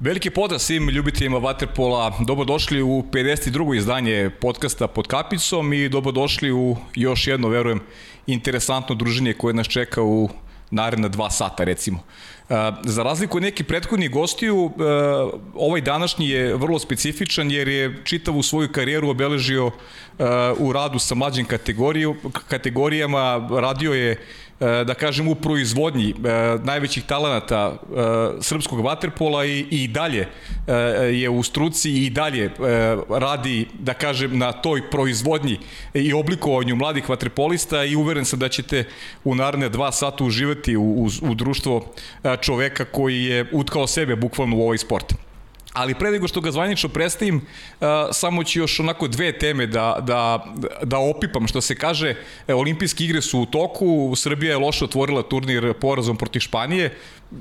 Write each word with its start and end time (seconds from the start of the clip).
Veliki 0.00 0.30
pozdrav 0.30 0.58
svim 0.58 0.88
ljubiteljima 0.88 1.40
Waterpola, 1.40 2.26
dobrodošli 2.26 2.82
u 2.82 3.02
52. 3.12 3.76
izdanje 3.76 4.30
podcasta 4.40 4.86
pod 4.86 5.06
kapicom 5.06 5.72
i 5.72 5.88
dobrodošli 5.88 6.52
u 6.52 6.76
još 6.94 7.26
jedno, 7.26 7.48
verujem, 7.48 7.80
interesantno 8.26 8.94
druženje 8.94 9.32
koje 9.32 9.54
nas 9.54 9.66
čeka 9.66 10.02
u 10.02 10.28
naredna 10.70 11.08
dva 11.08 11.30
sata 11.30 11.64
recimo. 11.64 11.98
E, 12.48 12.54
za 12.84 13.02
razliku 13.02 13.36
od 13.36 13.42
nekih 13.42 13.66
prethodnih 13.66 14.10
gostiju, 14.10 14.70
e, 14.70 14.82
ovaj 15.54 15.80
današnji 15.80 16.28
je 16.28 16.54
vrlo 16.54 16.78
specifičan 16.78 17.50
jer 17.50 17.68
je 17.68 17.96
čitavu 18.04 18.42
svoju 18.42 18.72
karijeru 18.72 19.10
obeležio 19.10 19.66
e, 19.66 19.72
u 20.58 20.72
radu 20.72 20.98
sa 20.98 21.14
mlađim 21.14 21.46
kategorijama, 22.48 23.48
radio 23.50 23.92
je 23.92 24.16
da 24.60 24.94
kažem, 24.94 25.28
u 25.28 25.34
proizvodnji 25.34 26.10
e, 26.10 26.14
najvećih 26.64 27.04
talenata 27.04 27.72
e, 27.72 27.96
srpskog 28.40 28.80
vaterpola 28.80 29.44
i, 29.44 29.66
i 29.70 29.88
dalje 29.88 30.28
je 31.12 31.30
u 31.30 31.42
struci 31.42 31.90
i 31.90 32.10
dalje 32.10 32.50
radi, 33.10 33.68
da 33.78 33.94
kažem, 33.94 34.38
na 34.38 34.52
toj 34.52 34.90
proizvodnji 34.90 35.58
i 35.94 36.12
oblikovanju 36.12 36.76
mladih 36.76 37.08
vaterpolista 37.08 37.84
i 37.84 37.96
uveren 37.96 38.24
sam 38.24 38.38
da 38.38 38.48
ćete 38.48 38.84
u 39.24 39.34
naredne 39.34 39.68
dva 39.68 39.92
sata 39.92 40.24
uživati 40.24 40.76
u, 40.76 40.82
u, 40.82 41.08
u 41.22 41.34
društvo 41.34 41.86
čoveka 42.40 42.84
koji 42.84 43.24
je 43.24 43.46
utkao 43.52 43.86
sebe 43.86 44.16
bukvalno 44.16 44.56
u 44.56 44.62
ovaj 44.62 44.78
sport. 44.78 45.14
Ali 45.74 45.94
pre 45.94 46.10
nego 46.10 46.28
što 46.28 46.40
ga 46.40 46.50
zvanično 46.50 46.88
predstavim, 46.88 47.36
uh, 47.36 47.86
samo 48.12 48.44
ću 48.44 48.58
još 48.58 48.80
onako 48.80 49.08
dve 49.08 49.32
teme 49.38 49.66
da, 49.66 49.98
da, 50.00 50.44
da 50.82 50.98
opipam. 50.98 51.48
Što 51.48 51.60
se 51.60 51.74
kaže, 51.74 52.14
e, 52.48 52.54
olimpijske 52.54 53.04
igre 53.04 53.22
su 53.22 53.40
u 53.40 53.46
toku, 53.46 54.12
Srbija 54.16 54.52
je 54.52 54.58
loše 54.58 54.84
otvorila 54.84 55.22
turnir 55.22 55.72
porazom 55.80 56.16
protiv 56.16 56.40
Španije, 56.40 56.94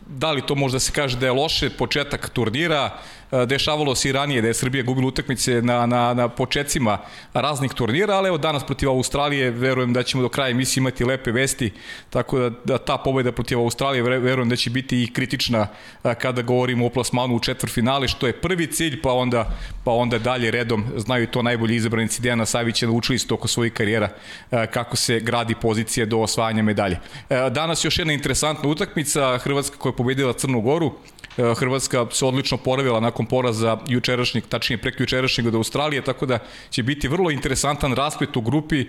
da 0.08 0.32
li 0.32 0.42
to 0.42 0.56
možda 0.56 0.80
se 0.80 0.92
kaže 0.92 1.18
da 1.18 1.26
je 1.26 1.32
loše 1.32 1.70
početak 1.70 2.30
turnira, 2.30 2.90
e, 2.90 3.23
dešavalo 3.48 3.96
se 3.96 4.10
i 4.10 4.12
ranije 4.12 4.42
da 4.42 4.48
je 4.48 4.54
Srbija 4.54 4.84
gubila 4.84 5.08
utakmice 5.08 5.62
na, 5.62 5.86
na, 5.86 6.14
na 6.14 6.30
početcima 6.30 6.98
raznih 7.34 7.72
turnira, 7.74 8.14
ali 8.14 8.28
evo 8.28 8.38
danas 8.38 8.64
protiv 8.64 8.90
Australije 8.90 9.52
verujem 9.52 9.94
da 9.94 10.04
ćemo 10.04 10.24
do 10.24 10.30
kraja 10.30 10.50
emisije 10.50 10.82
imati 10.82 11.06
lepe 11.06 11.32
vesti, 11.32 11.72
tako 12.10 12.40
da, 12.40 12.50
da 12.64 12.78
ta 12.78 12.98
pobeda 12.98 13.32
protiv 13.32 13.60
Australije 13.60 14.04
verujem 14.04 14.50
da 14.50 14.56
će 14.56 14.70
biti 14.70 15.04
i 15.04 15.14
kritična 15.14 15.68
e, 16.04 16.16
kada 16.16 16.42
govorimo 16.42 16.86
o 16.86 16.90
plasmanu 16.90 17.36
u 17.36 17.40
četvrfinale, 17.40 18.08
što 18.08 18.28
je 18.28 18.34
prvi 18.34 18.68
cilj, 18.68 19.02
pa 19.02 19.14
onda, 19.14 19.50
pa 19.84 19.92
onda 19.92 20.20
dalje 20.20 20.52
redom, 20.52 20.86
znaju 20.98 21.28
to 21.28 21.42
najbolji 21.42 21.76
izabranici 21.76 22.22
Dejana 22.22 22.46
Savića, 22.46 22.86
naučili 22.86 23.20
su 23.20 23.34
oko 23.34 23.48
svojih 23.48 23.74
karijera 23.74 24.10
e, 24.52 24.68
kako 24.68 24.96
se 24.96 25.20
gradi 25.20 25.56
pozicija 25.56 26.06
do 26.06 26.20
osvajanja 26.20 26.64
medalje. 26.64 27.00
Danas 27.30 27.86
još 27.86 28.00
jedna 28.00 28.14
interesantna 28.14 28.70
utakmica, 28.70 29.38
Hrvatska 29.38 29.78
koja 29.78 29.92
je 29.92 29.96
pobedila 29.96 30.34
Crnu 30.34 30.62
Goru. 30.62 30.92
E, 31.38 31.54
Hrvatska 31.56 32.06
se 32.12 32.26
odlično 32.26 32.58
poravila 32.58 33.00
nakon 33.00 33.26
poraza 33.26 33.78
jučerašnjeg, 33.88 34.44
tačnije 34.50 34.78
preko 34.78 35.04
jučerašnjeg 35.04 35.48
od 35.48 35.56
Australije, 35.56 36.02
tako 36.02 36.26
da 36.26 36.40
će 36.70 36.84
biti 36.84 37.08
vrlo 37.08 37.32
interesantan 37.32 37.94
rasplet 37.94 38.38
u 38.38 38.42
grupi. 38.42 38.82
E, 38.82 38.86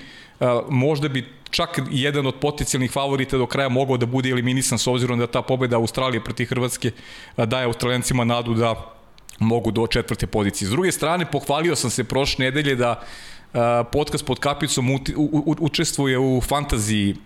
možda 0.69 1.09
bi 1.09 1.25
čak 1.51 1.81
jedan 1.91 2.27
od 2.27 2.35
potencijalnih 2.41 2.91
favorita 2.91 3.39
do 3.39 3.47
kraja 3.47 3.69
mogao 3.69 3.97
da 3.97 4.07
bude 4.07 4.31
eliminisan 4.31 4.79
s 4.79 4.87
obzirom 4.87 5.19
da 5.19 5.27
ta 5.27 5.43
pobeda 5.43 5.77
Australije 5.77 6.25
proti 6.25 6.45
Hrvatske 6.45 6.91
e, 7.37 7.47
daje 7.47 7.67
Australijancima 7.67 8.25
nadu 8.25 8.55
da 8.55 8.75
mogu 9.39 9.71
do 9.71 9.87
četvrte 9.87 10.27
pozicije. 10.27 10.69
S 10.69 10.71
druge 10.71 10.93
strane, 10.93 11.27
pohvalio 11.31 11.77
sam 11.77 11.91
se 11.91 12.05
prošle 12.05 12.45
nedelje 12.45 12.77
da 12.77 13.03
podcast 13.93 14.27
pod 14.27 14.39
kapicom 14.39 14.99
učestvuje 15.61 16.19
u 16.19 16.41
fantaziji 16.41 17.17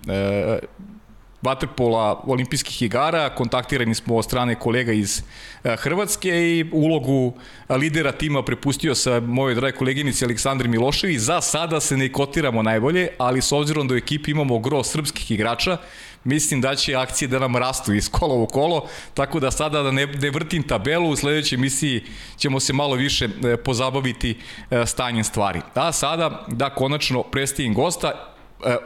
vaterpola 1.42 2.22
olimpijskih 2.26 2.82
igara, 2.82 3.34
kontaktirani 3.34 3.94
smo 3.94 4.16
od 4.16 4.24
strane 4.24 4.54
kolega 4.54 4.92
iz 4.92 5.22
e, 5.64 5.76
Hrvatske 5.76 6.28
i 6.28 6.70
ulogu 6.72 7.32
lidera 7.68 8.12
tima 8.12 8.42
prepustio 8.42 8.94
sa 8.94 9.20
moje 9.20 9.54
drage 9.54 9.76
koleginici 9.76 10.24
Aleksandri 10.24 10.68
Miloševi. 10.68 11.18
Za 11.18 11.40
sada 11.40 11.80
se 11.80 11.96
ne 11.96 12.12
kotiramo 12.12 12.62
najbolje, 12.62 13.08
ali 13.18 13.42
s 13.42 13.52
obzirom 13.52 13.88
da 13.88 13.94
u 13.94 13.96
ekipi 13.96 14.30
imamo 14.30 14.58
gro 14.58 14.84
srpskih 14.84 15.30
igrača, 15.30 15.76
mislim 16.24 16.60
da 16.60 16.74
će 16.74 16.96
akcije 16.96 17.28
da 17.28 17.38
nam 17.38 17.56
rastu 17.56 17.94
iz 17.94 18.10
kola 18.10 18.34
u 18.34 18.46
kolo, 18.46 18.86
tako 19.14 19.40
da 19.40 19.50
sada 19.50 19.82
da 19.82 19.90
ne, 19.90 20.06
ne 20.06 20.30
vrtim 20.30 20.62
tabelu, 20.62 21.10
u 21.10 21.16
sledećoj 21.16 21.56
emisiji 21.56 22.04
ćemo 22.36 22.60
se 22.60 22.72
malo 22.72 22.94
više 22.94 23.24
e, 23.24 23.56
pozabaviti 23.56 24.36
e, 24.70 24.86
stanjem 24.86 25.24
stvari. 25.24 25.60
A 25.74 25.92
sada, 25.92 26.44
da 26.48 26.70
konačno 26.70 27.22
predstavim 27.22 27.74
gosta, 27.74 28.34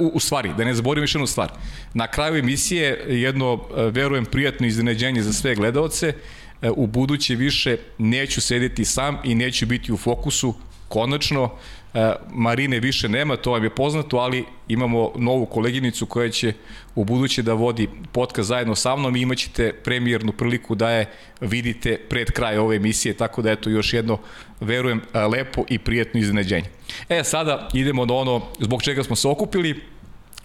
u, 0.01 0.11
u 0.15 0.21
stvari, 0.21 0.51
da 0.57 0.65
ne 0.65 0.75
zaboravim 0.75 1.05
još 1.05 1.15
jednu 1.15 1.27
stvar. 1.27 1.53
Na 1.95 2.07
kraju 2.07 2.37
emisije 2.37 3.05
jedno, 3.09 3.61
e, 3.77 3.91
verujem, 3.91 4.25
prijatno 4.25 4.67
iznenađenje 4.67 5.23
za 5.23 5.33
sve 5.33 5.55
gledalce, 5.55 6.15
e, 6.63 6.71
u 6.71 6.87
buduće 6.87 7.35
više 7.35 7.77
neću 7.99 8.41
sedeti 8.41 8.85
sam 8.85 9.19
i 9.25 9.35
neću 9.35 9.67
biti 9.67 9.93
u 9.93 9.97
fokusu, 9.97 10.55
konačno, 10.89 11.51
E, 11.95 12.13
Marine 12.31 12.81
više 12.81 13.09
nema, 13.09 13.37
to 13.37 13.51
vam 13.51 13.65
je 13.65 13.71
poznato, 13.71 14.17
ali 14.17 14.45
imamo 14.69 15.13
novu 15.17 15.47
koleginicu 15.47 16.07
koja 16.07 16.31
će 16.31 16.53
u 16.95 17.05
buduće 17.05 17.43
da 17.43 17.53
vodi 17.53 17.89
podcast 18.13 18.49
zajedno 18.49 18.75
sa 18.75 18.97
mnom 18.97 19.17
i 19.17 19.21
imaćete 19.21 19.73
premijernu 19.73 20.33
priliku 20.33 20.75
da 20.75 20.91
je 20.91 21.07
vidite 21.41 21.99
pred 22.09 22.31
kraj 22.31 22.59
ove 22.59 22.77
emisije, 22.77 23.15
tako 23.15 23.43
da 23.43 23.51
eto 23.51 23.71
još 23.71 23.93
jedno, 23.93 24.19
verujem, 24.61 25.01
lepo 25.31 25.65
i 25.69 25.79
prijetno 25.79 26.21
iznenađenje. 26.21 26.69
E, 27.09 27.25
sada 27.25 27.69
idemo 27.73 28.07
na 28.07 28.15
ono 28.15 28.43
zbog 28.61 28.83
čega 28.83 29.05
smo 29.05 29.17
se 29.17 29.29
okupili, 29.29 29.81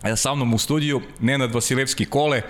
E, 0.03 0.15
sa 0.15 0.35
mnom 0.35 0.53
u 0.53 0.57
studiju 0.57 1.01
Nenad 1.19 1.53
Vasilevski 1.53 2.05
Kole, 2.05 2.41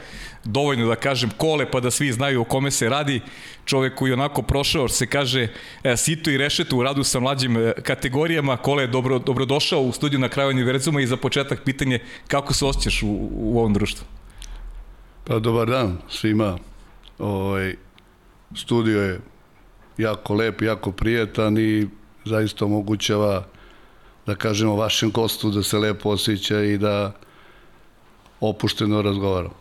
dovoljno 0.44 0.88
da 0.88 0.96
kažem 0.96 1.30
Kole 1.38 1.72
pa 1.72 1.80
da 1.80 1.92
svi 1.92 2.12
znaju 2.12 2.42
o 2.42 2.44
kome 2.44 2.72
se 2.72 2.90
radi, 2.90 3.22
čovek 3.66 3.96
koji 3.96 4.14
onako 4.14 4.42
prošao, 4.42 4.88
se 4.88 5.08
kaže, 5.08 5.48
e, 5.84 5.98
sito 5.98 6.32
i 6.32 6.38
rešetu 6.38 6.78
u 6.78 6.84
radu 6.84 7.04
sa 7.04 7.20
mlađim 7.20 7.58
e, 7.58 7.74
kategorijama, 7.84 8.58
Kole 8.58 8.84
je 8.84 8.88
dobro, 8.88 9.20
dobrodošao 9.20 9.82
u 9.82 9.92
studiju 9.92 10.20
na 10.20 10.30
kraju 10.30 10.50
univerzuma 10.50 11.02
i 11.02 11.08
za 11.08 11.18
početak 11.18 11.64
pitanje 11.64 12.00
kako 12.28 12.54
se 12.54 12.66
osjećaš 12.66 13.04
u, 13.04 13.30
u 13.32 13.60
ovom 13.60 13.74
društvu? 13.74 14.06
Pa 15.24 15.40
dobar 15.40 15.68
dan 15.68 15.98
svima. 16.10 16.58
Ovaj, 17.20 17.76
studio 18.56 19.02
je 19.04 19.20
jako 19.98 20.34
lep, 20.34 20.62
jako 20.62 20.92
prijetan 20.92 21.58
i 21.58 21.88
zaista 22.26 22.66
omogućava 22.66 23.46
da 24.28 24.36
kažemo 24.36 24.76
vašem 24.76 25.12
gostu 25.12 25.50
da 25.52 25.64
se 25.64 25.78
lepo 25.78 26.10
osjeća 26.10 26.60
i 26.64 26.78
da 26.78 27.12
opušteno 28.40 29.02
razgovaramo. 29.02 29.56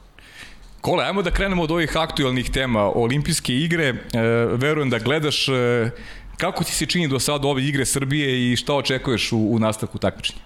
Kole, 0.80 1.04
ajmo 1.04 1.22
da 1.22 1.30
krenemo 1.30 1.62
od 1.62 1.70
ovih 1.70 1.96
aktualnih 1.96 2.50
tema. 2.50 2.82
Olimpijske 2.94 3.54
igre, 3.54 3.84
e, 3.84 4.20
verujem 4.56 4.90
da 4.90 4.98
gledaš 4.98 5.48
e, 5.48 5.90
kako 6.36 6.64
ti 6.64 6.72
se 6.72 6.86
čini 6.86 7.08
do 7.08 7.18
sada 7.18 7.48
ove 7.48 7.64
igre 7.64 7.86
Srbije 7.86 8.52
i 8.52 8.56
šta 8.56 8.74
očekuješ 8.74 9.32
u, 9.32 9.38
u 9.38 9.58
nastavku 9.58 9.98
takmičenja? 9.98 10.42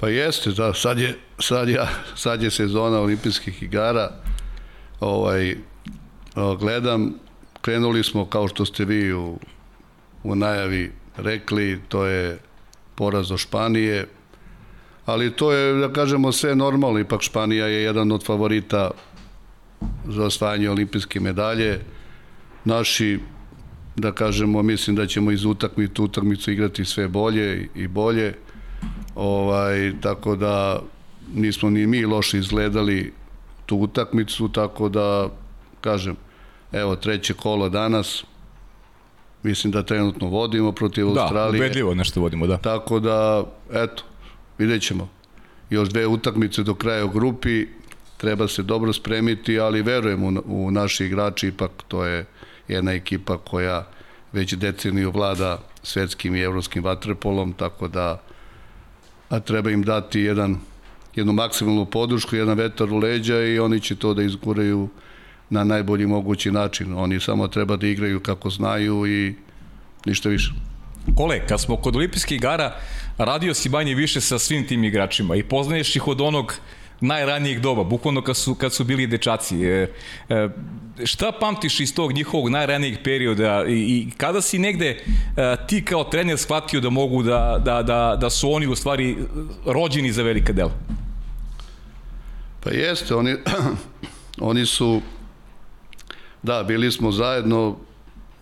Pa 0.00 0.08
jeste, 0.08 0.50
da, 0.50 0.74
sad 0.74 0.98
je, 0.98 1.18
sad 1.38 1.68
je, 1.68 1.86
sad 2.14 2.42
je 2.42 2.50
sezona 2.50 3.00
olimpijskih 3.00 3.62
igara, 3.62 4.10
ovaj, 5.00 5.56
gledam, 6.58 7.14
krenuli 7.60 8.04
smo 8.04 8.26
kao 8.26 8.48
što 8.48 8.64
ste 8.64 8.84
vi 8.84 9.12
u, 9.12 9.38
u 10.22 10.34
najavi 10.34 10.92
rekli, 11.16 11.80
to 11.88 12.06
je 12.06 12.38
poraz 12.94 13.28
do 13.28 13.36
Španije, 13.36 14.06
ali 15.06 15.30
to 15.30 15.52
je, 15.52 15.74
da 15.74 15.92
kažemo, 15.92 16.32
sve 16.32 16.54
normalno, 16.54 16.98
ipak 16.98 17.22
Španija 17.22 17.66
je 17.66 17.82
jedan 17.82 18.12
od 18.12 18.24
favorita 18.24 18.90
za 20.08 20.24
osvajanje 20.24 20.70
olimpijske 20.70 21.20
medalje. 21.20 21.80
Naši, 22.64 23.18
da 23.96 24.12
kažemo, 24.12 24.62
mislim 24.62 24.96
da 24.96 25.06
ćemo 25.06 25.30
iz 25.30 25.44
utakmicu 25.44 26.04
utakmicu 26.04 26.50
igrati 26.50 26.84
sve 26.84 27.08
bolje 27.08 27.68
i 27.74 27.88
bolje, 27.88 28.34
ovaj, 29.14 29.92
tako 30.00 30.36
da 30.36 30.82
nismo 31.34 31.70
ni 31.70 31.86
mi 31.86 32.04
loše 32.04 32.38
izgledali 32.38 33.12
tu 33.66 33.76
utakmicu, 33.76 34.48
tako 34.48 34.88
da, 34.88 35.28
kažem, 35.80 36.16
evo, 36.72 36.96
treće 36.96 37.34
kolo 37.34 37.68
danas, 37.68 38.24
mislim 39.42 39.70
da 39.70 39.82
trenutno 39.82 40.28
vodimo 40.28 40.72
protiv 40.72 41.04
da, 41.04 41.20
Australije. 41.20 41.60
Da, 41.60 41.66
ubedljivo 41.66 41.94
nešto 41.94 42.20
vodimo, 42.20 42.46
da. 42.46 42.56
Tako 42.56 43.00
da, 43.00 43.44
eto, 43.72 44.02
vidjet 44.58 44.82
ćemo. 44.82 45.08
Još 45.70 45.88
dve 45.88 46.06
utakmice 46.06 46.62
do 46.62 46.74
kraja 46.74 47.04
u 47.04 47.08
grupi, 47.08 47.66
treba 48.16 48.48
se 48.48 48.62
dobro 48.62 48.92
spremiti, 48.92 49.60
ali 49.60 49.82
verujem 49.82 50.24
u, 50.24 50.42
u 50.46 50.70
naši 50.70 51.04
igrači, 51.04 51.48
ipak 51.48 51.70
to 51.88 52.04
je 52.04 52.24
jedna 52.68 52.92
ekipa 52.92 53.38
koja 53.38 53.86
već 54.32 54.54
deceniju 54.54 55.10
vlada 55.10 55.58
svetskim 55.82 56.36
i 56.36 56.40
evropskim 56.40 56.84
vaterpolom, 56.84 57.52
tako 57.52 57.88
da 57.88 58.22
a 59.28 59.40
treba 59.40 59.70
im 59.70 59.82
dati 59.82 60.20
jedan, 60.20 60.56
jednu 61.14 61.32
maksimalnu 61.32 61.86
podršku, 61.86 62.36
jedan 62.36 62.58
vetar 62.58 62.92
u 62.92 62.98
leđa 62.98 63.42
i 63.42 63.58
oni 63.58 63.80
će 63.80 63.96
to 63.96 64.14
da 64.14 64.22
izguraju 64.22 64.88
na 65.52 65.64
najbolji 65.64 66.06
mogući 66.06 66.50
način. 66.50 66.94
Oni 66.94 67.20
samo 67.20 67.48
treba 67.48 67.76
da 67.76 67.86
igraju 67.86 68.20
kako 68.20 68.50
znaju 68.50 69.06
i 69.06 69.34
ništa 70.06 70.28
više. 70.28 70.52
Kole, 71.16 71.46
kad 71.46 71.60
smo 71.60 71.76
kod 71.76 71.96
olimpijskih 71.96 72.36
igara, 72.36 72.76
radio 73.18 73.54
si 73.54 73.68
manje 73.68 73.94
više 73.94 74.20
sa 74.20 74.38
svim 74.38 74.66
tim 74.66 74.84
igračima 74.84 75.36
i 75.36 75.42
poznaješ 75.42 75.96
ih 75.96 76.08
od 76.08 76.20
onog 76.20 76.54
najranijeg 77.00 77.60
doba, 77.60 77.84
bukvalno 77.84 78.22
kad 78.22 78.36
su, 78.36 78.54
kad 78.54 78.72
su 78.72 78.84
bili 78.84 79.06
dečaci. 79.06 79.64
E, 79.64 79.88
e, 80.28 80.48
šta 81.04 81.32
pamtiš 81.32 81.80
iz 81.80 81.94
tog 81.94 82.12
njihovog 82.12 82.48
najranijeg 82.48 82.98
perioda 83.04 83.64
i, 83.68 83.72
i 83.72 84.10
kada 84.16 84.40
si 84.40 84.58
negde 84.58 84.88
e, 84.90 85.56
ti 85.68 85.84
kao 85.84 86.04
trener 86.04 86.38
shvatio 86.38 86.80
da 86.80 86.90
mogu 86.90 87.22
da, 87.22 87.62
da, 87.64 87.82
da, 87.82 88.16
da 88.20 88.30
su 88.30 88.52
oni 88.52 88.66
u 88.66 88.76
stvari 88.76 89.16
rođeni 89.66 90.12
za 90.12 90.22
velika 90.22 90.52
dela? 90.52 90.72
Pa 92.64 92.70
jeste, 92.70 93.14
oni, 93.14 93.34
oni 94.50 94.66
su, 94.66 95.00
da, 96.42 96.62
bili 96.62 96.90
smo 96.92 97.12
zajedno, 97.12 97.76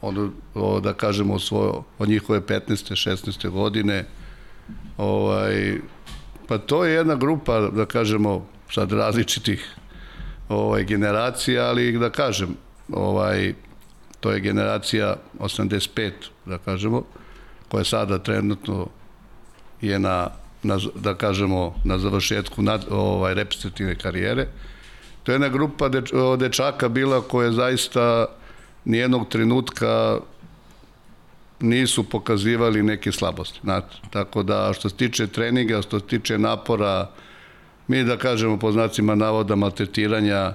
od, 0.01 0.31
od, 0.55 0.83
da 0.83 0.93
kažemo, 0.93 1.39
svojo, 1.39 1.83
od 1.99 2.09
njihove 2.09 2.41
15. 2.41 3.09
16. 3.09 3.51
godine, 3.51 4.05
ovaj, 4.97 5.79
pa 6.49 6.59
to 6.59 6.85
je 6.85 6.95
jedna 6.95 7.15
grupa, 7.15 7.61
da 7.61 7.87
kažemo, 7.87 8.47
sad 8.73 8.93
različitih 8.93 9.77
ovaj, 10.49 10.85
generacija, 10.85 11.67
ali 11.67 11.99
da 11.99 12.11
kažem, 12.11 12.57
ovaj, 12.93 13.55
to 14.21 14.31
je 14.31 14.41
generacija 14.41 15.17
85, 15.39 16.11
da 16.47 16.59
kažemo, 16.59 17.03
koja 17.69 17.85
sada 17.85 18.19
trenutno 18.19 18.87
je 19.81 19.99
na 19.99 20.31
na, 20.63 20.79
da 20.95 21.15
kažemo, 21.15 21.75
na 21.85 21.99
završetku 21.99 22.63
nad, 22.63 22.87
ovaj, 22.91 23.35
reprezentativne 23.35 23.95
karijere. 23.95 24.47
To 25.31 25.35
je 25.35 25.37
jedna 25.37 25.49
grupa 25.49 25.89
deč, 25.89 26.11
dečaka 26.39 26.89
bila 26.89 27.21
koja 27.21 27.53
zaista 27.53 28.27
nijednog 28.85 29.29
trenutka 29.29 30.19
nisu 31.61 32.03
pokazivali 32.03 32.83
neke 32.83 33.13
slabosti. 33.13 33.61
Znate. 33.63 33.97
Tako 34.11 34.43
da 34.43 34.73
što 34.75 34.89
se 34.89 34.97
tiče 34.97 35.27
treninga, 35.27 35.83
što 35.83 36.01
se 36.01 36.07
tiče 36.07 36.39
napora, 36.39 37.11
mi 37.89 38.05
da 38.05 38.17
kažemo 38.17 38.59
po 38.59 38.73
znacima 38.73 39.15
navoda 39.15 39.55
maltretiranja, 39.57 40.55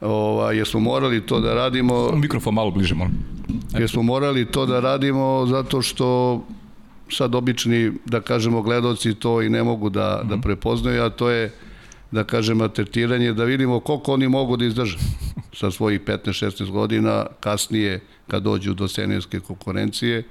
ovaj, 0.00 0.56
jer 0.56 0.66
smo 0.66 0.80
morali 0.80 1.26
to 1.26 1.40
da 1.40 1.54
radimo... 1.54 2.10
Mikrofon 2.16 2.54
malo 2.54 2.70
bliže, 2.70 2.94
molim. 2.94 3.14
Jer 3.78 3.90
smo 3.90 4.02
morali 4.02 4.50
to 4.50 4.66
da 4.66 4.80
radimo 4.80 5.46
zato 5.46 5.82
što 5.82 6.40
sad 7.10 7.34
obični, 7.34 7.92
da 8.04 8.20
kažemo, 8.20 8.62
gledoci 8.62 9.14
to 9.14 9.42
i 9.42 9.48
ne 9.48 9.62
mogu 9.62 9.90
da, 9.90 10.16
mm 10.16 10.26
-hmm. 10.26 10.28
da 10.28 10.34
mhm. 10.34 10.42
prepoznaju, 10.42 11.02
a 11.02 11.10
to 11.10 11.30
je, 11.30 11.52
da 12.12 12.24
kažemo, 12.24 12.68
tretiranje, 12.68 13.32
da 13.32 13.44
vidimo 13.44 13.80
koliko 13.80 14.12
oni 14.12 14.28
mogu 14.28 14.56
da 14.56 14.64
izdrže 14.64 14.98
sa 15.52 15.70
svojih 15.70 16.00
15-16 16.00 16.70
godina, 16.70 17.26
kasnije 17.40 18.00
kad 18.28 18.42
dođu 18.42 18.74
do 18.74 18.88
senijske 18.88 19.40
konkurencije. 19.40 20.22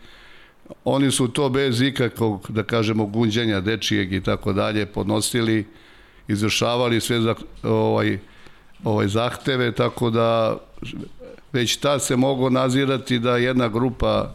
Oni 0.84 1.12
su 1.12 1.28
to 1.28 1.50
bez 1.50 1.82
ikakvog, 1.82 2.46
da 2.50 2.64
kažemo, 2.64 3.06
gunđenja 3.06 3.62
dečijeg 3.62 4.14
i 4.14 4.22
tako 4.22 4.54
dalje 4.54 4.86
podnosili, 4.86 5.66
izvršavali 6.28 7.02
sve 7.02 7.22
za, 7.22 7.36
ovaj, 7.64 8.20
ovaj 8.84 9.08
zahteve, 9.08 9.72
tako 9.72 10.10
da 10.10 10.58
već 11.54 11.78
tad 11.78 12.04
se 12.04 12.16
mogo 12.16 12.50
nazirati 12.50 13.20
da 13.20 13.38
jedna 13.38 13.68
grupa 13.68 14.34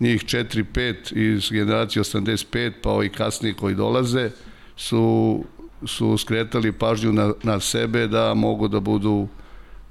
njih 0.00 0.24
4-5 0.24 1.12
iz 1.12 1.50
generacije 1.50 2.02
85, 2.02 2.72
pa 2.82 2.90
ovi 2.90 3.08
kasniji 3.08 3.54
koji 3.54 3.74
dolaze, 3.74 4.30
su, 4.76 5.44
su 5.86 6.18
skretali 6.18 6.72
pažnju 6.72 7.12
na, 7.12 7.32
na 7.42 7.60
sebe 7.60 8.06
da 8.06 8.34
mogu 8.34 8.68
da 8.68 8.80
budu 8.80 9.28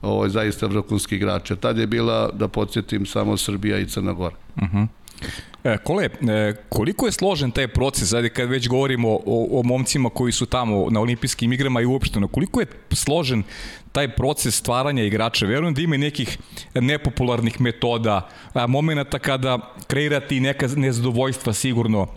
ovaj, 0.02 0.30
zaista 0.30 0.68
vrhunski 0.68 1.16
igrači. 1.16 1.56
Tad 1.56 1.78
je 1.78 1.88
bila, 1.88 2.30
da 2.34 2.48
podsjetim, 2.48 3.06
samo 3.06 3.38
Srbija 3.38 3.80
i 3.80 3.88
Crna 3.88 4.14
Gora. 4.14 4.36
Uh 4.56 4.64
mhm. 4.64 4.78
-huh. 4.78 4.88
E, 5.64 5.78
Kole, 5.78 6.06
e, 6.06 6.54
koliko 6.70 7.06
je 7.06 7.12
složen 7.12 7.52
taj 7.52 7.68
proces, 7.68 8.14
ajde 8.14 8.30
kad 8.30 8.50
već 8.50 8.68
govorimo 8.68 9.10
o, 9.10 9.60
o 9.60 9.64
momcima 9.64 10.10
koji 10.10 10.32
su 10.32 10.46
tamo 10.46 10.90
na 10.90 11.00
olimpijskim 11.00 11.54
igrama 11.54 11.82
i 11.82 11.86
uopšteno, 11.86 12.28
koliko 12.28 12.60
je 12.60 12.68
složen 12.92 13.44
taj 13.92 14.16
proces 14.16 14.56
stvaranja 14.56 15.04
igrača? 15.04 15.46
Verujem 15.46 15.74
da 15.74 15.82
ima 15.82 15.98
nekih 15.98 16.38
nepopularnih 16.76 17.62
metoda, 17.62 18.30
momenta 18.68 19.20
kada 19.20 19.74
kreirati 19.88 20.40
neka 20.40 20.68
nezadovoljstva 20.76 21.54
sigurno, 21.54 22.08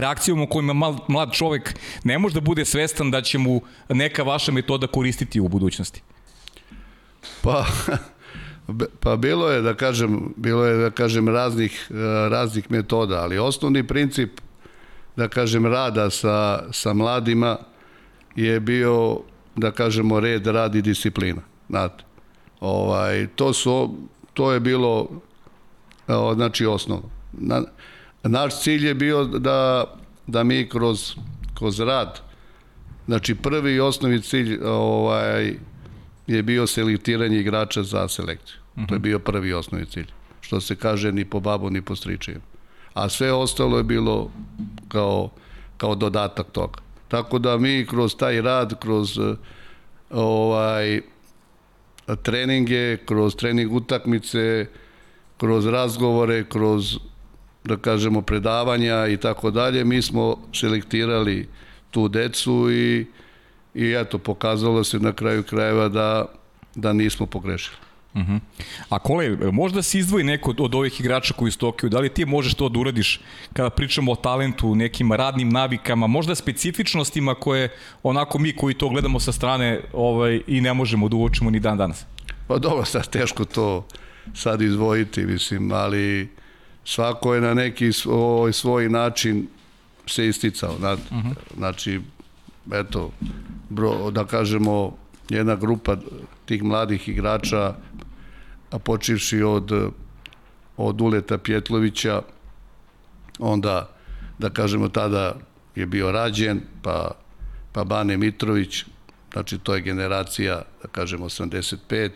reakcijom 0.00 0.42
u 0.42 0.46
kojima 0.46 0.72
mal, 0.72 0.96
mlad 1.08 1.32
čovek 1.32 1.74
ne 2.04 2.18
može 2.18 2.34
da 2.34 2.40
bude 2.40 2.64
svestan 2.64 3.10
da 3.10 3.22
će 3.22 3.38
mu 3.38 3.60
neka 3.88 4.22
vaša 4.22 4.52
metoda 4.52 4.86
koristiti 4.86 5.40
u 5.40 5.48
budućnosti? 5.48 6.02
Pa, 7.42 7.66
Pa 9.00 9.16
bilo 9.16 9.50
je 9.50 9.62
da 9.62 9.74
kažem, 9.74 10.34
bilo 10.36 10.64
je 10.64 10.76
da 10.76 10.90
kažem 10.90 11.28
raznih 11.28 11.88
e, 11.90 11.94
raznih 12.28 12.70
metoda, 12.70 13.22
ali 13.22 13.38
osnovni 13.38 13.86
princip 13.86 14.40
da 15.16 15.28
kažem 15.28 15.66
rada 15.66 16.10
sa 16.10 16.62
sa 16.72 16.92
mladima 16.92 17.56
je 18.36 18.60
bio 18.60 19.20
da 19.56 19.70
kažemo 19.70 20.20
red, 20.20 20.46
rad 20.46 20.74
i 20.74 20.82
disciplina. 20.82 21.42
Znate. 21.68 22.04
Ovaj 22.60 23.26
to 23.36 23.52
su 23.52 23.94
to 24.34 24.52
je 24.52 24.60
bilo 24.60 25.08
e, 26.08 26.12
znači 26.34 26.66
osnovno. 26.66 27.08
Na, 27.32 27.62
naš 28.22 28.62
cilj 28.62 28.86
je 28.86 28.94
bio 28.94 29.24
da 29.24 29.84
da 30.26 30.44
mi 30.44 30.68
kroz 30.68 31.14
kroz 31.54 31.80
rad 31.80 32.20
znači 33.06 33.34
prvi 33.34 33.74
i 33.74 33.80
osnovni 33.80 34.22
cilj 34.22 34.58
ovaj 34.64 35.54
je 36.26 36.42
bio 36.42 36.66
selektiranje 36.66 37.40
igrača 37.40 37.82
za 37.82 38.08
selekciju. 38.08 38.56
Mm 38.76 38.80
-hmm. 38.80 38.88
To 38.88 38.94
je 38.94 38.98
bio 38.98 39.18
prvi 39.18 39.52
osnovni 39.52 39.86
cilj. 39.86 40.06
Što 40.40 40.60
se 40.60 40.76
kaže 40.76 41.12
ni 41.12 41.24
po 41.24 41.40
babu 41.40 41.70
ni 41.70 41.82
po 41.82 41.96
stričijem. 41.96 42.40
A 42.94 43.08
sve 43.08 43.32
ostalo 43.32 43.76
je 43.76 43.84
bilo 43.84 44.30
kao, 44.88 45.30
kao 45.76 45.94
dodatak 45.94 46.46
toga. 46.52 46.80
Tako 47.08 47.38
da 47.38 47.58
mi 47.58 47.86
kroz 47.86 48.16
taj 48.16 48.40
rad, 48.40 48.80
kroz 48.80 49.18
ovaj 50.10 51.00
treninge, 52.22 52.96
kroz 52.96 53.36
trening 53.36 53.72
utakmice, 53.72 54.66
kroz 55.36 55.66
razgovore, 55.66 56.44
kroz 56.44 56.98
da 57.64 57.76
kažemo 57.76 58.22
predavanja 58.22 59.06
i 59.06 59.16
tako 59.16 59.50
dalje, 59.50 59.84
mi 59.84 60.02
smo 60.02 60.36
selektirali 60.52 61.48
tu 61.90 62.08
decu 62.08 62.70
i 62.70 63.06
i 63.74 63.94
eto, 64.00 64.18
pokazalo 64.18 64.84
se 64.84 64.98
na 64.98 65.12
kraju 65.12 65.42
krajeva 65.42 65.88
da, 65.88 66.26
da 66.74 66.92
nismo 66.92 67.26
pogrešili. 67.26 67.76
Uh 68.14 68.20
mhm. 68.20 68.32
-huh. 68.32 68.40
A 68.88 68.98
Kole, 68.98 69.36
možda 69.52 69.82
se 69.82 69.98
izdvoji 69.98 70.24
neko 70.24 70.54
od 70.58 70.74
ovih 70.74 71.00
igrača 71.00 71.34
koji 71.34 71.52
su 71.52 71.58
Tokiju, 71.58 71.90
da 71.90 72.00
li 72.00 72.08
ti 72.08 72.24
možeš 72.24 72.54
to 72.54 72.68
da 72.68 72.78
uradiš 72.78 73.20
kada 73.52 73.70
pričamo 73.70 74.12
o 74.12 74.16
talentu, 74.16 74.74
nekim 74.74 75.12
radnim 75.12 75.48
navikama, 75.48 76.06
možda 76.06 76.34
specifičnostima 76.34 77.34
koje 77.34 77.68
onako 78.02 78.38
mi 78.38 78.56
koji 78.56 78.74
to 78.74 78.88
gledamo 78.88 79.20
sa 79.20 79.32
strane 79.32 79.80
ovaj, 79.92 80.40
i 80.46 80.60
ne 80.60 80.74
možemo 80.74 81.08
da 81.08 81.16
uočimo 81.16 81.50
ni 81.50 81.60
dan 81.60 81.78
danas? 81.78 82.04
Pa 82.48 82.58
dobro, 82.58 82.84
sad 82.84 83.08
teško 83.10 83.44
to 83.44 83.86
sad 84.34 84.62
izvojiti, 84.62 85.26
mislim, 85.26 85.72
ali 85.72 86.28
svako 86.84 87.34
je 87.34 87.40
na 87.40 87.54
neki 87.54 87.92
svoj, 87.92 88.52
svoj 88.52 88.88
način 88.88 89.46
se 90.06 90.28
isticao. 90.28 90.74
Uh 90.74 90.80
-huh. 90.80 91.34
znači 91.56 92.00
eto, 92.72 93.10
bro, 93.68 94.10
da 94.10 94.24
kažemo, 94.24 94.96
jedna 95.28 95.56
grupa 95.56 95.96
tih 96.44 96.62
mladih 96.62 97.08
igrača, 97.08 97.74
a 98.70 98.78
počivši 98.78 99.42
od, 99.42 99.92
od 100.76 101.00
Uleta 101.00 101.38
Pjetlovića, 101.38 102.22
onda, 103.38 103.90
da 104.38 104.50
kažemo, 104.50 104.88
tada 104.88 105.34
je 105.74 105.86
bio 105.86 106.12
rađen, 106.12 106.60
pa, 106.82 107.10
pa 107.72 107.84
Bane 107.84 108.16
Mitrović, 108.16 108.84
znači 109.32 109.58
to 109.58 109.74
je 109.74 109.80
generacija, 109.80 110.62
da 110.82 110.88
kažemo, 110.88 111.24
85, 111.24 112.10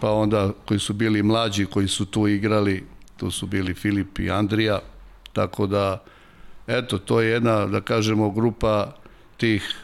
pa 0.00 0.10
onda 0.12 0.52
koji 0.64 0.80
su 0.80 0.92
bili 0.92 1.22
mlađi, 1.22 1.66
koji 1.66 1.88
su 1.88 2.06
tu 2.06 2.28
igrali, 2.28 2.84
tu 3.22 3.30
su 3.30 3.46
bili 3.46 3.74
Filip 3.74 4.18
i 4.18 4.30
Andrija, 4.30 4.80
tako 5.32 5.66
da, 5.66 6.02
eto, 6.66 6.98
to 6.98 7.20
je 7.20 7.30
jedna, 7.30 7.66
da 7.66 7.80
kažemo, 7.80 8.30
grupa 8.30 8.96
tih 9.36 9.74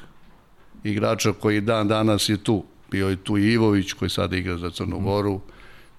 igrača 0.84 1.32
koji 1.32 1.60
dan 1.60 1.88
danas 1.88 2.28
je 2.28 2.36
tu. 2.44 2.64
Bio 2.90 3.08
je 3.08 3.16
tu 3.16 3.38
i 3.38 3.52
Ivović 3.52 3.92
koji 3.92 4.10
sada 4.10 4.36
igra 4.36 4.56
za 4.56 4.70
Crnu 4.70 4.98
Goru. 5.00 5.34
Mm. 5.34 5.40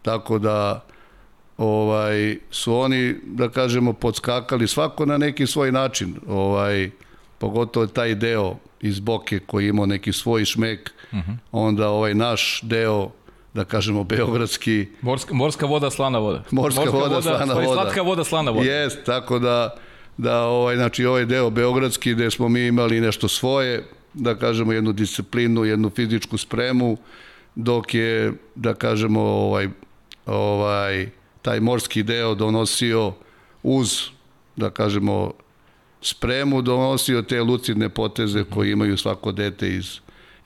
Tako 0.01 0.39
da 0.39 0.83
ovaj 1.57 2.37
su 2.51 2.75
oni 2.75 3.15
da 3.23 3.49
kažemo 3.49 3.93
podskakali 3.93 4.67
svako 4.67 5.05
na 5.05 5.17
neki 5.17 5.47
svoj 5.47 5.71
način. 5.71 6.15
Ovaj 6.27 6.91
pogotovo 7.37 7.87
taj 7.87 8.15
deo 8.15 8.55
iz 8.81 8.99
Boke 8.99 9.39
koji 9.39 9.67
ima 9.67 9.85
neki 9.85 10.13
svoj 10.13 10.45
šmek. 10.45 10.91
Mm 11.13 11.17
-hmm. 11.17 11.37
Onda 11.51 11.89
ovaj 11.89 12.13
naš 12.13 12.59
deo 12.63 13.11
da 13.53 13.65
kažemo 13.65 14.03
beogradski 14.03 14.87
morska, 15.01 15.33
morska 15.33 15.65
voda 15.65 15.89
slana 15.89 16.19
voda. 16.19 16.43
Morska, 16.51 16.81
morska 16.81 16.97
voda, 16.97 17.15
voda 17.15 17.21
slana 17.21 17.53
voda. 17.53 17.67
slatka 17.67 18.01
voda 18.01 18.23
slana 18.23 18.51
voda. 18.51 18.71
Jest 18.71 19.03
tako 19.05 19.39
da 19.39 19.75
da 20.17 20.43
ovaj 20.43 20.75
znači 20.75 21.05
ovaj 21.05 21.25
deo 21.25 21.49
beogradski 21.49 22.13
gde 22.13 22.31
smo 22.31 22.49
mi 22.49 22.67
imali 22.67 23.01
nešto 23.01 23.27
svoje 23.27 23.87
da 24.13 24.35
kažemo 24.35 24.73
jednu 24.73 24.91
disciplinu, 24.91 25.65
jednu 25.65 25.89
fizičku 25.89 26.37
spremu, 26.37 26.97
dok 27.55 27.93
je 27.93 28.33
da 28.55 28.73
kažemo 28.73 29.21
ovaj 29.21 29.69
ovaj 30.25 31.09
taj 31.41 31.59
morski 31.59 32.03
deo 32.03 32.35
donosio 32.35 33.13
uz 33.63 34.01
da 34.55 34.69
kažemo 34.69 35.31
spremu 36.01 36.61
donosio 36.61 37.21
te 37.21 37.41
lucidne 37.41 37.89
poteze 37.89 38.43
koje 38.43 38.71
imaju 38.71 38.97
svako 38.97 39.31
dete 39.31 39.75
iz 39.75 39.99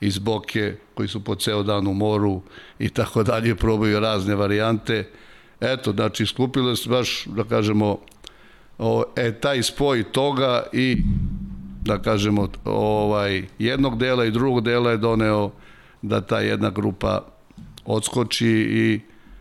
iz 0.06 0.18
Boke, 0.18 0.76
koji 0.94 1.08
su 1.08 1.24
po 1.24 1.34
ceo 1.34 1.62
dan 1.62 1.86
u 1.86 1.94
moru 1.94 2.42
i 2.78 2.88
tako 2.88 3.22
dalje, 3.22 3.54
probaju 3.56 4.00
razne 4.00 4.34
varijante. 4.34 5.08
Eto, 5.60 5.92
znači, 5.92 6.26
skupilo 6.26 6.76
se 6.76 6.88
baš, 6.88 7.24
da 7.26 7.44
kažemo, 7.44 7.98
o, 8.78 9.04
e, 9.16 9.32
taj 9.32 9.62
spoj 9.62 10.04
toga 10.12 10.62
i 10.72 10.96
da 11.84 11.98
kažemo 12.02 12.48
ovaj 12.64 13.44
jednog 13.58 13.98
dela 13.98 14.24
i 14.24 14.30
drugog 14.30 14.64
dela 14.64 14.90
je 14.90 14.96
doneo 14.96 15.50
da 16.02 16.20
ta 16.20 16.40
jedna 16.40 16.70
grupa 16.70 17.26
odskoči 17.84 18.48
i 18.48 19.00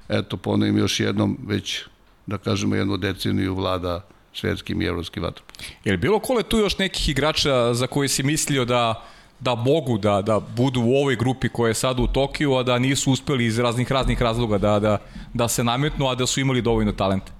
eto 0.10 0.38
ponovim 0.38 0.78
još 0.78 1.00
jednom 1.00 1.38
već 1.48 1.84
da 2.28 2.38
kažemo 2.38 2.76
jednu 2.76 2.98
deceniju 2.98 3.56
vlada 3.56 4.06
svetskim 4.34 4.82
i 4.82 4.86
evropskim 4.86 5.24
vatrom. 5.24 5.46
Je 5.84 5.92
li 5.92 5.98
bilo 5.98 6.20
kole 6.20 6.44
tu 6.44 6.58
još 6.58 6.78
nekih 6.78 7.10
igrača 7.10 7.74
za 7.74 7.88
koje 7.88 8.08
si 8.08 8.24
mislio 8.24 8.66
da 8.66 9.04
da 9.44 9.56
mogu 9.56 9.98
da, 9.98 10.22
da 10.22 10.40
budu 10.40 10.82
u 10.82 10.96
ovoj 10.96 11.16
grupi 11.16 11.50
koja 11.50 11.68
je 11.68 11.74
sada 11.74 12.02
u 12.02 12.08
Tokiju, 12.08 12.56
a 12.56 12.64
da 12.64 12.80
nisu 12.80 13.12
uspeli 13.12 13.46
iz 13.46 13.60
raznih 13.60 13.92
raznih 13.92 14.22
razloga 14.22 14.58
da, 14.58 14.80
da, 14.80 14.98
da 15.34 15.48
se 15.48 15.64
nametnu, 15.64 16.08
a 16.08 16.16
da 16.16 16.26
su 16.26 16.40
imali 16.40 16.62
dovoljno 16.62 16.92
talenta? 16.92 17.32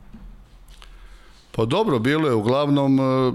Pa 1.56 1.66
dobro, 1.66 2.00
bilo 2.00 2.28
je 2.28 2.34
uglavnom, 2.34 3.00
e, 3.00 3.32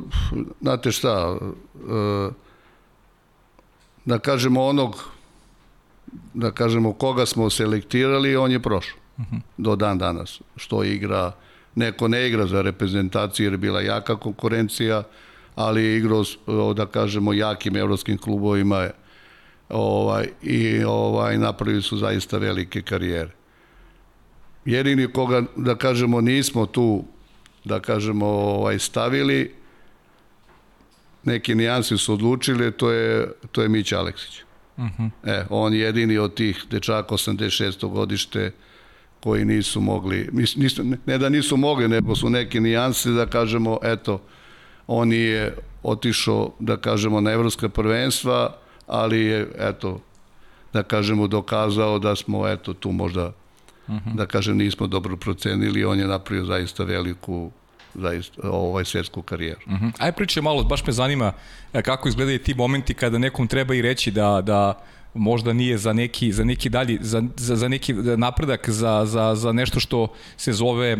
znate 0.60 0.92
šta, 0.92 1.37
e, 1.38 2.30
da 4.04 4.18
kažemo 4.18 4.64
onog, 4.64 5.04
da 6.34 6.50
kažemo 6.50 6.92
koga 6.92 7.26
smo 7.26 7.50
selektirali, 7.50 8.37
on 8.37 8.52
je 8.52 8.62
prošao 8.62 8.98
uh 9.18 9.25
mhm. 9.25 9.37
-huh. 9.37 9.40
do 9.56 9.76
dan 9.76 9.98
danas. 9.98 10.40
Što 10.56 10.84
igra, 10.84 11.32
neko 11.75 12.08
ne 12.08 12.26
igra 12.28 12.46
za 12.46 12.62
reprezentaciju 12.62 13.46
jer 13.46 13.52
je 13.52 13.58
bila 13.58 13.80
jaka 13.80 14.16
konkurencija, 14.16 15.02
ali 15.58 15.84
je 15.84 15.96
igrao, 15.96 16.24
da 16.74 16.86
kažemo, 16.86 17.32
jakim 17.32 17.76
evropskim 17.76 18.18
klubovima 18.18 18.90
ovaj, 19.68 20.28
i 20.42 20.84
ovaj, 20.84 21.38
napravili 21.38 21.82
su 21.82 21.96
zaista 21.96 22.38
velike 22.38 22.82
karijere. 22.82 23.30
Jedini 24.64 25.12
koga, 25.12 25.42
da 25.56 25.74
kažemo, 25.74 26.20
nismo 26.20 26.66
tu 26.66 27.04
da 27.64 27.80
kažemo, 27.80 28.26
ovaj, 28.26 28.78
stavili, 28.78 29.54
neki 31.24 31.54
nijansi 31.54 31.98
su 31.98 32.12
odlučili, 32.12 32.72
to 32.72 32.90
je, 32.90 33.32
to 33.52 33.62
je 33.62 33.68
Mića 33.68 33.98
Aleksić. 33.98 34.42
Uh 34.76 34.84
mhm. 34.84 35.02
-huh. 35.02 35.10
E, 35.24 35.46
on 35.50 35.74
je 35.74 35.80
jedini 35.80 36.18
od 36.18 36.34
tih 36.34 36.64
dečaka 36.70 37.14
86. 37.14 37.88
godište 37.90 38.52
koji 39.20 39.44
nisu 39.44 39.80
mogli, 39.80 40.28
nisu, 40.56 40.84
ne 41.06 41.18
da 41.18 41.28
nisu 41.28 41.56
mogli, 41.56 41.88
nego 41.88 42.16
su 42.16 42.30
neke 42.30 42.60
nijanse 42.60 43.10
da 43.10 43.26
kažemo, 43.26 43.78
eto, 43.82 44.22
on 44.88 45.12
je 45.12 45.54
otišao, 45.83 46.50
da 46.59 46.76
kažemo, 46.76 47.21
na 47.21 47.30
evropska 47.30 47.68
prvenstva, 47.68 48.57
ali 48.87 49.21
je, 49.21 49.49
eto, 49.59 50.00
da 50.73 50.83
kažemo, 50.83 51.26
dokazao 51.26 51.99
da 51.99 52.16
smo, 52.16 52.49
eto, 52.49 52.75
tu 52.75 52.92
možda 52.92 53.33
-huh. 53.88 54.07
Mhm. 54.07 54.16
da 54.16 54.26
kažem 54.26 54.57
nismo 54.57 54.87
dobro 54.87 55.16
procenili, 55.16 55.85
on 55.85 55.99
je 55.99 56.07
napravio 56.07 56.45
zaista 56.45 56.85
veliku 56.85 57.50
zaista 57.95 58.50
ovaj 58.50 58.85
svetsku 58.85 59.23
karijeru. 59.23 59.61
Uh 59.66 59.73
-huh. 59.73 59.92
Aj 59.99 60.12
priče 60.12 60.40
malo, 60.40 60.64
baš 60.64 60.87
me 60.87 60.92
zanima 60.92 61.33
e, 61.73 61.83
kako 61.83 62.09
izgledaju 62.09 62.38
ti 62.38 62.54
momenti 62.54 62.95
kada 62.95 63.18
nekom 63.18 63.47
treba 63.47 63.75
i 63.75 63.83
reći 63.83 64.11
da, 64.11 64.42
da 64.42 64.83
možda 65.14 65.52
nije 65.52 65.78
za 65.78 65.92
neki, 65.92 66.32
za 66.32 66.44
neki 66.44 66.68
dalji, 66.68 66.98
za, 67.00 67.22
za, 67.36 67.56
za 67.56 67.68
neki 67.68 67.92
napredak, 67.92 68.68
za, 68.70 69.04
za, 69.06 69.34
za 69.34 69.52
nešto 69.52 69.80
što 69.80 70.08
se 70.36 70.52
zove, 70.52 70.90
e, 70.92 70.96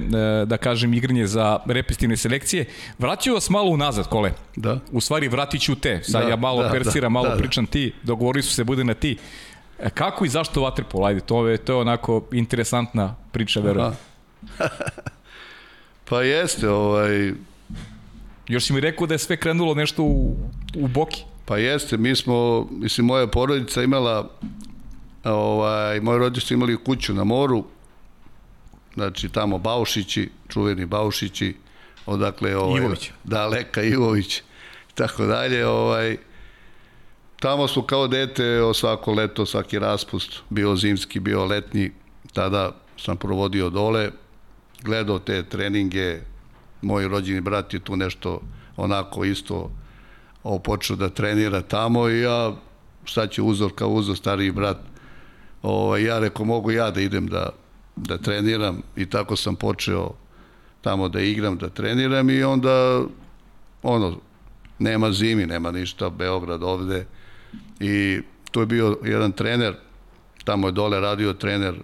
da 0.47 0.57
kažem, 0.57 0.95
igranje 0.95 1.27
za 1.27 1.59
repestivne 1.67 2.17
selekcije. 2.17 2.65
Vraćaju 2.99 3.35
vas 3.35 3.51
malo 3.51 3.71
unazad, 3.71 4.09
kole. 4.09 4.33
Da. 4.57 4.81
U 4.93 5.01
stvari, 5.01 5.29
vratit 5.29 5.61
ću 5.61 5.75
te. 5.75 6.01
Sad 6.03 6.23
da, 6.23 6.29
ja 6.29 6.37
malo 6.37 6.63
da, 6.63 6.71
persiram, 6.71 7.13
da, 7.13 7.19
malo 7.21 7.29
da, 7.29 7.37
pričam 7.37 7.67
ti, 7.67 7.93
dogovorili 8.03 8.43
su 8.43 8.55
se, 8.55 8.65
bude 8.65 8.85
na 8.85 8.95
ti. 8.95 9.17
E, 9.79 9.91
kako 9.91 10.25
i 10.25 10.29
zašto 10.29 10.61
Waterpolo? 10.61 11.07
Ajde, 11.07 11.21
to 11.21 11.49
je, 11.49 11.57
to 11.59 11.73
je 11.73 11.77
onako 11.77 12.25
interesantna 12.33 13.15
priča, 13.33 13.61
verujem. 13.61 13.93
pa 16.09 16.23
jeste, 16.23 16.69
ovaj... 16.69 17.33
Još 18.49 18.65
si 18.65 18.73
mi 18.73 18.81
rekao 18.81 19.07
da 19.07 19.15
je 19.15 19.19
sve 19.19 19.37
krenulo 19.37 19.75
nešto 19.75 20.03
u, 20.03 20.37
u 20.77 20.89
Boki. 20.89 21.25
Pa 21.49 21.59
jeste, 21.59 21.97
mi 21.97 22.17
smo, 22.17 22.69
mislim, 22.71 23.07
moja 23.07 23.27
porodica 23.27 23.83
imala, 23.83 24.31
ovaj, 25.25 26.01
moji 26.01 26.19
roditelji 26.19 26.47
su 26.47 26.55
imali 26.55 26.85
kuću 26.85 27.15
na 27.15 27.25
moru, 27.25 27.65
znači 28.95 29.29
tamo 29.29 29.59
Baušići, 29.59 30.31
čuveni 30.49 30.87
Baušići, 30.87 31.55
odakle 32.07 32.57
ovaj, 32.57 32.81
Ivović. 32.81 33.11
Da, 33.25 33.47
Leka 33.47 33.83
Ivović, 33.83 34.43
tako 34.95 35.27
dalje, 35.27 35.67
ovaj, 35.67 36.17
Tamo 37.41 37.69
smo 37.69 37.83
kao 37.83 38.09
dete 38.09 38.63
o 38.63 38.75
svako 38.75 39.13
leto, 39.13 39.47
svaki 39.47 39.79
raspust, 39.79 40.41
bio 40.51 40.77
zimski, 40.77 41.21
bio 41.21 41.45
letnji, 41.45 41.91
tada 42.33 42.73
sam 42.97 43.17
provodio 43.17 43.71
dole, 43.71 44.11
gledao 44.83 45.19
te 45.19 45.43
treninge, 45.43 46.21
moj 46.83 47.09
rođeni 47.09 47.41
brat 47.41 47.75
je 47.75 47.81
tu 47.81 47.97
nešto 47.97 48.41
onako 48.77 49.25
isto 49.25 49.71
počeo 50.59 50.97
da 50.97 51.09
trenira 51.09 51.63
tamo 51.63 52.09
i 52.09 52.21
ja 52.21 52.53
šta 53.05 53.27
će 53.27 53.43
uzor 53.43 53.73
kao 53.75 53.89
uzor 53.89 54.17
stariji 54.17 54.53
brat. 54.53 54.79
Ovaj, 55.63 56.05
ja 56.05 56.19
reko 56.19 56.45
mogu 56.45 56.71
ja 56.71 56.91
da 56.91 57.01
idem 57.01 57.27
da, 57.27 57.51
da 57.97 58.19
treniram 58.19 58.83
i 58.97 59.07
tako 59.07 59.37
sam 59.37 59.57
počeo 59.57 60.15
tamo 60.81 61.09
da 61.09 61.21
igram, 61.21 61.59
da 61.59 61.69
treniram 61.69 62.31
i 62.31 62.43
onda 62.43 63.03
ono, 63.83 64.17
nema 64.79 65.13
zimi, 65.13 65.47
nema 65.47 65.71
ništa, 65.71 66.11
Beograd 66.11 66.63
ovde, 66.63 67.07
i 67.81 68.21
to 68.51 68.61
je 68.61 68.67
bio 68.67 68.99
jedan 69.05 69.33
trener, 69.33 69.75
tamo 70.45 70.69
je 70.69 70.73
dole 70.73 71.01
radio 71.01 71.33
trener 71.33 71.75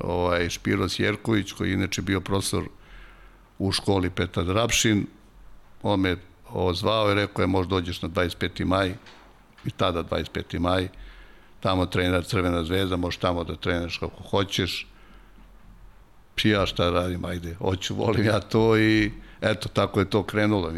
ovaj, 0.00 0.48
Špiros 0.48 0.98
Jerković, 0.98 1.52
koji 1.52 1.68
je 1.68 1.74
inače 1.74 2.02
bio 2.02 2.20
profesor 2.20 2.64
u 3.58 3.72
školi 3.72 4.10
Petar 4.10 4.44
Drapšin, 4.44 5.06
on 5.82 6.00
me 6.00 6.16
ozvao 6.52 7.10
i 7.10 7.14
rekao 7.14 7.42
je 7.42 7.46
možda 7.46 7.70
dođeš 7.70 8.02
na 8.02 8.08
25. 8.08 8.64
maj, 8.64 8.94
i 9.64 9.70
tada 9.70 10.02
25. 10.02 10.58
maj, 10.58 10.88
tamo 11.60 11.86
trener 11.86 12.24
Crvena 12.24 12.64
zvezda, 12.64 12.96
možeš 12.96 13.18
tamo 13.18 13.44
da 13.44 13.56
treniraš 13.56 13.98
kako 13.98 14.22
hoćeš, 14.30 14.86
ja 16.44 16.66
šta 16.66 16.90
radim, 16.90 17.24
ajde, 17.24 17.54
hoću, 17.54 17.94
volim 17.94 18.24
ja 18.24 18.40
to 18.40 18.78
i 18.78 19.12
eto, 19.40 19.68
tako 19.68 20.00
je 20.00 20.10
to 20.10 20.22
krenulo, 20.22 20.72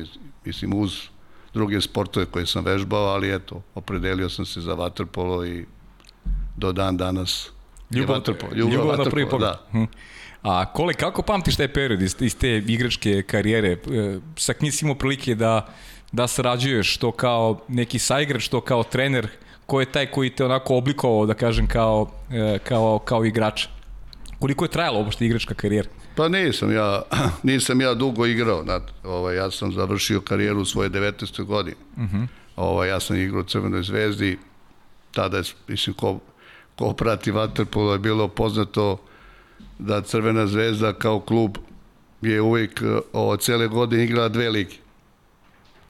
mislim, 0.44 0.74
uz 0.74 1.08
druge 1.54 1.80
sportove 1.80 2.26
koje 2.26 2.46
sam 2.46 2.64
vežbao, 2.64 3.04
ali 3.04 3.34
eto, 3.34 3.62
opredelio 3.74 4.28
sam 4.28 4.46
se 4.46 4.60
za 4.60 4.74
vaterpolo 4.74 5.46
i 5.46 5.66
do 6.56 6.72
dan 6.72 6.96
danas 6.96 7.50
Ljubav, 7.90 8.16
vaterpolo. 8.16 8.52
Ljubav, 8.54 8.74
ljubav 8.74 8.98
na 8.98 9.04
prvi 9.04 9.28
pogled. 9.28 9.50
Da. 9.50 9.66
Hm. 9.70 9.84
A 10.42 10.72
Kole, 10.72 10.94
kako 10.94 11.22
pamtiš 11.22 11.56
taj 11.56 11.68
period 11.68 12.02
iz, 12.02 12.16
iz 12.20 12.36
te 12.36 12.56
igračke 12.56 13.22
karijere? 13.22 13.72
E, 13.72 13.78
sa 14.36 14.54
knji 14.54 14.70
si 14.72 14.84
imao 14.84 14.94
prilike 14.94 15.34
da, 15.34 15.68
da 16.12 16.26
sarađuješ 16.26 16.94
što 16.94 17.12
kao 17.12 17.60
neki 17.68 17.98
saigrač, 17.98 18.42
što 18.42 18.60
kao 18.60 18.82
trener, 18.82 19.28
ko 19.66 19.80
je 19.80 19.92
taj 19.92 20.06
koji 20.06 20.30
te 20.30 20.44
onako 20.44 20.76
oblikovao, 20.76 21.26
da 21.26 21.34
kažem, 21.34 21.66
kao, 21.66 22.10
e, 22.30 22.58
kao, 22.58 22.98
kao 22.98 23.24
igrač? 23.24 23.66
Koliko 24.38 24.64
je 24.64 24.68
trajala 24.68 24.98
uopšte 24.98 25.26
igračka 25.26 25.54
karijera? 25.54 25.88
Pa 26.14 26.28
nisam 26.28 26.72
ja, 26.72 27.02
nisam 27.42 27.80
ja 27.80 27.94
dugo 27.94 28.26
igrao, 28.26 28.62
znate, 28.62 28.92
ovaj, 29.04 29.36
ja 29.36 29.50
sam 29.50 29.72
završio 29.72 30.20
karijeru 30.20 30.60
u 30.60 30.64
svoje 30.64 30.90
19. 30.90 31.44
godine. 31.44 31.76
Uh 31.96 32.02
mhm. 32.02 32.16
-huh. 32.16 32.26
ovaj, 32.56 32.88
ja 32.88 33.00
sam 33.00 33.16
igrao 33.16 33.40
u 33.40 33.44
Crvenoj 33.44 33.82
zvezdi, 33.82 34.38
tada 35.12 35.36
je, 35.36 35.42
mislim, 35.68 35.94
ko, 35.94 36.18
ko 36.76 36.92
prati 36.92 37.32
Waterpolo 37.32 37.92
je 37.92 37.98
bilo 37.98 38.28
poznato 38.28 38.98
da 39.80 40.02
Crvena 40.02 40.46
zvezda 40.46 40.92
kao 40.92 41.20
klub 41.20 41.56
je 42.22 42.40
uvijek 42.40 42.82
ovo, 43.12 43.36
cele 43.36 43.68
godine 43.68 44.04
igrala 44.04 44.28
dve 44.28 44.50
ligi. 44.50 44.78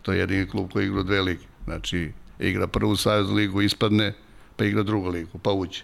To 0.03 0.13
je 0.13 0.19
jedini 0.19 0.49
klub 0.49 0.73
koji 0.73 0.87
igra 0.87 1.03
dve 1.03 1.21
ligi. 1.23 1.47
Znači, 1.65 2.13
igra 2.39 2.67
prvu 2.67 2.97
sajeznu 2.97 3.35
ligu, 3.35 3.63
ispadne, 3.63 4.15
pa 4.57 4.65
igra 4.65 4.83
drugu 4.83 5.09
ligu, 5.09 5.39
pa 5.39 5.53
uđe. 5.53 5.83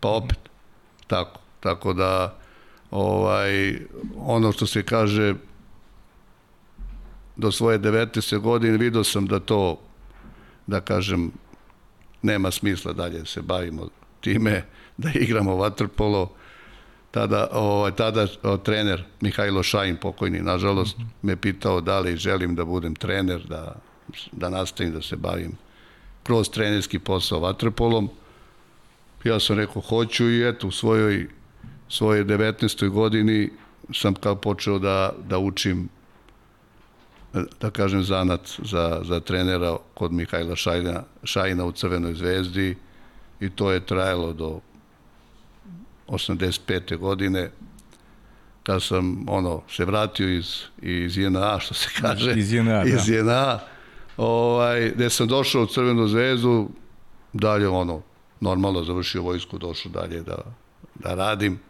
Pa 0.00 0.08
opet. 0.08 0.38
Tako. 1.06 1.40
Tako 1.60 1.92
da, 1.92 2.38
ovaj, 2.90 3.78
ono 4.16 4.52
što 4.52 4.66
se 4.66 4.82
kaže 4.82 5.34
do 7.36 7.52
svoje 7.52 7.78
19. 7.78 8.38
godine 8.38 8.78
vidio 8.78 9.04
sam 9.04 9.26
da 9.26 9.40
to 9.40 9.80
da 10.66 10.80
kažem 10.80 11.32
nema 12.22 12.50
smisla 12.50 12.92
dalje 12.92 13.18
da 13.18 13.24
se 13.24 13.42
bavimo 13.42 13.88
time 14.20 14.64
da 14.96 15.10
igramo 15.14 15.56
vaterpolo 15.56 16.32
tada 17.16 17.48
ovaj 17.52 17.92
tada 17.96 18.26
o, 18.42 18.56
trener 18.56 19.04
Mihajlo 19.20 19.62
Šajin 19.62 19.96
pokojni 19.96 20.40
nažalost 20.40 20.96
me 21.22 21.36
pitao 21.36 21.80
da 21.80 22.00
li 22.00 22.16
želim 22.16 22.54
da 22.54 22.64
budem 22.64 22.94
trener 22.94 23.46
da 23.48 23.74
da 24.32 24.48
nastavim 24.48 24.92
da 24.92 25.02
se 25.02 25.16
bavim 25.16 25.52
kroz 26.22 26.50
trenerski 26.50 26.98
posao 26.98 27.40
vaterpolom 27.40 28.10
ja 29.24 29.40
sam 29.40 29.56
rekao 29.56 29.82
hoću 29.82 30.30
i 30.30 30.48
eto 30.48 30.68
u 30.68 30.70
svojoj 30.70 31.28
svojoj 31.88 32.24
19. 32.24 32.88
godini 32.88 33.50
sam 33.94 34.14
kao 34.14 34.36
počeo 34.36 34.78
da, 34.78 35.12
da 35.28 35.38
učim 35.38 35.88
da 37.60 37.70
kažem 37.70 38.02
zanat 38.02 38.40
za, 38.64 39.00
za 39.04 39.20
trenera 39.20 39.76
kod 39.94 40.12
Mihajla 40.12 40.56
Šajna, 40.56 41.02
Šajna 41.24 41.64
u 41.64 41.72
Crvenoj 41.72 42.14
zvezdi 42.14 42.76
i 43.40 43.50
to 43.50 43.70
je 43.72 43.86
trajalo 43.86 44.32
do 44.32 44.60
85. 46.08 46.96
godine 46.96 47.50
kad 48.62 48.82
sam 48.82 49.24
ono 49.28 49.62
se 49.70 49.84
vratio 49.84 50.28
iz, 50.28 50.62
iz 50.82 51.18
JNA, 51.18 51.58
što 51.60 51.74
se 51.74 51.88
kaže. 52.00 52.34
Iz 52.36 52.52
JNA, 52.52 52.84
iz 52.84 53.06
da. 53.06 53.14
JNA, 53.14 53.58
ovaj, 54.16 54.90
gde 54.94 55.10
sam 55.10 55.28
došao 55.28 55.62
u 55.62 55.66
Crvenu 55.66 56.08
zvezdu, 56.08 56.68
dalje 57.32 57.68
ono, 57.68 58.02
normalno 58.40 58.84
završio 58.84 59.22
vojsku, 59.22 59.58
došao 59.58 59.92
dalje 59.92 60.22
da, 60.22 60.38
da 60.94 61.14
radim, 61.14 61.60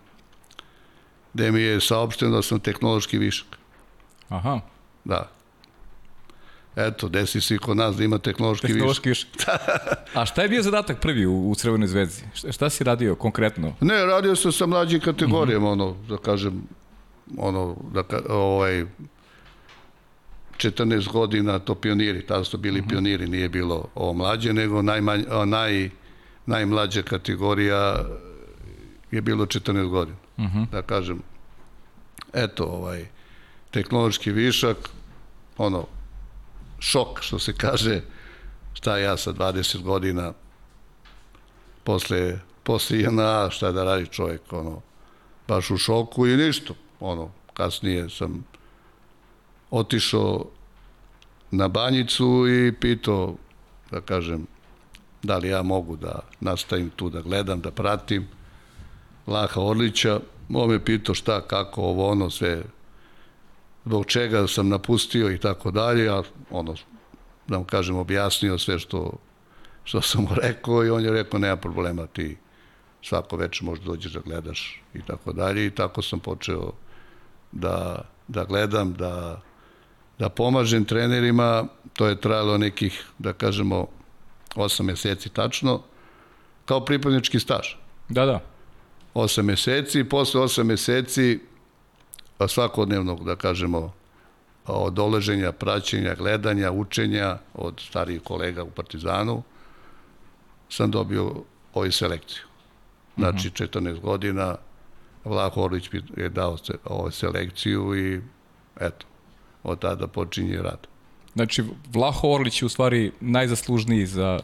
gde 1.35 1.53
mi 1.53 1.61
je 1.61 1.81
saopšteno 1.81 2.37
da 2.37 2.43
sam 2.43 2.61
tehnološki 2.61 3.19
višak. 3.19 3.59
Aha. 4.29 4.61
Da. 5.05 5.36
Eto, 6.77 7.09
desi 7.09 7.41
se 7.41 7.55
i 7.55 7.59
kod 7.59 7.77
nas 7.77 7.97
da 7.97 8.05
ima 8.05 8.19
tehnološki, 8.19 8.67
tehnološki 8.67 9.09
višak. 9.09 9.29
A 10.19 10.27
šta 10.27 10.43
je 10.43 10.49
bio 10.49 10.63
zadatak 10.63 11.01
prvi 11.01 11.27
u, 11.27 11.51
u 11.51 11.55
Crvenoj 11.55 11.89
zvezdi? 11.89 12.23
Šta, 12.35 12.53
šta 12.53 12.71
si 12.71 12.85
radio 12.85 13.15
konkretno? 13.15 13.75
Ne, 13.81 14.05
radio 14.05 14.37
sam 14.37 14.53
sa 14.53 14.67
mlađim 14.67 15.01
kategorijama, 15.01 15.75
mm 15.75 15.79
-hmm. 15.79 15.83
ono, 15.83 15.97
da 16.09 16.17
kažem, 16.17 16.63
ono, 17.37 17.77
da, 17.93 18.03
ovaj, 18.29 18.85
14 20.57 21.13
godina 21.13 21.59
to 21.59 21.75
pioniri, 21.75 22.27
tada 22.27 22.45
su 22.45 22.59
bili 22.59 22.81
mm 22.81 22.85
-hmm. 22.85 22.89
pioniri, 22.89 23.27
nije 23.27 23.49
bilo 23.49 23.89
ovo 23.95 24.13
mlađe, 24.13 24.53
nego 24.53 24.83
najmanj, 24.83 25.25
naj, 25.47 25.91
najmlađa 26.47 27.03
kategorija 27.03 28.05
je 29.11 29.23
bilo 29.23 29.47
14 29.47 29.89
godina. 29.89 30.19
Mm 30.39 30.45
-hmm. 30.45 30.71
Da 30.71 30.83
kažem, 30.83 31.23
eto, 32.33 32.65
ovaj, 32.65 33.07
tehnološki 33.71 34.33
višak, 34.33 34.77
ono, 35.59 35.87
šok, 36.79 37.23
što 37.23 37.39
se 37.39 37.53
kaže, 37.53 38.01
šta 38.75 38.99
ja 38.99 39.17
sa 39.17 39.33
20 39.33 39.83
godina 39.83 40.33
posle, 41.85 42.39
posle 42.63 42.99
JNA, 42.99 43.51
šta 43.51 43.73
da 43.73 43.85
radi 43.85 44.07
čovjek, 44.07 44.53
ono, 44.53 44.81
baš 45.49 45.71
u 45.71 45.77
šoku 45.77 46.27
i 46.27 46.37
ništa, 46.37 46.75
ono, 47.01 47.31
kasnije 47.55 48.11
sam 48.11 48.45
otišao 49.71 50.47
na 51.51 51.69
banjicu 51.69 52.45
i 52.49 52.73
pitao, 52.73 53.35
da 53.91 54.01
kažem, 54.01 54.47
da 55.23 55.39
li 55.39 55.49
ja 55.49 55.63
mogu 55.63 55.97
da 55.97 56.21
nastavim 56.41 56.91
tu 56.91 57.11
da 57.11 57.21
gledam, 57.21 57.61
da 57.61 57.71
pratim 57.71 58.29
Laha 59.27 59.61
Orlića. 59.61 60.21
On 60.55 60.71
me 60.71 60.85
pitao 60.85 61.15
šta, 61.15 61.41
kako, 61.41 61.83
ovo, 61.83 62.09
ono, 62.11 62.31
sve, 62.31 62.63
zbog 63.87 64.07
čega 64.07 64.47
sam 64.47 64.69
napustio 64.69 65.31
i 65.31 65.39
tako 65.39 65.71
dalje, 65.71 66.09
a 66.09 66.23
ono, 66.51 66.75
da 67.47 67.57
vam 67.57 67.65
kažem, 67.65 67.97
objasnio 67.97 68.59
sve 68.59 68.79
što, 68.79 69.13
što 69.85 70.01
sam 70.01 70.23
mu 70.23 70.29
rekao 70.43 70.85
i 70.85 70.91
on 70.91 71.05
je 71.05 71.11
rekao, 71.11 71.41
nema 71.41 71.57
problema, 71.57 72.07
ti 72.07 72.37
svako 73.03 73.37
večer 73.37 73.65
možda 73.65 73.85
dođeš 73.85 74.13
da 74.13 74.21
gledaš 74.21 74.83
i 74.95 75.03
tako 75.07 75.33
dalje 75.33 75.67
i 75.67 75.71
tako 75.71 76.03
sam 76.03 76.21
počeo 76.21 76.73
da, 77.53 78.05
da 78.29 78.45
gledam, 78.45 78.93
da, 78.93 79.41
da 80.19 80.29
pomažem 80.29 80.85
trenerima, 80.85 81.65
to 81.93 82.07
je 82.07 82.21
trajalo 82.21 82.59
nekih, 82.59 83.05
da 83.19 83.33
kažemo, 83.33 83.87
8 84.55 84.83
meseci 84.83 85.29
tačno, 85.29 85.83
kao 86.65 86.85
pripadnički 86.85 87.41
staž. 87.41 87.67
Da, 88.09 88.27
da. 88.27 88.41
8 89.15 89.43
meseci, 89.43 90.05
posle 90.05 90.41
8 90.41 90.63
meseci 90.63 91.41
svakodnevnog, 92.49 93.25
da 93.25 93.37
kažemo, 93.37 93.93
od 94.67 94.99
oleženja, 94.99 95.53
praćenja, 95.53 96.15
gledanja, 96.15 96.73
učenja 96.73 97.39
od 97.55 97.81
starijih 97.89 98.23
kolega 98.23 98.63
u 98.63 98.71
Partizanu, 98.71 99.43
sam 100.69 100.91
dobio 100.91 101.33
ovu 101.75 101.93
selekciju. 101.93 102.43
Znači, 103.17 103.51
14 103.51 104.01
godina, 104.01 104.57
Vlaho 105.25 105.63
Orlić 105.63 105.91
je 106.17 106.29
dao 106.29 106.57
se, 106.57 106.75
ovu 106.85 107.11
selekciju 107.11 107.97
i 107.97 108.21
eto, 108.81 109.07
od 109.63 109.79
tada 109.79 110.07
počinje 110.07 110.57
rad. 110.63 110.87
Znači, 111.35 111.65
Vlaho 111.93 112.29
Orlić 112.29 112.63
je 112.63 112.67
u 112.67 112.69
stvari 112.69 113.13
najzaslužniji 113.21 114.07
za, 114.07 114.41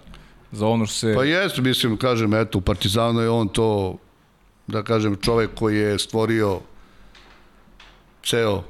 za 0.52 0.66
ono 0.66 0.86
što 0.86 0.94
se... 0.94 1.14
Pa 1.16 1.24
jeste, 1.24 1.62
mislim, 1.62 1.96
kažem, 1.96 2.34
eto, 2.34 2.58
u 2.58 2.60
Partizanu 2.60 3.20
je 3.20 3.30
on 3.30 3.48
to, 3.48 3.98
da 4.66 4.82
kažem, 4.82 5.16
čovek 5.16 5.50
koji 5.54 5.78
je 5.78 5.98
stvorio 5.98 6.60
ceo 8.24 8.62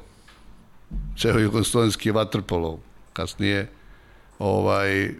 ceo 1.18 1.38
jugoslovenski 1.38 2.10
vaterpolo 2.10 2.78
kasnije 3.12 3.70
ovaj 4.38 5.14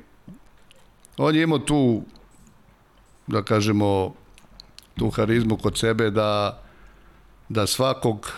on 1.16 1.36
je 1.36 1.42
imao 1.42 1.58
tu 1.58 2.02
da 3.26 3.42
kažemo 3.42 4.14
tu 4.98 5.10
harizmu 5.10 5.56
kod 5.56 5.78
sebe 5.78 6.10
da 6.10 6.62
da 7.48 7.66
svakog 7.66 8.32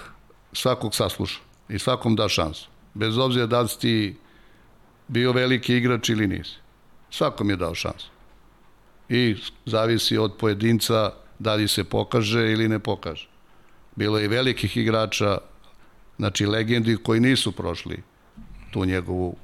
svakog 0.53 0.95
sasluša 0.95 1.41
i 1.69 1.79
svakom 1.79 2.17
da 2.17 2.29
šansu 2.29 2.69
bez 2.95 3.19
obzira 3.19 3.47
da 3.47 3.61
li 3.61 3.69
si 3.69 3.79
ti 3.79 4.17
bio 5.09 5.33
veliki 5.33 5.77
igrač 5.77 6.09
ili 6.09 6.27
nisi. 6.27 6.57
Svakom 7.11 7.51
je 7.51 7.57
dao 7.57 7.75
šansu. 7.75 8.07
I 9.09 9.37
zavisi 9.67 10.19
od 10.19 10.37
pojedinca 10.37 11.13
da 11.39 11.55
li 11.55 11.69
se 11.69 11.85
pokaže 11.85 12.53
ili 12.53 12.69
ne 12.69 12.79
pokaže. 12.79 13.29
Bilo 13.97 14.19
je 14.19 14.29
velikih 14.29 14.77
igrača 14.77 15.39
znači 16.19 16.47
legendi 16.47 16.97
koji 16.97 17.21
nisu 17.21 17.53
prošli 17.53 18.03
tu 18.71 18.85
njegovu, 18.85 19.37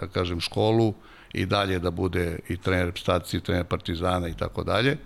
da 0.00 0.06
kažem, 0.06 0.40
školu 0.40 0.94
i 1.32 1.46
dalje 1.46 1.78
da 1.78 1.90
bude 1.90 2.38
i 2.48 2.56
trener 2.56 2.92
staci, 2.96 3.40
trener 3.40 3.64
Partizana 3.64 4.28
i 4.28 4.34
tako 4.34 4.64
dalje. 4.64 4.96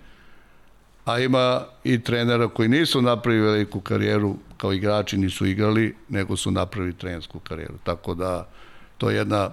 A 1.05 1.19
ima 1.19 1.63
i 1.83 2.03
trenera 2.03 2.47
koji 2.47 2.69
nisu 2.69 3.01
napravili 3.01 3.45
veliku 3.45 3.79
karijeru 3.79 4.35
kao 4.57 4.73
igrači, 4.73 5.17
nisu 5.17 5.45
igrali, 5.45 5.95
nego 6.09 6.37
su 6.37 6.51
napravili 6.51 6.97
trenersku 6.97 7.39
karijeru. 7.39 7.75
Tako 7.83 8.13
da 8.13 8.47
to 8.97 9.09
je 9.09 9.17
jedna 9.17 9.49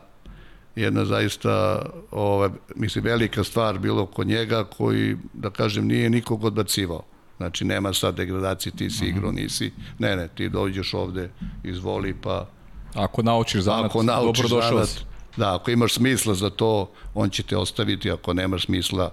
jedna 0.76 1.04
zaista 1.04 1.83
ova, 2.11 2.50
mislim, 2.74 3.04
velika 3.04 3.44
stvar 3.44 3.78
bilo 3.78 4.06
kod 4.06 4.26
njega 4.26 4.64
koji, 4.64 5.16
da 5.33 5.50
kažem, 5.50 5.87
nije 5.87 6.11
nikog 6.11 6.44
odbacivao. 6.44 7.02
Znači, 7.40 7.64
nema 7.64 7.92
sad 7.92 8.14
degradacije, 8.14 8.72
ti 8.76 8.90
si 8.90 9.07
igrao, 9.07 9.33
nisi. 9.33 9.72
Ne, 9.98 10.16
ne, 10.16 10.29
ti 10.29 10.48
dođeš 10.48 10.94
ovde, 10.94 11.31
izvoli, 11.64 12.14
pa... 12.22 12.46
Ako 12.94 13.22
naučiš 13.22 13.61
zanat, 13.61 13.85
ako 13.85 14.03
naučiš 14.03 14.46
zanat, 14.48 14.88
Da, 15.37 15.55
ako 15.55 15.70
imaš 15.70 15.94
smisla 15.94 16.35
za 16.35 16.50
to, 16.50 16.90
on 17.14 17.31
će 17.31 17.42
te 17.42 17.57
ostaviti, 17.57 18.11
ako 18.11 18.35
nemaš 18.35 18.64
smisla, 18.64 19.12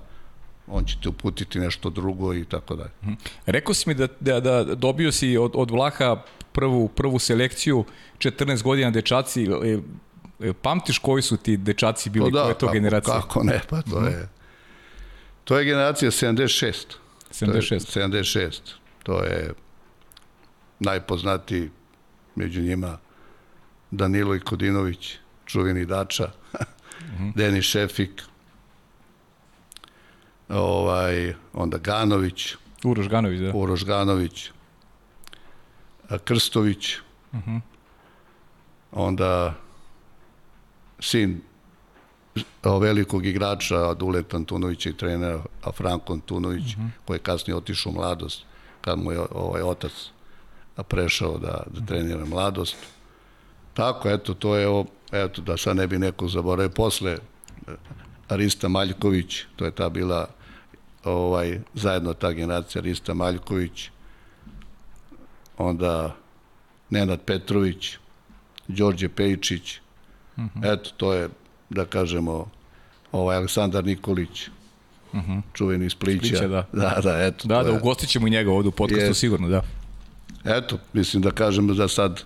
on 0.67 0.85
će 0.85 0.97
te 1.03 1.09
uputiti 1.09 1.59
nešto 1.59 1.89
drugo 1.89 2.33
i 2.33 2.45
tako 2.45 2.75
dalje. 2.75 2.91
Mhm. 3.03 3.13
Rekao 3.45 3.73
si 3.73 3.89
mi 3.89 3.95
da, 3.95 4.07
da, 4.19 4.39
da 4.39 4.75
dobio 4.75 5.11
si 5.11 5.37
od, 5.37 5.51
od 5.55 5.71
Vlaha 5.71 6.23
prvu, 6.51 6.87
prvu 6.87 7.19
selekciju, 7.19 7.85
14 8.17 8.63
godina 8.63 8.91
dečaci, 8.91 9.43
e, 9.43 9.79
e, 10.39 10.53
pamtiš 10.53 10.99
koji 10.99 11.21
su 11.21 11.37
ti 11.37 11.57
dečaci 11.57 12.09
bili, 12.09 12.31
pa 12.31 12.37
da, 12.37 12.43
koja 12.43 12.49
je 12.49 12.57
to 12.57 12.71
generacija? 12.71 13.21
Kako 13.21 13.43
ne, 13.43 13.61
pa 13.69 13.81
to 13.81 14.05
je, 14.05 14.29
to 15.43 15.59
je 15.59 15.65
generacija 15.65 16.11
76. 16.11 17.06
76. 17.31 17.99
76. 17.99 18.59
To 19.03 19.23
je 19.23 19.53
najpoznatiji 20.79 21.69
među 22.35 22.61
njima 22.61 22.97
Danilo 23.91 24.35
i 24.35 24.39
Kodinović, 24.39 25.17
čuveni 25.45 25.85
dača, 25.85 26.31
mm 26.53 27.05
-hmm. 27.19 27.31
Denis 27.35 27.65
Šefik, 27.65 28.23
ovaj, 30.49 31.33
onda 31.53 31.77
Ganović, 31.77 32.55
Uroš 32.83 33.09
Ganović, 33.09 33.39
da. 33.39 33.51
Uroš 33.53 33.85
Ganović, 33.85 34.51
Krstović, 36.23 36.97
mm 37.33 37.37
-hmm. 37.37 37.61
onda 38.91 39.53
sin 40.99 41.41
velikog 42.79 43.25
igrača 43.25 43.93
Duleta 43.93 44.37
Antunovića 44.37 44.89
i 44.89 44.97
trenera 44.97 45.41
a 45.63 45.71
Franko 45.71 46.13
Antunović, 46.13 46.73
uh 46.73 46.79
mhm. 46.79 46.87
-huh. 46.87 47.05
koji 47.05 47.15
je 47.15 47.21
kasnije 47.21 47.55
otišao 47.55 47.91
u 47.91 47.95
mladost, 47.95 48.45
kad 48.81 48.99
mu 48.99 49.11
je 49.11 49.19
ovaj 49.31 49.61
otac 49.61 49.91
prešao 50.83 51.37
da, 51.37 51.63
da 51.67 51.85
trenira 51.85 52.25
mladost. 52.25 52.75
Tako, 53.73 54.09
eto, 54.09 54.33
to 54.33 54.55
je 54.55 54.67
ovo, 54.67 54.85
eto, 55.11 55.41
da 55.41 55.57
sad 55.57 55.75
ne 55.77 55.87
bi 55.87 55.99
neko 55.99 56.27
zaboravio, 56.27 56.69
posle 56.69 57.11
e, 57.11 57.17
Arista 58.27 58.67
Maljković, 58.67 59.43
to 59.55 59.65
je 59.65 59.71
ta 59.71 59.89
bila 59.89 60.27
ovaj, 61.03 61.59
zajedno 61.73 62.13
ta 62.13 62.31
generacija 62.31 62.81
Arista 62.81 63.13
Maljković, 63.13 63.89
onda 65.57 66.15
Nenad 66.89 67.21
Petrović, 67.21 67.97
Đorđe 68.67 69.09
Pejičić, 69.09 69.77
uh 69.77 70.43
mhm. 70.43 70.59
-huh. 70.59 70.73
eto, 70.73 70.89
to 70.97 71.13
je 71.13 71.29
da 71.69 71.85
kažemo, 71.85 72.49
ovaj 73.11 73.37
Aleksandar 73.37 73.85
Nikolić, 73.85 74.47
uh 74.47 75.19
mhm. 75.19 75.31
-huh. 75.31 75.41
čuveni 75.53 75.85
iz 75.85 75.95
Plića. 75.95 76.19
Plića 76.19 76.47
da. 76.47 76.65
da, 76.73 76.99
da, 77.03 77.25
eto. 77.25 77.47
Da, 77.47 77.63
da, 77.63 77.71
ugostit 77.71 78.09
ćemo 78.09 78.27
i 78.27 78.29
njega 78.29 78.51
ovde 78.51 78.69
u 78.69 78.71
podcastu, 78.71 79.05
je, 79.05 79.13
sigurno, 79.13 79.49
da. 79.49 79.61
Eto, 80.45 80.77
mislim 80.93 81.21
da 81.21 81.31
kažem 81.31 81.67
da 81.67 81.87
sad 81.87 82.23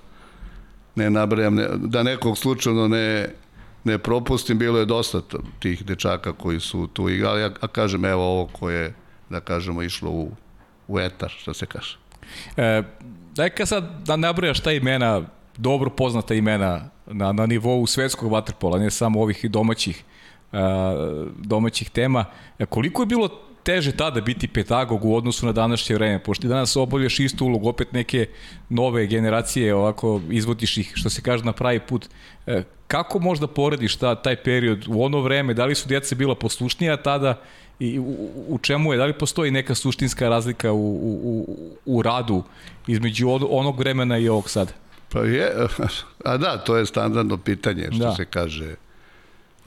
ne 0.95 1.09
nabrajam, 1.09 1.55
ne, 1.55 1.67
da 1.75 2.03
nekog 2.03 2.37
slučajno 2.37 2.87
ne, 2.87 3.27
ne 3.83 3.97
propustim, 3.97 4.57
bilo 4.57 4.79
je 4.79 4.85
dosta 4.85 5.21
tih 5.59 5.85
dečaka 5.85 6.33
koji 6.33 6.59
su 6.59 6.87
tu 6.93 7.09
igrali, 7.09 7.43
a, 7.43 7.51
a 7.61 7.67
kažem, 7.67 8.05
evo 8.05 8.23
ovo 8.23 8.47
koje, 8.47 8.93
da 9.29 9.39
kažemo, 9.39 9.83
išlo 9.83 10.09
u, 10.09 10.31
u 10.87 10.99
etar, 10.99 11.29
što 11.29 11.53
se 11.53 11.65
kaže. 11.65 11.97
E, 12.57 12.83
daj 13.35 13.49
ka 13.49 13.65
sad 13.65 13.83
da 14.05 14.15
nabrajaš 14.15 14.59
ta 14.59 14.71
imena, 14.71 15.21
dobro 15.57 15.89
poznata 15.89 16.33
imena 16.33 16.89
na, 17.13 17.31
na 17.31 17.45
nivou 17.45 17.87
svetskog 17.87 18.31
vaterpola, 18.31 18.79
ne 18.79 18.91
samo 18.91 19.21
ovih 19.21 19.45
domaćih, 19.49 20.03
a, 20.51 21.27
domaćih 21.37 21.89
tema. 21.89 22.25
E, 22.59 22.65
koliko 22.65 23.01
je 23.01 23.05
bilo 23.05 23.29
teže 23.63 23.91
tada 23.91 24.21
biti 24.21 24.47
petagog 24.47 25.05
u 25.05 25.15
odnosu 25.15 25.45
na 25.45 25.51
današnje 25.51 25.95
vreme, 25.95 26.23
pošto 26.23 26.47
danas 26.47 26.75
obavljaš 26.75 27.19
istu 27.19 27.45
ulogu, 27.45 27.69
opet 27.69 27.93
neke 27.93 28.25
nove 28.69 29.07
generacije, 29.07 29.75
ovako 29.75 30.21
izvodiš 30.29 30.77
ih, 30.77 30.91
što 30.95 31.09
se 31.09 31.21
kaže, 31.21 31.45
na 31.45 31.53
pravi 31.53 31.79
put. 31.79 32.09
E, 32.47 32.63
kako 32.87 33.19
možda 33.19 33.47
porediš 33.47 33.95
ta, 33.95 34.15
taj 34.15 34.35
period 34.43 34.85
u 34.87 35.03
ono 35.03 35.21
vreme, 35.21 35.53
da 35.53 35.65
li 35.65 35.75
su 35.75 35.87
djeca 35.87 36.15
bila 36.15 36.35
poslušnija 36.35 36.97
tada 36.97 37.41
i 37.79 37.99
u, 37.99 38.29
u 38.47 38.57
čemu 38.57 38.93
je, 38.93 38.97
da 38.97 39.05
li 39.05 39.13
postoji 39.13 39.51
neka 39.51 39.75
suštinska 39.75 40.29
razlika 40.29 40.71
u, 40.71 40.95
u, 40.95 41.57
u 41.85 42.01
radu 42.01 42.43
između 42.87 43.29
onog 43.49 43.79
vremena 43.79 44.17
i 44.17 44.29
ovog 44.29 44.49
sada? 44.49 44.80
Pa 45.11 45.19
je, 45.19 45.51
a 46.25 46.37
da, 46.37 46.57
to 46.57 46.77
je 46.77 46.85
standardno 46.85 47.37
pitanje, 47.37 47.87
što 47.91 48.03
da. 48.03 48.15
se 48.15 48.25
kaže. 48.25 48.75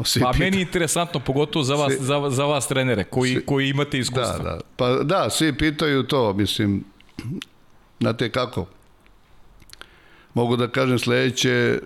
Svi 0.04 0.20
pa 0.20 0.33
pita... 0.33 0.44
meni 0.44 0.57
je 0.57 0.62
interesantno, 0.62 1.20
pogotovo 1.20 1.62
za 1.64 1.74
vas, 1.74 1.92
svi... 1.92 2.04
za, 2.04 2.30
za 2.30 2.44
vas 2.44 2.68
trenere, 2.68 3.04
koji, 3.04 3.35
svi... 3.35 3.46
koji 3.46 3.68
imate 3.68 3.98
iskustva. 3.98 4.38
Da, 4.38 4.42
da. 4.42 4.61
Pa 4.76 4.88
da, 4.88 5.30
svi 5.30 5.59
pitaju 5.59 6.02
to, 6.02 6.33
mislim, 6.33 6.85
znate 8.00 8.30
kako, 8.30 8.66
mogu 10.35 10.57
da 10.57 10.68
kažem 10.68 10.98
sledeće, 10.98 11.80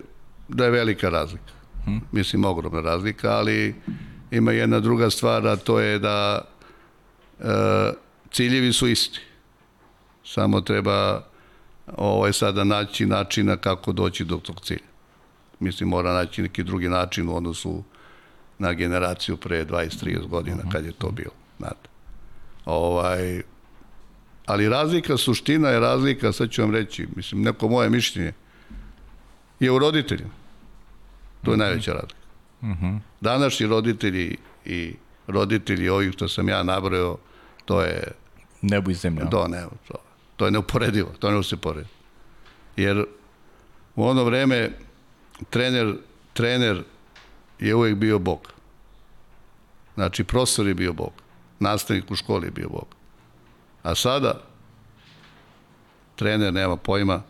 da 0.47 0.65
je 0.65 0.71
velika 0.71 1.09
razlika. 1.09 1.53
Hmm. 1.85 2.01
Mislim, 2.11 2.45
ogromna 2.45 2.81
razlika, 2.81 3.29
ali 3.29 3.75
ima 4.31 4.51
jedna 4.51 4.79
druga 4.79 5.09
stvar, 5.09 5.47
a 5.47 5.55
to 5.55 5.79
je 5.79 5.99
da 5.99 6.41
e, 7.39 7.43
ciljevi 8.31 8.73
su 8.73 8.87
isti. 8.87 9.19
Samo 10.23 10.61
treba 10.61 11.28
ovaj, 11.97 12.33
sada 12.33 12.63
naći 12.63 13.05
načina 13.05 13.57
kako 13.57 13.91
doći 13.91 14.25
do 14.25 14.37
tog 14.37 14.59
cilja. 14.61 14.89
Mislim, 15.59 15.89
mora 15.89 16.13
naći 16.13 16.41
neki 16.41 16.63
drugi 16.63 16.89
način 16.89 17.29
u 17.29 17.35
odnosu 17.35 17.83
na 18.59 18.73
generaciju 18.73 19.37
pre 19.37 19.65
20-30 19.65 20.27
godina, 20.27 20.63
kad 20.71 20.85
je 20.85 20.91
to 20.91 21.11
bilo. 21.11 21.33
Znate. 21.57 21.89
Ovaj, 22.65 23.41
ali 24.45 24.69
razlika, 24.69 25.17
suština 25.17 25.69
je 25.69 25.79
razlika, 25.79 26.31
sad 26.31 26.49
ću 26.49 26.61
vam 26.61 26.71
reći, 26.71 27.07
mislim, 27.15 27.41
neko 27.41 27.67
moje 27.67 27.89
mišljenje, 27.89 28.33
je 29.59 29.71
u 29.71 29.79
roditeljima. 29.79 30.33
To 31.43 31.51
je 31.51 31.57
mhm. 31.57 31.63
najveća 31.63 31.93
razlika. 31.93 32.27
Mhm. 32.63 32.85
-huh. 32.85 32.99
Današnji 33.21 33.67
roditelji 33.67 34.37
i 34.65 34.95
roditelji 35.27 35.89
ovih 35.89 36.11
što 36.11 36.27
sam 36.27 36.49
ja 36.49 36.63
nabrao, 36.63 37.17
to 37.65 37.81
je... 37.81 38.03
Nebo 38.61 38.91
i 38.91 38.93
zemlja. 38.93 39.29
To, 39.29 39.47
ne, 39.47 39.63
to, 39.87 39.95
to 40.39 40.45
je 40.45 40.51
neuporedivo, 40.51 41.11
to 41.19 41.31
ne 41.31 41.43
se 41.43 41.57
poredi. 41.57 41.87
Jer 42.75 43.05
u 43.95 44.05
ono 44.05 44.23
vreme 44.23 44.71
trener, 45.49 45.95
trener 46.33 46.83
je 47.59 47.75
uvek 47.75 47.95
bio 47.95 48.19
Bog. 48.19 48.53
Znači, 49.95 50.23
profesor 50.23 50.67
je 50.67 50.73
bio 50.73 50.93
Bog. 50.93 51.11
Nastavnik 51.59 52.11
u 52.11 52.15
školi 52.15 52.47
je 52.47 52.51
bio 52.51 52.69
Bog. 52.69 52.85
A 53.83 53.95
sada, 53.95 54.41
trener 56.15 56.53
nema 56.53 56.77
pojma, 56.77 57.21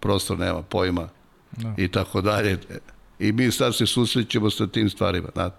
prostor 0.00 0.38
nema 0.38 0.62
pojma 0.62 1.08
no. 1.56 1.74
Da. 1.76 1.82
i 1.82 1.88
tako 1.88 2.20
dalje. 2.20 2.58
I 3.18 3.32
mi 3.32 3.50
sad 3.50 3.74
se 3.74 3.86
susrećemo 3.86 4.50
sa 4.50 4.66
tim 4.66 4.90
stvarima. 4.90 5.28
Znate. 5.32 5.56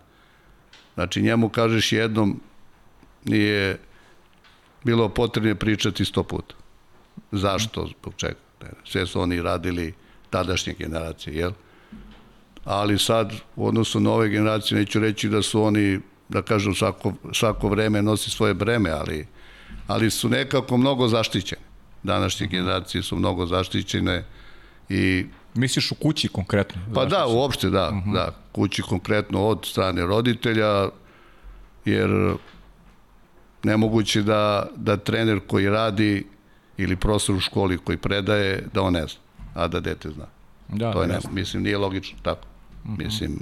Znači, 0.93 1.21
njemu 1.21 1.49
kažeš 1.49 1.91
jednom, 1.91 2.41
nije 3.23 3.79
bilo 4.83 5.09
potrebno 5.09 5.55
pričati 5.55 6.05
sto 6.05 6.23
puta. 6.23 6.62
Zašto, 7.33 7.87
zbog 7.87 8.13
čega? 8.17 8.35
Sve 8.85 9.05
su 9.07 9.21
oni 9.21 9.41
radili 9.41 9.93
tadašnje 10.29 10.73
generacije, 10.79 11.35
jel? 11.35 11.51
Ali 12.65 12.99
sad, 12.99 13.33
u 13.55 13.67
odnosu 13.67 13.99
na 13.99 14.11
ove 14.11 14.29
generacije, 14.29 14.79
neću 14.79 14.99
reći 14.99 15.29
da 15.29 15.41
su 15.41 15.63
oni, 15.63 15.99
da 16.29 16.41
kažem, 16.41 16.75
svako, 16.75 17.13
svako 17.33 17.69
vreme 17.69 18.01
nosi 18.01 18.29
svoje 18.29 18.53
breme, 18.53 18.89
ali, 18.89 19.27
ali 19.87 20.11
su 20.11 20.29
nekako 20.29 20.77
mnogo 20.77 21.07
zaštićeni. 21.07 21.61
Današnje 22.03 22.47
generacije 22.47 23.03
su 23.03 23.15
mnogo 23.15 23.45
zaštićene 23.45 24.25
i 24.89 25.25
Misliš 25.55 25.91
u 25.91 25.95
kući 25.95 26.27
konkretno? 26.27 26.81
Pa 26.93 27.05
da, 27.05 27.27
uopšte 27.27 27.69
da, 27.69 27.89
uh 27.89 27.95
mhm. 27.95 28.09
-huh. 28.09 28.13
da, 28.13 28.35
kući 28.51 28.81
konkretno 28.81 29.47
od 29.47 29.65
strane 29.65 30.05
roditelja, 30.05 30.89
jer 31.85 32.33
nemoguće 33.63 34.21
da, 34.21 34.67
da 34.75 34.97
trener 34.97 35.39
koji 35.47 35.69
radi 35.69 36.25
ili 36.77 36.95
profesor 36.95 37.36
u 37.36 37.39
školi 37.39 37.77
koji 37.77 37.97
predaje, 37.97 38.63
da 38.73 38.81
on 38.81 38.93
ne 38.93 39.07
zna, 39.07 39.19
a 39.53 39.67
da 39.67 39.79
dete 39.79 40.09
zna. 40.09 40.25
Da, 40.67 40.93
to 40.93 41.01
je 41.01 41.07
ne, 41.07 41.19
mislim, 41.31 41.63
nije 41.63 41.77
logično 41.77 42.19
tako. 42.21 42.47
Uh 42.83 42.89
mhm. 42.89 43.01
-huh. 43.01 43.05
Mislim, 43.05 43.39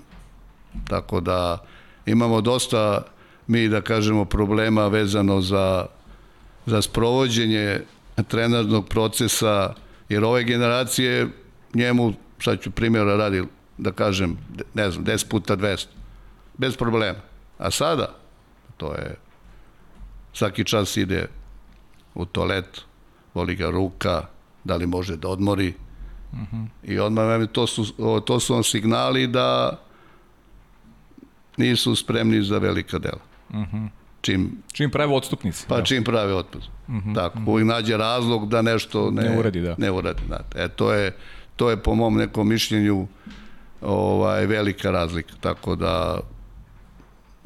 tako 0.88 1.20
da 1.20 1.58
imamo 2.06 2.42
dosta 2.42 3.04
mi, 3.48 3.68
da 3.70 3.82
kažemo, 3.82 4.26
problema 4.26 4.88
vezano 4.88 5.42
za, 5.42 5.86
za 6.66 6.82
sprovođenje 6.82 7.82
trenarnog 8.28 8.88
procesa, 8.88 9.74
jer 10.10 10.24
ove 10.24 10.44
generacije 10.44 11.28
njemu, 11.74 12.14
sad 12.44 12.62
ću 12.62 12.72
primjera 12.72 13.16
radi, 13.16 13.44
da 13.78 13.92
kažem, 13.92 14.38
ne 14.74 14.92
znam, 14.92 15.06
10 15.06 15.30
puta 15.30 15.58
200, 15.58 15.86
bez 16.58 16.78
problema. 16.78 17.20
A 17.58 17.72
sada, 17.72 18.16
to 18.78 18.94
je, 18.94 19.16
svaki 20.34 20.64
čas 20.64 20.98
ide 20.98 21.28
u 22.16 22.26
toalet, 22.26 22.82
voli 23.34 23.56
ga 23.56 23.70
ruka, 23.70 24.26
da 24.64 24.76
li 24.76 24.88
može 24.88 25.18
da 25.18 25.28
odmori, 25.28 25.74
uh 26.32 26.40
mhm. 26.40 26.56
-huh. 26.56 26.68
i 26.84 27.00
odmah 27.00 27.50
to 27.52 27.68
su, 27.68 27.86
to 28.26 28.40
su 28.40 28.56
on 28.56 28.64
signali 28.64 29.28
da 29.28 29.80
nisu 31.58 31.96
spremni 31.96 32.44
za 32.44 32.58
velika 32.58 33.00
dela. 33.00 33.22
Uh 33.50 33.56
mhm. 33.56 33.78
-huh. 33.78 33.90
Čim, 34.22 34.58
čim 34.74 34.92
prave 34.92 35.14
odstupnici. 35.14 35.66
Pa 35.68 35.78
da. 35.78 35.84
čim 35.84 36.04
prave 36.04 36.34
otpad. 36.34 36.62
Uh 36.88 36.94
mhm, 36.94 37.10
-huh. 37.10 37.16
Tako, 37.16 37.40
uh 37.40 37.46
-huh. 37.46 37.50
uvijek 37.50 37.68
nađe 37.68 37.98
razlog 37.98 38.50
da 38.50 38.62
nešto 38.62 39.12
ne, 39.12 39.22
ne 39.22 39.40
uradi. 39.40 39.62
Da. 39.62 39.76
Ne 39.78 39.92
uradi, 39.92 40.22
da. 40.30 40.40
E, 40.56 40.68
to 40.68 40.94
je, 40.94 41.16
to 41.56 41.70
je 41.70 41.78
po 41.78 41.96
mom 41.96 42.18
nekom 42.18 42.48
mišljenju 42.48 43.08
ovaj, 43.82 44.46
velika 44.46 44.92
razlika. 44.92 45.34
Tako 45.40 45.76
da, 45.76 46.20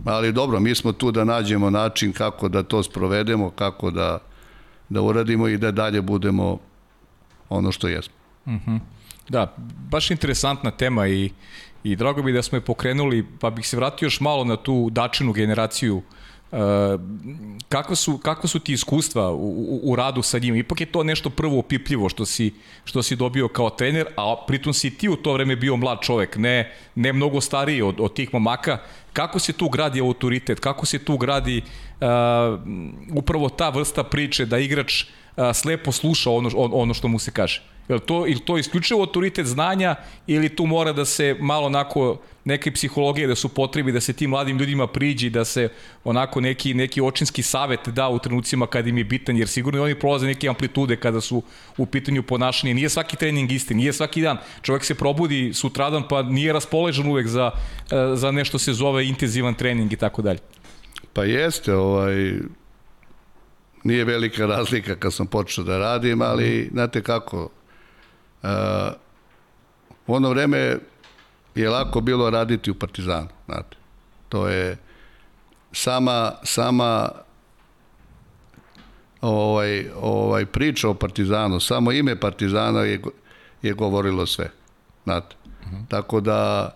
ali 0.06 0.32
dobro, 0.32 0.60
mi 0.60 0.76
smo 0.76 0.92
tu 0.92 1.12
da 1.12 1.24
nađemo 1.24 1.70
način 1.70 2.14
kako 2.14 2.50
da 2.50 2.64
to 2.64 2.84
sprovedemo, 2.84 3.50
kako 3.50 3.92
da, 3.92 4.20
da 4.90 5.02
uradimo 5.02 5.48
i 5.48 5.58
da 5.58 5.72
dalje 5.72 6.02
budemo 6.02 6.60
ono 7.50 7.72
što 7.72 7.88
jesmo. 7.88 8.16
Mhm. 8.48 8.72
-huh. 8.72 8.80
Da, 9.30 9.56
baš 9.90 10.12
interesantna 10.12 10.72
tema 10.72 11.08
i, 11.08 11.32
i 11.84 11.96
drago 11.96 12.22
bi 12.22 12.32
da 12.32 12.42
smo 12.42 12.58
je 12.58 12.62
pokrenuli, 12.62 13.26
pa 13.40 13.50
bih 13.50 13.68
se 13.68 13.78
vratio 13.78 14.06
još 14.06 14.20
malo 14.20 14.44
na 14.44 14.56
tu 14.56 14.90
dačinu 14.90 15.34
generaciju 15.34 15.98
uh, 15.98 16.04
kako 17.70 17.96
su, 17.96 18.18
kako 18.18 18.48
su 18.48 18.60
ti 18.60 18.74
iskustva 18.74 19.32
u, 19.32 19.48
u, 19.48 19.80
u 19.84 19.96
radu 19.96 20.22
sa 20.22 20.40
njima? 20.40 20.58
Ipak 20.58 20.82
je 20.82 20.86
to 20.86 21.04
nešto 21.04 21.30
prvo 21.30 21.60
opipljivo 21.60 22.10
što 22.10 22.26
si, 22.26 22.54
što 22.86 23.04
si 23.04 23.16
dobio 23.16 23.48
kao 23.48 23.70
trener, 23.70 24.08
a 24.18 24.36
pritom 24.48 24.74
si 24.74 24.98
ti 24.98 25.10
u 25.10 25.16
to 25.16 25.34
vreme 25.34 25.56
bio 25.56 25.76
mlad 25.76 25.98
čovek, 26.02 26.36
ne, 26.36 26.74
ne 26.96 27.14
mnogo 27.14 27.42
stariji 27.42 27.82
od, 27.82 27.96
od 28.00 28.14
tih 28.14 28.34
momaka. 28.34 28.78
Kako 29.14 29.40
se 29.40 29.54
tu 29.54 29.70
gradi 29.70 30.02
autoritet? 30.02 30.60
Kako 30.60 30.86
se 30.86 31.00
tu 31.00 31.18
gradi 31.18 31.62
uh, 31.62 32.08
upravo 33.16 33.50
ta 33.50 33.70
vrsta 33.70 34.04
priče 34.04 34.46
da 34.46 34.58
igrač 34.58 35.04
uh, 35.04 35.44
slepo 35.54 35.92
sluša 35.92 36.32
ono, 36.32 36.50
ono 36.56 36.94
što 36.94 37.08
mu 37.08 37.20
se 37.20 37.32
kaže? 37.32 37.75
Je 37.90 38.00
to, 38.00 38.28
ili 38.28 38.40
to 38.40 38.58
isključivo 38.58 39.00
autoritet 39.00 39.46
znanja 39.46 39.96
ili 40.28 40.56
tu 40.56 40.66
mora 40.66 40.94
da 40.94 41.06
se 41.06 41.36
malo 41.40 41.66
onako 41.66 42.18
neke 42.46 42.72
psihologije 42.72 43.28
da 43.28 43.36
su 43.36 43.50
potrebi 43.50 43.92
da 43.92 44.02
se 44.02 44.14
tim 44.14 44.30
mladim 44.30 44.58
ljudima 44.58 44.88
priđi, 44.88 45.30
da 45.30 45.46
se 45.46 45.70
onako 46.04 46.42
neki, 46.42 46.74
neki 46.74 47.02
očinski 47.02 47.44
savet 47.44 47.90
da 47.90 48.10
u 48.10 48.20
trenucima 48.20 48.68
kada 48.68 48.90
im 48.90 48.98
je 48.98 49.04
bitan, 49.04 49.38
jer 49.38 49.48
sigurno 49.48 49.84
oni 49.84 49.96
prolaze 49.96 50.26
neke 50.26 50.50
amplitude 50.50 50.96
kada 50.96 51.22
su 51.22 51.44
u 51.78 51.86
pitanju 51.86 52.24
ponašanja. 52.24 52.74
Nije 52.74 52.90
svaki 52.90 53.18
trening 53.18 53.52
isti, 53.52 53.74
nije 53.74 53.94
svaki 53.94 54.22
dan. 54.22 54.38
Čovjek 54.62 54.84
se 54.84 54.96
probudi 54.96 55.54
sutradan 55.54 56.04
pa 56.10 56.22
nije 56.22 56.54
raspoložen 56.54 57.08
uvek 57.08 57.28
za, 57.28 57.52
e, 57.92 58.16
za 58.16 58.32
nešto 58.32 58.60
se 58.60 58.74
zove 58.74 59.08
intenzivan 59.08 59.54
trening 59.54 59.94
i 59.94 59.98
tako 59.98 60.22
dalje. 60.22 60.40
Pa 61.14 61.24
jeste, 61.24 61.74
ovaj, 61.74 62.34
nije 63.84 64.06
velika 64.06 64.46
razlika 64.46 64.96
kad 64.96 65.14
sam 65.14 65.28
počeo 65.28 65.64
da 65.64 65.78
radim, 65.78 66.22
ali 66.22 66.70
znate 66.72 67.02
kako, 67.02 67.50
u 70.08 70.16
ono 70.16 70.30
vreme 70.30 70.78
je 71.56 71.70
lako 71.70 72.02
bilo 72.02 72.30
raditi 72.30 72.72
u 72.72 72.76
Partizanu, 72.76 73.28
znate. 73.46 73.78
To 74.30 74.48
je 74.48 74.78
sama, 75.72 76.32
sama 76.44 77.10
ovaj, 79.22 79.90
ovaj 80.02 80.46
priča 80.46 80.90
o 80.90 80.94
Partizanu, 80.94 81.60
samo 81.60 81.92
ime 81.92 82.20
Partizana 82.20 82.82
je, 82.82 83.02
je 83.62 83.74
govorilo 83.74 84.26
sve, 84.26 84.50
znate. 85.04 85.36
Uh 85.46 85.68
mhm. 85.68 85.76
-huh. 85.76 85.88
Tako 85.88 86.22
da 86.22 86.72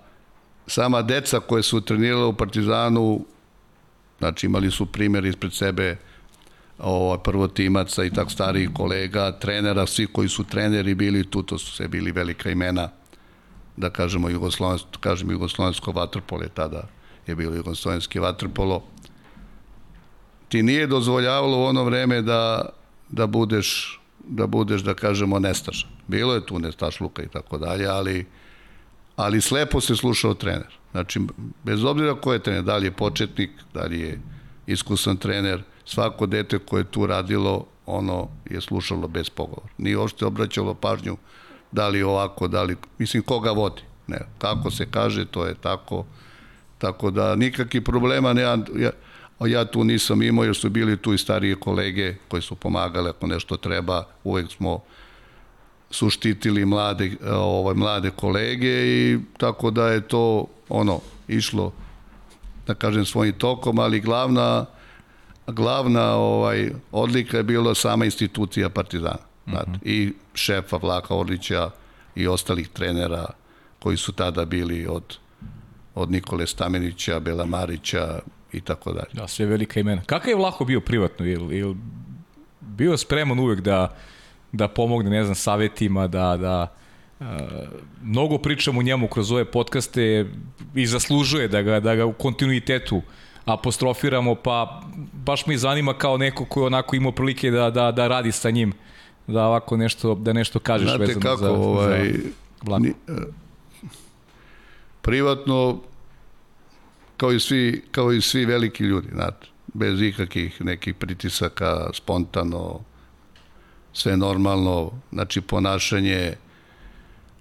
sama 0.68 1.02
deca 1.02 1.40
koje 1.40 1.64
su 1.64 1.82
trenirala 1.82 2.28
u 2.28 2.34
Partizanu, 2.34 3.26
znači 4.20 4.46
imali 4.46 4.72
su 4.72 4.86
primjer 4.86 5.26
ispred 5.26 5.54
sebe 5.54 5.98
ovo, 6.80 7.18
prvotimaca 7.18 8.04
i 8.04 8.14
tako 8.14 8.30
starijih 8.30 8.70
kolega, 8.74 9.32
trenera, 9.32 9.88
svi 9.88 10.08
koji 10.08 10.30
su 10.30 10.44
treneri 10.44 10.96
bili 10.96 11.30
tu, 11.30 11.44
to 11.44 11.58
su 11.58 11.72
sve 11.72 11.88
bili 11.88 12.12
velika 12.12 12.50
imena, 12.50 12.90
da 13.78 13.90
kažemo 13.90 14.30
jugoslovensko, 14.30 14.90
kažemo 15.00 15.32
jugoslovensko 15.32 15.92
vaterpolo 15.92 16.44
je 16.44 16.50
tada 16.50 16.88
je 17.28 17.36
bilo 17.36 17.56
jugoslovenski 17.56 18.20
vaterpolo. 18.20 18.84
Ti 20.50 20.64
nije 20.64 20.88
dozvoljavalo 20.88 21.58
u 21.58 21.64
ono 21.64 21.84
vreme 21.84 22.22
da, 22.22 22.70
da 23.10 23.28
budeš 23.28 24.00
da 24.30 24.48
budeš, 24.48 24.82
da 24.82 24.94
kažemo, 24.94 25.40
nestašan. 25.40 25.90
Bilo 26.08 26.34
je 26.34 26.46
tu 26.46 26.60
nestašluka 26.60 27.24
i 27.24 27.28
tako 27.28 27.58
dalje, 27.58 27.88
ali 27.88 28.26
ali 29.16 29.42
slepo 29.42 29.82
se 29.82 29.96
slušao 29.96 30.34
trener. 30.34 30.78
Znači, 30.92 31.20
bez 31.64 31.84
obzira 31.84 32.16
ko 32.16 32.34
je 32.34 32.44
trener, 32.44 32.64
da 32.64 32.78
li 32.78 32.86
je 32.86 32.92
početnik, 32.92 33.50
da 33.74 33.84
li 33.84 34.00
je 34.00 34.20
iskusan 34.68 35.18
trener, 35.18 35.64
svako 35.90 36.26
dete 36.26 36.60
koje 36.60 36.82
je 36.82 36.92
tu 36.92 37.08
radilo, 37.08 37.66
ono 37.86 38.28
je 38.50 38.62
slušalo 38.62 39.08
bez 39.08 39.30
pogovora. 39.30 39.74
Nije 39.78 39.98
uopšte 39.98 40.26
obraćalo 40.26 40.74
pažnju 40.74 41.18
da 41.72 41.88
li 41.88 42.04
ovako, 42.04 42.48
da 42.48 42.64
li, 42.64 42.78
mislim, 42.98 43.24
koga 43.24 43.52
vodi. 43.52 43.82
Ne, 44.08 44.20
kako 44.38 44.72
se 44.72 44.86
kaže, 44.92 45.26
to 45.26 45.46
je 45.46 45.56
tako. 45.56 46.06
Tako 46.78 47.12
da 47.12 47.36
nikakvih 47.36 47.84
problema 47.84 48.34
ne, 48.34 48.42
ja, 48.42 48.92
ja 49.48 49.66
tu 49.66 49.84
nisam 49.84 50.22
imao 50.22 50.46
jer 50.46 50.56
su 50.56 50.70
bili 50.70 50.98
tu 50.98 51.14
i 51.14 51.18
starije 51.18 51.56
kolege 51.56 52.16
koji 52.28 52.42
su 52.42 52.56
pomagali 52.56 53.10
ako 53.10 53.28
nešto 53.28 53.58
treba, 53.58 54.06
uvek 54.24 54.52
smo 54.52 54.80
su 55.92 56.10
štitili 56.10 56.66
mlade, 56.66 57.12
ovaj, 57.32 57.76
mlade 57.76 58.10
kolege 58.10 58.86
i 58.88 59.20
tako 59.38 59.72
da 59.72 59.88
je 59.88 60.02
to 60.02 60.46
ono 60.70 61.00
išlo 61.28 61.72
da 62.68 62.74
kažem 62.74 63.06
svojim 63.06 63.34
tokom, 63.34 63.80
ali 63.80 64.00
glavna 64.00 64.66
glavna 65.52 66.16
ovaj 66.16 66.72
odlika 66.92 67.38
je 67.38 67.44
bila 67.44 67.76
sama 67.76 68.06
institucija 68.06 68.70
Partizana. 68.70 69.20
Mm 69.48 69.52
-hmm. 69.52 69.78
I 69.84 70.14
šefa 70.34 70.78
Vlaka 70.78 71.16
Orlića 71.16 71.70
i 72.16 72.28
ostalih 72.28 72.68
trenera 72.68 73.26
koji 73.80 73.98
su 73.98 74.12
tada 74.12 74.46
bili 74.46 74.88
od 74.88 75.18
od 75.96 76.12
Nikole 76.12 76.48
Stamenića, 76.48 77.20
Bela 77.20 77.46
Marića 77.46 78.20
i 78.54 78.62
tako 78.62 78.94
dalje. 78.94 79.10
Da, 79.14 79.28
sve 79.28 79.46
velika 79.46 79.80
imena. 79.80 80.02
Kakav 80.06 80.30
je 80.30 80.36
Vlaho 80.36 80.66
bio 80.66 80.82
privatno? 80.82 81.26
Ili, 81.26 81.58
ili 81.58 81.76
bio 82.62 82.98
spreman 82.98 83.40
uvek 83.40 83.62
da 83.62 83.96
da 84.52 84.68
pomogne, 84.68 85.10
ne 85.10 85.24
znam, 85.24 85.36
savetima, 85.36 86.08
da, 86.08 86.38
da 86.38 86.74
uh, 87.20 87.26
mnogo 88.04 88.38
pričamo 88.38 88.80
o 88.80 88.84
njemu 88.84 89.08
kroz 89.08 89.32
ove 89.32 89.46
podcaste 89.46 90.26
i 90.76 90.86
zaslužuje 90.86 91.48
da 91.48 91.62
ga, 91.62 91.80
da 91.80 91.96
ga 91.96 92.06
u 92.06 92.14
kontinuitetu 92.14 93.02
apostrofiramo, 93.54 94.36
pa 94.36 94.82
baš 95.14 95.46
mi 95.46 95.58
zanima 95.58 95.94
kao 95.94 96.18
neko 96.18 96.46
ko 96.46 96.62
je 96.62 96.66
onako 96.66 96.96
imao 96.96 97.12
prilike 97.12 97.52
da, 97.52 97.70
da, 97.70 97.92
da 97.92 98.08
radi 98.08 98.32
sa 98.32 98.50
njim, 98.50 98.74
da 99.28 99.46
ovako 99.46 99.78
nešto, 99.78 100.16
da 100.16 100.34
nešto 100.34 100.60
kažeš 100.60 100.90
Znate 100.90 101.06
vezano 101.06 101.22
kako, 101.22 101.38
za, 101.38 101.52
ovaj, 101.52 102.14
za 102.68 102.80
ni, 102.80 102.90
uh, 102.90 103.16
privatno 105.02 105.80
kao 107.18 107.32
i 107.32 107.40
svi 107.40 107.84
kao 107.92 108.14
i 108.14 108.22
svi 108.22 108.46
veliki 108.46 108.84
ljudi, 108.84 109.08
znate, 109.14 109.48
bez 109.74 110.02
ikakih 110.02 110.62
nekih 110.62 110.96
pritisaka, 110.96 111.90
spontano, 111.94 112.80
sve 113.94 114.18
normalno, 114.18 114.92
znači 115.12 115.42
ponašanje, 115.42 116.34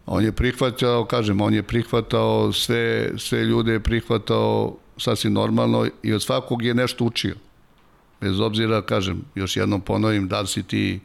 on 0.06 0.24
je 0.24 0.32
prihvatao, 0.32 1.04
kažem, 1.04 1.40
on 1.40 1.54
je 1.54 1.62
prihvatao 1.62 2.52
sve, 2.52 3.10
sve 3.16 3.44
ljude 3.44 3.72
je 3.72 3.80
prihvatao 3.80 4.76
sasvim 4.98 5.32
normalno 5.32 5.86
i 6.02 6.12
od 6.12 6.22
svakog 6.22 6.62
je 6.62 6.74
nešto 6.74 7.04
učio. 7.04 7.34
Bez 8.20 8.40
obzira, 8.40 8.82
kažem, 8.82 9.24
još 9.34 9.56
jednom 9.56 9.80
ponovim, 9.80 10.28
da 10.28 10.40
li 10.40 10.46
si 10.46 10.62
ti, 10.62 11.00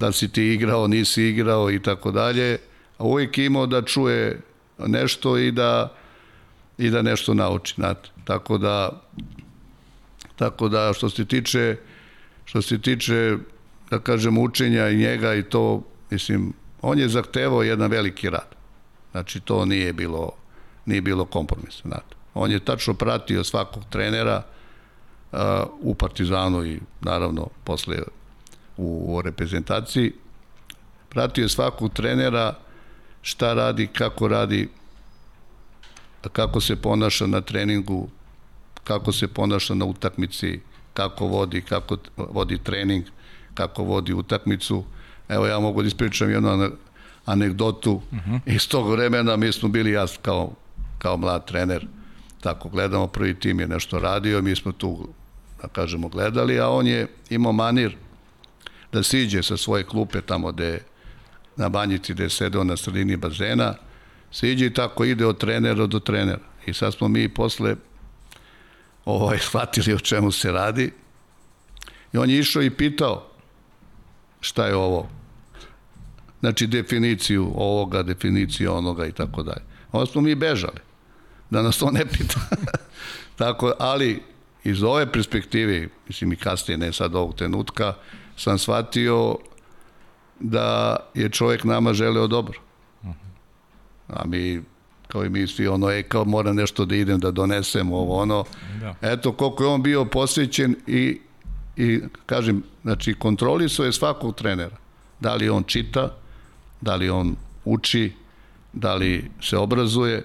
da 0.00 0.06
li 0.06 0.12
si 0.12 0.28
ti 0.28 0.42
igrao, 0.42 0.86
nisi 0.86 1.22
igrao 1.22 1.70
i 1.70 1.82
tako 1.82 2.10
dalje, 2.10 2.58
a 2.98 3.04
uvijek 3.04 3.38
imao 3.38 3.66
da 3.66 3.82
čuje 3.82 4.40
nešto 4.78 5.38
i 5.38 5.52
da 5.52 5.94
i 6.78 6.90
da 6.90 7.02
nešto 7.02 7.34
nauči, 7.34 7.74
znate. 7.76 8.08
Tako 8.24 8.58
da 8.58 9.02
tako 10.36 10.68
da 10.68 10.92
što 10.92 11.10
se 11.10 11.24
tiče 11.24 11.76
što 12.44 12.62
se 12.62 12.78
tiče 12.78 13.36
da 13.90 13.98
kažem, 13.98 14.38
učenja 14.38 14.88
i 14.88 14.96
njega 14.96 15.34
i 15.34 15.42
to, 15.42 15.82
mislim, 16.10 16.52
on 16.82 16.98
je 16.98 17.08
zahtevao 17.08 17.62
jedan 17.62 17.90
veliki 17.90 18.30
rad. 18.30 18.54
Znači, 19.10 19.40
to 19.40 19.64
nije 19.64 19.92
bilo, 19.92 20.32
nije 20.86 21.00
bilo 21.00 21.24
kompromis, 21.24 21.82
znate. 21.82 22.19
On 22.40 22.50
je 22.50 22.60
tačno 22.60 22.94
pratio 22.94 23.44
svakog 23.44 23.82
trenera 23.90 24.42
uh, 25.32 25.38
u 25.80 25.94
Partizanu 25.94 26.64
i 26.64 26.80
naravno 27.00 27.48
posle 27.64 27.96
u, 28.76 29.04
u 29.08 29.22
reprezentaciji. 29.22 30.12
Pratio 31.08 31.42
je 31.42 31.48
svakog 31.48 31.92
trenera 31.92 32.54
šta 33.22 33.52
radi, 33.54 33.86
kako 33.86 34.28
radi, 34.28 34.68
kako 36.32 36.60
se 36.60 36.76
ponaša 36.76 37.26
na 37.26 37.40
treningu, 37.40 38.08
kako 38.84 39.12
se 39.12 39.28
ponaša 39.28 39.74
na 39.74 39.84
utakmici, 39.84 40.60
kako 40.94 41.26
vodi, 41.26 41.60
kako 41.62 41.96
vodi 42.16 42.58
trening, 42.58 43.04
kako 43.54 43.84
vodi 43.84 44.12
utakmicu. 44.14 44.84
Evo 45.28 45.46
ja 45.46 45.58
mogu 45.58 45.82
da 45.82 45.88
ispričam 45.88 46.30
jednu 46.30 46.70
anegdotu 47.24 47.92
uh 47.92 48.12
mhm. 48.12 48.34
-huh. 48.34 48.40
iz 48.46 48.68
tog 48.68 48.90
vremena. 48.90 49.36
Mi 49.36 49.52
smo 49.52 49.68
bili 49.68 49.90
ja 49.90 50.06
kao, 50.22 50.52
kao 50.98 51.16
mlad 51.16 51.46
trener, 51.46 51.86
tako 52.40 52.68
gledamo, 52.68 53.06
prvi 53.06 53.34
tim 53.34 53.60
je 53.60 53.68
nešto 53.68 53.98
radio, 53.98 54.42
mi 54.42 54.56
smo 54.56 54.72
tu, 54.72 55.08
da 55.62 55.68
kažemo, 55.68 56.08
gledali, 56.08 56.60
a 56.60 56.68
on 56.68 56.86
je 56.86 57.06
imao 57.30 57.52
manir 57.52 57.96
da 58.92 59.02
siđe 59.02 59.42
sa 59.42 59.56
svoje 59.56 59.84
klupe 59.84 60.20
tamo 60.20 60.52
gde 60.52 60.82
na 61.56 61.68
banjici 61.68 62.14
gde 62.14 62.22
je 62.22 62.30
sedeo 62.30 62.64
na 62.64 62.76
sredini 62.76 63.16
bazena, 63.16 63.74
siđe 64.32 64.66
i 64.66 64.74
tako 64.74 65.04
ide 65.04 65.26
od 65.26 65.38
trenera 65.38 65.86
do 65.86 65.98
trenera. 65.98 66.50
I 66.66 66.74
sad 66.74 66.94
smo 66.94 67.08
mi 67.08 67.28
posle 67.28 67.76
ovaj, 69.04 69.38
shvatili 69.48 69.94
o 69.94 69.98
čemu 69.98 70.32
se 70.32 70.52
radi. 70.52 70.92
I 72.12 72.18
on 72.18 72.30
je 72.30 72.38
išao 72.38 72.62
i 72.62 72.70
pitao 72.70 73.26
šta 74.40 74.66
je 74.66 74.74
ovo. 74.74 75.08
Znači 76.40 76.66
definiciju 76.66 77.52
ovoga, 77.54 78.02
definiciju 78.02 78.72
onoga 78.74 79.06
i 79.06 79.12
tako 79.12 79.42
dalje. 79.42 79.62
Onda 79.92 80.12
smo 80.12 80.20
mi 80.20 80.34
bežali, 80.34 80.80
da 81.50 81.62
nas 81.62 81.78
to 81.78 81.90
ne 81.90 82.06
pita. 82.06 82.40
tako, 83.38 83.72
ali 83.78 84.22
iz 84.64 84.82
ove 84.82 85.12
perspektive, 85.12 85.88
mislim 86.08 86.32
i 86.32 86.36
kasnije, 86.36 86.78
ne 86.78 86.92
sad 86.92 87.14
ovog 87.14 87.34
trenutka, 87.34 87.94
sam 88.36 88.58
shvatio 88.58 89.36
da 90.40 90.96
je 91.14 91.28
čovjek 91.28 91.64
nama 91.64 91.92
želeo 91.92 92.26
dobro. 92.26 92.60
A 94.08 94.24
mi 94.26 94.62
kao 95.08 95.24
i 95.24 95.28
mi 95.28 95.46
svi 95.46 95.68
ono, 95.68 95.90
e, 95.90 96.02
kao 96.02 96.24
mora 96.24 96.52
nešto 96.52 96.84
da 96.84 96.96
idem 96.96 97.20
da 97.20 97.30
donesem 97.30 97.92
ovo 97.92 98.16
ono. 98.16 98.44
Da. 98.80 98.94
Eto, 99.02 99.32
koliko 99.32 99.64
je 99.64 99.68
on 99.68 99.82
bio 99.82 100.04
posvećen 100.04 100.76
i 100.86 101.20
i 101.76 102.00
kažem, 102.26 102.62
znači 102.82 103.14
kontrolisao 103.14 103.86
je 103.86 103.92
svakog 103.92 104.34
trenera. 104.34 104.76
Da 105.20 105.34
li 105.34 105.48
on 105.48 105.64
čita, 105.64 106.16
da 106.80 106.96
li 106.96 107.10
on 107.10 107.36
uči, 107.64 108.12
da 108.72 108.94
li 108.94 109.30
se 109.42 109.56
obrazuje. 109.56 110.22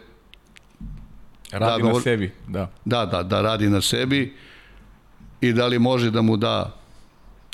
Radi 1.60 1.84
da, 1.84 1.94
na 1.94 2.02
sebi, 2.02 2.32
da. 2.48 2.72
Da, 2.86 3.06
da, 3.06 3.24
da 3.24 3.42
radi 3.42 3.70
na 3.70 3.82
sebi 3.82 4.34
i 5.42 5.54
da 5.54 5.68
li 5.68 5.80
može 5.80 6.12
da 6.12 6.22
mu 6.22 6.38
da 6.38 6.76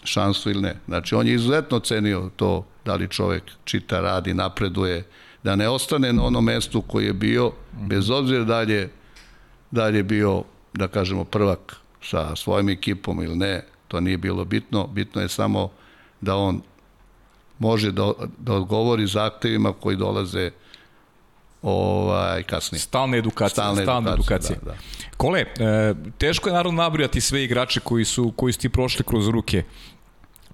šansu 0.03 0.49
ili 0.49 0.61
ne. 0.61 0.75
Znači, 0.87 1.15
on 1.15 1.27
je 1.27 1.33
izuzetno 1.33 1.79
cenio 1.79 2.29
to 2.35 2.65
da 2.85 2.95
li 2.95 3.07
čovek 3.07 3.43
čita, 3.63 3.99
radi, 3.99 4.33
napreduje, 4.33 5.03
da 5.43 5.55
ne 5.55 5.69
ostane 5.69 6.13
na 6.13 6.23
onom 6.23 6.45
mestu 6.45 6.81
koji 6.81 7.05
je 7.05 7.13
bio, 7.13 7.51
bez 7.71 8.09
obzira 8.09 8.43
da 8.43 8.61
li 8.61 8.73
je, 8.73 8.89
da 9.71 9.87
li 9.87 9.97
je 9.97 10.03
bio, 10.03 10.43
da 10.73 10.87
kažemo, 10.87 11.23
prvak 11.23 11.75
sa 12.03 12.35
svojim 12.35 12.69
ekipom 12.69 13.23
ili 13.23 13.35
ne, 13.35 13.63
to 13.87 13.99
nije 13.99 14.17
bilo 14.17 14.45
bitno, 14.45 14.87
bitno 14.87 15.21
je 15.21 15.29
samo 15.29 15.71
da 16.21 16.35
on 16.35 16.61
može 17.59 17.91
da, 17.91 18.11
da 18.37 18.53
odgovori 18.53 19.07
zahtevima 19.07 19.73
koji 19.73 19.97
dolaze 19.97 20.51
ovaj 21.61 22.43
kasnije. 22.43 22.79
Stalna 22.79 23.17
edukacija, 23.17 23.63
stalna, 23.63 23.81
stalna 23.81 24.13
edukacija. 24.13 24.59
Da, 24.61 24.71
da. 24.71 24.77
Kole, 25.17 25.39
e, 25.39 25.93
teško 26.17 26.49
je 26.49 26.53
naravno 26.53 26.83
nabrijati 26.83 27.21
sve 27.21 27.43
igrače 27.43 27.79
koji 27.79 28.05
su 28.05 28.33
koji 28.35 28.53
su 28.53 28.59
ti 28.59 28.69
prošli 28.69 29.05
kroz 29.05 29.27
ruke. 29.27 29.63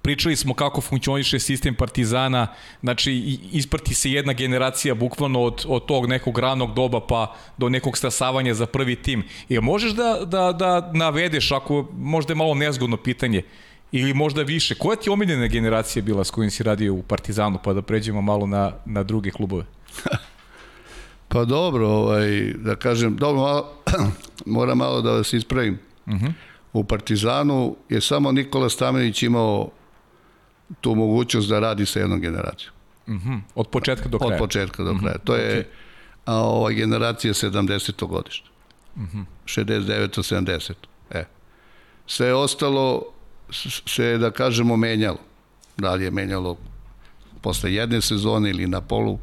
Pričali 0.02 0.36
smo 0.36 0.54
kako 0.54 0.82
funkcioniše 0.82 1.40
sistem 1.40 1.76
Partizana, 1.76 2.48
znači 2.82 3.40
isprati 3.52 3.94
se 3.94 4.12
jedna 4.12 4.34
generacija 4.34 4.96
bukvalno 4.96 5.42
od, 5.42 5.66
od 5.68 5.86
tog 5.86 6.08
nekog 6.08 6.40
ranog 6.40 6.74
doba 6.74 7.08
pa 7.08 7.36
do 7.58 7.70
nekog 7.70 7.98
stasavanja 7.98 8.54
za 8.54 8.66
prvi 8.66 8.96
tim. 8.96 9.24
I 9.50 9.60
možeš 9.60 9.92
da, 9.92 10.20
da, 10.26 10.52
da 10.52 10.92
navedeš, 10.94 11.52
ako 11.52 11.88
možda 11.98 12.32
je 12.32 12.36
malo 12.36 12.54
nezgodno 12.54 12.98
pitanje, 12.98 13.44
ili 13.92 14.14
možda 14.14 14.42
više, 14.42 14.76
koja 14.76 14.96
ti 14.96 15.10
omiljena 15.10 15.48
generacija 15.48 16.04
bila 16.04 16.24
s 16.24 16.32
kojim 16.32 16.52
si 16.52 16.64
radio 16.64 16.94
u 16.94 17.04
Partizanu, 17.04 17.60
pa 17.64 17.74
da 17.74 17.82
pređemo 17.82 18.22
malo 18.22 18.48
na, 18.48 18.72
na 18.86 19.04
druge 19.04 19.32
klubove? 19.32 19.66
Pa 21.28 21.46
dobro, 21.46 21.88
ovaj, 21.88 22.54
da 22.54 22.76
kažem, 22.76 23.16
dobro, 23.16 23.42
malo, 23.42 23.74
moram 24.46 24.78
malo 24.78 25.02
da 25.02 25.12
vas 25.12 25.34
ispravim. 25.34 25.80
Uh 26.06 26.14
-huh. 26.14 26.34
U 26.74 26.84
Partizanu 26.84 27.76
je 27.90 28.02
samo 28.02 28.32
Nikola 28.32 28.70
Stamenić 28.70 29.24
imao 29.24 29.70
tu 30.82 30.96
mogućnost 30.96 31.50
da 31.50 31.60
radi 31.60 31.86
sa 31.86 32.00
jednom 32.00 32.20
generacijom. 32.20 32.74
Uh 33.08 33.14
-huh. 33.14 33.40
Od 33.56 33.68
početka 33.68 34.10
do 34.10 34.20
kraja? 34.20 34.34
Od 34.34 34.40
početka 34.40 34.84
do 34.84 34.98
kraja. 35.00 35.16
Uh 35.16 35.22
-huh. 35.22 35.26
To 35.26 35.36
je 35.36 35.56
okay. 35.56 35.66
a, 36.26 36.36
ova 36.36 36.72
generacija 36.72 37.34
70. 37.34 38.08
godište. 38.08 38.50
Uh 38.96 39.02
-huh. 39.02 39.26
69. 39.46 40.36
70. 40.36 40.74
E. 41.12 41.24
Sve 42.08 42.34
ostalo 42.34 43.04
se, 43.86 44.18
da 44.18 44.32
kažemo, 44.32 44.78
menjalo. 44.78 45.18
Da 45.78 45.94
li 45.94 46.04
je 46.04 46.12
menjalo 46.12 46.58
posle 47.42 47.74
jedne 47.74 48.02
sezone 48.02 48.50
ili 48.50 48.68
na 48.68 48.82
polu 48.82 49.20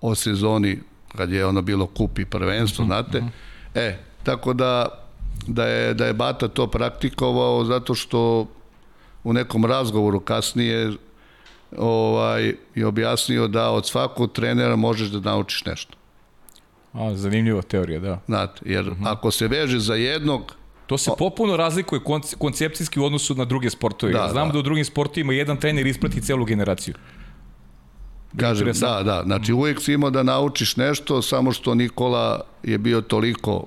o 0.00 0.14
sezoni 0.14 0.78
kad 1.16 1.32
je 1.32 1.46
ono 1.46 1.62
bilo 1.62 1.86
kup 1.86 2.18
i 2.18 2.24
prvenstvo, 2.24 2.84
mhm, 2.84 2.92
znate. 2.92 3.18
Mhm. 3.18 3.28
E, 3.74 3.98
tako 4.22 4.52
da 4.52 4.88
da 5.46 5.66
je, 5.66 5.94
da 5.94 6.06
je 6.06 6.12
Bata 6.12 6.48
to 6.48 6.66
praktikovao 6.66 7.64
zato 7.64 7.94
što 7.94 8.46
u 9.24 9.32
nekom 9.32 9.64
razgovoru 9.64 10.20
kasnije 10.20 10.92
ovaj, 11.78 12.54
je 12.74 12.86
objasnio 12.86 13.48
da 13.48 13.70
od 13.70 13.86
svakog 13.86 14.32
trenera 14.32 14.76
možeš 14.76 15.08
da 15.08 15.30
naučiš 15.30 15.64
nešto. 15.64 15.96
A, 16.92 17.14
zanimljiva 17.14 17.62
teorija, 17.62 18.00
da. 18.00 18.20
Znate, 18.26 18.60
jer 18.64 18.88
uh 18.88 18.92
mhm. 18.92 19.04
-huh. 19.04 19.12
ako 19.12 19.30
se 19.30 19.48
veže 19.48 19.78
za 19.78 19.94
jednog, 19.94 20.58
To 20.88 20.96
se 20.98 21.10
popuno 21.18 21.56
razlikuje 21.56 22.00
koncepcijski 22.38 23.00
u 23.00 23.04
odnosu 23.04 23.34
na 23.34 23.44
druge 23.44 23.70
sportove. 23.70 24.12
Da, 24.12 24.28
Znam 24.32 24.48
da. 24.48 24.52
da 24.52 24.58
u 24.58 24.62
drugim 24.62 24.84
sportovima 24.84 25.32
jedan 25.32 25.56
trener 25.60 25.86
isprati 25.86 26.22
celu 26.22 26.44
generaciju. 26.44 26.94
Kažem, 28.36 28.72
da, 28.80 29.02
da, 29.02 29.22
znači 29.26 29.52
uvijek 29.52 29.80
si 29.80 29.92
imao 29.92 30.10
da 30.10 30.22
naučiš 30.22 30.76
nešto, 30.76 31.22
samo 31.22 31.52
što 31.52 31.74
Nikola 31.74 32.40
je 32.62 32.78
bio 32.78 33.00
toliko 33.00 33.66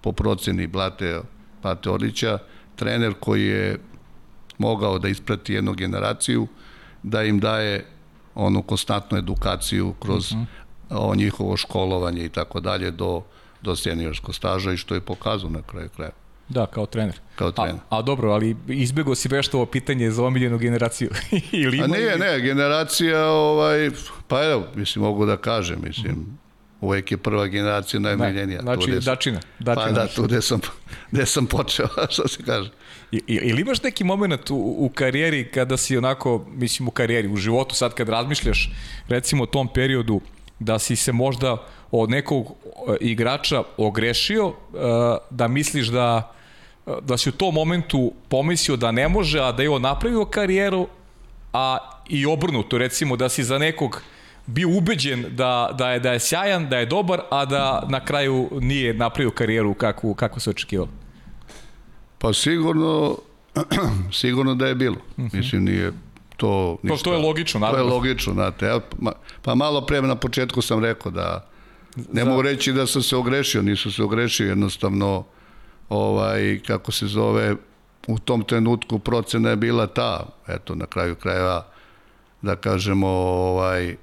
po 0.00 0.12
proceni 0.12 0.66
Blate, 0.66 1.20
Blate 1.62 1.90
Orlića, 1.90 2.38
trener 2.76 3.14
koji 3.20 3.46
je 3.46 3.78
mogao 4.58 4.98
da 4.98 5.08
isprati 5.08 5.54
jednu 5.54 5.74
generaciju, 5.74 6.46
da 7.02 7.22
im 7.22 7.40
daje 7.40 7.86
onu 8.34 8.62
konstantnu 8.62 9.18
edukaciju 9.18 9.94
kroz 10.00 10.32
uh 10.32 10.38
mhm. 10.38 10.46
-huh. 10.90 11.10
o 11.10 11.14
njihovo 11.14 11.56
školovanje 11.56 12.24
i 12.24 12.28
tako 12.28 12.60
dalje 12.60 12.90
do, 12.90 13.22
do 13.62 13.76
seniorskog 13.76 14.34
staža 14.34 14.72
i 14.72 14.76
što 14.76 14.94
je 14.94 15.00
pokazao 15.00 15.50
na 15.50 15.62
kraju 15.62 15.88
kraja. 15.96 16.19
Da, 16.50 16.66
kao 16.66 16.86
trener. 16.86 17.20
Kao 17.36 17.52
trener. 17.52 17.74
A, 17.74 17.98
a 17.98 18.02
dobro, 18.02 18.30
ali 18.30 18.56
izbjegao 18.68 19.14
si 19.14 19.28
vešto 19.28 19.56
ovo 19.56 19.66
pitanje 19.66 20.10
za 20.10 20.24
omiljenu 20.24 20.58
generaciju. 20.58 21.10
ili 21.52 21.76
ima 21.76 21.84
a 21.84 21.86
nije, 21.86 22.10
ili... 22.10 22.18
ne, 22.18 22.40
generacija, 22.40 23.26
ovaj, 23.26 23.90
pa 24.28 24.44
evo, 24.44 24.66
mislim, 24.74 25.04
mogu 25.04 25.26
da 25.26 25.36
kažem, 25.36 25.78
mislim, 25.86 26.12
mm. 26.12 26.38
uvek 26.80 27.12
je 27.12 27.16
prva 27.16 27.46
generacija 27.46 28.00
najmiljenija. 28.00 28.62
Da, 28.62 28.62
znači, 28.62 28.90
tu 28.90 29.00
dačina, 29.00 29.40
dačina. 29.58 29.86
Pa 29.86 29.92
da, 29.92 30.06
tu 30.06 30.22
gde 30.22 30.42
sam, 30.42 30.60
gde 31.12 31.26
sam 31.26 31.46
počeo, 31.46 31.86
što 32.12 32.28
se 32.28 32.42
kaže. 32.46 32.70
I, 33.12 33.22
ili 33.26 33.60
imaš 33.60 33.82
neki 33.82 34.04
moment 34.04 34.50
u, 34.50 34.56
u 34.56 34.90
karijeri 34.94 35.50
kada 35.50 35.76
si 35.76 35.96
onako, 35.96 36.46
mislim 36.48 36.88
u 36.88 36.90
karijeri, 36.90 37.28
u 37.28 37.36
životu 37.36 37.74
sad 37.74 37.94
kad 37.94 38.08
razmišljaš, 38.08 38.70
recimo 39.08 39.42
o 39.42 39.46
tom 39.46 39.68
periodu, 39.74 40.20
da 40.58 40.78
si 40.78 40.96
se 40.96 41.12
možda 41.12 41.56
od 41.90 42.10
nekog 42.10 42.46
e, 42.46 42.96
igrača 43.00 43.62
ogrešio, 43.76 44.48
e, 44.48 44.52
da 45.30 45.48
misliš 45.48 45.88
da 45.88 46.32
da 47.02 47.16
si 47.16 47.28
u 47.28 47.32
tom 47.32 47.54
momentu 47.54 48.12
pomislio 48.28 48.76
da 48.76 48.90
ne 48.92 49.08
može, 49.08 49.40
a 49.40 49.52
da 49.52 49.62
je 49.62 49.70
on 49.70 49.82
napravio 49.82 50.24
karijeru, 50.24 50.88
a 51.52 51.78
i 52.08 52.26
obrnuto, 52.26 52.78
recimo 52.78 53.16
da 53.16 53.28
si 53.28 53.44
za 53.44 53.58
nekog 53.58 54.02
bio 54.46 54.68
ubeđen 54.68 55.24
da, 55.30 55.70
da, 55.78 55.90
je, 55.90 56.00
da 56.00 56.12
je 56.12 56.20
sjajan, 56.20 56.68
da 56.68 56.78
je 56.78 56.86
dobar, 56.86 57.20
a 57.30 57.44
da 57.44 57.86
na 57.88 58.04
kraju 58.04 58.48
nije 58.60 58.94
napravio 58.94 59.30
karijeru 59.30 59.74
kako, 59.74 60.14
kako 60.14 60.40
se 60.40 60.50
očekivalo? 60.50 60.90
Pa 62.18 62.32
sigurno, 62.32 63.18
sigurno 64.20 64.54
da 64.54 64.66
je 64.66 64.74
bilo. 64.74 64.96
Uh 64.96 65.18
mhm. 65.18 65.28
-huh. 65.28 65.36
Mislim, 65.36 65.64
nije 65.64 65.92
to 66.36 66.78
ništa. 66.82 66.96
To, 66.96 67.02
to 67.04 67.12
je 67.12 67.18
logično, 67.18 67.60
naravno. 67.60 67.84
To 67.84 67.88
je 67.88 67.94
logično, 67.94 68.32
znate. 68.32 68.66
Ja, 68.66 68.80
pa 69.42 69.54
malo 69.54 69.86
pre 69.86 70.02
na 70.02 70.16
početku 70.16 70.62
sam 70.62 70.84
rekao 70.84 71.12
da 71.12 71.46
ne 71.96 72.24
Za... 72.24 72.30
mogu 72.30 72.42
reći 72.42 72.72
da 72.72 72.86
sam 72.86 73.02
se 73.02 73.16
ogrešio, 73.16 73.62
nisu 73.62 73.92
se 73.92 74.02
ogrešio, 74.02 74.48
jednostavno 74.48 75.24
ovaj, 75.90 76.60
kako 76.66 76.92
se 76.92 77.06
zove, 77.06 77.56
u 78.06 78.18
tom 78.18 78.44
trenutku 78.44 78.98
procena 78.98 79.50
je 79.50 79.56
bila 79.56 79.86
ta, 79.86 80.26
eto, 80.48 80.74
na 80.74 80.86
kraju 80.86 81.14
krajeva, 81.14 81.66
da 82.42 82.56
kažemo, 82.56 83.08
ovaj, 83.08 83.96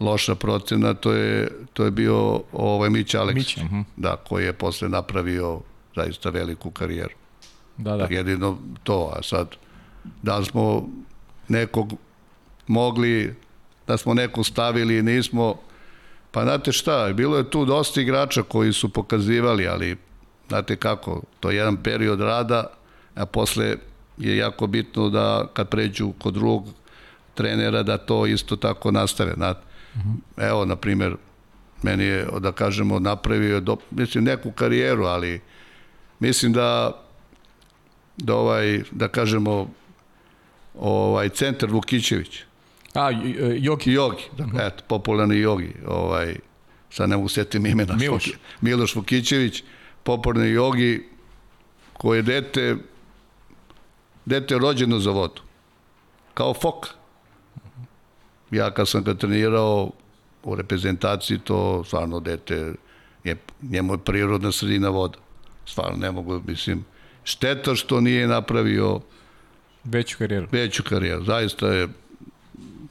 loša 0.00 0.34
procena, 0.34 0.94
to 0.94 1.12
je, 1.12 1.48
to 1.72 1.84
je 1.84 1.90
bio 1.90 2.42
ovaj 2.52 2.90
Mić 2.90 3.14
Aleksić, 3.14 3.56
uh 3.56 3.64
mhm. 3.64 3.74
-huh. 3.74 3.84
da, 3.96 4.16
koji 4.16 4.44
je 4.44 4.52
posle 4.52 4.88
napravio 4.88 5.60
zaista 5.96 6.30
veliku 6.30 6.70
karijeru. 6.70 7.14
Da, 7.76 7.96
da. 7.96 8.06
Jedino 8.10 8.58
to, 8.82 9.12
a 9.16 9.22
sad, 9.22 9.56
da 10.22 10.44
smo 10.44 10.88
nekog 11.48 11.92
mogli, 12.66 13.34
da 13.86 13.96
smo 13.96 14.14
nekog 14.14 14.46
stavili 14.46 14.98
i 14.98 15.02
nismo, 15.02 15.54
pa 16.30 16.42
znate 16.42 16.72
šta, 16.72 17.12
bilo 17.14 17.36
je 17.36 17.50
tu 17.50 17.64
dosta 17.64 18.00
igrača 18.00 18.42
koji 18.42 18.72
su 18.72 18.88
pokazivali, 18.88 19.68
ali 19.68 19.96
znate 20.50 20.76
kako, 20.76 21.22
to 21.40 21.50
je 21.50 21.56
jedan 21.56 21.76
period 21.76 22.20
rada, 22.20 22.64
a 23.14 23.26
posle 23.26 23.76
je 24.18 24.36
jako 24.36 24.66
bitno 24.66 25.08
da 25.08 25.46
kad 25.52 25.68
pređu 25.68 26.12
kod 26.18 26.34
drugog 26.34 26.66
trenera 27.34 27.82
da 27.82 27.98
to 27.98 28.26
isto 28.26 28.56
tako 28.56 28.90
nastave. 28.90 29.32
Znate. 29.36 29.60
Uh 29.94 30.00
mhm. 30.00 30.08
-huh. 30.10 30.48
Evo, 30.48 30.64
na 30.64 30.76
primer, 30.76 31.16
meni 31.82 32.04
je, 32.04 32.26
da 32.40 32.52
kažemo, 32.52 32.98
napravio, 32.98 33.60
do, 33.60 33.76
mislim, 33.90 34.24
neku 34.24 34.52
karijeru, 34.52 35.04
ali 35.04 35.40
mislim 36.20 36.52
da 36.52 36.92
da 38.16 38.34
ovaj, 38.34 38.82
da 38.90 39.08
kažemo, 39.08 39.70
ovaj, 40.74 41.28
centar 41.28 41.70
Vukićević. 41.70 42.42
A, 42.94 43.10
Jogi. 43.58 43.92
Jogi, 43.92 44.22
da, 44.38 44.44
uh 44.44 44.50
-huh. 44.50 44.66
eto, 44.66 44.84
popularni 44.88 45.38
Jogi, 45.38 45.72
ovaj, 45.86 46.36
sad 46.90 47.08
ne 47.08 47.16
mogu 47.16 47.28
setim 47.28 47.66
imena. 47.66 47.96
Miloš. 47.96 48.32
Miloš 48.60 48.94
Vukićević, 48.94 49.64
poporni 50.10 50.50
jogi, 50.50 51.06
koji 51.92 52.18
je 52.18 52.22
dete, 52.22 52.76
dete 54.24 54.58
rođeno 54.58 54.98
za 54.98 55.10
vodu. 55.10 55.42
Kao 56.34 56.54
fok. 56.54 56.86
Ja 58.50 58.70
kad 58.74 58.88
sam 58.88 59.04
ga 59.04 59.14
trenirao 59.14 59.90
u 60.42 60.54
reprezentaciji, 60.54 61.38
to 61.38 61.84
stvarno 61.84 62.20
dete, 62.20 62.74
je, 63.24 63.36
njemu 63.62 63.94
je 63.94 63.98
prirodna 63.98 64.52
sredina 64.52 64.88
voda. 64.88 65.18
Stvarno 65.66 65.96
ne 65.96 66.10
mogu, 66.10 66.42
mislim, 66.46 66.84
šteta 67.24 67.74
što 67.74 68.00
nije 68.00 68.26
napravio 68.26 69.00
veću 69.84 70.18
karijeru. 70.18 70.48
Veću 70.52 70.82
karijeru. 70.82 71.24
Zaista 71.24 71.68
je 71.68 71.88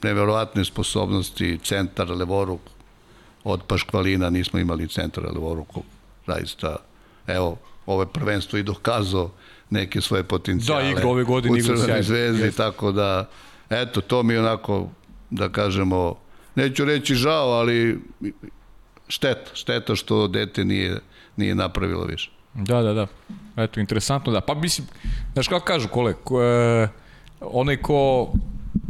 neverovatne 0.03 0.65
sposobnosti, 0.65 1.59
centar, 1.63 2.11
levoruk, 2.11 2.61
od 3.43 3.63
Paškvalina 3.67 4.29
nismo 4.29 4.59
imali 4.59 4.87
centar, 4.87 5.23
levoruk, 5.33 5.67
zaista 6.27 6.88
evo, 7.35 7.57
ovo 7.85 8.01
je 8.01 8.07
prvenstvo 8.07 8.59
i 8.59 8.63
dokazao 8.63 9.31
neke 9.69 10.01
svoje 10.01 10.23
potencijale. 10.23 10.83
Da, 10.83 10.89
igra 10.89 11.07
ove 11.07 11.23
godine, 11.23 11.59
igra 11.59 11.77
sjajno. 11.77 12.03
zvezdi, 12.03 12.43
yes. 12.43 12.57
tako 12.57 12.91
da, 12.91 13.29
eto, 13.69 14.01
to 14.01 14.23
mi 14.23 14.37
onako, 14.37 14.87
da 15.29 15.49
kažemo, 15.49 16.15
neću 16.55 16.85
reći 16.85 17.15
žao, 17.15 17.49
ali 17.49 17.99
šteta, 19.07 19.51
šteta 19.53 19.95
što 19.95 20.27
dete 20.27 20.65
nije, 20.65 20.99
nije 21.37 21.55
napravilo 21.55 22.05
više. 22.05 22.31
Da, 22.53 22.81
da, 22.81 22.93
da. 22.93 23.07
Eto, 23.57 23.79
interesantno, 23.79 24.31
da. 24.31 24.41
Pa 24.41 24.53
mislim, 24.53 24.87
znaš 25.33 25.47
kako 25.47 25.65
kažu, 25.65 25.87
kole, 25.87 26.13
ko, 26.23 26.43
e, 26.43 26.87
onaj 27.41 27.77
ko 27.77 28.31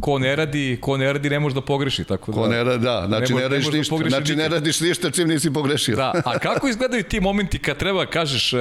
ko 0.02 0.20
ne 0.20 0.36
radi, 0.36 0.78
ko 0.82 0.98
ne 0.98 1.14
radi 1.14 1.30
ne 1.30 1.40
može 1.40 1.56
da 1.56 1.62
pogreši, 1.62 2.04
tako 2.04 2.32
da. 2.32 2.42
Ko 2.42 2.48
ne 2.48 2.64
radi, 2.64 2.84
da, 2.84 3.04
znači 3.08 3.34
ne, 3.34 3.42
ne 3.42 3.48
radiš 3.48 3.66
ne 3.66 3.72
da 3.72 3.78
ništa, 3.78 3.98
da 3.98 4.10
znači 4.10 4.36
ne 4.36 4.48
radiš 4.48 4.80
ništa 4.82 5.12
čim 5.12 5.28
nisi 5.28 5.54
pogrešio. 5.54 5.95
Da, 5.95 6.14
a 6.26 6.39
kako 6.39 6.68
izgledaju 6.68 7.04
ti 7.04 7.20
momenti 7.20 7.60
kad 7.60 7.78
treba 7.78 8.06
kažeš 8.06 8.54
uh, 8.54 8.60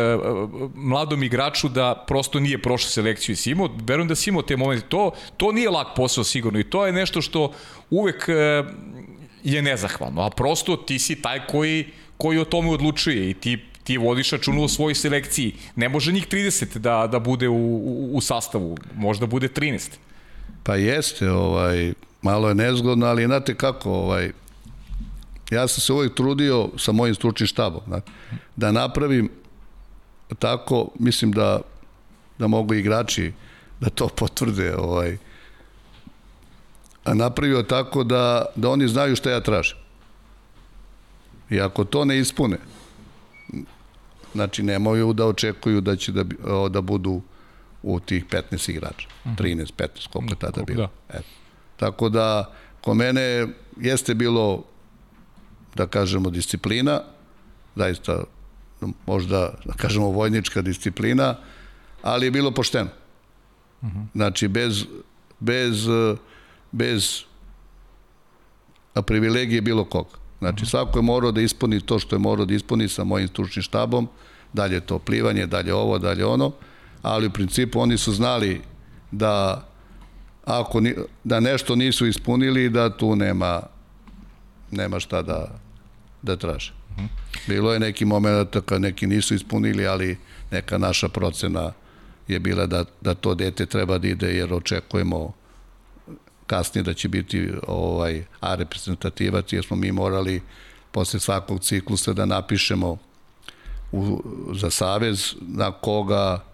mladom 0.74 1.22
igraču 1.22 1.68
da 1.68 2.04
prosto 2.06 2.40
nije 2.40 2.62
prošao 2.62 2.90
selekciju 2.90 3.32
i 3.32 3.36
si 3.36 3.50
imao, 3.50 3.70
verujem 3.86 4.08
da 4.08 4.14
si 4.14 4.30
imao 4.30 4.42
te 4.42 4.56
momente, 4.56 4.86
to, 4.88 5.10
to 5.36 5.52
nije 5.52 5.70
lak 5.70 5.86
posao 5.96 6.24
sigurno 6.24 6.60
i 6.60 6.64
to 6.64 6.86
je 6.86 6.92
nešto 6.92 7.22
što 7.22 7.52
uvek 7.90 8.28
uh, 8.28 8.66
je 9.44 9.62
nezahvalno, 9.62 10.22
a 10.22 10.30
prosto 10.30 10.76
ti 10.76 10.98
si 10.98 11.22
taj 11.22 11.46
koji, 11.46 11.86
koji 12.16 12.38
o 12.38 12.44
tome 12.44 12.70
odlučuje 12.70 13.30
i 13.30 13.34
ti 13.34 13.58
ti 13.88 13.96
vodiš 13.96 14.30
računu 14.30 14.64
o 14.64 14.68
svojoj 14.68 14.94
selekciji. 14.94 15.54
Ne 15.76 15.88
može 15.88 16.12
njih 16.12 16.26
30 16.28 16.78
da, 16.78 17.06
da 17.06 17.18
bude 17.18 17.48
u, 17.48 17.56
u, 17.56 18.10
u 18.12 18.20
sastavu, 18.20 18.76
možda 18.94 19.26
bude 19.26 19.48
13. 19.48 19.96
Pa 20.62 20.76
jeste, 20.76 21.30
ovaj, 21.30 21.92
malo 22.22 22.48
je 22.48 22.54
nezgodno, 22.54 23.06
ali 23.06 23.24
znate 23.24 23.54
kako, 23.54 23.90
ovaj, 23.90 24.32
ja 25.50 25.68
sam 25.68 25.80
se 25.80 25.92
uvijek 25.92 26.14
trudio 26.14 26.68
sa 26.78 26.92
mojim 26.92 27.14
stručnim 27.14 27.46
štabom, 27.46 27.82
da, 27.86 28.00
da 28.56 28.72
napravim 28.72 29.30
tako, 30.38 30.88
mislim 30.98 31.32
da, 31.32 31.60
da 32.38 32.46
mogu 32.46 32.74
igrači 32.74 33.32
da 33.80 33.90
to 33.90 34.08
potvrde, 34.08 34.76
ovaj, 34.76 35.16
a 37.04 37.14
napravio 37.14 37.62
tako 37.62 38.04
da, 38.04 38.44
da 38.56 38.70
oni 38.70 38.88
znaju 38.88 39.16
šta 39.16 39.30
ja 39.30 39.40
tražim. 39.40 39.76
I 41.50 41.60
ako 41.60 41.84
to 41.84 42.04
ne 42.04 42.18
ispune, 42.18 42.58
znači 44.34 44.62
nemaju 44.62 45.12
da 45.12 45.26
očekuju 45.26 45.80
da 45.80 45.96
će 45.96 46.12
da, 46.12 46.24
da 46.68 46.80
budu 46.80 47.22
u 47.82 48.00
tih 48.00 48.24
15 48.26 48.70
igrača. 48.70 49.08
13, 49.24 49.72
15, 49.76 50.08
koliko 50.12 50.32
je 50.32 50.38
tada 50.38 50.62
bilo. 50.62 50.88
da. 51.08 51.18
Eto. 51.18 51.28
Tako 51.76 52.08
da, 52.08 52.52
ko 52.80 52.94
mene 52.94 53.46
jeste 53.80 54.14
bilo, 54.14 54.64
da 55.74 55.86
kažemo, 55.86 56.30
disciplina, 56.30 57.00
zaista 57.76 58.24
možda, 59.06 59.54
da 59.64 59.72
kažemo, 59.72 60.06
vojnička 60.06 60.62
disciplina, 60.62 61.36
ali 62.02 62.26
je 62.26 62.30
bilo 62.30 62.50
pošteno. 62.50 62.90
Znači, 64.14 64.48
bez, 64.48 64.84
bez, 65.40 65.86
bez 66.72 67.22
a 68.94 69.02
privilegije 69.02 69.60
bilo 69.60 69.84
koga. 69.84 70.18
Znači, 70.38 70.66
svako 70.66 70.98
je 70.98 71.02
morao 71.02 71.32
da 71.32 71.40
ispuni 71.40 71.80
to 71.80 71.98
što 71.98 72.16
je 72.16 72.20
morao 72.20 72.46
da 72.46 72.54
ispuni 72.54 72.88
sa 72.88 73.04
mojim 73.04 73.28
stručnim 73.28 73.62
štabom, 73.62 74.08
dalje 74.52 74.80
to 74.80 74.98
plivanje, 74.98 75.46
dalje 75.46 75.74
ovo, 75.74 75.98
dalje 75.98 76.24
ono, 76.24 76.52
ali 77.02 77.26
u 77.26 77.30
principu 77.30 77.80
oni 77.80 77.98
su 77.98 78.12
znali 78.12 78.60
da 79.10 79.64
ako 80.44 80.80
ni, 80.80 80.94
da 81.24 81.40
nešto 81.40 81.76
nisu 81.76 82.06
ispunili, 82.06 82.70
da 82.70 82.96
tu 82.96 83.16
nema 83.16 83.62
nema 84.70 85.00
šta 85.00 85.22
da, 85.22 85.48
da 86.22 86.36
traže. 86.36 86.72
Bilo 87.46 87.72
je 87.72 87.80
neki 87.80 88.04
moment 88.04 88.56
kad 88.66 88.80
neki 88.80 89.06
nisu 89.06 89.34
ispunili, 89.34 89.86
ali 89.86 90.18
neka 90.50 90.78
naša 90.78 91.08
procena 91.08 91.72
je 92.28 92.38
bila 92.38 92.66
da, 92.66 92.84
da 93.00 93.14
to 93.14 93.34
dete 93.34 93.66
treba 93.66 93.98
da 93.98 94.08
ide 94.08 94.34
jer 94.34 94.54
očekujemo 94.54 95.32
kasnije 96.46 96.82
da 96.82 96.94
će 96.94 97.08
biti 97.08 97.50
ovaj 97.66 98.24
A 98.40 98.54
reprezentativac 98.54 99.52
jer 99.52 99.64
smo 99.64 99.76
mi 99.76 99.92
morali 99.92 100.42
posle 100.92 101.20
svakog 101.20 101.60
ciklusa 101.60 102.12
da 102.12 102.26
napišemo 102.26 102.96
u, 103.92 104.22
za 104.54 104.70
savez 104.70 105.34
na 105.40 105.72
koga 105.72 106.44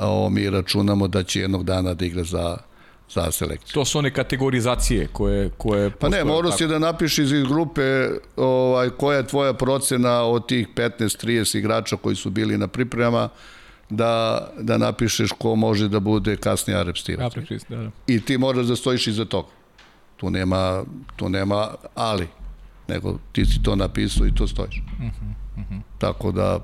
o, 0.00 0.30
mi 0.30 0.50
računamo 0.50 1.08
da 1.08 1.22
će 1.22 1.40
jednog 1.40 1.64
dana 1.64 1.94
da 1.94 2.04
igra 2.04 2.24
za, 2.24 2.56
za 3.10 3.30
selekciju. 3.30 3.74
To 3.74 3.84
su 3.84 3.98
one 3.98 4.10
kategorizacije 4.10 5.06
koje, 5.06 5.50
koje 5.50 5.90
Pa 5.90 6.08
ne, 6.08 6.24
morao 6.24 6.52
si 6.52 6.66
da 6.66 6.78
napiši 6.78 7.22
iz 7.22 7.32
grupe 7.48 8.08
ovaj, 8.36 8.90
koja 8.90 9.16
je 9.16 9.26
tvoja 9.26 9.54
procena 9.54 10.22
od 10.22 10.46
tih 10.46 10.68
15-30 10.76 11.58
igrača 11.58 11.96
koji 11.96 12.16
su 12.16 12.30
bili 12.30 12.58
na 12.58 12.66
pripremama, 12.66 13.28
da, 13.90 14.46
da 14.58 14.78
napišeš 14.78 15.30
ko 15.38 15.56
može 15.56 15.88
da 15.88 16.00
bude 16.00 16.36
kasnije 16.36 16.78
arepstivac. 16.78 17.36
Ja, 17.36 17.58
da, 17.68 17.76
da. 17.76 17.90
I 18.06 18.20
ti 18.20 18.38
moraš 18.38 18.66
da 18.66 18.76
stojiš 18.76 19.06
iza 19.06 19.24
toga. 19.24 19.48
Tu 20.16 20.30
nema, 20.30 20.84
tu 21.16 21.28
nema 21.28 21.68
ali, 21.94 22.28
nego 22.88 23.18
ti 23.32 23.44
si 23.44 23.62
to 23.62 23.76
napisao 23.76 24.26
i 24.26 24.34
to 24.34 24.46
stojiš. 24.46 24.76
Uh 24.76 25.04
-huh, 25.04 25.10
uh 25.56 25.64
-huh. 25.70 25.80
Tako 25.98 26.32
da, 26.32 26.58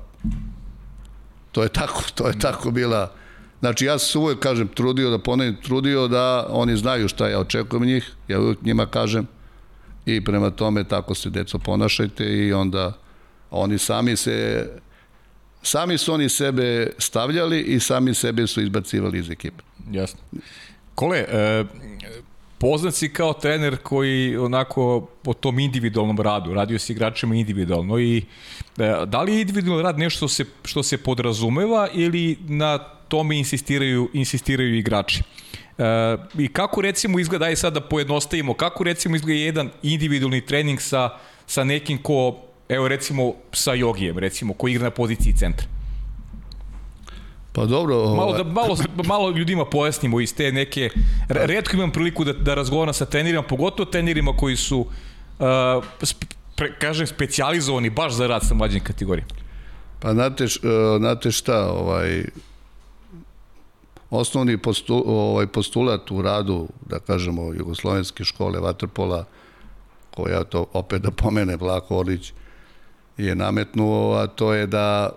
to 1.57 1.63
je 1.63 1.69
tako, 1.69 2.03
to 2.15 2.27
je 2.27 2.39
tako 2.39 2.71
bila. 2.71 3.11
Znači 3.59 3.85
ja 3.85 3.97
se 3.99 4.17
uvek, 4.17 4.39
kažem, 4.39 4.67
trudio 4.67 5.09
da 5.09 5.17
ponovim, 5.17 5.55
trudio 5.63 6.07
da 6.07 6.47
oni 6.49 6.77
znaju 6.77 7.07
šta 7.07 7.27
ja 7.27 7.39
očekujem 7.39 7.85
njih, 7.85 8.11
ja 8.27 8.39
uvek 8.39 8.61
njima 8.61 8.85
kažem 8.85 9.27
i 10.05 10.23
prema 10.23 10.49
tome 10.49 10.83
tako 10.83 11.15
se 11.15 11.29
deco 11.29 11.59
ponašajte 11.59 12.25
i 12.25 12.53
onda 12.53 12.93
oni 13.51 13.77
sami 13.77 14.15
se 14.15 14.69
sami 15.61 15.97
su 15.97 16.13
oni 16.13 16.29
sebe 16.29 16.93
stavljali 16.97 17.61
i 17.61 17.79
sami 17.79 18.13
sebe 18.13 18.47
su 18.47 18.61
izbacivali 18.61 19.19
iz 19.19 19.29
ekipe. 19.29 19.63
Jasno. 19.91 20.19
Kole, 20.95 21.17
e, 21.17 21.63
poznat 22.57 22.95
si 22.95 23.13
kao 23.13 23.33
trener 23.33 23.77
koji 23.77 24.37
onako 24.37 25.07
po 25.21 25.33
tom 25.33 25.59
individualnom 25.59 26.17
radu, 26.19 26.53
radio 26.53 26.79
si 26.79 26.93
igračima 26.93 27.35
individualno 27.35 27.99
i 27.99 28.17
e, 28.77 29.05
da 29.05 29.21
li 29.21 29.33
je 29.33 29.41
individualni 29.41 29.83
rad 29.83 29.99
nešto 29.99 30.17
što 30.17 30.27
se, 30.27 30.45
što 30.65 30.83
se 30.83 30.97
podrazumeva 30.97 31.87
ili 31.93 32.37
na 32.47 32.77
tome 33.07 33.37
insistiraju, 33.37 34.09
insistiraju 34.13 34.75
igrači? 34.75 35.23
E, 35.77 35.83
I 36.37 36.47
kako 36.47 36.81
recimo 36.81 37.19
izgleda, 37.19 37.45
aj 37.45 37.55
sad 37.55 37.73
da 37.73 37.81
pojednostavimo, 37.81 38.53
kako 38.53 38.83
recimo 38.83 39.15
izgleda 39.15 39.39
jedan 39.39 39.69
individualni 39.83 40.45
trening 40.45 40.81
sa, 40.81 41.09
sa 41.45 41.63
nekim 41.63 41.97
ko, 41.97 42.37
evo 42.69 42.87
recimo 42.87 43.33
sa 43.51 43.73
Jogijem, 43.73 44.17
recimo, 44.17 44.53
ko 44.53 44.67
igra 44.67 44.83
na 44.83 44.91
poziciji 44.91 45.33
centra? 45.33 45.76
Pa 47.57 47.65
dobro... 47.65 48.15
Malo, 48.15 48.33
da, 48.33 48.43
malo, 48.43 48.77
malo 49.05 49.29
ljudima 49.29 49.65
pojasnimo 49.65 50.19
iz 50.21 50.35
te 50.35 50.51
neke... 50.51 50.89
Redko 51.29 51.75
imam 51.75 51.91
priliku 51.91 52.23
da, 52.23 52.33
da 52.33 52.53
razgovaram 52.53 52.93
sa 52.93 53.05
trenerima, 53.05 53.41
pogotovo 53.41 53.89
trenerima 53.91 54.33
koji 54.37 54.55
su, 54.55 54.79
uh, 54.79 55.83
pre, 56.55 56.73
kažem, 56.79 57.07
specijalizovani 57.07 57.89
baš 57.89 58.13
za 58.13 58.27
rad 58.27 58.41
sa 58.45 58.53
mlađim 58.53 58.83
kategorijama. 58.83 59.31
Pa 59.99 60.13
znate, 60.13 60.43
uh, 60.43 60.49
znate 60.97 61.31
šta, 61.31 61.71
ovaj, 61.71 62.25
osnovni 64.09 64.57
postu, 64.57 65.03
ovaj, 65.07 65.47
postulat 65.47 66.11
u 66.11 66.21
radu, 66.21 66.67
da 66.85 66.99
kažemo, 66.99 67.53
Jugoslovenske 67.53 68.23
škole 68.23 68.59
Vatrpola, 68.59 69.25
koja 70.15 70.43
to 70.43 70.65
opet 70.73 71.01
da 71.01 71.11
pomene 71.11 71.55
Vlako 71.55 71.97
Orlić, 71.97 72.33
je 73.17 73.35
nametnuo, 73.35 74.13
a 74.13 74.27
to 74.27 74.53
je 74.53 74.67
da 74.67 75.09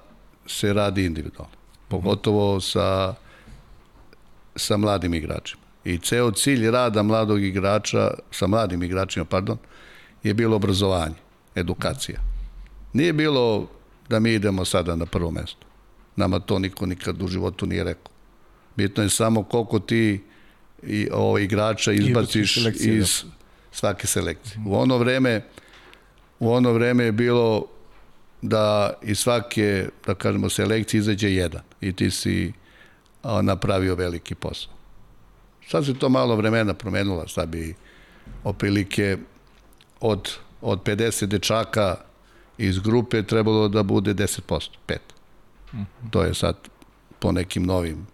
se 0.47 0.73
radi 0.73 1.05
individualno 1.05 1.60
pogotovo 1.91 2.61
sa, 2.61 3.15
sa 4.57 4.77
mladim 4.77 5.15
igračima. 5.15 5.63
I 5.85 5.99
ceo 5.99 6.31
cilj 6.31 6.71
rada 6.71 7.03
mladog 7.03 7.43
igrača, 7.43 8.11
sa 8.31 8.47
mladim 8.47 8.83
igračima, 8.83 9.25
pardon, 9.25 9.59
je 10.23 10.35
bilo 10.35 10.57
obrazovanje, 10.57 11.17
edukacija. 11.55 12.21
Nije 12.93 13.13
bilo 13.13 13.69
da 14.09 14.21
mi 14.21 14.33
idemo 14.33 14.65
sada 14.65 14.97
na 14.97 15.07
prvo 15.07 15.31
mesto. 15.31 15.67
Nama 16.17 16.39
to 16.39 16.59
niko 16.59 16.87
nikad 16.87 17.23
u 17.23 17.29
životu 17.29 17.67
nije 17.67 17.85
rekao. 17.85 18.13
Bitno 18.77 19.03
je 19.03 19.11
samo 19.11 19.43
koliko 19.43 19.79
ti 19.79 20.23
i, 20.83 21.09
o, 21.13 21.39
igrača 21.39 21.93
izbaciš 21.93 22.57
iz 22.75 23.25
svake 23.73 24.07
selekcije. 24.07 24.63
U 24.67 24.75
ono 24.75 24.99
vreme 24.99 25.43
u 26.41 26.53
ono 26.53 26.73
vreme 26.73 27.05
je 27.05 27.13
bilo 27.13 27.67
da 28.43 28.93
iz 29.03 29.19
svake, 29.19 29.89
da 30.07 30.15
kažemo, 30.15 30.49
selekcije 30.49 30.99
izađe 30.99 31.35
jedan 31.35 31.63
i 31.81 31.93
ti 31.93 32.11
si 32.11 32.53
napravio 33.43 33.95
veliki 33.95 34.35
posao. 34.35 34.73
Sad 35.69 35.87
se 35.87 35.95
to 35.95 36.09
malo 36.09 36.37
vremena 36.37 36.75
promenilo, 36.75 37.29
sad 37.29 37.49
bi 37.49 37.75
oprilike 38.45 39.17
od, 40.01 40.31
od 40.61 40.83
50 40.83 41.27
dečaka 41.27 41.97
iz 42.59 42.79
grupe 42.79 43.23
trebalo 43.23 43.69
da 43.69 43.83
bude 43.83 44.15
10%, 44.15 44.69
5. 44.89 44.97
Mm 45.73 45.79
-hmm. 45.79 46.11
To 46.11 46.23
je 46.23 46.35
sad 46.35 46.57
po 47.19 47.33
nekim 47.33 47.63
novim, 47.63 48.07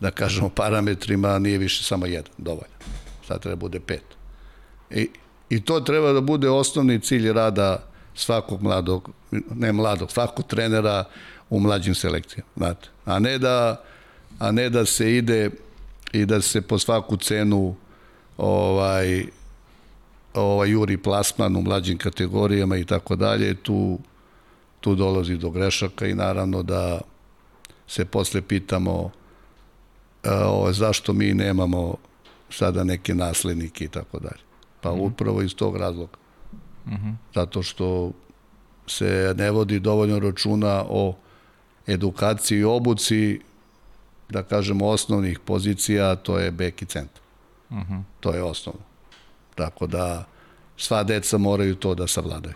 da 0.00 0.10
kažemo, 0.10 0.48
parametrima, 0.48 1.38
nije 1.38 1.58
više 1.58 1.84
samo 1.84 2.06
jedan, 2.06 2.32
dovoljno. 2.38 2.74
Sad 3.26 3.42
treba 3.42 3.54
da 3.54 3.60
bude 3.60 3.80
5. 3.80 3.98
I, 4.90 5.10
I 5.50 5.64
to 5.64 5.80
treba 5.80 6.12
da 6.12 6.20
bude 6.20 6.50
osnovni 6.50 7.00
cilj 7.00 7.32
rada 7.32 7.88
svakog 8.18 8.62
mladog, 8.62 9.10
ne 9.54 9.72
mladog, 9.72 10.12
svakog 10.12 10.46
trenera 10.46 11.04
u 11.50 11.60
mlađim 11.60 11.94
selekcijama, 11.94 12.48
znate. 12.56 12.88
A 13.04 13.18
ne 13.18 13.38
da, 13.38 13.82
a 14.38 14.52
ne 14.52 14.70
da 14.70 14.86
se 14.86 15.16
ide 15.16 15.50
i 16.12 16.26
da 16.26 16.40
se 16.40 16.60
po 16.60 16.78
svaku 16.78 17.16
cenu 17.16 17.74
ovaj, 18.36 19.24
ovaj 20.34 20.70
juri 20.70 20.96
plasman 20.96 21.56
u 21.56 21.62
mlađim 21.62 21.98
kategorijama 21.98 22.76
i 22.76 22.84
tako 22.84 23.16
dalje, 23.16 23.54
tu, 23.54 23.98
tu 24.80 24.94
dolazi 24.94 25.36
do 25.36 25.50
grešaka 25.50 26.06
i 26.06 26.14
naravno 26.14 26.62
da 26.62 27.00
se 27.86 28.04
posle 28.04 28.42
pitamo 28.42 29.10
o, 30.24 30.72
zašto 30.72 31.12
mi 31.12 31.34
nemamo 31.34 31.94
sada 32.50 32.84
neke 32.84 33.14
naslednike 33.14 33.84
i 33.84 33.88
tako 33.88 34.18
dalje. 34.18 34.42
Pa 34.80 34.90
upravo 34.90 35.42
iz 35.42 35.54
tog 35.54 35.76
razloga. 35.76 36.27
-huh. 36.88 37.14
Zato 37.34 37.62
što 37.62 38.12
se 38.86 39.34
ne 39.38 39.50
vodi 39.50 39.80
dovoljno 39.80 40.18
računa 40.18 40.84
o 40.88 41.16
edukaciji 41.86 42.58
i 42.58 42.64
obuci, 42.64 43.40
da 44.28 44.42
kažemo, 44.42 44.86
osnovnih 44.86 45.38
pozicija, 45.38 46.16
to 46.16 46.38
je 46.38 46.50
bek 46.50 46.82
i 46.82 46.86
centar. 46.86 47.22
-huh. 47.70 48.02
To 48.20 48.34
je 48.34 48.42
osnovno. 48.42 48.80
Tako 49.54 49.86
da 49.86 50.24
sva 50.76 51.02
deca 51.02 51.38
moraju 51.38 51.74
to 51.74 51.94
da 51.94 52.06
savladaju. 52.06 52.54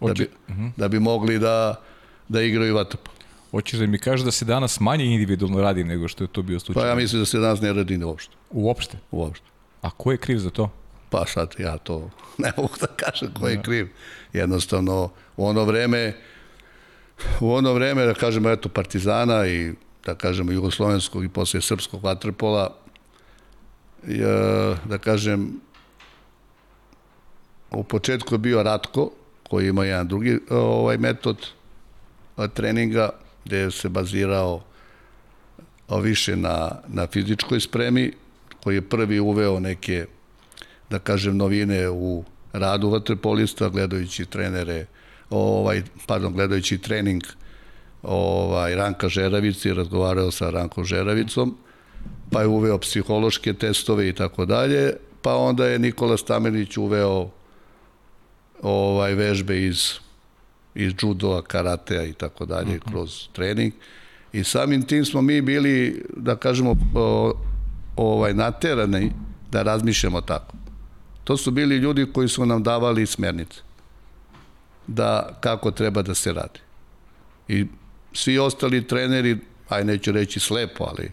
Da 0.00 0.12
bi, 0.12 0.28
da 0.76 0.88
bi 0.88 0.98
mogli 0.98 1.38
da, 1.38 1.80
da 2.28 2.42
igraju 2.42 2.74
vatopol. 2.74 3.14
Hoćeš 3.50 3.78
da 3.78 3.86
mi 3.86 3.98
kažeš 3.98 4.24
da 4.24 4.30
se 4.30 4.44
danas 4.44 4.80
manje 4.80 5.04
individualno 5.04 5.60
radi 5.60 5.84
nego 5.84 6.08
što 6.08 6.24
je 6.24 6.28
to 6.28 6.42
bio 6.42 6.60
slučaj? 6.60 6.82
Pa 6.82 6.88
ja 6.88 6.94
mislim 6.94 7.22
da 7.22 7.26
se 7.26 7.38
danas 7.38 7.60
ne 7.60 7.72
radi 7.72 8.04
uopšte. 8.04 8.34
Uopšte? 8.50 8.98
Uopšte. 9.10 9.46
A 9.82 9.90
ko 9.90 10.12
je 10.12 10.18
kriv 10.18 10.38
za 10.38 10.50
to? 10.50 10.70
Pa 11.10 11.26
sad 11.26 11.54
ja 11.58 11.78
to 11.78 12.10
ne 12.44 12.52
mogu 12.56 12.74
da 12.80 12.86
kažem 12.86 13.34
ko 13.34 13.48
je 13.48 13.62
kriv. 13.62 13.88
Jednostavno, 14.32 15.10
u 15.36 15.46
ono 15.46 15.64
vreme, 15.64 16.16
u 17.40 17.52
ono 17.52 17.72
vreme, 17.72 18.06
da 18.06 18.14
kažemo, 18.14 18.50
eto, 18.50 18.68
Partizana 18.68 19.46
i 19.46 19.72
da 20.06 20.14
kažemo 20.14 20.52
jugoslovenskog 20.52 21.24
i 21.24 21.28
posle 21.28 21.60
srpskog 21.60 22.04
vaterpola, 22.04 22.76
da 24.84 24.98
kažem, 24.98 25.60
u 27.70 27.84
početku 27.84 28.34
je 28.34 28.38
bio 28.38 28.62
Ratko, 28.62 29.10
koji 29.48 29.68
ima 29.68 29.84
jedan 29.84 30.08
drugi 30.08 30.38
ovaj 30.50 30.98
metod 30.98 31.46
treninga 32.54 33.10
gde 33.44 33.70
se 33.70 33.88
bazirao 33.88 34.62
više 36.02 36.36
na, 36.36 36.70
na 36.88 37.06
fizičkoj 37.06 37.60
spremi, 37.60 38.12
koji 38.62 38.74
je 38.74 38.88
prvi 38.88 39.20
uveo 39.20 39.60
neke, 39.60 40.06
da 40.90 40.98
kažem, 40.98 41.36
novine 41.36 41.88
u 41.90 42.24
radu 42.52 42.90
vaterpolista, 42.90 43.68
gledajući 43.68 44.24
trenere, 44.24 44.86
ovaj, 45.30 45.82
pardon, 46.06 46.32
gledajući 46.32 46.78
trening 46.78 47.22
ovaj, 48.02 48.74
Ranka 48.74 49.08
Žeravici, 49.08 49.74
razgovarao 49.74 50.30
sa 50.30 50.50
Rankom 50.50 50.84
Žeravicom, 50.84 51.56
pa 52.30 52.40
je 52.40 52.46
uveo 52.46 52.78
psihološke 52.78 53.52
testove 53.52 54.08
i 54.08 54.12
tako 54.12 54.44
dalje, 54.44 54.92
pa 55.22 55.36
onda 55.36 55.66
je 55.66 55.78
Nikola 55.78 56.16
Stamenić 56.16 56.76
uveo 56.76 57.30
ovaj 58.62 59.14
vežbe 59.14 59.62
iz 59.62 59.92
iz 60.74 60.92
judoa, 61.02 61.42
karatea 61.42 62.04
i 62.04 62.12
tako 62.12 62.46
dalje 62.46 62.76
mhm. 62.76 62.90
kroz 62.90 63.28
trening 63.32 63.72
i 64.32 64.44
samim 64.44 64.82
tim 64.82 65.04
smo 65.04 65.22
mi 65.22 65.40
bili 65.40 66.04
da 66.16 66.36
kažemo 66.36 66.74
ovaj 67.96 68.34
naterani 68.34 69.12
da 69.50 69.62
razmišljamo 69.62 70.20
tako. 70.20 70.59
To 71.24 71.36
su 71.36 71.50
bili 71.50 71.76
ljudi 71.76 72.06
koji 72.12 72.28
su 72.28 72.46
nam 72.46 72.62
davali 72.62 73.06
smernice 73.06 73.60
da 74.86 75.38
kako 75.40 75.70
treba 75.70 76.02
da 76.02 76.14
se 76.14 76.32
radi. 76.32 76.60
I 77.48 77.66
svi 78.12 78.38
ostali 78.38 78.86
treneri, 78.86 79.38
aj 79.68 79.84
neću 79.84 80.12
reći 80.12 80.40
slepo, 80.40 80.84
ali 80.84 81.10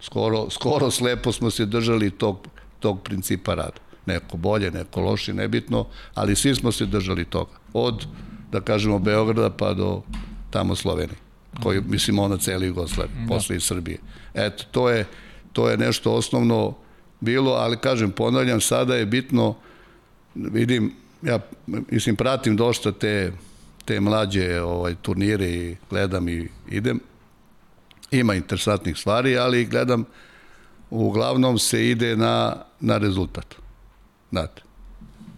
skoro, 0.00 0.50
skoro 0.50 0.90
slepo 0.90 1.32
smo 1.32 1.50
se 1.50 1.66
držali 1.66 2.10
tog, 2.10 2.48
tog 2.80 3.02
principa 3.02 3.54
rada. 3.54 3.80
Neko 4.06 4.36
bolje, 4.36 4.70
neko 4.70 5.00
loši, 5.00 5.32
nebitno, 5.32 5.86
ali 6.14 6.36
svi 6.36 6.54
smo 6.54 6.72
se 6.72 6.86
držali 6.86 7.24
toga. 7.24 7.52
Od, 7.72 8.06
da 8.52 8.60
kažemo, 8.60 8.98
Beograda 8.98 9.50
pa 9.50 9.74
do 9.74 10.02
tamo 10.50 10.74
Slovenije, 10.74 11.18
koji, 11.62 11.80
mislim, 11.80 12.18
ona 12.18 12.36
celi 12.36 12.66
Jugoslavije, 12.66 13.16
da. 13.20 13.34
posle 13.34 13.56
i 13.56 13.60
Srbije. 13.60 13.98
Eto, 14.34 14.64
to 14.70 14.90
je, 14.90 15.06
to 15.52 15.68
je 15.70 15.76
nešto 15.76 16.12
osnovno 16.12 16.74
bilo, 17.22 17.52
ali 17.52 17.76
kažem, 17.76 18.10
ponavljam, 18.10 18.60
sada 18.60 18.94
je 18.94 19.06
bitno, 19.06 19.54
vidim, 20.34 20.92
ja 21.22 21.38
mislim, 21.66 22.16
pratim 22.16 22.56
dosta 22.56 22.92
te, 22.92 23.32
te 23.84 24.00
mlađe 24.00 24.60
ovaj, 24.60 24.94
turnire 25.02 25.50
i 25.50 25.76
gledam 25.90 26.28
i 26.28 26.48
idem, 26.68 27.00
ima 28.10 28.34
interesantnih 28.34 28.96
stvari, 28.96 29.38
ali 29.38 29.64
gledam, 29.64 30.04
uglavnom 30.90 31.58
se 31.58 31.88
ide 31.90 32.16
na, 32.16 32.56
na 32.80 32.98
rezultat. 32.98 33.54
Znate. 34.30 34.62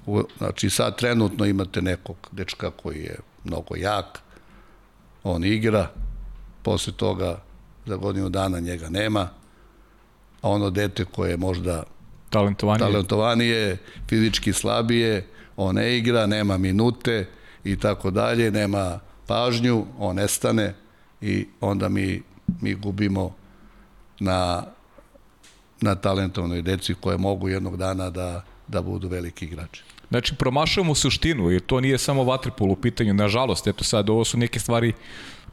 U, 0.07 0.22
znači 0.39 0.70
sad 0.70 0.99
trenutno 0.99 1.47
imate 1.47 1.82
nekog 1.82 2.16
dečka 2.32 2.70
koji 2.70 2.99
je 2.99 3.16
mnogo 3.45 3.76
jak, 3.76 4.18
on 5.22 5.45
igra, 5.45 5.89
posle 6.62 6.93
toga 6.93 7.39
za 7.87 7.97
godinu 7.97 8.28
dana 8.28 8.61
njega 8.61 8.89
nema, 8.89 9.28
a 10.45 10.49
ono 10.49 10.71
dete 10.71 11.05
koje 11.05 11.31
je 11.31 11.37
možda 11.37 11.83
talentovanije, 12.31 12.79
talentovanije 12.79 13.77
fizički 14.09 14.53
slabije, 14.53 15.27
on 15.57 15.75
ne 15.75 15.99
igra, 15.99 16.27
nema 16.27 16.59
minute 16.59 17.27
i 17.65 17.77
tako 17.79 18.11
dalje, 18.11 18.51
nema 18.51 19.01
pažnju, 19.27 19.87
on 19.99 20.17
nestane 20.17 20.75
i 21.21 21.47
onda 21.61 21.89
mi 21.89 22.23
mi 22.61 22.75
gubimo 22.75 23.35
na, 24.21 24.65
na 25.81 25.95
talentovnoj 25.95 26.63
deci 26.63 26.95
koje 26.95 27.19
mogu 27.19 27.49
jednog 27.49 27.77
dana 27.77 28.11
da, 28.11 28.45
da 28.69 28.83
budu 28.83 29.09
veliki 29.09 29.45
igrači. 29.45 29.83
Znači, 30.09 30.35
promašujemo 30.35 30.95
suštinu, 30.95 31.51
jer 31.51 31.63
to 31.63 31.81
nije 31.81 31.99
samo 31.99 32.25
vaterpol 32.25 32.71
u 32.71 32.77
pitanju, 32.77 33.15
nažalost, 33.15 33.67
eto 33.67 33.85
sad, 33.85 34.11
ovo 34.11 34.25
su 34.25 34.39
neke 34.39 34.61
stvari 34.61 34.93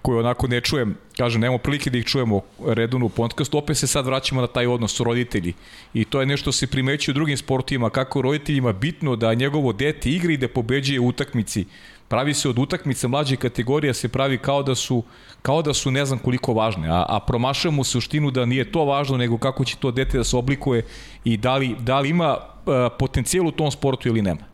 koje 0.02 0.20
onako 0.20 0.48
ne 0.48 0.62
čujem, 0.62 0.98
kažem, 1.18 1.42
nemamo 1.42 1.58
prilike 1.58 1.90
da 1.90 1.98
ih 1.98 2.06
čujemo 2.06 2.42
redovno 2.66 3.06
u 3.06 3.10
podcastu, 3.10 3.58
opet 3.58 3.78
se 3.78 3.88
sad 3.88 4.06
vraćamo 4.06 4.42
na 4.42 4.48
taj 4.48 4.68
odnos 4.68 5.00
roditelji. 5.00 5.54
I 5.94 6.06
to 6.06 6.20
je 6.20 6.26
nešto 6.26 6.52
se 6.52 6.68
primećuje 6.68 7.14
u 7.14 7.20
drugim 7.20 7.38
sportima, 7.38 7.90
kako 7.90 8.22
roditeljima 8.22 8.74
bitno 8.74 9.16
da 9.16 9.34
njegovo 9.34 9.74
dete 9.74 10.10
igra 10.10 10.34
i 10.34 10.38
da 10.38 10.48
pobeđuje 10.48 11.00
u 11.00 11.08
utakmici 11.08 11.66
pravi 12.12 12.34
se 12.34 12.50
od 12.50 12.60
utakmice 12.60 13.08
mlađe 13.08 13.36
kategorija 13.36 13.94
se 13.94 14.10
pravi 14.10 14.38
kao 14.38 14.64
da 14.64 14.76
su 14.76 15.04
kao 15.42 15.62
da 15.62 15.74
su 15.74 15.92
ne 15.92 16.06
znam 16.06 16.20
koliko 16.20 16.54
važne, 16.54 16.90
a, 16.90 17.06
a 17.10 17.20
promašujemo 17.28 17.84
suštinu 17.84 18.32
da 18.32 18.46
nije 18.46 18.72
to 18.72 18.84
važno, 18.86 19.18
nego 19.18 19.38
kako 19.38 19.66
će 19.66 19.78
to 19.80 19.92
dete 19.92 20.18
da 20.18 20.24
se 20.24 20.38
oblikuje 20.38 20.84
i 21.24 21.38
da 21.38 21.56
li, 21.58 21.76
da 21.80 22.00
li 22.00 22.10
ima 22.10 22.36
a, 22.36 22.90
potencijal 23.00 23.48
u 23.48 23.52
tom 23.52 23.72
sportu 23.72 24.10
ili 24.10 24.22
nema. 24.22 24.52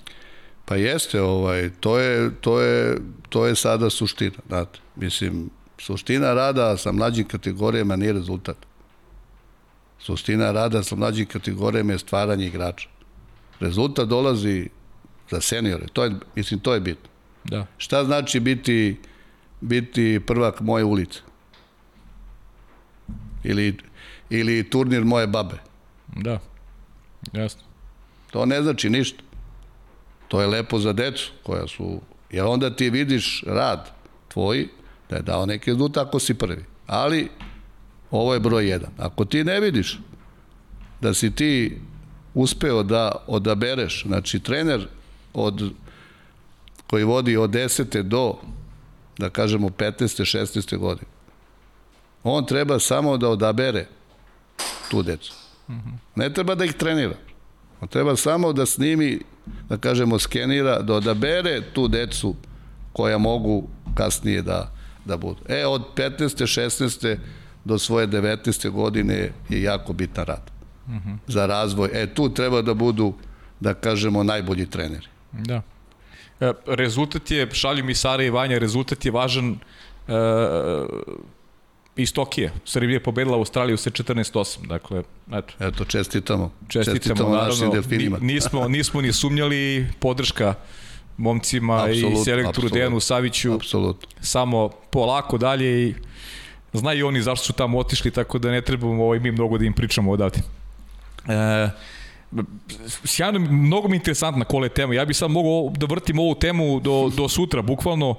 Pa 0.66 0.76
jeste, 0.76 1.22
ovaj, 1.22 1.70
to 1.80 1.98
je, 2.00 2.30
to 2.42 2.60
je, 2.62 2.98
to 3.30 3.46
je 3.46 3.56
sada 3.56 3.90
suština, 3.90 4.38
znate. 4.48 4.80
Mislim, 5.00 5.50
suština 5.78 6.34
rada 6.34 6.78
sa 6.78 6.92
mlađim 6.92 7.28
kategorijama 7.28 7.96
nije 7.96 8.14
rezultat. 8.14 8.58
Suština 10.00 10.52
rada 10.52 10.84
sa 10.84 10.96
mlađim 10.96 11.26
kategorijama 11.26 11.94
je 11.94 12.00
stvaranje 12.00 12.46
igrača. 12.46 12.90
Rezultat 13.60 14.08
dolazi 14.08 14.70
za 15.32 15.42
seniore, 15.42 15.88
to 15.94 16.04
je, 16.04 16.16
mislim, 16.36 16.60
to 16.60 16.74
je 16.74 16.80
bitno. 16.80 17.10
Da. 17.44 17.66
Šta 17.78 18.04
znači 18.06 18.40
biti, 18.40 19.00
biti 19.62 20.20
prvak 20.28 20.62
moje 20.62 20.84
ulice? 20.84 21.20
Ili, 23.44 23.78
ili 24.30 24.70
turnir 24.70 25.06
moje 25.06 25.28
babe? 25.28 25.56
Da, 26.16 26.40
jasno. 27.34 27.62
To 28.32 28.46
ne 28.46 28.62
znači 28.62 28.90
ništa. 28.90 29.24
To 30.28 30.42
je 30.42 30.48
lepo 30.48 30.80
za 30.80 30.94
decu 30.94 31.32
koja 31.44 31.68
su... 31.68 32.02
Jer 32.32 32.46
onda 32.46 32.76
ti 32.76 32.90
vidiš 32.90 33.44
rad 33.48 33.92
tvoj 34.28 34.68
da 35.10 35.16
je 35.16 35.22
dao 35.22 35.46
neki 35.46 35.72
rezultat 35.72 36.08
ako 36.08 36.20
si 36.20 36.34
prvi. 36.34 36.66
Ali 36.88 37.30
ovo 38.12 38.34
je 38.34 38.40
broj 38.40 38.70
jedan. 38.70 38.92
Ako 38.98 39.26
ti 39.26 39.44
ne 39.44 39.60
vidiš 39.60 40.00
da 41.02 41.14
si 41.14 41.36
ti 41.36 41.82
uspeo 42.34 42.84
da 42.84 43.12
odabereš, 43.28 44.04
znači 44.08 44.40
trener 44.40 44.88
od 45.34 45.72
koji 46.88 47.04
vodi 47.04 47.38
od 47.38 47.50
10. 47.50 48.02
do, 48.02 48.36
da 49.18 49.30
kažemo, 49.30 49.70
15. 49.70 50.38
16. 50.38 50.78
godine. 50.78 51.08
On 52.24 52.46
treba 52.46 52.80
samo 52.80 53.18
da 53.18 53.30
odabere 53.30 53.86
tu 54.92 55.04
decu. 55.04 55.34
Ne 56.16 56.34
treba 56.34 56.56
da 56.56 56.66
ih 56.66 56.74
trenira. 56.74 57.16
On 57.82 57.88
treba 57.88 58.16
samo 58.16 58.54
da 58.54 58.66
snimi, 58.66 59.20
da 59.70 59.78
kažemo, 59.78 60.20
skenira, 60.20 60.82
da 60.82 60.94
odabere 60.94 61.62
tu 61.74 61.88
decu 61.88 62.36
koja 62.94 63.18
mogu 63.18 63.68
kasnije 63.96 64.42
da, 64.42 64.72
da 65.08 65.18
budu. 65.18 65.42
E, 65.50 65.66
od 65.66 65.82
15. 65.96 66.60
16. 66.60 67.18
do 67.66 67.80
svoje 67.80 68.08
19. 68.08 68.70
godine 68.70 69.32
je 69.50 69.62
jako 69.62 69.94
bitan 69.94 70.26
rad. 70.26 70.52
Uh 70.88 70.94
-huh. 70.94 71.18
Za 71.28 71.46
razvoj. 71.46 71.90
E, 71.94 72.14
tu 72.14 72.30
treba 72.34 72.62
da 72.62 72.74
budu, 72.74 73.14
da 73.60 73.74
kažemo, 73.74 74.24
najbolji 74.24 74.66
treneri. 74.66 75.08
Da. 75.32 75.62
E, 76.40 76.54
rezultat 76.66 77.32
je, 77.32 77.50
šalju 77.52 77.84
mi 77.84 77.96
Sara 77.96 78.24
i 78.24 78.30
Vanja, 78.30 78.58
rezultat 78.58 79.06
je 79.06 79.12
važan 79.12 79.50
uh, 80.08 80.16
iz 81.96 82.14
Tokije. 82.14 82.52
Srbija 82.66 82.96
je 82.96 83.04
pobedila 83.04 83.38
Australiju 83.38 83.78
sa 83.78 83.90
14-8. 83.90 84.68
Dakle, 84.68 85.04
eto. 85.34 85.54
Eto, 85.60 85.86
čestitamo. 85.86 86.52
Čestitamo, 86.68 86.98
čestitamo 86.98 87.36
našim 87.36 87.72
delfinima. 87.72 88.18
Nismo, 88.22 88.68
nismo 88.68 89.02
ni 89.02 89.14
sumnjali 89.14 89.88
podrška 90.00 90.54
momcima 91.18 91.84
absolut, 91.84 92.14
i 92.14 92.24
selektoru 92.24 92.70
Dejanu 92.70 93.00
Saviću. 93.00 93.54
Apsolutno. 93.54 94.10
Samo 94.22 94.70
polako 94.70 95.38
dalje 95.38 95.88
i 95.88 95.96
znaju 96.74 97.08
oni 97.08 97.22
zašto 97.22 97.46
su 97.46 97.54
tamo 97.54 97.80
otišli, 97.80 98.12
tako 98.12 98.40
da 98.40 98.52
ne 98.52 98.62
trebamo 98.62 99.04
ovaj, 99.04 99.20
mi 99.20 99.32
mnogo 99.32 99.58
da 99.58 99.66
im 99.66 99.74
pričamo 99.74 100.12
odavde. 100.12 100.40
E, 101.28 101.70
sjajno, 103.06 103.40
mnogo 103.40 103.88
mi 103.88 103.96
interesantna 103.96 104.46
kola 104.46 104.66
je 104.66 104.70
tema. 104.70 104.94
Ja 104.94 105.06
bih 105.06 105.18
sad 105.18 105.32
mogao 105.32 105.72
da 105.78 105.86
vrtim 105.86 106.20
ovu 106.20 106.36
temu 106.36 106.80
do, 106.80 107.12
do 107.16 107.30
sutra, 107.30 107.62
bukvalno. 107.62 108.10
Uh, 108.10 108.18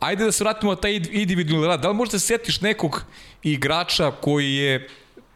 ajde 0.00 0.24
da 0.24 0.32
se 0.32 0.44
vratimo 0.44 0.72
na 0.72 0.76
taj 0.76 0.94
individualni 1.10 1.66
rad. 1.66 1.80
Da 1.80 1.88
li 1.88 1.94
možda 1.94 2.18
se 2.18 2.26
setiš 2.26 2.60
nekog 2.60 3.04
igrača 3.42 4.10
koji 4.10 4.54
je, 4.54 4.88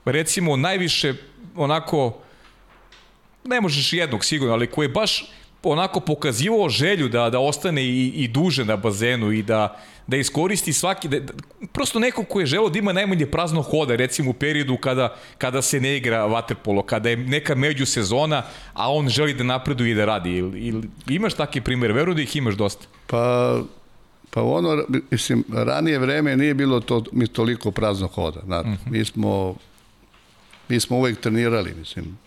recimo, 0.04 0.56
najviše 0.56 1.14
onako, 1.56 2.18
ne 3.44 3.60
možeš 3.60 3.92
jednog 3.92 4.24
sigurno, 4.24 4.54
ali 4.54 4.66
koji 4.66 4.84
je 4.84 4.88
baš 4.92 5.30
onako 5.62 6.00
pokazivao 6.00 6.68
želju 6.68 7.08
da, 7.08 7.30
da 7.30 7.38
ostane 7.38 7.84
i, 7.84 8.08
i 8.08 8.28
duže 8.28 8.64
na 8.64 8.76
bazenu 8.76 9.32
i 9.32 9.42
da, 9.42 9.76
da 10.06 10.16
iskoristi 10.16 10.72
svaki, 10.72 11.08
da, 11.08 11.20
da, 11.20 11.32
prosto 11.72 11.98
neko 11.98 12.24
ko 12.24 12.40
je 12.40 12.46
želeo 12.46 12.68
da 12.68 12.78
ima 12.78 12.92
najmanje 12.92 13.26
prazno 13.26 13.62
hoda, 13.62 13.96
recimo 13.96 14.30
u 14.30 14.32
periodu 14.32 14.76
kada, 14.76 15.16
kada 15.38 15.62
se 15.62 15.80
ne 15.80 15.96
igra 15.96 16.26
vaterpolo, 16.26 16.82
kada 16.82 17.10
je 17.10 17.16
neka 17.16 17.54
međusezona, 17.54 18.42
a 18.72 18.92
on 18.92 19.08
želi 19.08 19.34
da 19.34 19.44
napreduje 19.44 19.92
i 19.92 19.94
da 19.94 20.04
radi. 20.04 20.30
Ili, 20.30 20.60
ili 20.60 20.88
imaš 21.08 21.34
takve 21.34 21.60
primere, 21.60 21.92
verujem 21.92 22.16
da 22.16 22.22
ih 22.22 22.36
imaš 22.36 22.54
dosta. 22.54 22.86
Pa, 23.06 23.60
pa 24.30 24.42
ono, 24.42 24.84
mislim, 25.10 25.44
ranije 25.52 25.98
vreme 25.98 26.36
nije 26.36 26.54
bilo 26.54 26.80
to, 26.80 27.04
mi 27.12 27.26
toliko 27.26 27.70
prazno 27.70 28.06
hoda, 28.06 28.40
znate. 28.44 28.68
Uh 28.68 28.74
mhm. 28.74 28.84
-huh. 28.84 28.92
Mi 28.92 29.04
smo, 29.04 29.54
mi 30.68 30.80
smo 30.80 30.96
uvek 30.96 31.20
trenirali, 31.20 31.74
mislim, 31.74 32.18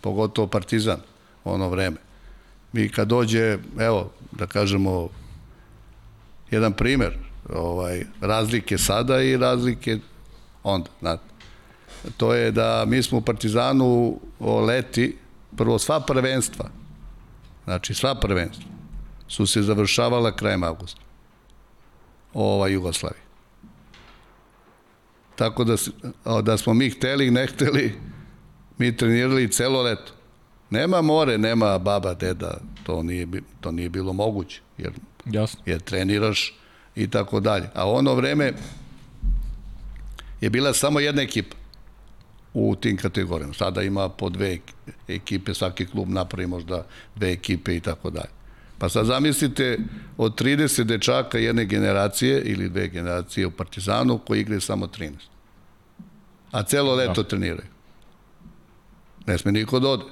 pogotovo 0.00 0.46
Partizan, 0.46 1.00
ono 1.44 1.68
vreme. 1.68 2.09
Mi 2.72 2.88
kad 2.88 3.08
dođe, 3.08 3.58
evo, 3.78 4.10
da 4.32 4.46
kažemo, 4.46 5.08
jedan 6.50 6.72
primer, 6.72 7.18
ovaj, 7.48 8.04
razlike 8.20 8.78
sada 8.78 9.22
i 9.22 9.36
razlike 9.36 9.98
onda, 10.62 10.90
znate. 11.00 11.22
To 12.16 12.34
je 12.34 12.50
da 12.50 12.84
mi 12.86 13.02
smo 13.02 13.18
u 13.18 13.22
Partizanu 13.22 14.20
leti, 14.66 15.16
prvo 15.56 15.78
sva 15.78 16.00
prvenstva, 16.00 16.70
znači 17.64 17.94
sva 17.94 18.14
prvenstva, 18.14 18.64
su 19.28 19.46
se 19.46 19.62
završavala 19.62 20.36
krajem 20.36 20.62
avgusta. 20.62 21.00
Ova 22.34 22.68
Jugoslavija. 22.68 23.22
Tako 25.36 25.64
da, 25.64 25.76
da 26.42 26.56
smo 26.56 26.74
mi 26.74 26.90
hteli, 26.90 27.30
ne 27.30 27.46
hteli, 27.46 27.98
mi 28.78 28.96
trenirali 28.96 29.52
celo 29.52 29.82
leto. 29.82 30.12
Nema 30.70 31.02
more, 31.02 31.38
nema 31.38 31.78
baba, 31.78 32.14
deda, 32.14 32.58
to 32.82 33.02
nije, 33.02 33.26
to 33.60 33.72
nije 33.72 33.88
bilo 33.88 34.12
moguće, 34.12 34.60
jer, 34.78 34.92
Jasno. 35.24 35.60
jer 35.66 35.80
treniraš 35.80 36.54
i 36.96 37.10
tako 37.10 37.40
dalje. 37.40 37.68
A 37.74 37.90
ono 37.90 38.14
vreme 38.14 38.52
je 40.40 40.50
bila 40.50 40.72
samo 40.72 41.00
jedna 41.00 41.22
ekipa 41.22 41.56
u 42.54 42.76
tim 42.76 42.96
kategorijama. 42.96 43.54
Sada 43.54 43.82
ima 43.82 44.08
po 44.08 44.28
dve 44.28 44.58
ekipe, 45.08 45.54
svaki 45.54 45.86
klub 45.86 46.08
napravi 46.08 46.46
možda 46.46 46.86
dve 47.14 47.32
ekipe 47.32 47.76
i 47.76 47.80
tako 47.80 48.10
dalje. 48.10 48.30
Pa 48.78 48.88
sad 48.88 49.06
zamislite 49.06 49.78
od 50.16 50.40
30 50.40 50.84
dečaka 50.84 51.38
jedne 51.38 51.64
generacije 51.64 52.42
ili 52.42 52.68
dve 52.68 52.88
generacije 52.88 53.46
u 53.46 53.50
Partizanu 53.50 54.18
koji 54.18 54.40
igraju 54.40 54.60
samo 54.60 54.86
13. 54.86 55.10
A 56.50 56.62
celo 56.62 56.94
leto 56.94 57.22
da. 57.22 57.28
treniraju. 57.28 57.68
Ne 59.26 59.38
sme 59.38 59.52
niko 59.52 59.80
da 59.80 59.88
ode. 59.88 60.04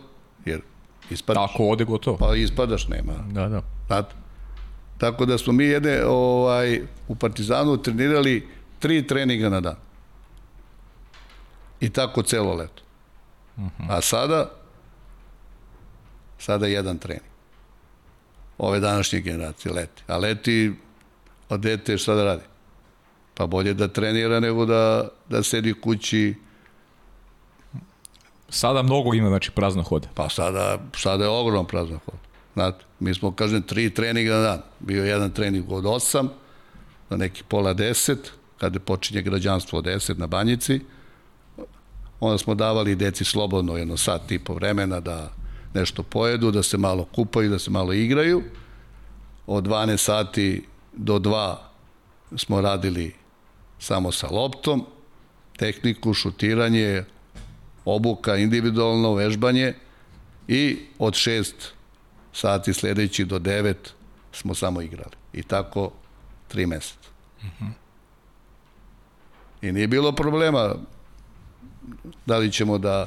Jer 0.49 0.61
ispadaš. 1.11 1.51
Tako 1.51 1.69
ode 1.69 1.85
gotovo. 1.85 2.17
Pa 2.17 2.35
ispadaš, 2.35 2.89
nema. 2.89 3.13
Da, 3.33 3.49
da. 3.49 3.63
Znate? 3.87 4.15
Tako 4.99 5.27
da 5.27 5.39
smo 5.39 5.53
mi 5.53 5.65
jedne 5.65 6.05
ovaj, 6.05 6.83
u 7.09 7.15
Partizanu 7.15 7.83
trenirali 7.83 8.49
tri 8.79 9.07
treninga 9.07 9.49
na 9.49 9.61
dan. 9.61 9.77
I 11.81 11.91
tako 11.91 12.23
celo 12.23 12.55
leto. 12.55 12.83
Uh 13.57 13.63
-huh. 13.63 13.87
A 13.89 14.01
sada 14.01 14.51
sada 16.39 16.67
jedan 16.67 16.99
trening. 16.99 17.29
Ove 18.59 18.81
današnje 18.81 19.21
generacije 19.21 19.73
leti. 19.73 20.03
A 20.07 20.19
leti 20.19 20.73
od 21.49 21.61
dete 21.61 21.99
šta 21.99 22.15
da 22.15 22.25
radi? 22.25 22.43
Pa 23.35 23.47
bolje 23.47 23.75
da 23.75 23.89
trenira 23.89 24.41
nego 24.41 24.67
da, 24.67 25.09
da 25.29 25.43
sedi 25.43 25.75
kući 25.75 26.35
Sada 28.49 28.83
mnogo 28.83 29.15
ima, 29.15 29.29
znači, 29.29 29.51
prazno 29.51 29.83
hoda. 29.83 30.09
Pa 30.15 30.29
sada, 30.29 30.79
sada 30.97 31.25
je 31.25 31.31
ogromno 31.31 31.65
prazno 31.65 31.99
hoda. 32.05 32.19
Znate, 32.55 32.85
mi 33.01 33.15
smo, 33.15 33.33
kažem, 33.33 33.63
tri 33.63 33.95
treninga 33.95 34.35
na 34.35 34.41
dan. 34.41 34.63
Bio 34.81 35.05
jedan 35.05 35.31
trening 35.31 35.73
od 35.73 35.85
8, 35.85 36.29
na 37.11 37.17
neki 37.17 37.43
pola 37.49 37.75
10, 37.75 38.17
kada 38.59 38.81
počinje 38.81 39.23
građanstvo 39.23 39.79
od 39.79 39.85
10 39.85 40.19
na 40.19 40.27
banjici. 40.27 40.81
Onda 42.21 42.39
smo 42.39 42.55
davali 42.55 42.97
deci 42.97 43.25
slobodno 43.25 43.77
jedno 43.77 43.97
sat 43.97 44.33
i 44.33 44.39
po 44.39 44.55
vremena 44.55 45.01
da 45.01 45.31
nešto 45.75 46.03
pojedu, 46.03 46.51
da 46.51 46.63
se 46.63 46.79
malo 46.79 47.05
kupaju, 47.05 47.51
da 47.51 47.59
se 47.59 47.71
malo 47.71 47.93
igraju. 47.93 48.43
Od 49.47 49.65
12 49.65 49.97
sati 49.97 50.67
do 50.93 51.19
2 51.19 51.57
smo 52.37 52.61
radili 52.61 53.15
samo 53.79 54.13
sa 54.13 54.29
loptom, 54.31 54.87
tehniku, 55.57 56.15
šutiranje, 56.15 57.05
obuka, 57.95 58.37
individualno 58.37 59.15
vežbanje 59.15 59.75
i 60.49 60.79
od 60.99 61.15
6 61.15 61.53
sati 62.33 62.75
sledeći 62.75 63.25
do 63.25 63.39
9 63.39 63.75
smo 64.33 64.55
samo 64.55 64.81
igrali. 64.81 65.17
I 65.33 65.43
tako 65.43 65.91
tri 66.49 66.67
meseca. 66.67 67.09
Uh 67.39 67.45
-huh. 67.45 67.71
I 69.63 69.73
nije 69.73 69.87
bilo 69.87 70.13
problema 70.13 70.75
da 72.27 72.39
li 72.39 72.53
ćemo 72.53 72.79
da, 72.79 73.07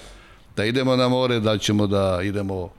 da 0.56 0.66
idemo 0.66 0.96
na 0.96 1.08
more, 1.08 1.40
da 1.40 1.52
li 1.52 1.60
ćemo 1.60 1.88
da 1.88 2.20
idemo 2.24 2.70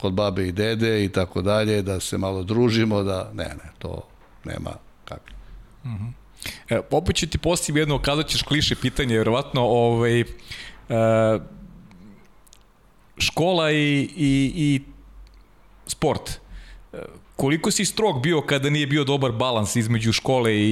kod 0.00 0.12
babe 0.12 0.48
i 0.48 0.52
dede 0.52 1.04
i 1.04 1.08
tako 1.08 1.42
dalje, 1.42 1.82
da 1.82 2.00
se 2.00 2.18
malo 2.18 2.42
družimo, 2.42 3.02
da 3.02 3.30
ne, 3.34 3.44
ne, 3.44 3.70
to 3.78 4.02
nema 4.44 4.70
kako. 5.04 5.24
Uh 5.84 5.90
-huh. 5.90 6.12
E, 6.68 6.80
opet 6.90 7.16
ću 7.16 7.26
ti 7.26 7.38
postaviti 7.38 7.80
jedno, 7.80 7.98
kada 8.02 8.22
ćeš 8.22 8.42
kliše 8.42 8.76
pitanje, 8.76 9.14
vjerovatno, 9.14 9.62
ovaj, 9.62 10.24
e, 10.88 11.38
škola 13.18 13.70
i, 13.70 14.08
i, 14.16 14.52
i 14.56 14.80
sport 15.86 16.42
koliko 17.42 17.70
si 17.70 17.84
strog 17.84 18.22
bio 18.22 18.40
kada 18.40 18.70
nije 18.70 18.86
bio 18.86 19.04
dobar 19.04 19.32
balans 19.32 19.76
između 19.76 20.12
škole 20.12 20.54
i, 20.54 20.70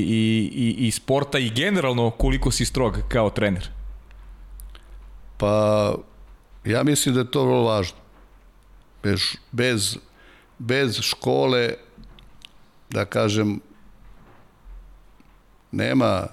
i, 0.54 0.86
i 0.86 0.90
sporta 0.90 1.38
i 1.38 1.50
generalno 1.50 2.10
koliko 2.10 2.50
si 2.50 2.64
strog 2.64 2.98
kao 3.08 3.30
trener? 3.30 3.68
Pa, 5.36 5.94
ja 6.64 6.82
mislim 6.82 7.14
da 7.14 7.20
je 7.20 7.30
to 7.30 7.44
vrlo 7.44 7.62
važno. 7.62 7.96
Bez, 9.02 9.20
bez, 9.52 9.96
bez 10.58 11.00
škole, 11.00 11.74
da 12.90 13.04
kažem, 13.04 13.60
nema, 15.72 16.26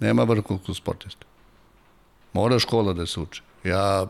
nema 0.00 0.22
vrhunskog 0.22 0.76
sportista. 0.76 1.26
Mora 2.32 2.58
škola 2.58 2.92
da 2.92 3.06
se 3.06 3.20
uči. 3.20 3.42
Ja 3.64 4.06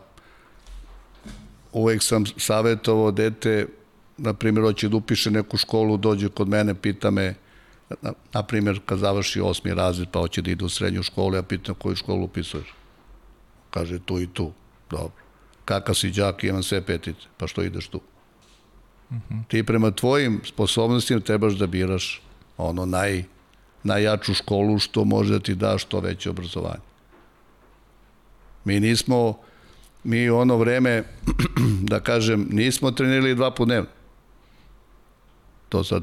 uvek 1.72 2.02
sam 2.02 2.26
savjetovao 2.26 3.10
dete 3.10 3.66
na 4.16 4.34
primjer, 4.34 4.64
hoće 4.64 4.88
da 4.88 4.96
upiše 4.96 5.30
neku 5.30 5.56
školu, 5.56 5.96
dođe 5.96 6.28
kod 6.28 6.48
mene, 6.48 6.74
pita 6.74 7.10
me, 7.10 7.34
na, 8.00 8.12
na 8.32 8.42
primjer, 8.42 8.80
kad 8.86 8.98
završi 8.98 9.40
osmi 9.40 9.74
razred, 9.74 10.08
pa 10.12 10.20
hoće 10.20 10.42
da 10.42 10.50
ide 10.50 10.64
u 10.64 10.68
srednju 10.68 11.02
školu, 11.02 11.34
ja 11.34 11.42
pitam 11.42 11.74
koju 11.74 11.96
školu 11.96 12.24
upisuješ. 12.24 12.74
Kaže, 13.70 13.98
tu 13.98 14.20
i 14.20 14.26
tu. 14.26 14.52
Dobro. 14.90 15.10
Kakav 15.64 15.94
si 15.94 16.10
džak, 16.10 16.44
imam 16.44 16.62
sve 16.62 16.80
petice. 16.80 17.26
Pa 17.36 17.46
što 17.46 17.62
ideš 17.62 17.88
tu? 17.88 18.00
Uh 19.10 19.16
mhm. 19.16 19.34
-huh. 19.34 19.48
Ti 19.48 19.62
prema 19.62 19.90
tvojim 19.90 20.40
sposobnostima 20.44 21.20
trebaš 21.20 21.52
da 21.52 21.66
biraš 21.66 22.22
ono 22.56 22.86
naj, 22.86 23.24
najjaču 23.82 24.34
školu 24.34 24.78
što 24.78 25.04
može 25.04 25.32
da 25.32 25.40
ti 25.40 25.54
da 25.54 25.78
što 25.78 26.00
veće 26.00 26.30
obrazovanje. 26.30 26.91
Mi 28.64 28.80
nismo, 28.80 29.38
mi 30.04 30.28
ono 30.30 30.56
vreme, 30.56 31.02
da 31.92 32.00
kažem, 32.00 32.46
nismo 32.50 32.90
trenirali 32.90 33.34
dva 33.34 33.50
po 33.50 33.64
dnevno 33.64 34.02
to 35.72 35.84
sad 35.84 36.02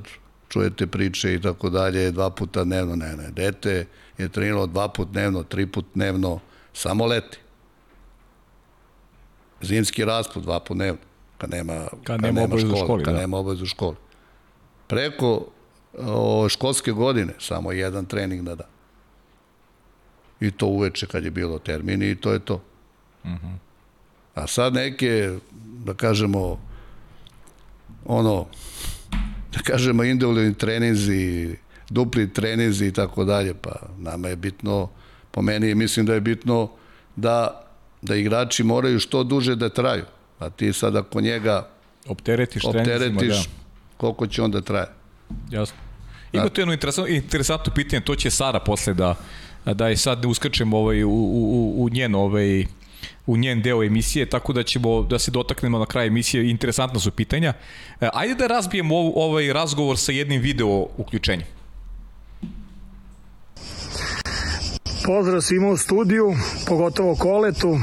čujete 0.50 0.88
priče 0.88 1.34
i 1.34 1.42
tako 1.42 1.70
dalje, 1.70 2.12
dva 2.12 2.30
puta 2.30 2.64
dnevno, 2.64 2.96
ne, 2.96 3.16
ne, 3.16 3.30
dete 3.32 3.86
je 4.18 4.30
treniralo 4.30 4.66
dva 4.68 4.88
puta 4.88 5.12
dnevno, 5.12 5.44
tri 5.44 5.66
put 5.66 5.86
dnevno, 5.94 6.40
samo 6.74 7.06
leti. 7.06 7.38
Zimski 9.62 10.06
rasput 10.06 10.44
dva 10.44 10.60
puta 10.60 10.74
dnevno, 10.74 11.00
kad 11.38 11.50
nema, 11.50 11.74
kad, 11.74 12.04
kad 12.04 12.22
nema, 12.22 12.42
nema 12.42 12.58
škole, 12.58 12.84
školi, 12.84 13.04
kad 13.04 13.14
da. 13.14 13.20
nema 13.20 13.38
obavezu 13.38 13.66
škole. 13.66 13.96
Preko 14.88 15.48
o, 15.98 16.50
školske 16.50 16.92
godine, 16.92 17.34
samo 17.40 17.72
jedan 17.72 18.06
trening 18.06 18.44
na 18.44 18.56
dan. 18.56 18.68
I 20.42 20.52
to 20.52 20.66
uveče 20.66 21.06
kad 21.06 21.26
je 21.26 21.32
bilo 21.32 21.60
termin 21.60 22.04
i 22.04 22.16
to 22.16 22.34
je 22.34 22.40
to. 22.40 22.62
Uh 23.24 23.30
mhm. 23.30 23.48
-huh. 23.48 23.58
A 24.36 24.48
sad 24.48 24.74
neke, 24.74 25.38
da 25.86 25.94
kažemo, 25.94 26.60
ono, 28.06 28.46
da 29.54 29.60
kažemo, 29.64 30.04
individualni 30.04 30.54
trenizi, 30.54 31.56
dupli 31.90 32.34
trenizi 32.34 32.86
i 32.86 32.94
tako 32.94 33.24
dalje, 33.24 33.54
pa 33.54 33.72
nama 33.98 34.28
je 34.28 34.36
bitno, 34.36 34.90
po 35.32 35.42
meni 35.42 35.76
mislim 35.76 36.06
da 36.06 36.14
je 36.14 36.22
bitno 36.22 36.70
da, 37.16 37.66
da 38.02 38.16
igrači 38.16 38.64
moraju 38.64 39.00
što 39.00 39.24
duže 39.24 39.56
da 39.56 39.70
traju. 39.70 40.06
A 40.40 40.50
ti 40.50 40.74
sad 40.74 40.96
ako 40.96 41.22
njega 41.22 41.68
opteretiš, 42.08 42.66
opteretiš 42.66 43.44
da. 43.46 43.52
koliko 43.98 44.28
će 44.28 44.42
onda 44.42 44.62
traje. 44.62 44.88
Jasno. 45.52 45.78
Ima 46.32 46.50
tu 46.50 46.62
jedno 46.62 46.74
interesantno, 46.74 47.16
interesantno 47.16 47.74
pitanje, 47.74 48.02
to 48.02 48.16
će 48.16 48.30
Sara 48.30 48.60
posle 48.60 48.94
da, 48.94 49.16
da 49.74 49.88
je 49.88 49.98
sad 49.98 50.26
uskrčemo 50.26 50.78
ovaj, 50.78 51.04
u, 51.04 51.10
u, 51.10 51.76
u 51.84 51.90
njen 51.90 52.16
ovaj, 52.16 52.66
u 53.26 53.38
njen 53.38 53.62
deo 53.62 53.84
emisije, 53.84 54.26
tako 54.26 54.54
da 54.54 54.64
ćemo 54.64 55.02
da 55.02 55.20
se 55.20 55.32
dotaknemo 55.32 55.80
na 55.80 55.86
kraju 55.86 56.08
emisije, 56.08 56.50
interesantna 56.50 57.00
su 57.00 57.12
pitanja. 57.12 57.54
E, 58.02 58.10
ajde 58.14 58.36
da 58.36 58.48
razbijemo 58.48 58.96
ovaj 59.16 59.54
razgovor 59.54 59.98
sa 59.98 60.12
jednim 60.12 60.42
video 60.42 60.86
uključenjem. 60.98 61.48
Pozdrav 65.06 65.42
svima 65.42 65.68
u 65.68 65.78
studiju, 65.78 66.34
pogotovo 66.68 67.16
Koletu. 67.16 67.80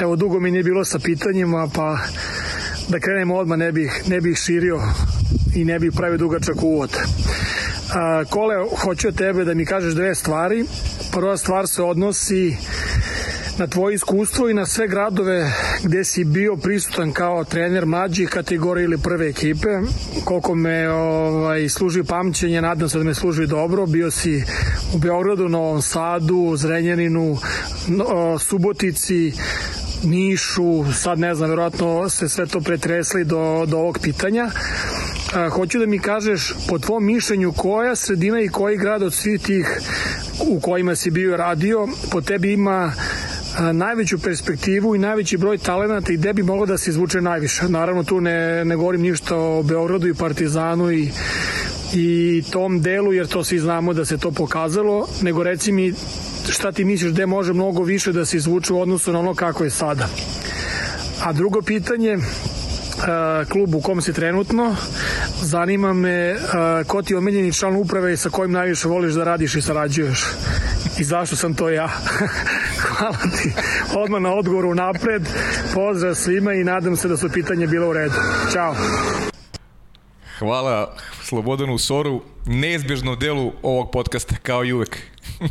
Evo, 0.00 0.16
dugo 0.16 0.40
mi 0.40 0.50
nije 0.50 0.62
bilo 0.62 0.84
sa 0.84 0.98
pitanjima, 0.98 1.68
pa 1.74 1.98
da 2.88 3.00
krenemo 3.00 3.36
odmah, 3.36 3.58
ne 3.58 3.72
bih, 3.72 4.02
ne 4.06 4.20
bih 4.20 4.36
širio 4.36 4.80
i 5.56 5.64
ne 5.64 5.78
bih 5.78 5.92
pravio 5.96 6.18
dugačak 6.18 6.62
uvod. 6.62 6.90
Kole, 8.30 8.54
hoću 8.84 9.08
od 9.08 9.16
tebe 9.16 9.44
da 9.44 9.54
mi 9.54 9.66
kažeš 9.66 9.94
dve 9.94 10.14
stvari. 10.14 10.64
Prva 11.12 11.36
stvar 11.36 11.68
se 11.68 11.82
odnosi 11.82 12.56
na 13.58 13.66
tvoje 13.66 13.94
iskustvo 13.94 14.48
i 14.48 14.54
na 14.54 14.66
sve 14.66 14.88
gradove 14.88 15.52
gde 15.82 16.04
si 16.04 16.24
bio 16.24 16.56
prisutan 16.56 17.12
kao 17.12 17.44
trener 17.44 17.86
mlađih 17.86 18.28
kategorije 18.28 18.84
ili 18.84 18.98
prve 18.98 19.28
ekipe. 19.28 19.68
Koliko 20.24 20.54
me 20.54 20.90
ovaj, 20.90 21.68
služi 21.68 22.02
pamćenje, 22.04 22.62
nadam 22.62 22.88
se 22.88 22.98
da 22.98 23.04
me 23.04 23.14
služi 23.14 23.46
dobro. 23.46 23.86
Bio 23.86 24.10
si 24.10 24.44
u 24.94 24.98
Beogradu, 24.98 25.48
Novom 25.48 25.82
Sadu, 25.82 26.56
Zrenjaninu, 26.56 27.38
Subotici, 28.38 29.32
Nišu, 30.04 30.92
sad 30.92 31.18
ne 31.18 31.34
znam, 31.34 31.50
verovatno 31.50 32.08
se 32.08 32.28
sve 32.28 32.46
to 32.46 32.60
pretresli 32.60 33.24
do, 33.24 33.66
do 33.66 33.78
ovog 33.78 33.98
pitanja. 34.02 34.50
A, 35.34 35.48
hoću 35.48 35.78
da 35.78 35.86
mi 35.86 35.98
kažeš, 35.98 36.54
po 36.68 36.78
tvom 36.78 37.04
mišljenju, 37.04 37.52
koja 37.52 37.96
sredina 37.96 38.40
i 38.40 38.48
koji 38.48 38.76
grad 38.76 39.02
od 39.02 39.14
svih 39.14 39.40
tih 39.40 39.80
u 40.46 40.60
kojima 40.60 40.96
si 40.96 41.10
bio 41.10 41.36
radio, 41.36 41.88
po 42.10 42.20
tebi 42.20 42.52
ima 42.52 42.92
najveću 43.72 44.18
perspektivu 44.18 44.94
i 44.94 44.98
najveći 44.98 45.36
broj 45.36 45.58
talenata 45.58 46.12
i 46.12 46.16
gde 46.16 46.32
bi 46.32 46.42
moglo 46.42 46.66
da 46.66 46.78
se 46.78 46.90
izvuče 46.90 47.20
najviše. 47.20 47.68
Naravno 47.68 48.04
tu 48.04 48.20
ne, 48.20 48.64
ne 48.64 48.76
govorim 48.76 49.02
ništa 49.02 49.36
o 49.36 49.62
Beogradu 49.62 50.08
i 50.08 50.14
Partizanu 50.14 50.92
i 50.92 51.10
i 51.94 52.42
tom 52.50 52.82
delu, 52.82 53.12
jer 53.12 53.26
to 53.26 53.44
svi 53.44 53.58
znamo 53.58 53.92
da 53.92 54.04
se 54.04 54.18
to 54.18 54.30
pokazalo, 54.30 55.08
nego 55.22 55.42
reci 55.42 55.72
mi 55.72 55.94
šta 56.48 56.72
ti 56.72 56.84
misliš 56.84 57.12
gde 57.12 57.26
može 57.26 57.52
mnogo 57.52 57.82
više 57.82 58.12
da 58.12 58.24
se 58.24 58.36
izvuče 58.36 58.72
u 58.72 58.80
odnosu 58.80 59.12
na 59.12 59.18
ono 59.18 59.34
kako 59.34 59.64
je 59.64 59.70
sada. 59.70 60.08
A 61.22 61.32
drugo 61.32 61.62
pitanje, 61.62 62.18
klub 63.48 63.74
u 63.74 63.80
kom 63.80 64.02
si 64.02 64.12
trenutno. 64.12 64.76
Zanima 65.42 65.92
me 65.92 66.36
ko 66.86 67.02
ti 67.02 67.12
je 67.12 67.18
omiljeni 67.18 67.52
član 67.52 67.76
uprave 67.76 68.12
i 68.12 68.16
sa 68.16 68.30
kojim 68.30 68.52
najviše 68.52 68.88
voliš 68.88 69.14
da 69.14 69.24
radiš 69.24 69.54
i 69.54 69.62
sarađuješ. 69.62 70.24
I 70.98 71.04
zašto 71.04 71.36
sam 71.36 71.54
to 71.54 71.68
ja? 71.68 71.88
Hvala 72.88 73.16
ti 73.16 73.52
odmah 73.96 74.20
na 74.20 74.34
odgovoru 74.34 74.74
napred. 74.74 75.22
Pozdrav 75.74 76.14
svima 76.14 76.52
i 76.52 76.64
nadam 76.64 76.96
se 76.96 77.08
da 77.08 77.16
su 77.16 77.28
pitanje 77.28 77.66
bilo 77.66 77.88
u 77.88 77.92
redu. 77.92 78.14
Ćao. 78.52 78.74
Hvala 80.38 80.94
Slobodanu 81.22 81.78
Soru, 81.78 82.22
neizbježnom 82.46 83.18
delu 83.18 83.52
ovog 83.62 83.90
podcasta, 83.92 84.34
kao 84.42 84.64
i 84.64 84.72
uvek. 84.72 84.98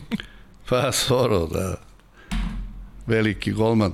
pa, 0.69 0.91
Soro, 0.91 1.45
da. 1.47 1.75
Veliki 3.07 3.51
golman. 3.51 3.91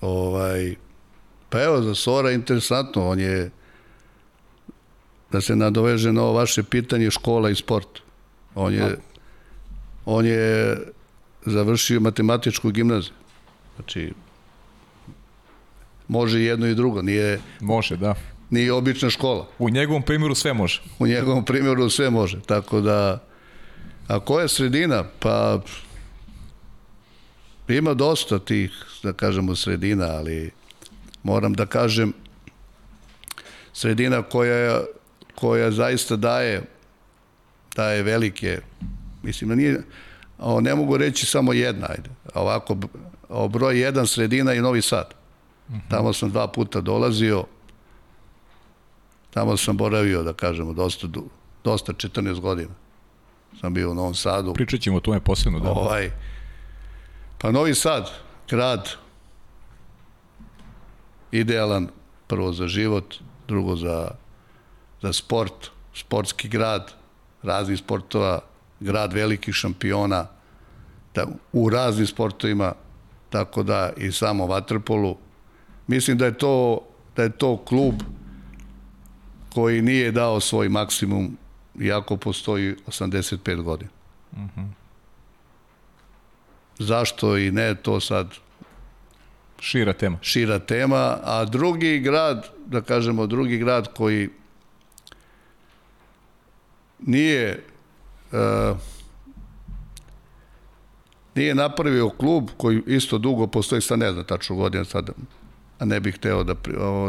Ovaj, 0.00 0.74
pa 1.48 1.62
evo, 1.62 1.82
za 1.82 1.94
Sora 1.94 2.30
interesantno, 2.30 3.08
on 3.08 3.20
je 3.20 3.50
da 5.32 5.40
se 5.40 5.56
nadoveže 5.56 6.12
na 6.12 6.22
ovo 6.22 6.32
vaše 6.32 6.62
pitanje 6.62 7.10
škola 7.10 7.50
i 7.50 7.54
sport. 7.54 7.88
On 8.54 8.74
je, 8.74 8.96
on 10.04 10.26
je 10.26 10.76
završio 11.46 12.00
matematičku 12.00 12.70
gimnaziju. 12.70 13.14
Znači, 13.76 14.12
može 16.08 16.40
jedno 16.40 16.66
i 16.66 16.74
drugo, 16.74 17.02
nije... 17.02 17.40
Može, 17.60 17.96
da 17.96 18.14
nije 18.50 18.72
obična 18.72 19.10
škola. 19.10 19.46
U 19.58 19.70
njegovom 19.70 20.02
primjeru 20.02 20.34
sve 20.34 20.52
može. 20.52 20.82
U 20.98 21.06
njegovom 21.06 21.44
primjeru 21.44 21.90
sve 21.90 22.10
može, 22.10 22.40
tako 22.40 22.80
da... 22.80 23.18
A 24.08 24.20
koja 24.20 24.42
je 24.42 24.48
sredina? 24.48 25.04
Pa 25.18 25.60
ima 27.68 27.94
dosta 27.94 28.38
tih, 28.38 28.70
da 29.02 29.12
kažemo, 29.12 29.56
sredina, 29.56 30.04
ali 30.04 30.50
moram 31.22 31.54
da 31.54 31.66
kažem 31.66 32.12
sredina 33.72 34.22
koja, 34.22 34.82
koja 35.42 35.70
zaista 35.70 36.16
daje 36.16 36.62
daje 37.76 38.02
velike 38.02 38.60
mislim 39.22 39.50
da 39.50 39.56
nije 39.56 39.82
o, 40.38 40.60
ne 40.60 40.74
mogu 40.74 40.96
reći 40.96 41.26
samo 41.26 41.52
jedna 41.52 41.86
ajde 41.90 42.10
ovako 42.34 42.76
o, 43.28 43.48
broj 43.48 43.80
jedan 43.80 44.06
sredina 44.06 44.54
i 44.54 44.60
Novi 44.60 44.82
Sad 44.82 45.14
uh 45.68 45.74
mhm. 45.74 45.80
-huh. 45.80 45.90
tamo 45.90 46.12
sam 46.12 46.30
dva 46.30 46.48
puta 46.48 46.80
dolazio 46.80 47.44
Tamo 49.34 49.56
sam 49.56 49.76
boravio, 49.76 50.22
da 50.22 50.32
kažemo, 50.32 50.72
dosta, 50.72 51.06
dosta 51.64 51.92
14 51.92 52.40
godina. 52.40 52.70
Sam 53.60 53.74
bio 53.74 53.90
u 53.90 53.94
Novom 53.94 54.14
Sadu. 54.14 54.52
Pričat 54.52 54.80
ćemo 54.80 54.96
o 54.96 55.00
tome 55.00 55.20
posebno, 55.20 55.60
da. 55.60 55.70
Ovaj, 55.70 56.10
pa 57.38 57.50
Novi 57.50 57.74
Sad, 57.74 58.10
grad, 58.50 58.88
idealan 61.30 61.88
prvo 62.26 62.52
za 62.52 62.68
život, 62.68 63.14
drugo 63.48 63.76
za, 63.76 64.10
za 65.02 65.12
sport, 65.12 65.70
sportski 65.94 66.48
grad, 66.48 66.92
raznih 67.42 67.78
sportova, 67.78 68.40
grad 68.80 69.12
velikih 69.12 69.54
šampiona, 69.54 70.26
da, 71.14 71.26
u 71.52 71.68
raznim 71.70 72.06
sportovima, 72.06 72.72
tako 73.30 73.62
da 73.62 73.92
i 73.96 74.12
samo 74.12 74.46
vaterpolu. 74.46 75.16
Mislim 75.86 76.18
da 76.18 76.26
je 76.26 76.38
to, 76.38 76.80
da 77.16 77.22
je 77.22 77.30
to 77.30 77.56
klub 77.56 77.94
koji 79.54 79.82
nije 79.82 80.12
dao 80.12 80.40
svoj 80.40 80.68
maksimum 80.68 81.36
iako 81.80 82.16
postoji 82.16 82.76
85 82.86 83.62
godina. 83.62 83.90
Mhm. 84.32 84.44
-huh. 84.56 84.68
Zašto 86.78 87.36
i 87.36 87.50
ne, 87.50 87.74
to 87.74 88.00
sad 88.00 88.34
šira 89.60 89.92
tema. 89.92 90.18
Šira 90.22 90.58
tema, 90.58 91.18
a 91.22 91.44
drugi 91.44 92.00
grad, 92.00 92.48
da 92.66 92.80
kažemo 92.80 93.26
drugi 93.26 93.58
grad 93.58 93.94
koji 93.94 94.30
nije 97.06 97.64
uh, 98.32 98.76
nije 101.34 101.54
napravio 101.54 102.10
klub 102.10 102.48
koji 102.56 102.82
isto 102.86 103.18
dugo 103.18 103.46
postoji, 103.46 103.82
sad 103.82 103.98
ne 103.98 104.12
znam 104.12 104.24
tačno 104.24 104.56
godina 104.56 104.84
sad, 104.84 105.10
a 105.78 105.84
ne 105.84 106.00
bih 106.00 106.14
hteo 106.14 106.44
da, 106.44 106.54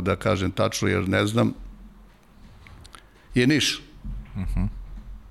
da 0.02 0.16
kažem 0.16 0.52
tačno 0.52 0.88
jer 0.88 1.10
ne 1.10 1.28
znam, 1.28 1.54
je 3.36 3.48
Niš. 3.48 3.82
Uh 4.36 4.42
mhm. 4.42 4.60
-huh. 4.60 4.68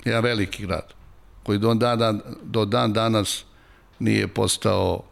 Jedan 0.04 0.24
veliki 0.24 0.66
grad 0.66 0.94
koji 1.42 1.58
do 1.58 1.74
dan, 1.74 2.20
do 2.42 2.64
dan 2.64 2.92
danas 2.92 3.44
nije 3.98 4.28
postao 4.28 5.02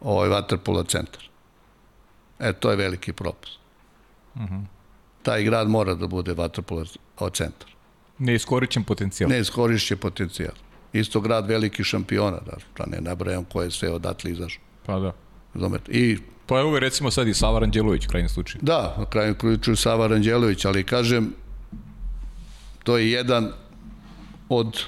ovaj 0.00 0.28
vaterpola 0.28 0.84
centar. 0.84 1.22
E, 2.38 2.52
to 2.52 2.70
je 2.70 2.76
veliki 2.76 3.12
propust. 3.12 3.58
Uh 4.34 4.42
mhm. 4.42 4.54
-huh. 4.54 4.64
Taj 5.22 5.42
grad 5.42 5.68
mora 5.68 5.94
da 5.94 6.06
bude 6.06 6.34
vaterpola 6.34 6.84
centar. 7.32 7.75
Neiskorišćen 8.18 8.84
potencijal. 8.84 9.30
Neiskorišćen 9.30 9.98
potencijal. 9.98 10.54
Isto 10.92 11.20
grad 11.20 11.46
veliki 11.46 11.84
šampiona, 11.84 12.38
da, 12.46 12.56
da 12.78 12.86
ne 12.86 13.00
nabrajam 13.00 13.44
ko 13.44 13.62
je 13.62 13.70
sve 13.70 13.90
odatle 13.90 14.30
izašao. 14.30 14.62
Pa 14.86 14.98
da. 14.98 15.12
Razumete? 15.54 15.92
I 15.92 16.18
Pa 16.46 16.60
evo 16.60 16.78
recimo 16.78 17.10
sad 17.10 17.28
i 17.28 17.34
Sava 17.34 17.58
Ranđelović 17.58 18.06
u 18.06 18.08
krajnjem 18.08 18.28
slučaju. 18.28 18.62
Da, 18.62 18.96
u 19.02 19.10
krajnjem 19.10 19.36
slučaju 19.40 19.76
Sava 19.76 20.06
Ranđelović, 20.06 20.64
ali 20.64 20.84
kažem, 20.84 21.32
To 22.86 22.98
je 22.98 23.10
jedan 23.10 23.52
od 24.48 24.82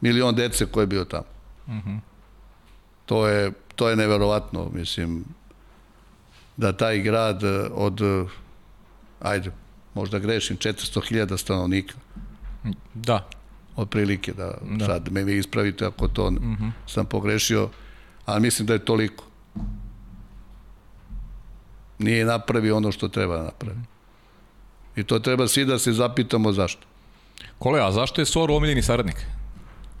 milion 0.00 0.34
dece 0.34 0.66
koji 0.66 0.82
je 0.82 0.86
bio 0.86 1.04
tamo. 1.04 1.24
Uh 1.66 1.74
mhm. 1.74 1.90
-huh. 1.90 2.00
To 3.06 3.26
je, 3.26 3.52
to 3.74 3.88
je 3.88 3.96
neverovatno, 3.96 4.70
mislim, 4.74 5.24
da 6.56 6.72
taj 6.72 6.98
grad 6.98 7.42
od, 7.72 8.00
ajde, 9.20 9.50
možda 9.94 10.18
grešim, 10.18 10.56
400.000 10.56 11.38
stanovnika. 11.38 11.94
Da. 12.94 13.28
Od 13.76 13.88
prilike, 13.88 14.32
da, 14.32 14.54
da. 14.70 14.86
sad 14.86 15.12
me 15.12 15.24
vi 15.24 15.38
ispravite 15.38 15.86
ako 15.86 16.08
to 16.08 16.30
mhm. 16.30 16.52
-huh. 16.52 16.70
sam 16.86 17.06
pogrešio, 17.06 17.68
ali 18.24 18.40
mislim 18.40 18.66
da 18.66 18.72
je 18.72 18.84
toliko. 18.84 19.24
Nije 21.98 22.24
napravio 22.24 22.76
ono 22.76 22.92
što 22.92 23.08
treba 23.08 23.36
da 23.36 23.42
napravi. 23.42 23.80
I 24.96 25.04
to 25.04 25.18
treba 25.18 25.48
svi 25.48 25.64
da 25.64 25.78
se 25.78 25.92
zapitamo 25.92 26.52
zašto. 26.52 26.86
Kole, 27.58 27.80
a 27.80 27.92
zašto 27.92 28.20
je 28.20 28.26
Soro 28.26 28.54
omiljeni 28.54 28.82
saradnik? 28.82 29.26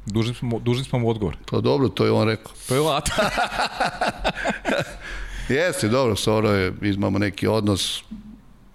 Dužni 0.06 0.34
smo, 0.34 0.58
dužni 0.58 0.84
smo 0.84 0.98
mu 0.98 1.08
odgovor. 1.08 1.36
Pa 1.50 1.60
dobro, 1.60 1.88
to 1.88 2.04
je 2.04 2.12
on 2.12 2.28
rekao. 2.28 2.52
To 2.68 2.74
je 2.74 2.80
on, 2.80 3.02
Jeste, 5.48 5.88
dobro, 5.88 6.16
Soro 6.16 6.50
je, 6.50 6.74
imamo 6.82 7.18
neki 7.18 7.46
odnos, 7.46 8.02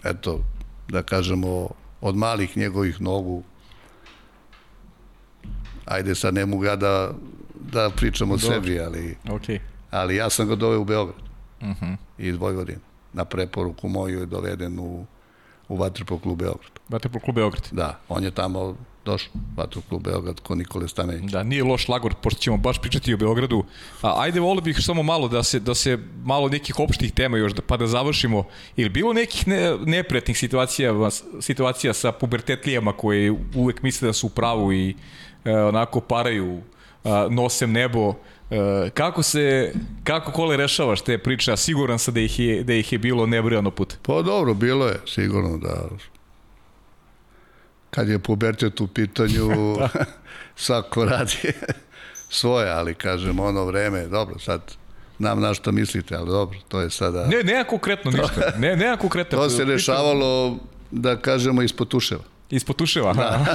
eto, 0.04 0.40
da 0.88 1.02
kažemo, 1.02 1.68
od 2.00 2.16
malih 2.16 2.56
njegovih 2.56 3.00
nogu. 3.00 3.42
Ajde, 5.84 6.14
sad 6.14 6.34
ne 6.34 6.46
mogu 6.46 6.64
ja 6.64 6.76
da, 6.76 7.12
da 7.72 7.90
pričam 7.96 8.30
o 8.30 8.36
dobro. 8.36 8.54
sebi, 8.54 8.80
ali, 8.80 9.16
okay. 9.24 9.58
ali 9.90 10.16
ja 10.16 10.30
sam 10.30 10.48
ga 10.48 10.54
doveo 10.54 10.80
u 10.80 10.84
Beograd. 10.84 11.16
Uh 11.60 11.68
mhm. 11.68 11.84
-huh. 11.84 11.96
Iz 12.18 12.36
Vojvodine. 12.36 12.78
Na 13.12 13.24
preporuku 13.24 13.88
moju 13.88 14.20
je 14.20 14.26
doveden 14.26 14.78
u, 14.78 15.06
u 15.68 15.76
Vatrpol 15.76 16.18
klub 16.18 16.38
Beograd. 16.38 16.70
Vatrpol 16.88 17.20
klub 17.20 17.36
Beograd. 17.36 17.68
Da, 17.72 17.98
on 18.08 18.24
je 18.24 18.30
tamo 18.30 18.76
došao, 19.04 19.32
Vatrpol 19.56 19.82
klub 19.88 20.02
Beograd, 20.02 20.40
ko 20.40 20.54
Nikole 20.54 20.88
Stamenić. 20.88 21.32
Da, 21.32 21.42
nije 21.42 21.64
loš 21.64 21.88
lagor, 21.88 22.14
pošto 22.14 22.40
ćemo 22.40 22.56
baš 22.56 22.80
pričati 22.80 23.14
o 23.14 23.16
Beogradu. 23.16 23.64
A, 24.02 24.14
ajde, 24.22 24.40
volio 24.40 24.60
bih 24.60 24.76
samo 24.80 25.02
malo 25.02 25.28
da 25.28 25.42
se, 25.42 25.60
da 25.60 25.74
se 25.74 25.98
malo 26.24 26.48
nekih 26.48 26.78
opštih 26.78 27.12
tema 27.12 27.38
još, 27.38 27.52
da, 27.52 27.62
pa 27.62 27.76
da 27.76 27.86
završimo. 27.86 28.44
Ili 28.76 28.88
bilo 28.88 29.12
nekih 29.12 29.48
ne, 29.48 29.76
neprijatnih 29.86 30.38
situacija, 30.38 30.92
situacija 31.40 31.94
sa 31.94 32.12
pubertetlijama 32.12 32.92
koje 32.92 33.34
uvek 33.54 33.82
misle 33.82 34.06
da 34.06 34.12
su 34.12 34.26
u 34.26 34.30
pravu 34.30 34.72
i 34.72 34.94
onako 35.50 36.00
paraju, 36.00 36.60
e, 37.04 37.08
nosem 37.30 37.72
nebo, 37.72 38.14
E, 38.50 38.90
kako 38.90 39.22
se, 39.22 39.72
kako 40.04 40.32
kole 40.32 40.56
rešavaš 40.56 41.00
te 41.00 41.18
priče, 41.18 41.52
a 41.52 41.56
siguran 41.56 41.98
sam 41.98 42.14
da 42.14 42.20
ih 42.20 42.40
je, 42.40 42.62
da 42.62 42.74
ih 42.74 42.92
je 42.92 42.98
bilo 42.98 43.26
nebrojano 43.26 43.70
put. 43.70 43.94
Pa 44.02 44.22
dobro, 44.22 44.54
bilo 44.54 44.86
je, 44.86 45.00
sigurno 45.06 45.58
da 45.58 45.88
kad 47.90 48.08
je 48.08 48.18
pubertet 48.18 48.80
u 48.80 48.86
pitanju, 48.86 49.48
da. 49.78 49.88
svako 50.56 51.04
radi 51.04 51.52
svoje, 52.40 52.70
ali 52.70 52.94
kažem, 52.94 53.40
ono 53.40 53.64
vreme, 53.64 54.06
dobro, 54.06 54.38
sad 54.38 54.60
nam 55.18 55.40
na 55.40 55.54
što 55.54 55.72
mislite, 55.72 56.16
ali 56.16 56.30
dobro, 56.30 56.58
to 56.68 56.80
je 56.80 56.90
sada... 56.90 57.26
Ne, 57.26 57.42
nema 57.42 57.64
konkretno 57.64 58.10
ništa, 58.10 58.52
ne, 58.58 58.76
nema 58.76 58.96
konkretno. 58.96 59.38
to 59.38 59.50
se 59.50 59.64
rešavalo, 59.64 60.58
da 60.90 61.16
kažemo, 61.16 61.62
ispod 61.62 61.88
tuševa. 61.88 62.22
Ispod 62.50 62.76
tuševa, 62.76 63.12
da. 63.12 63.46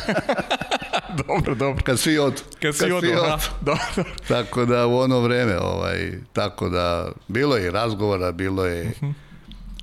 dobro, 1.27 1.55
dobro. 1.55 1.83
Kad 1.83 1.99
svi 1.99 2.17
odu. 2.17 2.41
Kad 2.61 2.75
svi 2.75 2.91
odu, 2.91 3.07
da. 3.07 3.39
Dobro. 3.61 4.11
Tako 4.27 4.65
da 4.65 4.87
u 4.87 4.97
ono 4.97 5.19
vreme, 5.19 5.59
ovaj, 5.59 6.11
tako 6.33 6.69
da, 6.69 7.11
bilo 7.27 7.57
je 7.57 7.71
razgovora, 7.71 8.31
bilo 8.31 8.65
je, 8.65 8.85
uh 8.85 8.91
-huh. 9.01 9.13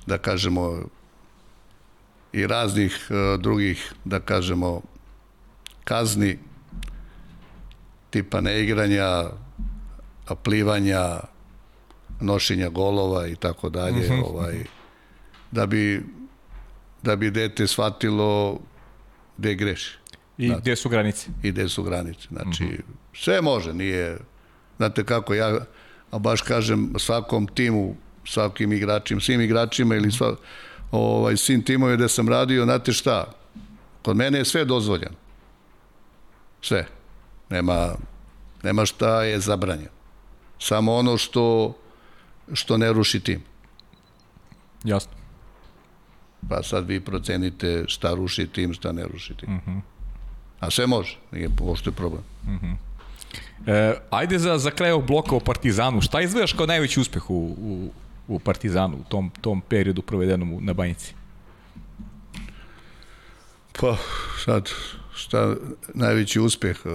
da 0.05 0.17
kažemo, 0.17 0.81
i 2.33 2.47
raznih 2.47 3.07
uh, 3.09 3.41
drugih, 3.41 3.93
da 4.05 4.19
kažemo, 4.19 4.81
kazni, 5.83 6.37
tipa 8.09 8.41
neigranja, 8.41 9.23
plivanja, 10.43 11.19
nošenja 12.21 12.69
golova 12.69 13.27
i 13.27 13.35
tako 13.35 13.69
dalje, 13.69 14.09
mhm. 14.11 14.23
ovaj, 14.23 14.63
da 15.51 15.65
bi 15.65 16.03
da 17.03 17.15
bi 17.15 17.31
dete 17.31 17.67
shvatilo 17.67 18.59
gde 19.37 19.55
greši. 19.55 19.97
I 20.37 20.47
znate, 20.47 20.61
gde 20.61 20.75
su 20.75 20.89
granice. 20.89 21.27
I 21.43 21.51
gde 21.51 21.69
su 21.69 21.83
granice. 21.83 22.27
Znači, 22.31 22.63
mhm. 22.63 22.73
-huh. 22.73 22.81
sve 23.13 23.41
može, 23.41 23.73
nije... 23.73 24.17
Znate 24.77 25.03
kako, 25.03 25.33
ja 25.33 25.59
a 26.11 26.19
baš 26.19 26.41
kažem 26.41 26.93
svakom 26.97 27.47
timu, 27.47 27.95
svakim 28.25 28.73
igračima, 28.73 29.21
svim 29.21 29.41
igračima 29.41 29.95
ili 29.95 30.11
sva, 30.11 30.35
ovaj, 30.91 31.37
svim 31.37 31.63
timovima 31.63 31.97
gde 31.97 32.09
sam 32.09 32.29
radio, 32.29 32.63
znate 32.63 32.93
šta, 32.93 33.33
kod 34.01 34.17
mene 34.17 34.37
je 34.37 34.45
sve 34.45 34.65
dozvoljeno. 34.65 35.15
Sve. 36.61 36.87
Nema, 37.49 37.95
nema 38.63 38.85
šta 38.85 39.23
je 39.23 39.39
zabranjeno. 39.39 39.89
Samo 40.59 40.95
ono 40.95 41.17
što, 41.17 41.77
što 42.53 42.77
ne 42.77 42.93
ruši 42.93 43.19
tim. 43.19 43.43
Jasno. 44.83 45.16
Pa 46.49 46.63
sad 46.63 46.87
vi 46.87 46.99
procenite 46.99 47.83
šta 47.87 48.13
ruši 48.13 48.47
tim, 48.47 48.73
šta 48.73 48.91
ne 48.91 49.07
ruši 49.07 49.33
tim. 49.33 49.49
Uh 49.49 49.63
mhm. 49.67 49.77
-huh. 49.77 49.81
A 50.59 50.71
sve 50.71 50.87
može, 50.87 51.17
nije 51.31 51.49
pošto 51.49 51.89
je 51.89 51.93
problem. 51.93 52.23
Uh 52.43 52.49
mhm. 52.49 52.65
-huh. 52.65 52.75
E, 53.67 53.95
ajde 54.09 54.39
za, 54.39 54.57
za 54.57 54.71
kraj 54.71 54.91
ovog 54.91 55.07
bloka 55.07 55.35
o 55.35 55.39
Partizanu. 55.39 56.01
Šta 56.01 56.21
izgledaš 56.21 56.53
kao 56.53 56.65
najveći 56.65 56.99
uspeh 56.99 57.29
u, 57.29 57.55
u, 57.59 57.91
u 58.27 58.39
Partizanu, 58.39 58.97
u 58.97 59.03
tom, 59.09 59.31
tom 59.41 59.61
periodu 59.61 60.01
provedenom 60.01 60.57
na 60.61 60.73
Banjici? 60.73 61.13
Pa, 63.79 63.97
sad, 64.45 64.69
šta 65.13 65.55
najveći 65.93 66.39
uspeh? 66.39 66.77
E, 66.85 66.89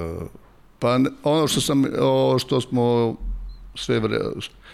pa 0.78 0.99
ono 1.22 1.49
što 1.49 1.61
sam, 1.61 1.84
o, 2.01 2.38
što 2.38 2.61
smo 2.61 3.16
sve, 3.74 4.01
vre, 4.01 4.18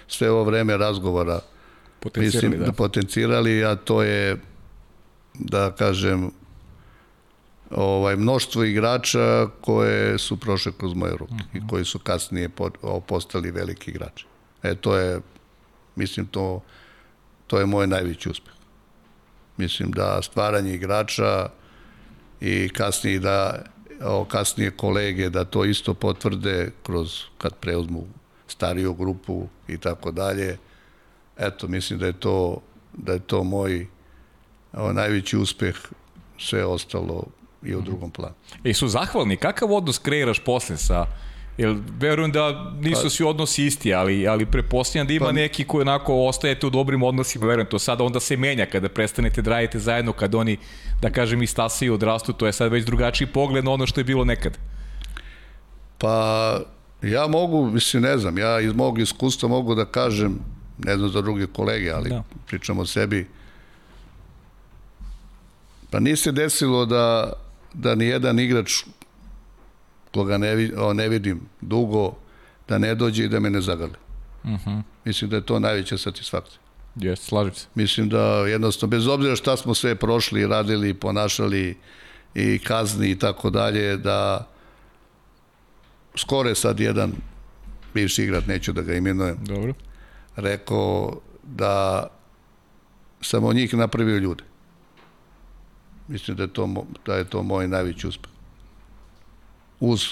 sve 0.09 0.31
ovo 0.31 0.45
vreme 0.45 0.77
razgovora 0.77 1.41
potencirali, 2.01 2.49
mislim, 2.49 2.67
da. 2.67 2.73
potencirali, 2.73 3.65
a 3.65 3.77
to 3.77 4.03
je 4.03 4.37
da 5.39 5.71
kažem 5.71 6.31
ovaj 7.71 8.17
mnoštvo 8.17 8.65
igrača 8.65 9.47
koje 9.61 10.19
su 10.19 10.37
prošle 10.37 10.73
kroz 10.79 10.95
moje 10.95 11.13
ruke 11.13 11.33
uh 11.35 11.39
-huh. 11.39 11.57
i 11.57 11.59
mhm. 11.59 11.69
koji 11.69 11.85
su 11.85 11.99
kasnije 11.99 12.49
postali 13.07 13.51
veliki 13.51 13.91
igrači. 13.91 14.27
E 14.63 14.75
to 14.75 14.97
je 14.97 15.21
mislim 15.97 16.27
to 16.27 16.63
to 17.47 17.59
je 17.59 17.67
moj 17.67 17.87
najveći 17.87 18.29
uspeh. 18.29 18.53
Mislim 19.57 19.91
da 19.91 20.23
stvaranje 20.23 20.75
igrača 20.75 21.49
i 22.41 22.69
kasnije 22.69 23.19
da 23.19 23.63
o, 24.05 24.25
kasnije 24.25 24.71
kolege 24.71 25.31
da 25.31 25.45
to 25.45 25.65
isto 25.65 25.95
potvrde 25.95 26.71
kroz 26.83 27.23
kad 27.39 27.55
preuzmu 27.55 28.07
stariju 28.49 28.95
grupu 28.95 29.49
i 29.69 29.79
tako 29.79 30.11
dalje. 30.13 30.59
Eto, 31.39 31.69
mislim 31.69 31.99
da 31.99 32.07
je 32.07 32.13
to 32.13 32.61
da 32.93 33.13
je 33.13 33.19
to 33.19 33.45
moj 33.45 33.87
o, 34.73 34.93
najveći 34.93 35.37
uspeh, 35.37 35.77
sve 36.39 36.65
ostalo 36.65 37.25
i 37.63 37.75
u 37.75 37.81
drugom 37.81 38.11
planu. 38.11 38.35
I 38.65 38.75
su 38.75 38.89
zahvalni, 38.89 39.37
kakav 39.37 39.73
odnos 39.73 39.99
kreiraš 39.99 40.39
posle 40.45 40.77
sa 40.77 41.07
Jer 41.59 41.77
verujem 42.01 42.33
da 42.33 42.73
nisu 42.81 43.03
pa, 43.03 43.11
svi 43.11 43.25
odnosi 43.25 43.67
isti, 43.67 43.95
ali, 43.95 44.29
ali 44.29 44.47
prepostavljam 44.47 45.07
da 45.07 45.13
ima 45.13 45.27
pa, 45.27 45.33
neki 45.33 45.65
koji 45.65 45.83
onako 45.83 46.15
ostajete 46.15 46.67
u 46.67 46.71
dobrim 46.71 47.03
odnosima, 47.03 47.47
verujem 47.47 47.67
to 47.67 47.79
sada 47.79 48.05
onda 48.05 48.21
se 48.21 48.37
menja 48.37 48.67
kada 48.67 48.89
prestanete 48.89 49.43
da 49.43 49.51
radite 49.51 49.79
zajedno, 49.79 50.13
kad 50.13 50.35
oni, 50.35 50.57
da 51.03 51.11
kažem, 51.11 51.43
istasaju 51.43 51.95
odrastu, 51.95 52.33
to 52.33 52.47
je 52.47 52.53
sad 52.53 52.73
već 52.73 52.85
drugačiji 52.85 53.27
pogled 53.27 53.65
na 53.65 53.71
ono 53.71 53.87
što 53.87 54.01
je 54.01 54.05
bilo 54.05 54.25
nekad. 54.25 54.59
Pa, 55.99 56.61
ja 57.03 57.27
mogu, 57.27 57.71
mislim, 57.71 58.03
ne 58.03 58.19
znam, 58.19 58.39
ja 58.39 58.61
iz 58.61 58.73
mog 58.73 58.99
iskustva 58.99 59.49
mogu 59.49 59.75
da 59.75 59.85
kažem, 59.85 60.39
ne 60.79 60.97
znam 60.97 61.11
za 61.11 61.21
druge 61.21 61.47
kolege, 61.47 61.91
ali 61.91 62.11
da. 62.11 62.23
pričam 62.47 62.79
o 62.79 62.87
sebi, 62.87 63.27
Pa 65.91 66.01
nije 66.01 66.17
se 66.17 66.33
desilo 66.33 66.87
da, 66.87 67.33
da 67.75 67.95
ni 67.95 68.05
jedan 68.05 68.39
igrač 68.39 68.73
koga 70.15 70.39
ne, 70.39 70.71
o, 70.77 70.93
ne 70.93 71.09
vidim 71.09 71.41
dugo, 71.61 72.15
da 72.69 72.79
ne 72.79 72.95
dođe 72.95 73.25
i 73.25 73.29
da 73.29 73.41
me 73.41 73.51
ne 73.51 73.61
zagali. 73.61 73.93
Uh 74.45 74.51
mhm. 74.51 74.71
-huh. 74.71 74.83
Mislim 75.05 75.31
da 75.31 75.37
je 75.37 75.47
to 75.47 75.59
najveća 75.59 75.99
satisfakcija. 75.99 76.61
Jeste, 76.97 77.27
slažem 77.27 77.55
se. 77.55 77.67
Mislim 77.75 78.09
da 78.09 78.47
jednostavno, 78.47 78.91
bez 78.91 79.07
obzira 79.07 79.37
šta 79.37 79.57
smo 79.57 79.75
sve 79.75 79.95
prošli, 79.95 80.47
radili, 80.47 80.95
ponašali 80.95 81.77
i 82.35 82.59
kazni 82.59 83.11
i 83.11 83.19
tako 83.19 83.51
dalje, 83.51 83.97
da 83.97 84.49
skoro 86.17 86.49
je 86.49 86.55
sad 86.55 86.81
jedan 86.81 87.13
bivši 87.95 88.23
igrat, 88.23 88.47
neću 88.47 88.73
da 88.73 88.83
ga 88.83 88.95
imenujem, 88.95 89.37
Dobro. 89.45 89.75
rekao 90.37 91.21
da 91.43 92.07
sam 93.21 93.45
od 93.45 93.57
njih 93.57 93.75
napravio 93.75 94.17
ljude. 94.17 94.45
Mislim 96.09 96.37
da 96.37 96.43
je 96.43 96.53
to, 96.53 96.85
da 97.07 97.15
je 97.15 97.25
to 97.25 97.43
moj 97.43 97.69
najveći 97.69 98.07
uspeh. 98.07 98.31
Uz, 99.81 100.05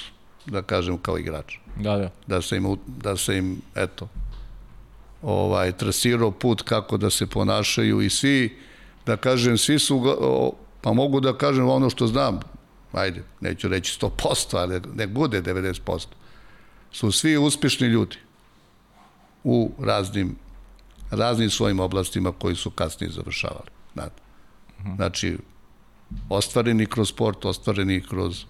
da 0.47 0.63
kažem, 0.63 0.99
kao 0.99 1.19
igrač. 1.19 1.55
Da, 1.77 1.97
da. 1.97 2.11
Da 2.27 2.43
se 2.43 2.57
im, 2.57 2.77
da 2.87 3.17
se 3.17 3.39
im 3.39 3.63
eto, 3.75 4.09
ovaj, 5.23 5.73
trasirao 5.73 6.31
put 6.31 6.63
kako 6.63 6.97
da 6.97 7.11
se 7.11 7.27
ponašaju 7.27 8.01
i 8.01 8.11
svi, 8.11 8.59
da 9.07 9.17
kažem, 9.17 9.59
svi 9.59 9.79
su, 9.79 10.03
pa 10.81 10.93
mogu 10.93 11.21
da 11.21 11.39
kažem 11.39 11.69
ono 11.69 11.91
što 11.91 12.07
znam, 12.07 12.41
ajde, 12.93 13.23
neću 13.41 13.69
reći 13.69 13.99
100%, 14.01 14.57
ali 14.57 14.81
ne 14.95 15.07
bude 15.07 15.43
90%, 15.43 16.07
su 16.93 17.13
svi 17.13 17.37
uspešni 17.37 17.87
ljudi 17.87 18.17
u 19.45 19.71
raznim, 19.79 20.37
raznim 21.11 21.51
svojim 21.51 21.81
oblastima 21.81 22.33
koji 22.33 22.57
su 22.57 22.71
kasnije 22.71 23.11
završavali. 23.11 23.71
Znači, 24.97 25.39
ostvareni 26.29 26.87
kroz 26.87 27.09
sport, 27.09 27.45
ostvareni 27.45 28.01
kroz 28.01 28.45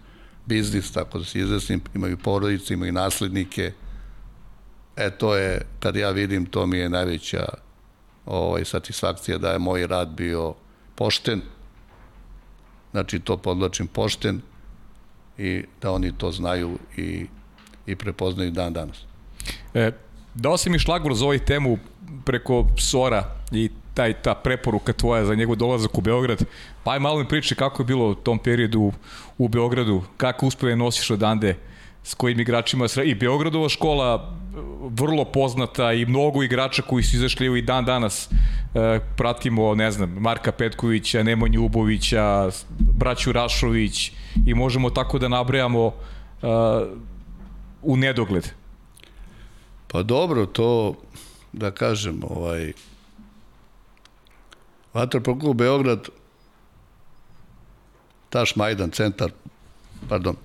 biznis, 0.46 0.92
tako 0.92 1.18
da 1.18 1.24
se 1.24 1.38
izrasnim, 1.38 1.80
imaju 1.94 2.16
porodice, 2.16 2.74
imaju 2.74 2.92
naslednike. 2.92 3.72
E, 4.96 5.10
to 5.10 5.36
je, 5.36 5.60
kad 5.80 5.96
ja 5.96 6.10
vidim, 6.10 6.46
to 6.46 6.66
mi 6.66 6.78
je 6.78 6.88
najveća 6.88 7.46
ovaj, 8.26 8.64
satisfakcija 8.64 9.38
da 9.38 9.52
je 9.52 9.58
moj 9.58 9.86
rad 9.86 10.08
bio 10.08 10.54
pošten, 10.94 11.40
znači 12.90 13.18
to 13.18 13.36
podlačim 13.36 13.86
pošten 13.86 14.40
i 15.38 15.64
da 15.82 15.92
oni 15.92 16.12
to 16.18 16.32
znaju 16.32 16.78
i, 16.96 17.26
i 17.86 17.96
prepoznaju 17.96 18.50
dan 18.50 18.72
danas. 18.72 18.96
E, 19.74 19.92
dao 20.34 20.56
si 20.56 20.70
mi 20.70 20.78
šlagvor 20.78 21.14
za 21.14 21.24
ovaj 21.24 21.38
temu 21.38 21.78
preko 22.24 22.66
Sora 22.78 23.36
i 23.52 23.70
taj, 23.96 24.12
ta 24.22 24.34
preporuka 24.34 24.92
tvoja 24.92 25.24
za 25.24 25.34
njegov 25.34 25.56
dolazak 25.56 25.98
u 25.98 26.00
Beograd. 26.00 26.44
Pa 26.84 26.92
aj 26.92 27.00
malo 27.00 27.18
mi 27.18 27.28
priči 27.28 27.54
kako 27.54 27.82
je 27.82 27.86
bilo 27.86 28.10
u 28.10 28.14
tom 28.14 28.38
periodu 28.38 28.92
u 29.38 29.48
Beogradu, 29.48 30.02
kako 30.16 30.46
uspeve 30.46 30.76
nosiš 30.76 31.10
odande, 31.10 31.56
s 32.02 32.14
kojim 32.14 32.40
igračima 32.40 32.86
i 33.04 33.14
Beogradova 33.14 33.68
škola 33.68 34.36
vrlo 34.90 35.24
poznata 35.24 35.92
i 35.92 36.06
mnogo 36.06 36.42
igrača 36.42 36.82
koji 36.82 37.02
su 37.02 37.16
izašli 37.16 37.58
i 37.58 37.62
dan 37.62 37.84
danas 37.84 38.28
e, 38.30 39.00
pratimo, 39.16 39.74
ne 39.74 39.90
znam, 39.90 40.10
Marka 40.10 40.52
Petkovića, 40.52 41.22
Nemanju 41.22 41.64
Ubovića, 41.64 42.50
braću 42.78 43.32
Rašović 43.32 44.12
i 44.46 44.54
možemo 44.54 44.90
tako 44.90 45.18
da 45.18 45.28
nabrajamo 45.28 45.86
e, 45.86 46.46
u 47.82 47.96
nedogled. 47.96 48.48
Pa 49.88 50.02
dobro, 50.02 50.46
to 50.46 50.94
da 51.52 51.70
kažem, 51.70 52.20
ovaj 52.22 52.72
Vaterpolo 54.96 55.38
klub 55.38 55.56
Beograd, 55.56 56.08
Taš 58.30 58.56
Majdan, 58.56 58.90
centar, 58.90 59.30
pardon, 60.08 60.36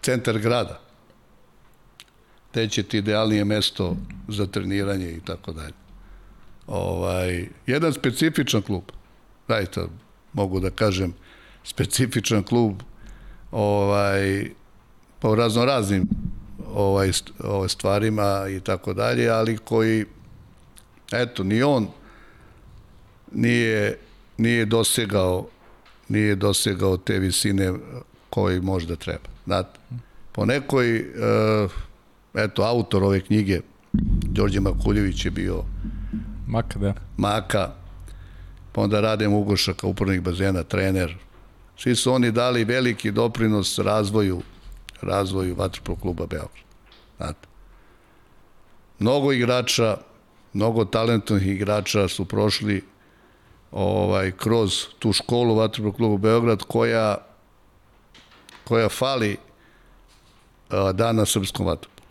centar 0.00 0.38
grada. 0.38 0.80
te 2.50 2.68
će 2.68 2.82
ti 2.82 2.98
idealnije 2.98 3.44
mesto 3.44 3.96
za 4.28 4.46
treniranje 4.46 5.10
i 5.10 5.20
tako 5.20 5.52
dalje. 5.52 5.76
Ovaj, 6.66 7.48
jedan 7.66 7.92
specifičan 7.92 8.62
klub, 8.62 8.82
zaista 9.48 9.86
mogu 10.32 10.60
da 10.60 10.70
kažem, 10.70 11.14
specifičan 11.64 12.42
klub 12.42 12.82
ovaj, 13.52 14.50
po 15.18 15.34
razno 15.34 15.64
raznim 15.64 16.08
ovaj, 16.74 17.10
ovaj 17.44 17.68
stvarima 17.68 18.48
i 18.48 18.60
tako 18.60 18.94
dalje, 18.94 19.28
ali 19.28 19.58
koji, 19.58 20.04
eto, 21.12 21.44
ni 21.44 21.62
on 21.62 21.99
nije, 23.32 23.98
nije 24.38 24.64
dosegao 24.64 25.48
nije 26.10 26.34
dosegao 26.34 26.96
te 26.96 27.18
visine 27.18 27.72
koji 28.30 28.60
možda 28.60 28.96
treba. 28.96 29.28
Znate, 29.44 29.80
po 30.32 30.44
nekoj, 30.44 31.00
uh, 31.00 31.70
eto, 32.34 32.62
autor 32.62 33.04
ove 33.04 33.20
knjige, 33.20 33.60
Đorđe 34.22 34.60
Makuljević 34.60 35.24
je 35.24 35.30
bio 35.30 35.64
Maka, 36.46 36.78
da. 36.78 36.94
Maka, 37.16 37.70
pa 38.72 38.80
onda 38.80 39.00
Radem 39.00 39.32
Ugoša 39.32 39.72
kao 39.72 39.90
upornik 39.90 40.20
bazena, 40.20 40.62
trener. 40.62 41.16
Svi 41.76 41.96
su 41.96 42.12
oni 42.12 42.32
dali 42.32 42.64
veliki 42.64 43.10
doprinos 43.10 43.78
razvoju 43.78 44.42
razvoju 45.02 45.54
Vatrpol 45.54 45.96
kluba 45.96 46.26
Beograd. 46.26 46.64
Znate. 47.16 47.48
Mnogo 48.98 49.32
igrača, 49.32 49.96
mnogo 50.52 50.84
talentovnih 50.84 51.48
igrača 51.48 52.08
su 52.08 52.24
prošli 52.24 52.82
ovaj 53.72 54.32
kroz 54.32 54.86
tu 54.98 55.12
školu 55.12 55.54
Vatrpol 55.54 55.92
kluba 55.92 56.16
Beograd 56.16 56.62
koja 56.62 57.16
koja 58.64 58.88
fali 58.88 59.36
a, 60.70 60.92
dana 60.92 61.26
srpskom 61.26 61.66
vatrpolu. 61.66 62.08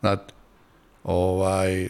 Znate, 0.00 0.34
ovaj, 1.04 1.88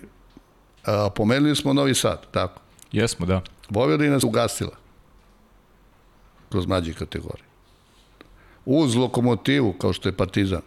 a, 0.84 1.10
pomenuli 1.10 1.56
smo 1.56 1.72
Novi 1.72 1.94
Sad, 1.94 2.26
tako. 2.30 2.60
Jesmo, 2.92 3.26
da. 3.26 3.42
Vojvodina 3.70 4.20
se 4.20 4.26
ugasila 4.26 4.76
kroz 6.48 6.66
mlađe 6.66 6.92
kategorije. 6.92 7.46
Uz 8.64 8.94
lokomotivu, 8.94 9.72
kao 9.72 9.92
što 9.92 10.08
je 10.08 10.16
Partizan. 10.16 10.62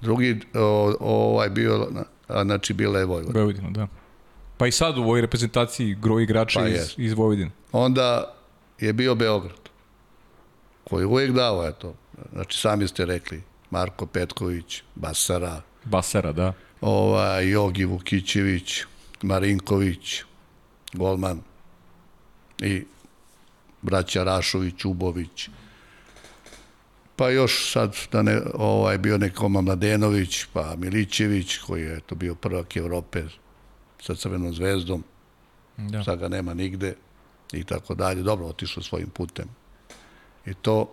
Drugi, 0.00 0.40
o, 0.54 0.94
ovaj 1.00 1.50
bio, 1.50 1.88
znači 2.42 2.74
bila 2.74 2.98
je 2.98 3.04
Vojvodina. 3.04 3.40
Vojvodina, 3.40 3.70
da. 3.70 3.86
Pa 4.56 4.66
i 4.66 4.72
sad 4.72 4.98
u 4.98 5.02
ovoj 5.02 5.20
reprezentaciji 5.20 5.94
groji 5.94 6.24
igrača 6.24 6.60
Pa 6.60 6.68
iz, 6.68 6.74
jest. 6.74 6.98
iz 6.98 7.12
Vojvodine. 7.12 7.50
Onda 7.72 8.34
je 8.80 8.92
bio 8.92 9.14
Beograd, 9.14 9.68
koji 10.84 11.02
je 11.02 11.06
uvijek 11.06 11.32
dao, 11.32 11.68
eto, 11.68 11.94
znači 12.32 12.58
sami 12.58 12.88
ste 12.88 13.04
rekli, 13.04 13.42
Marko 13.70 14.06
Petković, 14.06 14.82
Basara, 14.94 15.62
Basara, 15.84 16.32
da. 16.32 16.52
ovaj, 16.80 17.50
Jogi 17.50 17.84
Vukićević, 17.84 18.82
Marinković, 19.22 20.22
Golman 20.92 21.40
i 22.58 22.84
braća 23.82 24.24
Rašović, 24.24 24.84
Ubović. 24.84 25.48
Pa 27.16 27.30
još 27.30 27.72
sad 27.72 27.96
da 28.12 28.22
ne, 28.22 28.40
ovaj, 28.54 28.98
bio 28.98 29.18
nekoma 29.18 29.60
Mladenović, 29.60 30.44
pa 30.52 30.76
Milićević, 30.76 31.58
koji 31.58 31.82
je 31.82 32.00
to 32.00 32.14
bio 32.14 32.34
prvak 32.34 32.76
Evrope 32.76 33.22
sa 34.06 34.14
Crvenom 34.14 34.54
zvezdom, 34.54 35.04
da. 35.76 36.04
sad 36.04 36.18
ga 36.18 36.28
nema 36.28 36.54
nigde 36.54 36.94
i 37.52 37.64
tako 37.64 37.94
dalje. 37.94 38.22
Dobro, 38.22 38.46
otišao 38.46 38.82
svojim 38.82 39.08
putem. 39.08 39.48
I 40.46 40.54
to, 40.54 40.92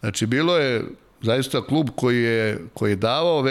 znači, 0.00 0.26
bilo 0.26 0.56
je 0.56 0.84
zaista 1.22 1.66
klub 1.66 1.90
koji 1.96 2.22
je, 2.22 2.66
koji 2.74 2.92
je 2.92 2.96
davao, 2.96 3.44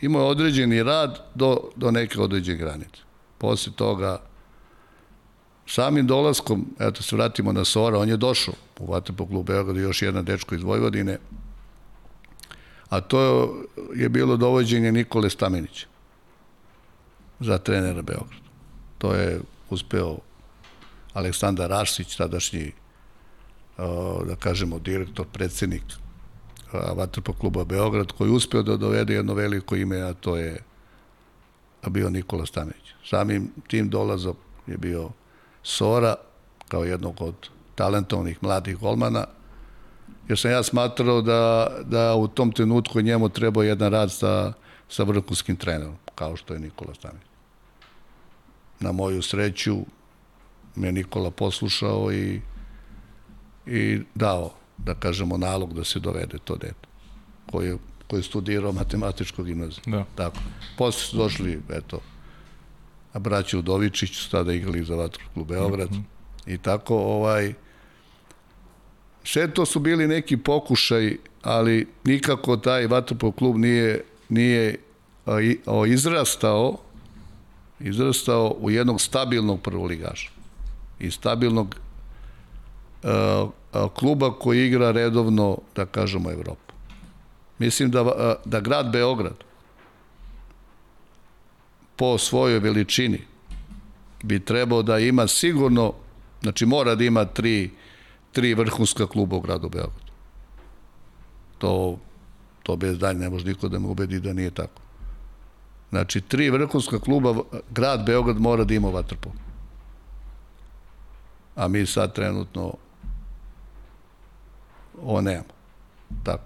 imao 0.00 0.22
je 0.22 0.28
određeni 0.28 0.82
rad 0.82 1.24
do, 1.34 1.70
do 1.76 1.90
neke 1.90 2.20
određene 2.20 2.58
granice. 2.58 3.00
Posle 3.38 3.72
toga, 3.76 4.20
samim 5.66 6.06
dolaskom, 6.06 6.66
eto 6.78 7.02
se 7.02 7.16
vratimo 7.16 7.52
na 7.52 7.64
Sora, 7.64 7.98
on 7.98 8.08
je 8.08 8.16
došao 8.16 8.54
u 8.78 8.92
Vatrpo 8.92 9.26
klub 9.26 9.46
Beograda, 9.46 9.80
još 9.80 10.02
jedan 10.02 10.24
dečko 10.24 10.54
iz 10.54 10.62
Vojvodine, 10.62 11.18
a 12.88 13.00
to 13.00 13.54
je 13.94 14.08
bilo 14.08 14.36
dovođenje 14.36 14.92
Nikole 14.92 15.30
Stamenića 15.30 15.89
za 17.40 17.58
trenera 17.58 18.02
Beograda. 18.02 18.50
To 18.98 19.14
je 19.14 19.40
uspeo 19.70 20.18
Aleksandar 21.12 21.70
Rašić, 21.70 22.16
tadašnji, 22.16 22.72
da 24.26 24.36
kažemo, 24.38 24.78
direktor, 24.78 25.26
predsednik 25.32 25.82
Vatrpo 26.72 27.32
kluba 27.32 27.64
Beograd, 27.64 28.12
koji 28.12 28.28
je 28.28 28.32
uspeo 28.32 28.62
da 28.62 28.76
dovede 28.76 29.14
jedno 29.14 29.34
veliko 29.34 29.76
ime, 29.76 30.00
a 30.00 30.14
to 30.14 30.36
je 30.36 30.62
bio 31.88 32.10
Nikola 32.10 32.46
Stamenić. 32.46 32.94
Samim 33.04 33.50
tim 33.68 33.88
dolazom 33.88 34.36
je 34.66 34.76
bio 34.76 35.10
Sora, 35.62 36.14
kao 36.68 36.84
jednog 36.84 37.22
od 37.22 37.34
talentovnih 37.74 38.42
mladih 38.42 38.76
golmana, 38.78 39.24
jer 40.28 40.38
sam 40.38 40.50
ja 40.50 40.62
smatrao 40.62 41.22
da, 41.22 41.68
da 41.84 42.14
u 42.14 42.28
tom 42.28 42.52
trenutku 42.52 43.00
njemu 43.00 43.28
trebao 43.28 43.62
jedan 43.62 43.92
rad 43.92 44.12
sa, 44.12 44.52
sa 44.88 45.02
vrhunskim 45.02 45.56
trenerom, 45.56 45.96
kao 46.14 46.36
što 46.36 46.54
je 46.54 46.60
Nikola 46.60 46.94
Stamić. 46.94 47.29
Na 48.80 48.92
moju 48.92 49.22
sreću 49.22 49.76
me 50.76 50.92
Nikola 50.92 51.30
poslušao 51.30 52.12
i, 52.12 52.40
i 53.66 54.00
dao, 54.14 54.52
da 54.78 54.94
kažemo, 54.94 55.36
nalog 55.36 55.74
da 55.74 55.84
se 55.84 55.98
dovede 55.98 56.38
to 56.44 56.56
dete, 56.56 56.88
koji 57.50 57.68
je, 57.68 57.78
koji 58.06 58.20
je 58.20 58.24
studirao 58.24 58.72
matematičku 58.72 59.42
gimnaziju. 59.42 59.82
Da. 59.86 60.04
Tako. 60.14 60.36
Posle 60.78 61.00
su 61.00 61.16
došli, 61.16 61.60
eto, 61.70 62.00
a 63.12 63.18
braći 63.18 63.56
Udovičić 63.56 64.16
su 64.16 64.30
tada 64.30 64.52
igrali 64.52 64.84
za 64.84 64.94
Vatru 64.94 65.24
klub 65.34 65.48
Beograd. 65.48 65.90
Mm 65.90 65.94
-hmm. 65.94 66.54
I 66.54 66.58
tako, 66.58 66.96
ovaj, 66.96 67.54
sve 69.24 69.54
to 69.54 69.66
su 69.66 69.80
bili 69.80 70.06
neki 70.06 70.36
pokušaj, 70.36 71.16
ali 71.42 71.88
nikako 72.04 72.56
taj 72.56 72.86
Vatrpov 72.86 73.32
klub 73.32 73.56
nije, 73.56 74.04
nije 74.28 74.76
izrastao 75.88 76.78
izrastao 77.80 78.56
u 78.60 78.70
jednog 78.70 79.00
stabilnog 79.00 79.60
prvoligaša 79.60 80.30
i 80.98 81.10
stabilnog 81.10 81.76
a, 83.02 83.48
kluba 83.94 84.38
koji 84.38 84.66
igra 84.66 84.90
redovno, 84.90 85.58
da 85.76 85.86
kažemo, 85.86 86.30
Evropu. 86.30 86.74
Mislim 87.58 87.90
da, 87.90 88.00
a, 88.00 88.34
da 88.44 88.60
grad 88.60 88.92
Beograd 88.92 89.34
po 91.96 92.18
svojoj 92.18 92.58
veličini 92.58 93.20
bi 94.22 94.44
trebao 94.44 94.82
da 94.82 94.98
ima 94.98 95.26
sigurno, 95.26 95.92
znači 96.42 96.66
mora 96.66 96.94
da 96.94 97.04
ima 97.04 97.24
tri, 97.24 97.70
tri 98.32 98.54
vrhunska 98.54 99.06
kluba 99.06 99.36
u 99.36 99.40
gradu 99.40 99.68
Beogradu. 99.68 100.12
To, 101.58 101.98
to 102.62 102.76
bez 102.76 102.98
dalje 102.98 103.18
ne 103.18 103.30
može 103.30 103.44
niko 103.44 103.68
da 103.68 103.78
me 103.78 103.88
ubedi 103.88 104.20
da 104.20 104.32
nije 104.32 104.50
tako. 104.50 104.82
Znači, 105.90 106.20
tri 106.20 106.50
vrhunska 106.50 106.98
kluba, 106.98 107.34
grad 107.70 108.04
Beograd 108.06 108.40
mora 108.40 108.64
da 108.64 108.74
ima 108.74 108.88
vatrpol. 108.88 109.32
A 111.56 111.68
mi 111.68 111.86
sad 111.86 112.12
trenutno 112.14 112.74
ovo 115.02 115.20
nemamo. 115.20 115.44
Tako. 116.24 116.42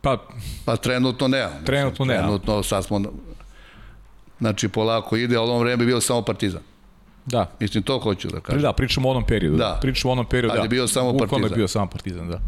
Pa, 0.00 0.16
Pa 0.64 0.76
trenutno 0.76 1.28
nemamo. 1.28 1.60
Trenutno 1.66 2.04
nemamo. 2.04 2.26
Trenutno 2.28 2.62
sad 2.62 2.84
smo, 2.84 3.00
znači 4.38 4.68
polako 4.68 5.16
ide, 5.16 5.36
ali 5.36 5.46
u 5.48 5.50
ovom 5.50 5.62
vreme 5.62 5.82
je 5.82 5.86
bio 5.86 6.00
samo 6.00 6.22
partizan. 6.22 6.60
da. 7.26 7.50
Mislim, 7.60 7.82
to 7.82 7.98
hoću 7.98 8.28
da 8.28 8.40
kažem. 8.40 8.62
Da, 8.62 8.72
pričamo 8.72 9.08
o 9.08 9.10
onom 9.10 9.24
periodu. 9.26 9.56
Da. 9.56 9.78
Pričamo 9.82 10.10
o 10.10 10.12
onom 10.12 10.26
periodu, 10.26 10.48
Kad 10.52 10.58
da. 10.58 10.62
je 10.62 10.68
bio 10.68 10.86
samo 10.88 11.12
Bukvalno 11.12 11.28
Partizan. 11.28 11.50
je 11.50 11.56
bio 11.56 11.68
samo 11.68 11.86
Partizan, 11.86 12.28
da. 12.28 12.38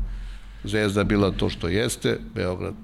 Zvezda 0.64 1.00
je 1.00 1.04
bila 1.04 1.30
to 1.30 1.48
što 1.48 1.68
jeste, 1.68 2.18
Beograd. 2.34 2.74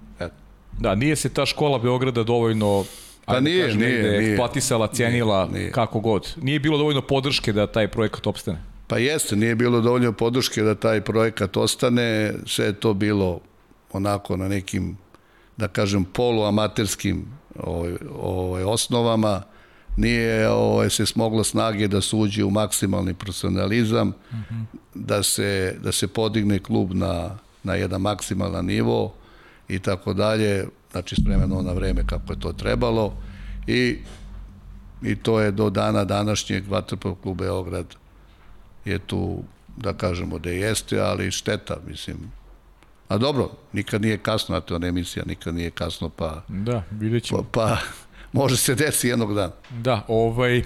Da, 0.79 0.95
nije 0.95 1.17
se 1.17 1.29
ta 1.29 1.47
škola 1.47 1.79
Beograda 1.79 2.23
dovoljno 2.23 2.85
Pa 3.25 3.33
da 3.33 3.41
nije, 3.41 3.65
kažem, 3.65 3.81
nije, 3.81 4.03
nije. 4.03 4.31
eksploatisala, 4.31 4.87
cijenila, 4.87 5.47
Nije, 5.47 5.59
nije. 5.59 5.73
kako 5.73 6.01
god. 6.01 6.35
Nije 6.43 6.61
bilo 6.61 6.79
dovoljno 6.79 7.03
podrške 7.03 7.53
da 7.53 7.67
taj 7.67 7.89
projekat 7.89 8.27
opstane. 8.27 8.63
Pa 8.87 8.99
jeste, 8.99 9.37
nije 9.37 9.55
bilo 9.55 9.81
dovoljno 9.81 10.13
podrške 10.13 10.63
da 10.63 10.75
taj 10.75 11.01
projekat 11.01 11.57
ostane, 11.57 12.35
sve 12.47 12.67
je 12.67 12.73
to 12.73 12.95
bilo 12.95 13.41
onako 13.93 14.37
na 14.37 14.49
nekim, 14.49 14.97
da 15.57 15.69
kažem, 15.69 16.05
poluamaterskim 16.05 17.25
ovaj, 17.59 17.93
ovaj, 18.21 18.65
osnovama, 18.65 19.43
nije 19.97 20.49
ovaj, 20.49 20.91
se 20.91 21.07
smoglo 21.07 21.45
snage 21.45 21.89
da 21.89 22.01
se 22.01 22.17
uđe 22.17 22.45
u 22.45 22.51
maksimalni 22.51 23.15
profesionalizam, 23.15 24.09
mm 24.09 24.37
-hmm. 24.51 24.65
da, 24.95 25.23
se, 25.23 25.77
da 25.83 25.93
se 25.93 26.09
podigne 26.09 26.59
klub 26.59 26.95
na, 26.95 27.39
na 27.63 27.75
jedan 27.75 28.01
maksimalan 28.01 28.67
nivo 28.67 29.15
i 29.69 29.79
tako 29.79 30.15
dalje, 30.15 30.67
znači 30.91 31.15
s 31.15 31.19
vremena 31.27 31.63
na 31.63 31.73
vreme 31.73 32.07
kako 32.07 32.33
je 32.33 32.41
to 32.41 32.53
trebalo 32.53 33.17
i, 33.67 33.99
i 35.03 35.17
to 35.17 35.41
je 35.41 35.51
do 35.51 35.71
dana 35.71 36.05
današnjeg 36.05 36.69
Vatrpov 36.69 37.15
klub 37.15 37.39
Beograd 37.39 37.87
je 38.85 38.99
tu, 38.99 39.43
da 39.77 39.93
kažemo 39.93 40.39
da 40.39 40.51
jeste, 40.51 41.01
ali 41.01 41.31
šteta, 41.31 41.77
mislim. 41.89 42.17
A 43.09 43.19
dobro, 43.19 43.51
nikad 43.73 44.03
nije 44.03 44.19
kasno, 44.19 44.57
a 44.57 44.61
to 44.61 44.75
je 44.75 44.89
emisija, 44.89 45.25
nikad 45.27 45.55
nije 45.55 45.71
kasno, 45.71 46.09
pa, 46.09 46.43
Da, 46.49 46.83
vidjet 46.91 47.25
ćemo. 47.25 47.43
pa, 47.43 47.47
pa 47.53 47.79
može 48.33 48.57
se 48.57 48.75
desi 48.75 49.09
jednog 49.09 49.35
dana. 49.35 49.53
Da, 49.71 50.05
ovaj, 50.09 50.63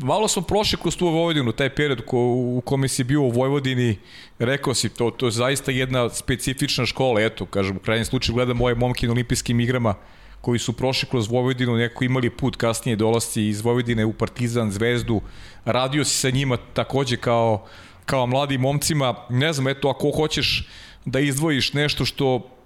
malo 0.00 0.28
smo 0.28 0.42
prošli 0.42 0.78
kroz 0.82 0.96
tu 0.96 1.06
Vojvodinu, 1.06 1.52
taj 1.52 1.74
period 1.74 2.04
ko, 2.06 2.18
u 2.56 2.62
kome 2.64 2.88
si 2.88 3.04
bio 3.04 3.22
u 3.22 3.30
Vojvodini, 3.30 3.98
rekao 4.38 4.74
si, 4.74 4.88
to, 4.88 5.10
to 5.10 5.26
je 5.26 5.30
zaista 5.30 5.72
jedna 5.72 6.08
specifična 6.10 6.86
škola, 6.86 7.20
eto, 7.20 7.46
kažem, 7.46 7.76
u 7.76 7.80
krajnjem 7.80 8.04
slučaju 8.04 8.34
gledam 8.34 8.60
ove 8.60 8.74
momke 8.74 9.06
na 9.06 9.12
olimpijskim 9.12 9.60
igrama, 9.60 9.94
koji 10.40 10.58
su 10.58 10.72
prošli 10.72 11.08
kroz 11.08 11.28
Vojvodinu, 11.28 11.76
neko 11.76 12.04
imali 12.04 12.30
put 12.30 12.56
kasnije 12.56 12.96
dolasti 12.96 13.48
iz 13.48 13.60
Vojvodine 13.60 14.04
u 14.04 14.12
Partizan, 14.12 14.70
Zvezdu, 14.70 15.20
radio 15.64 16.04
si 16.04 16.16
sa 16.16 16.30
njima 16.30 16.56
takođe 16.56 17.16
kao, 17.16 17.66
kao 18.06 18.26
mladim 18.26 18.60
momcima, 18.60 19.14
ne 19.30 19.52
znam, 19.52 19.68
eto, 19.68 19.88
ako 19.88 20.10
hoćeš 20.10 20.68
da 21.04 21.20
izdvojiš 21.20 21.72
nešto 21.72 22.04
što 22.04 22.57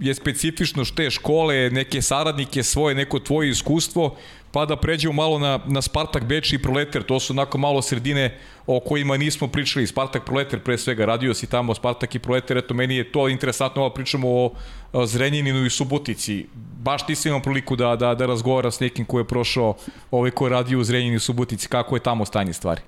je 0.00 0.14
specifično 0.14 0.84
što 0.84 0.96
te 0.96 1.10
škole, 1.10 1.70
neke 1.70 2.02
saradnike 2.02 2.62
svoje, 2.62 2.94
neko 2.94 3.18
tvoje 3.18 3.50
iskustvo, 3.50 4.16
pa 4.52 4.66
da 4.66 4.76
pređemo 4.76 5.12
malo 5.12 5.38
na, 5.38 5.60
na 5.66 5.82
Spartak 5.82 6.24
Beč 6.24 6.52
i 6.52 6.62
Proleter, 6.62 7.02
to 7.02 7.20
su 7.20 7.32
onako 7.32 7.58
malo 7.58 7.82
sredine 7.82 8.38
o 8.66 8.80
kojima 8.80 9.16
nismo 9.16 9.48
pričali, 9.48 9.86
Spartak 9.86 10.24
Proleter 10.24 10.60
pre 10.60 10.78
svega, 10.78 11.04
radio 11.04 11.34
si 11.34 11.46
tamo 11.46 11.74
Spartak 11.74 12.14
i 12.14 12.18
Proleter, 12.18 12.56
eto 12.56 12.74
meni 12.74 12.96
je 12.96 13.12
to 13.12 13.28
interesantno, 13.28 13.82
ovo 13.82 13.94
pričamo 13.94 14.28
o, 14.28 14.50
o 14.92 15.06
Zrenjaninu 15.06 15.66
i 15.66 15.70
Subotici, 15.70 16.46
baš 16.82 17.06
ti 17.06 17.14
si 17.14 17.28
imao 17.28 17.42
priliku 17.42 17.76
da, 17.76 17.96
da, 17.96 18.14
da 18.14 18.26
razgovara 18.26 18.70
s 18.70 18.80
nekim 18.80 19.04
ko 19.04 19.18
je 19.18 19.28
prošao, 19.28 19.74
ovaj 20.10 20.30
ko 20.30 20.46
je 20.46 20.50
radio 20.50 20.78
u 20.78 20.84
Zrenjaninu 20.84 21.16
i 21.16 21.20
Subotici, 21.20 21.68
kako 21.68 21.96
je 21.96 22.02
tamo 22.02 22.24
stanje 22.24 22.52
stvari? 22.52 22.80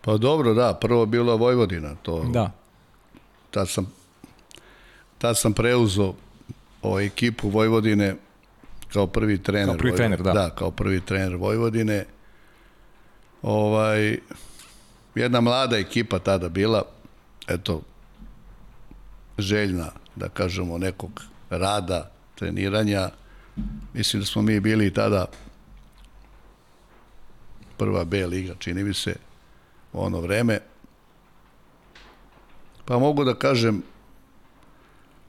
Pa 0.00 0.16
dobro, 0.16 0.54
da, 0.54 0.74
prvo 0.80 1.06
bila 1.06 1.34
Vojvodina, 1.34 1.94
to, 2.02 2.24
Da, 2.32 2.50
tad 3.50 3.68
sam, 3.68 3.92
tad 5.18 5.38
sam 5.38 5.52
preuzeo 5.52 6.14
o 6.82 7.00
ekipu 7.00 7.48
Vojvodine 7.48 8.16
kao 8.92 9.06
prvi 9.06 9.42
trener. 9.42 9.66
Kao 9.66 9.78
prvi 9.78 9.96
trener, 9.96 10.22
da. 10.22 10.32
Da, 10.32 10.50
kao 10.50 10.70
prvi 10.70 11.00
trener 11.00 11.36
Vojvodine. 11.36 12.04
Ovaj, 13.42 14.18
jedna 15.14 15.40
mlada 15.40 15.78
ekipa 15.78 16.18
tada 16.18 16.48
bila, 16.48 16.82
eto, 17.48 17.82
željna, 19.38 19.90
da 20.16 20.28
kažemo, 20.28 20.78
nekog 20.78 21.22
rada, 21.50 22.10
treniranja. 22.34 23.10
Mislim 23.94 24.22
da 24.22 24.26
smo 24.26 24.42
mi 24.42 24.60
bili 24.60 24.94
tada 24.94 25.26
prva 27.76 28.04
B 28.04 28.26
liga, 28.26 28.54
čini 28.58 28.84
mi 28.84 28.94
se, 28.94 29.16
u 29.92 30.00
ono 30.04 30.20
vreme. 30.20 30.60
Pa 32.84 32.98
mogu 32.98 33.24
da 33.24 33.34
kažem 33.34 33.82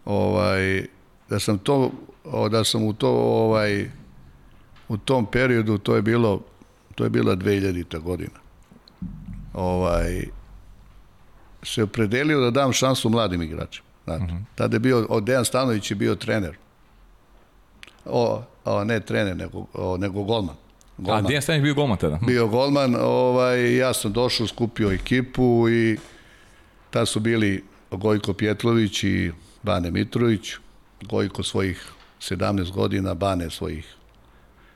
ovaj 0.08 0.86
da 1.30 1.40
sam 1.40 1.58
to 1.58 1.92
da 2.52 2.64
sam 2.64 2.84
u 2.84 2.94
to 2.94 3.10
ovaj 3.10 3.90
u 4.88 4.98
tom 4.98 5.26
periodu 5.26 5.78
to 5.78 5.96
je 5.96 6.02
bilo 6.02 6.42
to 6.96 7.04
je 7.04 7.10
bila 7.10 7.36
2000. 7.36 8.00
godina. 8.00 8.40
Ovaj 9.54 10.24
se 11.64 11.84
opredelio 11.84 12.40
da 12.40 12.52
dam 12.52 12.74
šansu 12.74 13.10
mladim 13.10 13.42
igračima. 13.42 13.88
Znate, 14.06 14.24
uh 14.24 14.30
-huh. 14.30 14.44
tada 14.56 14.76
je 14.76 14.80
bio, 14.80 15.06
od 15.10 15.24
Dejan 15.24 15.46
Stanović 15.46 15.92
je 15.92 15.96
bio 15.96 16.16
trener. 16.16 16.58
O, 18.06 18.44
o 18.66 18.84
ne 18.84 19.00
trener, 19.00 19.38
nego, 19.38 19.66
o, 19.74 19.98
nego 19.98 20.24
golman. 20.24 20.56
a 20.98 21.02
golman 21.02 21.26
Dijan 21.26 21.42
Stanić 21.42 21.64
bio 21.64 21.74
golman 21.74 21.98
tada. 21.98 22.20
bio 22.28 22.48
golman, 22.48 22.96
ovaj, 23.02 23.76
ja 23.76 23.94
sam 23.94 24.14
došao, 24.14 24.48
skupio 24.48 24.92
ekipu 24.92 25.70
i 25.70 25.98
tad 26.90 27.08
su 27.08 27.20
bili 27.20 27.64
Gojko 27.92 28.34
Pjetlović 28.34 29.04
i 29.04 29.32
Bane 29.68 29.92
Mitrović, 29.92 30.54
Gojko 31.02 31.44
svojih 31.44 31.92
17 32.20 32.72
godina, 32.72 33.14
Bane 33.14 33.50
svojih 33.50 33.96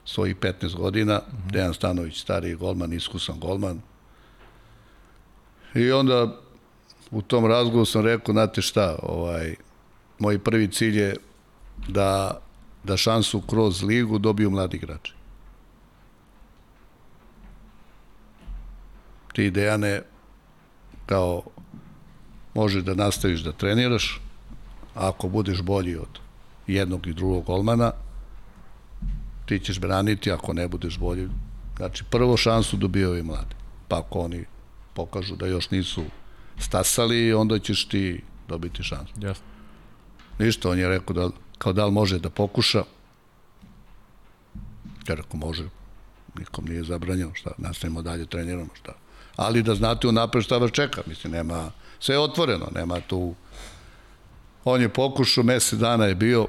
svojih 0.06 0.36
15 0.36 0.76
godina, 0.76 1.18
mm 1.18 1.36
-hmm. 1.36 1.52
Dejan 1.52 1.74
Stanović, 1.74 2.22
stariji 2.22 2.56
golman, 2.56 2.94
iskusan 2.94 3.39
golman. 3.39 3.82
I 5.76 5.92
onda 5.92 6.38
u 7.12 7.22
tom 7.22 7.46
razgovoru 7.46 7.86
sam 7.86 8.06
rekao, 8.06 8.34
znate 8.34 8.62
šta, 8.62 9.00
ovaj, 9.04 9.56
moj 10.20 10.39
prvi 10.39 10.68
cilj 10.68 11.00
je 11.00 11.16
da, 11.88 12.42
da 12.84 12.98
šansu 12.98 13.42
kroz 13.42 13.84
ligu 13.84 14.20
dobiju 14.20 14.50
mladi 14.50 14.78
igrači. 14.78 15.14
ti 19.34 19.52
Dejane 19.52 20.02
kao 21.06 21.44
možeš 22.54 22.84
da 22.84 22.94
nastaviš 22.94 23.42
da 23.42 23.52
treniraš 23.52 24.22
ako 24.96 25.28
budeš 25.28 25.62
bolji 25.62 25.96
od 25.96 26.20
jednog 26.68 27.08
i 27.08 27.14
drugog 27.14 27.46
golmana 27.46 27.92
ti 29.46 29.60
ćeš 29.60 29.80
braniti 29.80 30.32
ako 30.32 30.54
ne 30.54 30.68
budeš 30.68 30.98
bolji. 30.98 31.30
Znači 31.78 32.04
prvo 32.04 32.38
šansu 32.38 32.78
dobijaju 32.78 33.18
i 33.18 33.24
mladi. 33.24 33.56
Pa 33.88 34.00
ako 34.00 34.20
oni 34.20 34.46
pokažu 34.94 35.36
da 35.36 35.48
još 35.48 35.70
nisu 35.72 36.04
stasali 36.60 37.34
onda 37.34 37.60
ćeš 37.60 37.86
ti 37.88 38.24
dobiti 38.48 38.84
šansu. 38.84 39.14
Jasno. 39.22 39.46
ništa 40.39 40.70
on 40.70 40.80
je 40.80 40.88
rekao 40.88 41.14
da 41.14 41.30
kao 41.58 41.74
da 41.74 41.86
li 41.86 41.92
može 41.92 42.20
da 42.20 42.30
pokuša? 42.30 42.84
Ja 45.08 45.16
rekao 45.16 45.39
može. 45.39 45.64
Nikom 46.38 46.66
nije 46.66 46.84
zabranjeno 46.84 47.34
šta 47.34 47.52
nastavimo 47.58 48.02
dalje 48.02 48.26
treniramo 48.26 48.70
šta. 48.74 48.94
Ali 49.36 49.64
da 49.64 49.76
znate 49.76 50.08
unapred 50.08 50.44
šta 50.44 50.58
vas 50.58 50.72
čeka 50.72 51.02
mislim 51.08 51.34
nema 51.34 51.72
sve 52.00 52.16
je 52.16 52.20
otvoreno 52.20 52.70
nema 52.76 53.00
tu 53.00 53.36
on 54.64 54.82
je 54.82 54.89
pokušao 54.89 55.43
mesec 55.43 55.80
dana 55.80 56.05
je 56.05 56.16
bio 56.16 56.47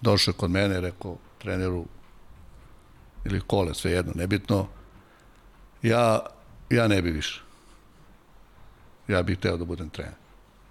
došao 0.00 0.34
kod 0.34 0.50
mene 0.50 0.80
rekao 0.80 1.16
treneru 1.38 1.86
ili 3.24 3.40
kole 3.40 3.74
sve 3.74 3.90
jedno 3.90 4.12
nebitno 4.16 4.68
ja 5.82 6.26
ja 6.70 6.88
ne 6.88 7.02
bi 7.02 7.10
više 7.10 7.40
ja 9.08 9.22
bih 9.22 9.38
hteo 9.38 9.56
da 9.56 9.64
budem 9.64 9.90
trener 9.90 10.14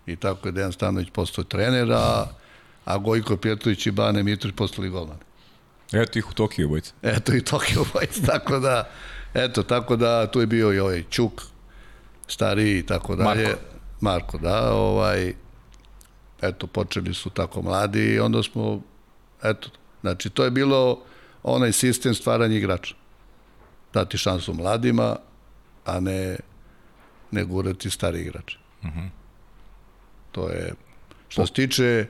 i 0.05 0.15
tako 0.15 0.47
je 0.47 0.51
Dejan 0.51 0.71
Stanović 0.71 1.09
postao 1.13 1.43
trener 1.43 1.91
a, 1.91 2.25
a 2.85 2.97
Gojko 2.97 3.37
Pjetrović 3.37 3.87
i 3.87 3.91
Bane 3.91 4.23
Mitrović 4.23 4.55
postali 4.55 4.89
golmani 4.89 5.19
Eto 5.93 6.19
ih 6.19 6.29
u 6.29 6.33
Tokiju, 6.33 6.69
bojica. 6.69 6.93
Eto 7.01 7.33
i 7.33 7.41
Tokyo 7.41 7.85
Boys, 7.93 8.25
tako 8.31 8.59
da, 8.59 8.89
eto, 9.33 9.63
tako 9.63 9.95
da 9.95 10.31
tu 10.31 10.39
je 10.39 10.47
bio 10.47 10.73
i 10.73 10.79
ovaj 10.79 11.03
Čuk, 11.09 11.41
stariji 12.27 12.79
i 12.79 12.85
tako 12.85 13.15
dalje. 13.15 13.43
Marko. 13.43 13.59
Marko, 14.01 14.37
da, 14.37 14.73
ovaj, 14.73 15.33
eto, 16.43 16.67
počeli 16.67 17.13
su 17.13 17.29
tako 17.29 17.61
mladi 17.61 18.13
i 18.13 18.19
onda 18.19 18.43
smo, 18.43 18.81
eto, 19.43 19.69
znači 20.01 20.29
to 20.29 20.43
je 20.43 20.51
bilo 20.51 21.01
onaj 21.43 21.71
sistem 21.71 22.13
stvaranja 22.13 22.55
igrača. 22.55 22.95
Dati 23.93 24.17
šansu 24.17 24.53
mladima, 24.53 25.15
a 25.85 25.99
ne, 25.99 26.37
ne 27.31 27.43
gurati 27.43 27.89
stari 27.89 28.21
igrače. 28.21 28.57
Uh 28.81 28.89
-huh. 28.89 29.09
To 30.31 30.49
je, 30.49 30.73
što 31.29 31.45
se 31.45 31.53
tiče 31.53 32.07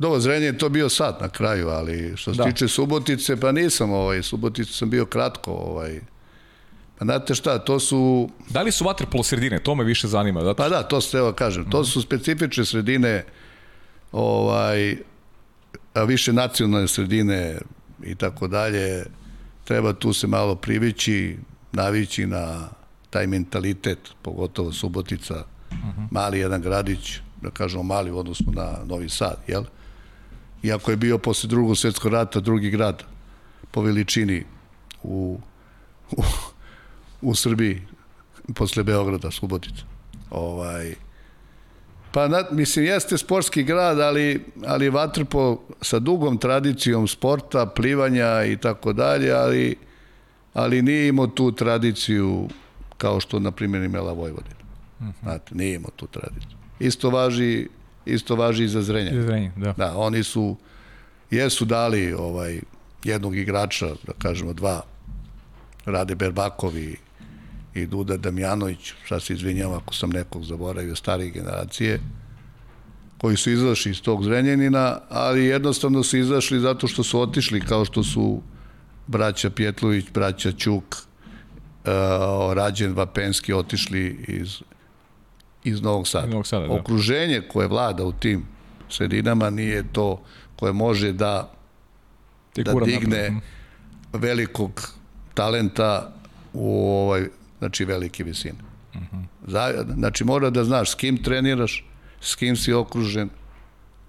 Dobro, 0.00 0.20
Zrenje 0.20 0.46
je 0.46 0.58
to 0.58 0.68
bio 0.68 0.88
sad 0.88 1.18
na 1.20 1.28
kraju, 1.28 1.68
ali 1.68 2.12
što 2.16 2.34
se 2.34 2.38
Da. 2.38 2.44
tiče 2.44 2.68
Subotice, 2.68 3.36
pa 3.36 3.52
nisam, 3.52 3.92
ovaj, 3.92 4.22
Subotice 4.22 4.72
sam 4.72 4.90
bio 4.90 5.06
kratko, 5.06 5.52
ovaj, 5.52 6.00
pa 6.98 7.04
znate 7.04 7.34
šta, 7.34 7.58
to 7.58 7.80
su, 7.80 8.30
Da 8.48 8.62
li 8.62 8.72
su 8.72 8.84
vaterpolo 8.84 9.22
sredine? 9.22 9.58
To 9.58 9.74
me 9.74 9.84
više 9.84 10.08
zanima. 10.08 10.40
Zato... 10.40 10.54
pa 10.54 10.68
da, 10.68 10.82
to 10.82 11.00
se 11.00 11.18
evo 11.18 11.32
kažem, 11.32 11.70
to 11.70 11.84
su 11.84 12.02
specifične 12.02 12.64
sredine, 12.64 13.24
ovaj, 14.12 14.96
a 15.94 16.02
više 16.04 16.32
nacionalne 16.32 16.88
sredine 16.88 17.58
i 18.04 18.14
tako 18.14 18.48
dalje, 18.48 19.04
treba 19.64 19.92
tu 19.92 20.12
se 20.12 20.26
malo 20.26 20.54
privići, 20.54 21.36
navići 21.72 22.26
na 22.26 22.68
taj 23.10 23.26
mentalitet, 23.26 23.98
pogotovo 24.22 24.72
Subotica, 24.72 25.34
uh 25.70 25.76
-huh. 25.76 26.06
mali 26.10 26.38
jedan 26.38 26.62
gradić, 26.62 27.20
da 27.42 27.50
kažemo 27.50 27.82
mali 27.82 28.10
u 28.10 28.18
odnosu 28.18 28.44
na 28.52 28.78
Novi 28.84 29.08
Sad, 29.08 29.36
jel? 29.46 29.64
Iako 30.62 30.90
je 30.90 30.96
bio 30.96 31.18
posle 31.18 31.48
drugog 31.48 31.76
svetskog 31.76 32.12
rata 32.12 32.40
drugi 32.40 32.70
grad 32.70 33.02
po 33.70 33.82
veličini 33.82 34.44
u, 35.02 35.40
u, 36.10 36.22
u 37.22 37.34
Srbiji, 37.34 37.82
posle 38.54 38.82
Beograda, 38.84 39.30
Subotica. 39.30 39.82
Ovaj, 40.30 40.94
Pa, 42.12 42.28
na, 42.28 42.44
mislim, 42.50 42.84
jeste 42.84 43.18
sportski 43.18 43.62
grad, 43.62 44.00
ali, 44.00 44.44
ali 44.66 44.90
Vatrpo 44.90 45.60
sa 45.80 45.98
dugom 45.98 46.38
tradicijom 46.38 47.08
sporta, 47.08 47.66
plivanja 47.66 48.44
i 48.44 48.56
tako 48.56 48.92
dalje, 48.92 49.32
ali, 49.32 49.76
ali 50.54 50.82
nije 50.82 51.08
imao 51.08 51.26
tu 51.26 51.52
tradiciju 51.52 52.48
kao 52.96 53.20
što, 53.20 53.38
na 53.38 53.50
primjer, 53.50 53.82
imala 53.82 54.12
Vojvodina. 54.12 54.60
Znate, 55.22 55.54
nije 55.54 55.74
imao 55.74 55.90
tu 55.96 56.06
tradiciju. 56.06 56.56
Isto 56.78 57.10
važi, 57.10 57.68
isto 58.06 58.36
važi 58.36 58.64
i 58.64 58.68
za 58.68 58.82
Zrenjanin. 58.82 59.22
Zrenje, 59.22 59.52
da. 59.56 59.72
Da, 59.72 59.96
oni 59.96 60.22
su, 60.22 60.56
jesu 61.30 61.64
dali 61.64 62.12
ovaj, 62.12 62.60
jednog 63.04 63.36
igrača, 63.36 63.86
da 63.86 64.12
kažemo 64.18 64.52
dva, 64.52 64.82
Rade 65.84 66.14
Berbakovi 66.14 66.96
i 67.74 67.86
Duda 67.86 68.16
Damjanović, 68.16 68.92
sad 69.08 69.22
se 69.22 69.32
izvinjam 69.32 69.72
ako 69.72 69.94
sam 69.94 70.10
nekog 70.10 70.44
zaboravio, 70.44 70.96
starije 70.96 71.30
generacije, 71.30 72.00
koji 73.18 73.36
su 73.36 73.50
izašli 73.50 73.90
iz 73.90 74.02
tog 74.02 74.24
Zrenjanina, 74.24 74.98
ali 75.08 75.44
jednostavno 75.44 76.02
su 76.02 76.18
izašli 76.18 76.60
zato 76.60 76.86
što 76.86 77.02
su 77.02 77.20
otišli, 77.20 77.60
kao 77.60 77.84
što 77.84 78.02
su 78.02 78.42
braća 79.06 79.50
Pjetlović, 79.50 80.04
braća 80.14 80.52
Ćuk, 80.52 80.84
uh, 80.94 82.52
Rađen 82.54 82.94
Vapenski 82.94 83.52
otišli 83.52 84.24
iz, 84.28 84.62
iz 85.64 85.82
Novog 85.82 86.08
Sada. 86.08 86.26
Novog 86.26 86.46
Sada 86.46 86.66
da. 86.66 86.72
Okruženje 86.72 87.42
koje 87.52 87.68
vlada 87.68 88.04
u 88.04 88.12
tim 88.12 88.44
sredinama 88.88 89.50
nije 89.50 89.84
to 89.92 90.22
koje 90.56 90.72
može 90.72 91.12
da 91.12 91.52
da 92.56 92.72
digne 92.84 93.30
napred. 93.30 93.50
velikog 94.12 94.92
talenta 95.34 96.12
u 96.52 96.88
ovaj, 96.90 97.28
znači 97.60 97.84
velike 97.84 98.24
visine. 98.24 98.58
Za, 99.46 99.84
znači 99.94 100.24
mora 100.24 100.50
da 100.50 100.64
znaš 100.64 100.90
s 100.90 100.94
kim 100.94 101.22
treniraš, 101.22 101.84
s 102.20 102.34
kim 102.34 102.56
si 102.56 102.72
okružen, 102.72 103.28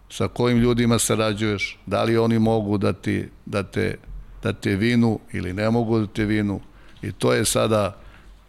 sa 0.09 0.27
kojim 0.27 0.57
ljudima 0.57 0.99
sarađuješ, 0.99 1.79
da 1.85 2.03
li 2.03 2.17
oni 2.17 2.39
mogu 2.39 2.77
da 2.77 2.93
ti 2.93 3.29
da 3.45 3.63
te 3.63 3.97
da 4.43 4.53
te 4.53 4.75
vinu 4.75 5.19
ili 5.33 5.53
ne 5.53 5.69
mogu 5.69 5.99
da 5.99 6.07
te 6.07 6.25
vinu 6.25 6.59
i 7.01 7.11
to 7.11 7.33
je 7.33 7.45
sada 7.45 7.97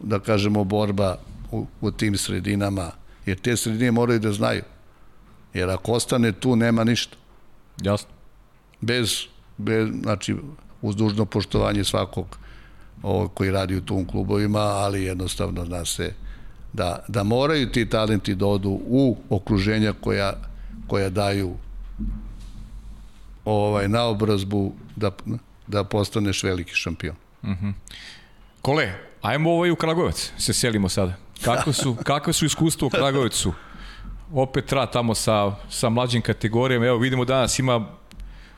da 0.01 0.19
kažemo 0.19 0.65
borba 0.65 1.17
u, 1.51 1.67
u 1.81 1.91
tim 1.91 2.17
sredinama 2.17 2.91
jer 3.27 3.39
te 3.41 3.57
sredine 3.57 3.91
moraju 3.91 4.19
da 4.19 4.33
znaju 4.33 4.63
jer 5.55 5.71
ako 5.71 5.93
ostane 5.93 6.33
tu 6.33 6.57
nema 6.57 6.85
ništa 6.85 7.17
Jasno. 7.83 8.09
bez, 8.81 9.27
bez 9.59 9.89
znači, 10.03 10.37
uz 10.83 10.97
dužno 10.97 11.25
poštovanje 11.25 11.85
svakog 11.85 12.39
ovog 13.03 13.35
koji 13.35 13.51
radi 13.51 13.77
u 13.77 13.81
tom 13.81 14.07
klubovima, 14.07 14.61
ali 14.61 15.05
jednostavno 15.05 15.65
zna 15.65 15.85
se 15.85 16.13
da, 16.73 17.05
da 17.09 17.23
moraju 17.23 17.73
ti 17.73 17.89
talenti 17.89 18.35
da 18.35 18.47
odu 18.47 18.81
u 18.87 19.17
okruženja 19.31 19.93
koja, 20.01 20.33
koja 20.87 21.11
daju 21.11 21.55
ovaj 23.45 23.89
naobrazbu 23.89 24.73
da, 24.97 25.11
da 25.67 25.85
postaneš 25.85 26.43
veliki 26.43 26.75
šampion. 26.75 27.15
Kole, 28.63 28.93
ajmo 29.23 29.51
ovaj 29.51 29.71
u 29.71 29.77
Kragujevac, 29.77 30.33
se 30.39 30.53
selimo 30.53 30.89
sada. 30.89 31.15
Kako 31.45 31.73
su, 31.73 31.97
kakve 32.05 32.33
su 32.33 32.47
iskustva 32.47 32.87
u 32.87 32.91
Kragujevcu? 32.91 33.53
Opet 34.33 34.73
rad 34.73 34.93
tamo 34.93 35.15
sa, 35.15 35.55
sa 35.71 35.89
mlađim 35.89 36.23
kategorijama. 36.23 36.87
Evo 36.87 36.99
vidimo 36.99 37.25
danas 37.25 37.59
ima 37.59 37.87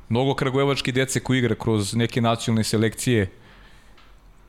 mnogo 0.08 0.34
kragujevačke 0.34 0.92
dece 0.92 1.20
koji 1.20 1.38
igra 1.38 1.54
kroz 1.54 1.94
neke 1.94 2.20
nacionalne 2.20 2.64
selekcije. 2.64 3.30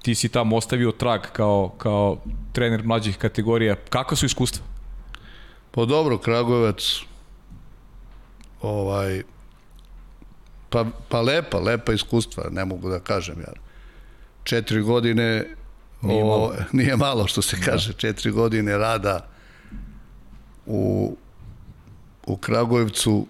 Ti 0.06 0.16
si 0.16 0.30
tamo 0.30 0.56
ostavio 0.56 0.92
trag 0.92 1.22
kao, 1.34 1.74
kao 1.78 2.18
trener 2.54 2.84
mlađih 2.84 3.18
kategorija. 3.18 3.76
Kakva 3.90 4.18
su 4.18 4.26
iskustva? 4.26 4.66
Pa 5.72 5.86
dobro, 5.86 6.18
Kragujevac, 6.18 7.02
ovaj, 8.62 9.24
pa, 10.70 10.86
pa 11.10 11.22
lepa, 11.22 11.60
lepa 11.60 11.94
iskustva, 11.94 12.44
ne 12.52 12.66
mogu 12.66 12.90
da 12.90 13.00
kažem, 13.00 13.40
ja. 13.40 13.54
Četiri 14.44 14.82
godine, 14.82 15.46
Nije 16.02 16.24
o, 16.24 16.28
malo. 16.28 16.54
nije 16.72 16.96
malo 16.96 17.28
što 17.28 17.42
se 17.42 17.58
kaže, 17.66 17.94
četiri 17.94 18.32
godine 18.32 18.78
rada 18.78 19.28
u, 20.66 21.16
u 22.26 22.38
Kragujevcu, 22.38 23.28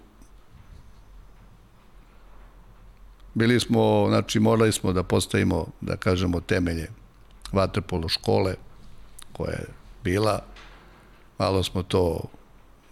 bili 3.36 3.60
smo, 3.60 4.06
znači 4.10 4.40
morali 4.40 4.72
smo 4.72 4.94
da 4.94 5.04
postavimo, 5.04 5.68
da 5.82 5.98
kažemo, 5.98 6.40
temelje 6.40 6.90
vaterpolo 7.52 8.10
škole 8.10 8.56
koja 9.34 9.52
je 9.52 9.68
bila, 10.04 10.40
malo 11.38 11.64
smo 11.64 11.84
to, 11.84 12.22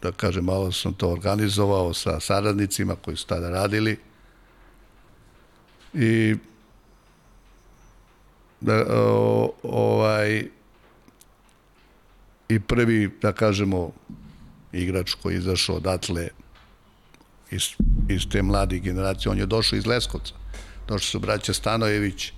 da 0.01 0.11
kažem, 0.11 0.45
malo 0.45 0.71
sam 0.71 0.93
to 0.93 1.09
organizovao 1.09 1.93
sa 1.93 2.19
saradnicima 2.19 2.95
koji 2.95 3.17
su 3.17 3.27
tada 3.27 3.49
radili. 3.49 3.97
I 5.93 6.35
da, 8.61 8.85
o, 8.89 9.53
ovaj 9.63 10.47
i 12.49 12.59
prvi, 12.59 13.11
da 13.21 13.31
kažemo, 13.31 13.91
igrač 14.71 15.13
koji 15.13 15.35
izašao 15.35 15.75
odatle 15.75 16.29
iz, 17.55 17.69
iz 18.09 18.29
te 18.31 18.41
mlade 18.41 18.79
generacije, 18.79 19.31
on 19.31 19.37
je 19.37 19.45
došao 19.45 19.77
iz 19.77 19.85
Leskovca. 19.85 20.33
Došli 20.87 21.07
su 21.07 21.19
braća 21.19 21.53
Stanojević 21.53 22.31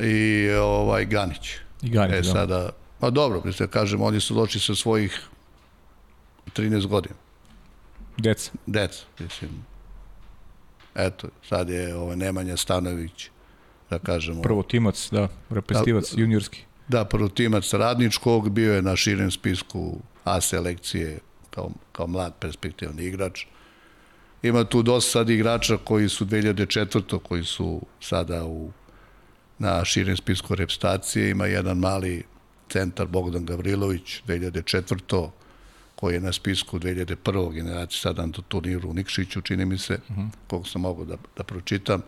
i 0.00 0.50
ovaj 0.50 1.04
Ganić. 1.04 1.54
I 1.82 1.90
Ganić, 1.90 2.14
e, 2.14 2.22
da. 2.22 2.32
sada, 2.32 2.70
pa 3.00 3.10
dobro, 3.10 3.42
mislim, 3.44 3.68
kažem, 3.68 4.02
oni 4.02 4.20
su 4.20 4.34
došli 4.34 4.60
sa 4.60 4.74
svojih 4.74 5.20
13 6.56 6.86
godina. 6.86 7.14
Deca. 8.16 8.50
Deca, 8.66 9.04
mislim. 9.18 9.50
Eto, 10.94 11.28
sad 11.48 11.68
je 11.68 11.96
ovaj 11.96 12.16
Nemanja 12.16 12.56
Stanović, 12.56 13.30
da 13.90 13.98
kažemo. 13.98 14.42
Prvo 14.42 14.62
timac, 14.62 15.08
da, 15.10 15.28
reprezentativac, 15.50 16.12
juniorski. 16.16 16.62
Da, 16.88 17.04
prvotimac 17.04 17.72
radničkog, 17.72 18.50
bio 18.50 18.74
je 18.74 18.82
na 18.82 18.96
širem 18.96 19.30
spisku 19.30 19.98
A 20.24 20.40
selekcije 20.40 21.18
kao, 21.50 21.70
kao 21.92 22.06
mlad 22.06 22.34
perspektivni 22.40 23.04
igrač. 23.04 23.46
Ima 24.44 24.64
tu 24.64 24.82
dosta 24.82 25.10
sad 25.10 25.30
igrača 25.30 25.76
koji 25.84 26.08
su 26.08 26.26
2004. 26.26 27.18
koji 27.18 27.44
su 27.44 27.82
sada 28.00 28.44
u, 28.44 28.70
na 29.58 29.84
širem 29.84 30.16
spisku 30.16 30.54
repstacije. 30.54 31.30
Ima 31.30 31.46
jedan 31.46 31.78
mali 31.78 32.22
centar 32.68 33.06
Bogdan 33.06 33.44
Gavrilović 33.44 34.22
2004. 34.26 35.28
koji 35.94 36.14
je 36.14 36.20
na 36.20 36.32
spisku 36.32 36.78
2001. 36.78 37.52
generacije 37.52 38.00
sada 38.00 38.26
na 38.26 38.32
turniru 38.48 38.90
u 38.90 38.94
Nikšiću, 38.94 39.40
čini 39.40 39.66
mi 39.66 39.78
se, 39.78 39.98
uh 40.08 40.16
-huh. 40.16 40.28
koliko 40.46 40.68
sam 40.68 40.80
mogu 40.80 41.04
da, 41.04 41.16
da 41.36 41.42
pročitam. 41.44 42.02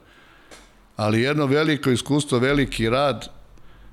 Ali 0.97 1.21
jedno 1.21 1.47
veliko 1.47 1.91
iskustvo, 1.91 2.39
veliki 2.39 2.91
rad, 2.91 3.29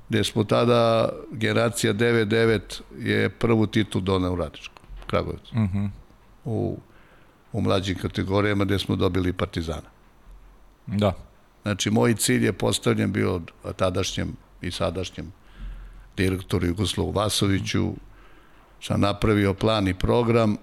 gde 0.09 0.23
smo 0.23 0.43
tada, 0.43 1.09
generacija 1.31 1.93
9-9 1.93 2.59
je 2.99 3.29
prvu 3.29 3.67
titul 3.67 4.01
donao 4.01 4.33
u 4.33 4.35
Radičku, 4.35 4.81
Kragovicu. 5.07 5.55
Uh 5.55 5.61
-huh. 5.61 5.89
u, 6.45 6.77
u 7.53 7.61
mlađim 7.61 7.97
kategorijama 7.97 8.65
gde 8.65 8.79
smo 8.79 8.95
dobili 8.95 9.33
Partizana. 9.33 9.89
Da. 10.87 11.13
Znači, 11.61 11.89
moj 11.89 12.15
cilj 12.15 12.45
je 12.45 12.53
postavljen 12.53 13.11
bio 13.11 13.35
od 13.35 13.51
tadašnjem 13.75 14.35
i 14.61 14.71
sadašnjem 14.71 15.31
direktoru 16.17 16.67
Jugoslavu 16.67 17.11
Vasoviću, 17.11 17.93
sam 18.81 19.01
napravio 19.01 19.53
plan 19.53 19.87
i 19.87 19.93
program, 19.93 20.57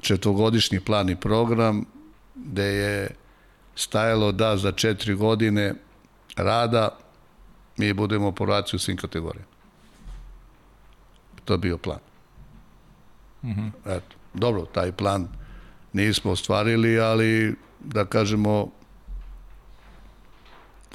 četvrgodišnji 0.00 0.80
plan 0.80 1.10
i 1.10 1.16
program, 1.16 1.84
gde 2.34 2.64
je 2.64 3.10
stajalo 3.76 4.32
da 4.32 4.56
za 4.56 4.72
četiri 4.72 5.14
godine 5.14 5.74
rada 6.36 6.98
mi 7.76 7.92
budemo 7.92 8.32
prvaci 8.32 8.76
u 8.76 8.78
svim 8.78 8.96
kategorijama. 8.96 9.50
To 11.44 11.54
je 11.54 11.58
bio 11.58 11.78
plan. 11.78 11.98
Mm 13.42 13.50
-hmm. 13.50 13.70
Eto, 13.86 14.16
dobro, 14.34 14.64
taj 14.64 14.92
plan 14.92 15.28
nismo 15.92 16.30
ostvarili, 16.30 17.00
ali 17.00 17.54
da 17.80 18.04
kažemo 18.04 18.70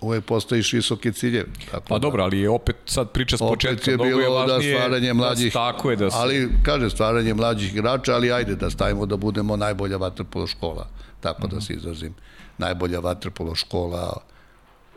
uvek 0.01 0.25
postojiš 0.25 0.73
visoke 0.73 1.11
ciljeve. 1.11 1.47
Tako 1.71 1.85
Pa 1.87 1.95
da, 1.95 1.99
dobro, 1.99 2.23
ali 2.23 2.39
je 2.39 2.49
opet 2.49 2.75
sad 2.85 3.11
priča 3.11 3.37
s 3.37 3.39
početka. 3.39 3.75
opet 3.75 3.87
je 3.87 3.97
bilo 3.97 4.45
da 4.45 4.53
važnije 4.53 4.75
stvaranje 4.75 5.13
mlađih, 5.13 5.53
Da, 5.53 5.59
tako 5.59 5.89
je 5.91 5.95
da 5.95 6.11
se, 6.11 6.17
ali 6.19 6.49
kaže 6.63 6.89
stvaranje 6.89 7.33
mlađih 7.33 7.73
igrača, 7.73 8.15
ali 8.15 8.31
ajde 8.31 8.55
da 8.55 8.69
stavimo 8.69 9.05
da 9.05 9.17
budemo 9.17 9.57
najbolja 9.57 9.97
vaterpolo 9.97 10.47
škola, 10.47 10.87
tako 11.21 11.47
mm 11.47 11.49
-hmm. 11.49 11.53
da 11.53 11.61
se 11.61 11.73
izrazim, 11.73 12.13
najbolja 12.57 12.99
vaterpolo 12.99 13.55
škola 13.55 14.17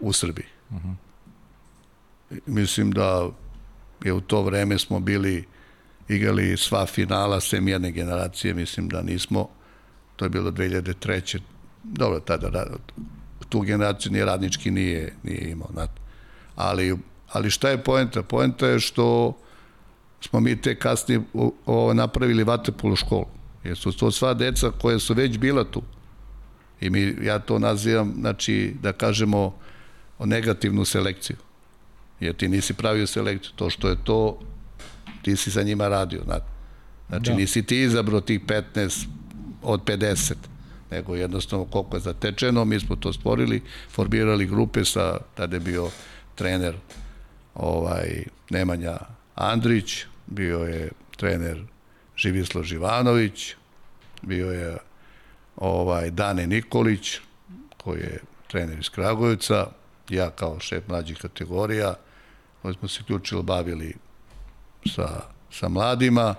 u 0.01 0.12
Srbiji. 0.12 0.47
Mm 0.70 0.77
-hmm. 0.77 0.95
Mislim 2.47 2.91
da 2.91 3.29
je 4.05 4.12
u 4.12 4.20
to 4.20 4.43
vreme 4.43 4.79
smo 4.79 5.01
bili 5.01 5.45
igrali 6.09 6.57
sva 6.57 6.87
finala 6.87 7.41
sem 7.41 7.69
jedne 7.69 7.91
generacije, 7.91 8.55
mislim 8.55 8.89
da 8.89 9.03
nismo. 9.03 9.49
To 10.19 10.24
je 10.24 10.28
bilo 10.28 10.51
2003. 10.51 11.39
Dobro, 11.85 12.20
tada 12.20 12.66
tu 13.49 13.61
generaciju 13.61 14.12
nije 14.12 14.24
radnički 14.24 14.70
nije, 14.70 15.12
nije 15.23 15.51
imao. 15.51 15.69
Znate. 15.73 16.01
Ali, 16.57 16.97
ali 17.32 17.51
šta 17.51 17.69
je 17.69 17.85
poenta? 17.85 18.23
Poenta 18.23 18.66
je 18.66 18.81
što 18.81 19.36
smo 20.20 20.40
mi 20.40 20.61
te 20.61 20.74
kasnije 20.74 21.20
o, 21.35 21.53
o, 21.66 21.95
napravili 21.95 22.45
vaterpolu 22.45 22.97
školu. 22.97 23.27
Jer 23.65 23.77
su 23.77 23.93
to 23.93 24.11
sva 24.11 24.35
deca 24.35 24.70
koje 24.81 24.99
su 24.99 25.15
već 25.15 25.39
bila 25.39 25.65
tu. 25.65 25.82
I 26.81 26.90
mi, 26.90 27.16
ja 27.23 27.39
to 27.39 27.59
nazivam, 27.59 28.15
znači, 28.19 28.74
da 28.82 28.93
kažemo, 28.93 29.55
o 30.19 30.27
negativnu 30.27 30.85
selekciju. 30.85 31.36
Jer 32.20 32.35
ti 32.36 32.49
nisi 32.49 32.74
pravio 32.74 33.07
selekciju. 33.07 33.53
To 33.57 33.70
što 33.70 33.89
je 33.89 33.97
to, 34.05 34.40
ti 35.23 35.36
si 35.36 35.51
sa 35.51 35.62
njima 35.62 35.89
radio. 35.89 36.20
Znate. 36.24 36.47
Znači, 37.09 37.31
da. 37.31 37.36
nisi 37.36 37.62
ti 37.62 37.82
izabrao 37.82 38.20
tih 38.20 38.40
15 38.40 39.07
od 39.73 39.85
50 39.85 40.35
nego 40.90 41.16
jednostavno 41.16 41.65
koliko 41.65 41.97
je 41.97 42.01
zatečeno, 42.01 42.65
mi 42.65 42.81
smo 42.81 42.97
to 42.97 43.12
stvorili, 43.12 43.62
formirali 43.90 44.47
grupe 44.47 44.85
sa, 44.85 45.19
tada 45.35 45.57
je 45.57 45.61
bio 45.61 45.90
trener 46.35 46.74
ovaj, 47.55 48.24
Nemanja 48.51 48.99
Andrić, 49.35 50.05
bio 50.27 50.59
je 50.59 50.90
trener 51.16 51.62
Živislo 52.16 52.62
Živanović, 52.62 53.55
bio 54.23 54.53
je 54.53 54.77
ovaj 55.57 56.11
Dane 56.11 56.47
Nikolić, 56.47 57.19
koji 57.82 58.01
je 58.01 58.20
trener 58.47 58.78
iz 58.78 58.89
Kragujevca, 58.89 59.66
ja 60.09 60.31
kao 60.31 60.61
šef 60.61 60.89
mlađih 60.89 61.19
kategorija, 61.19 61.95
koji 62.62 62.74
smo 62.74 62.89
se 62.89 63.03
ključilo 63.07 63.43
bavili 63.43 63.95
sa, 64.95 65.23
sa 65.53 65.69
mladima, 65.69 66.35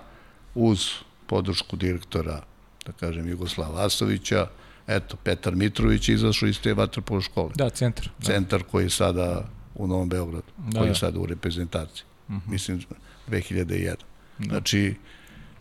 uz 0.54 0.86
podršku 1.26 1.76
direktora, 1.76 2.42
da 2.90 3.06
kažem, 3.06 3.28
Jugoslava 3.28 3.82
Vasovića, 3.82 4.46
eto, 4.86 5.16
Petar 5.16 5.54
Mitrović 5.54 6.08
izašao 6.08 6.48
iz 6.48 6.60
te 6.60 6.74
vaterpolo 6.74 7.20
škole. 7.20 7.50
Da, 7.54 7.70
centar. 7.70 8.08
Da. 8.18 8.26
Centar 8.26 8.62
koji 8.62 8.84
je 8.84 8.90
sada 8.90 9.48
u 9.74 9.86
Novom 9.86 10.08
Beogradu, 10.08 10.52
da, 10.58 10.78
koji 10.78 10.88
je 10.88 10.92
da. 10.92 10.98
sada 10.98 11.18
u 11.20 11.26
reprezentaciji. 11.26 12.04
Uh 12.28 12.34
mhm. 12.34 12.46
-huh. 12.46 12.52
Mislim, 12.52 12.82
2001. 13.28 13.94
Da. 14.38 14.44
Znači, 14.48 14.94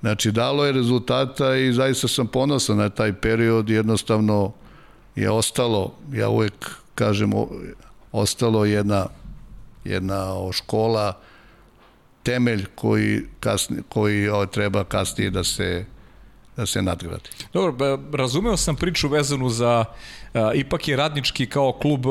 znači, 0.02 0.32
dalo 0.32 0.66
je 0.66 0.72
rezultata 0.72 1.56
i 1.56 1.74
zaista 1.74 2.08
sam 2.08 2.28
ponosan 2.28 2.78
na 2.78 2.90
taj 2.90 3.14
period, 3.14 3.70
jednostavno 3.70 4.54
je 5.16 5.30
ostalo, 5.30 5.96
ja 6.14 6.30
uvek 6.30 6.72
kažem, 6.96 7.32
ostalo 8.12 8.66
jedna, 8.66 9.08
jedna 9.84 10.52
škola, 10.52 11.20
temelj 12.24 12.66
koji, 12.76 13.22
kasni, 13.40 13.78
koji 13.90 14.30
o, 14.30 14.46
treba 14.46 14.84
kasnije 14.84 15.30
da 15.30 15.44
se 15.44 15.86
da 15.86 15.99
se 16.65 16.81
nadgradi. 16.81 17.30
Dobro, 17.53 17.99
razumeo 18.14 18.57
sam 18.57 18.76
priču 18.76 19.07
vezanu 19.07 19.49
za, 19.49 19.86
ipak 20.56 20.88
je 20.88 20.95
radnički 20.95 21.45
kao 21.45 21.72
klub, 21.72 22.06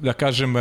da 0.00 0.12
kažem, 0.12 0.54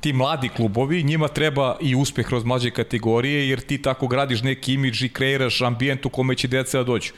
ti 0.00 0.12
mladi 0.12 0.48
klubovi, 0.48 1.02
njima 1.02 1.28
treba 1.28 1.76
i 1.80 1.94
uspeh 1.94 2.26
kroz 2.26 2.44
mlađe 2.44 2.70
kategorije, 2.70 3.48
jer 3.48 3.60
ti 3.60 3.82
tako 3.82 4.06
gradiš 4.06 4.42
neki 4.42 4.74
imidž 4.74 5.02
i 5.02 5.08
kreiraš 5.08 5.62
ambijent 5.62 6.06
u 6.06 6.10
kome 6.10 6.34
će 6.34 6.48
deca 6.48 6.78
da 6.78 6.84
dođu. 6.84 7.12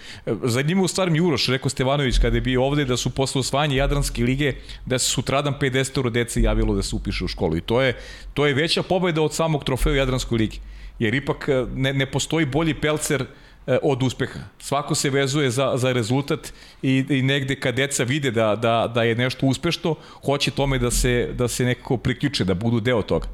Za 0.45 0.63
njima 0.63 0.83
u 0.83 0.89
starom 0.89 1.17
Juroš, 1.17 1.49
rekao 1.49 1.69
Stevanović 1.69 2.19
kada 2.19 2.37
je 2.37 2.41
bio 2.41 2.65
ovde, 2.65 2.85
da 2.85 2.97
su 2.97 3.11
posle 3.11 3.41
osvajanja 3.41 3.77
Jadranske 3.77 4.25
lige, 4.25 4.55
da 4.87 4.99
se 4.99 5.11
sutradan 5.11 5.55
50 5.61 6.11
dece 6.11 6.43
javilo 6.43 6.75
da 6.75 6.83
se 6.83 6.97
upiše 6.97 7.25
u 7.25 7.29
školu. 7.29 7.57
I 7.57 7.61
to 7.61 7.83
je, 7.83 7.97
to 8.35 8.47
je 8.47 8.55
veća 8.55 8.83
pobeda 8.83 9.23
od 9.23 9.35
samog 9.35 9.65
trofeja 9.65 9.97
Jadranskoj 9.97 10.39
ligi. 10.39 10.61
Jer 10.99 11.15
ipak 11.15 11.49
ne, 11.75 11.93
ne 11.93 12.07
postoji 12.11 12.47
bolji 12.47 12.75
pelcer 12.75 13.23
uh, 13.23 13.29
E, 13.29 13.48
od 13.83 14.03
uspeha. 14.03 14.41
Svako 14.59 14.95
se 14.95 15.11
vezuje 15.11 15.51
za, 15.51 15.73
za 15.77 15.93
rezultat 15.93 16.53
i, 16.83 17.05
i 17.09 17.23
negde 17.23 17.61
kad 17.61 17.75
deca 17.75 18.05
vide 18.05 18.31
da, 18.31 18.57
da, 18.57 18.91
da 18.95 19.03
je 19.03 19.15
nešto 19.15 19.47
uspešno, 19.47 19.95
hoće 20.25 20.51
tome 20.51 20.79
da 20.79 20.91
se, 20.91 21.29
da 21.39 21.49
se 21.49 21.65
nekako 21.65 21.97
priključe, 21.97 22.45
da 22.45 22.55
budu 22.55 22.81
deo 22.81 23.03
toga. 23.03 23.29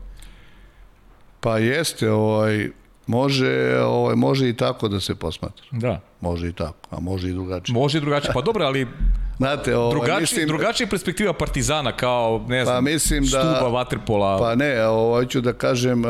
Pa 1.41 1.59
jeste, 1.59 2.11
ovaj, 2.11 2.69
može, 3.07 3.79
ovaj, 3.85 4.17
može 4.17 4.49
i 4.49 4.57
tako 4.57 4.89
da 4.89 5.01
se 5.01 5.15
posmatra. 5.15 5.65
Da. 5.71 6.01
Može 6.21 6.49
i 6.49 6.53
tako, 6.53 6.89
a 6.91 7.01
može 7.01 7.29
i 7.29 7.33
drugačije. 7.33 7.75
Može 7.75 7.99
i 7.99 8.01
drugačije, 8.01 8.33
pa 8.35 8.41
dobro, 8.41 8.65
ali 8.65 8.87
Znate, 9.39 9.77
ovaj, 9.77 9.91
drugačiji, 9.91 10.21
mislim, 10.21 10.49
drugačija 10.49 10.87
perspektiva 10.87 11.33
Partizana 11.33 11.93
kao, 11.93 12.45
ne 12.49 12.61
pa 12.61 12.65
znam, 12.65 12.85
pa 12.85 12.91
mislim 12.91 13.23
da, 13.23 13.29
stuba 13.29 13.71
Waterpola. 13.71 14.39
Pa 14.39 14.55
ne, 14.55 14.87
ovaj, 14.87 15.27
ću 15.27 15.41
da 15.41 15.53
kažem, 15.53 16.03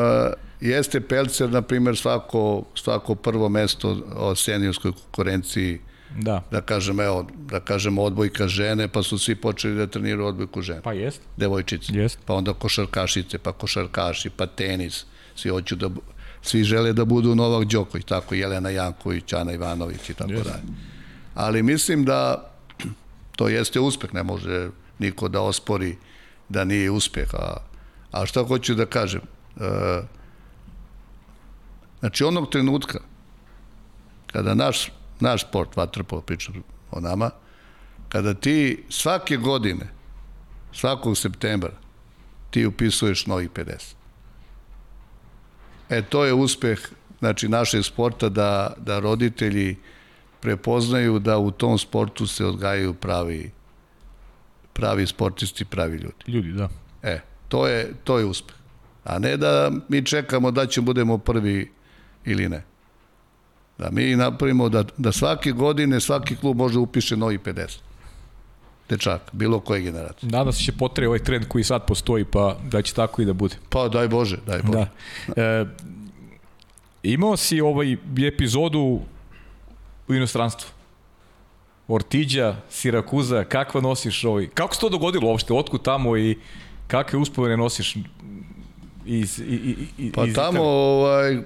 jeste 0.69 1.01
Pelcer, 1.01 1.49
na 1.49 1.61
primjer, 1.61 1.97
svako, 1.97 2.63
svako 2.75 3.15
prvo 3.15 3.49
mesto 3.49 3.97
o 4.15 4.35
seniorskoj 4.35 4.91
konkurenciji 4.91 5.79
Da. 6.19 6.43
Da 6.51 6.61
kažem, 6.61 6.99
evo, 6.99 7.27
da 7.49 7.59
kažem 7.59 7.97
odbojka 7.97 8.47
žene, 8.47 8.87
pa 8.87 9.03
su 9.03 9.17
svi 9.17 9.35
počeli 9.35 9.75
da 9.75 9.87
treniraju 9.87 10.27
odbojku 10.27 10.61
žene. 10.61 10.81
Pa 10.81 10.93
jest. 10.93 11.21
Devojčice. 11.37 11.93
Jest. 11.93 12.19
Pa 12.25 12.33
onda 12.33 12.53
košarkašice, 12.53 13.37
pa 13.37 13.51
košarkaši, 13.51 14.29
pa 14.29 14.47
tenis. 14.47 15.05
Svi 15.35 15.49
hoću 15.49 15.75
da, 15.75 15.89
svi 16.41 16.63
žele 16.63 16.93
da 16.93 17.05
budu 17.05 17.35
Novak 17.35 17.67
Đoković, 17.67 18.05
tako 18.05 18.35
Jelena 18.35 18.69
Janković, 18.69 19.33
Ana 19.33 19.53
Ivanović 19.53 20.09
i 20.09 20.13
tako 20.13 20.31
jest. 20.31 20.43
dalje. 20.43 20.63
Ali 21.35 21.63
mislim 21.63 22.05
da 22.05 22.51
to 23.35 23.47
jeste 23.47 23.79
uspeh, 23.79 24.13
ne 24.13 24.23
može 24.23 24.69
niko 24.99 25.27
da 25.27 25.41
ospori 25.41 25.95
da 26.49 26.63
nije 26.63 26.91
uspeh. 26.91 27.33
A, 27.33 27.57
a 28.11 28.25
šta 28.25 28.43
hoću 28.43 28.75
da 28.75 28.85
kažem? 28.85 29.21
E, 29.21 30.01
Znači, 32.05 32.23
onog 32.23 32.49
trenutka, 32.49 32.99
kada 34.31 34.53
naš, 34.53 34.91
naš 35.19 35.41
sport, 35.41 35.75
vaterpolo, 35.75 36.21
pričam 36.21 36.63
o 36.91 36.99
nama, 36.99 37.29
kada 38.09 38.33
ti 38.33 38.83
svake 38.89 39.37
godine, 39.37 39.87
svakog 40.73 41.17
septembra, 41.17 41.71
ti 42.49 42.65
upisuješ 42.65 43.25
novih 43.25 43.49
50. 43.49 43.93
E, 45.89 46.01
to 46.01 46.25
je 46.25 46.33
uspeh 46.33 46.79
znači, 47.19 47.47
našeg 47.47 47.85
sporta 47.85 48.29
da, 48.29 48.73
da 48.77 48.99
roditelji 48.99 49.77
prepoznaju 50.41 51.19
da 51.19 51.37
u 51.37 51.51
tom 51.51 51.77
sportu 51.77 52.27
se 52.27 52.45
odgajaju 52.45 52.93
pravi 52.93 53.51
pravi 54.73 55.07
sportisti, 55.07 55.65
pravi 55.65 55.97
ljudi. 55.97 56.23
Ljudi, 56.27 56.51
da. 56.51 56.69
E, 57.03 57.21
to 57.47 57.67
je, 57.67 57.93
to 58.03 58.19
je 58.19 58.25
uspeh. 58.25 58.55
A 59.03 59.19
ne 59.19 59.37
da 59.37 59.71
mi 59.89 60.05
čekamo 60.05 60.51
da 60.51 60.65
ćemo 60.65 60.85
budemo 60.85 61.17
prvi 61.17 61.74
ili 62.25 62.49
ne. 62.49 62.63
Da 63.77 63.89
mi 63.91 64.15
napravimo 64.15 64.69
da, 64.69 64.83
da 64.97 65.11
svake 65.11 65.51
godine 65.51 65.99
svaki 65.99 66.35
klub 66.35 66.57
može 66.57 66.73
da 66.73 66.79
upiše 66.79 67.17
novi 67.17 67.37
50 67.37 67.77
dečak, 68.89 69.21
bilo 69.31 69.59
koje 69.59 69.81
generacije. 69.81 70.29
Nadam 70.31 70.53
se 70.53 70.63
će 70.63 70.71
potrebe 70.71 71.07
ovaj 71.07 71.19
trend 71.19 71.47
koji 71.47 71.63
sad 71.63 71.85
postoji, 71.85 72.25
pa 72.25 72.57
da 72.63 72.81
će 72.81 72.93
tako 72.93 73.21
i 73.21 73.25
da 73.25 73.33
bude. 73.33 73.55
Pa 73.69 73.87
daj 73.87 74.07
Bože, 74.07 74.37
daj 74.47 74.61
Bože. 74.61 74.87
Da. 75.35 75.43
E, 75.43 75.65
imao 77.03 77.37
si 77.37 77.61
ovaj 77.61 77.97
epizodu 78.27 78.99
u 80.07 80.13
inostranstvu. 80.13 80.69
Ortiđa, 81.87 82.55
Sirakuza, 82.69 83.43
kakva 83.43 83.81
nosiš 83.81 84.23
ovaj? 84.23 84.47
Kako 84.53 84.75
se 84.75 84.81
to 84.81 84.89
dogodilo 84.89 85.27
uopšte? 85.27 85.53
Otkud 85.53 85.81
tamo 85.81 86.17
i 86.17 86.37
kakve 86.87 87.19
uspomene 87.19 87.57
nosiš 87.57 87.95
iz, 89.05 89.39
iz, 89.39 89.39
iz, 89.97 90.11
pa 90.13 90.25
tamo, 90.35 90.61
ovaj, 90.63 91.37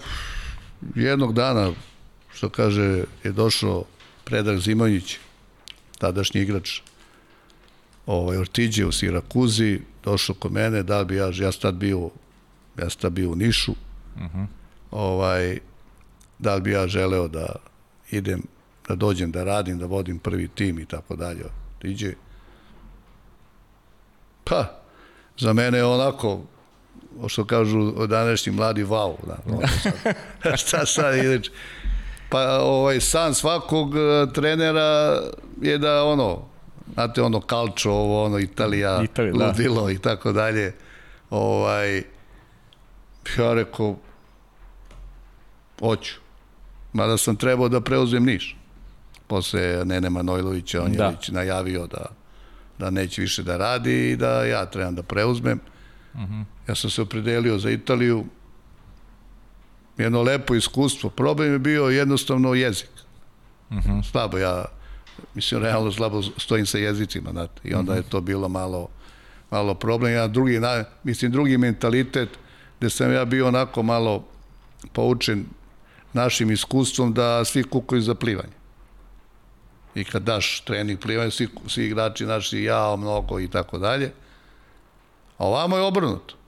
jednog 0.96 1.34
dana, 1.34 1.72
što 2.34 2.50
kaže, 2.50 3.04
je 3.24 3.32
došao 3.32 3.84
Predrag 4.24 4.60
Zimonjić, 4.60 5.18
tadašnji 5.98 6.42
igrač 6.42 6.82
ovaj, 8.06 8.38
Ortiđe 8.38 8.86
u 8.86 8.92
Sirakuzi, 8.92 9.80
došao 10.04 10.36
kod 10.36 10.52
mene, 10.52 10.84
da 10.84 11.04
bi 11.04 11.16
ja, 11.16 11.32
ja 11.34 11.52
sad 11.52 11.76
bio, 11.76 12.10
ja 12.78 12.90
sad 12.90 13.12
bio 13.12 13.32
u 13.32 13.36
Nišu, 13.36 13.72
uh 13.72 14.22
mhm. 14.22 14.38
-huh. 14.38 14.48
ovaj, 14.92 15.60
da 16.40 16.56
li 16.56 16.62
bi 16.62 16.72
ja 16.72 16.88
želeo 16.88 17.28
da 17.28 17.56
idem, 18.12 18.42
da 18.88 18.96
dođem 18.96 19.32
da 19.32 19.44
radim, 19.44 19.80
da 19.80 19.86
vodim 19.86 20.20
prvi 20.20 20.48
tim 20.48 20.80
i 20.80 20.86
tako 20.86 21.16
dalje. 21.16 21.44
Ortiđe. 21.76 22.14
Pa, 24.44 24.82
za 25.38 25.54
mene 25.54 25.78
je 25.78 25.86
onako 25.86 26.42
što 27.28 27.46
kažu 27.46 28.08
današnji 28.08 28.52
mladi 28.52 28.84
wow, 28.84 29.16
da, 29.28 29.38
ono, 29.46 29.68
šta 30.62 30.86
sad 30.86 31.18
ideš? 31.18 31.48
Pa 32.30 32.60
ovaj, 32.62 33.00
san 33.00 33.34
svakog 33.34 33.96
e, 33.96 34.34
trenera 34.34 35.20
je 35.62 35.78
da 35.78 36.04
ono, 36.04 36.46
znate 36.94 37.22
ono 37.22 37.42
kalčo, 37.42 37.92
ovo 37.92 38.24
ono 38.26 38.40
Italija, 38.40 39.04
Italija 39.04 39.34
da. 39.34 39.48
ludilo 39.48 39.86
da. 39.86 39.92
i 39.92 39.98
tako 39.98 40.32
dalje. 40.32 40.74
Ovaj, 41.30 42.04
ja 43.38 43.54
rekao, 43.54 43.96
hoću. 45.80 46.16
Mada 46.94 47.18
sam 47.18 47.36
trebao 47.36 47.70
da 47.70 47.82
preuzem 47.82 48.26
Niš. 48.26 48.58
Posle 49.28 49.86
Nene 49.86 50.10
Manojlovića, 50.10 50.84
on 50.84 50.92
da. 50.92 51.06
je 51.06 51.12
već 51.12 51.30
najavio 51.30 51.88
da, 51.88 52.06
da 52.80 52.90
neće 52.90 53.22
više 53.22 53.44
da 53.44 53.58
radi 53.58 54.12
i 54.12 54.16
da 54.16 54.44
ja 54.46 54.66
trebam 54.66 54.96
da 54.96 55.04
preuzmem. 55.04 55.60
Uh 56.14 56.20
-huh. 56.20 56.44
Ja 56.70 56.76
sam 56.76 56.90
se 56.90 57.02
opredelio 57.02 57.58
za 57.58 57.70
Italiju, 57.70 58.26
jedno 59.98 60.22
lepo 60.22 60.56
iskustvo. 60.56 61.10
Problem 61.10 61.54
je 61.54 61.60
bio 61.60 61.84
jednostavno 61.84 62.54
jezik. 62.54 62.90
Uh 63.70 63.78
-huh. 63.78 64.12
Slabo 64.12 64.38
ja, 64.38 64.66
mislim, 65.34 65.62
realno 65.62 65.92
slabo 65.92 66.22
stojim 66.24 66.66
sa 66.66 66.78
jezicima, 66.78 67.32
znate, 67.32 67.62
i 67.64 67.74
onda 67.74 67.92
uh 67.92 67.98
-huh. 67.98 68.02
je 68.02 68.10
to 68.10 68.22
bilo 68.22 68.50
malo, 68.50 68.88
malo 69.52 69.74
problem. 69.74 70.14
Ja 70.14 70.28
drugi, 70.28 70.60
na, 70.60 70.84
mislim, 71.04 71.32
drugi 71.32 71.58
mentalitet, 71.58 72.30
gde 72.80 72.90
sam 72.90 73.14
ja 73.14 73.26
bio 73.26 73.48
onako 73.48 73.84
malo 73.84 74.26
poučen 74.94 75.46
našim 76.14 76.52
iskustvom 76.52 77.14
da 77.14 77.46
svi 77.46 77.64
kukaju 77.64 78.02
za 78.02 78.16
plivanje. 78.16 78.60
I 79.96 80.04
kad 80.04 80.24
daš 80.24 80.62
trening 80.62 81.00
plivanja, 81.00 81.32
svi, 81.32 81.48
svi 81.68 81.86
igrači 81.86 82.26
naši 82.26 82.64
jao 82.64 82.98
mnogo 82.98 83.40
i 83.40 83.48
tako 83.48 83.78
dalje. 83.78 84.12
A 85.38 85.46
ovamo 85.46 85.78
je 85.78 85.84
obrnuto. 85.84 86.39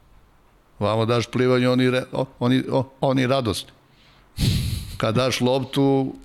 Vamo 0.82 1.06
daš 1.06 1.28
plivanje, 1.28 1.70
oni, 1.70 1.92
oni, 2.40 2.64
oni 3.02 3.28
radosni. 3.28 3.70
Kad 4.98 5.16
daš 5.16 5.42
loptu, 5.42 6.16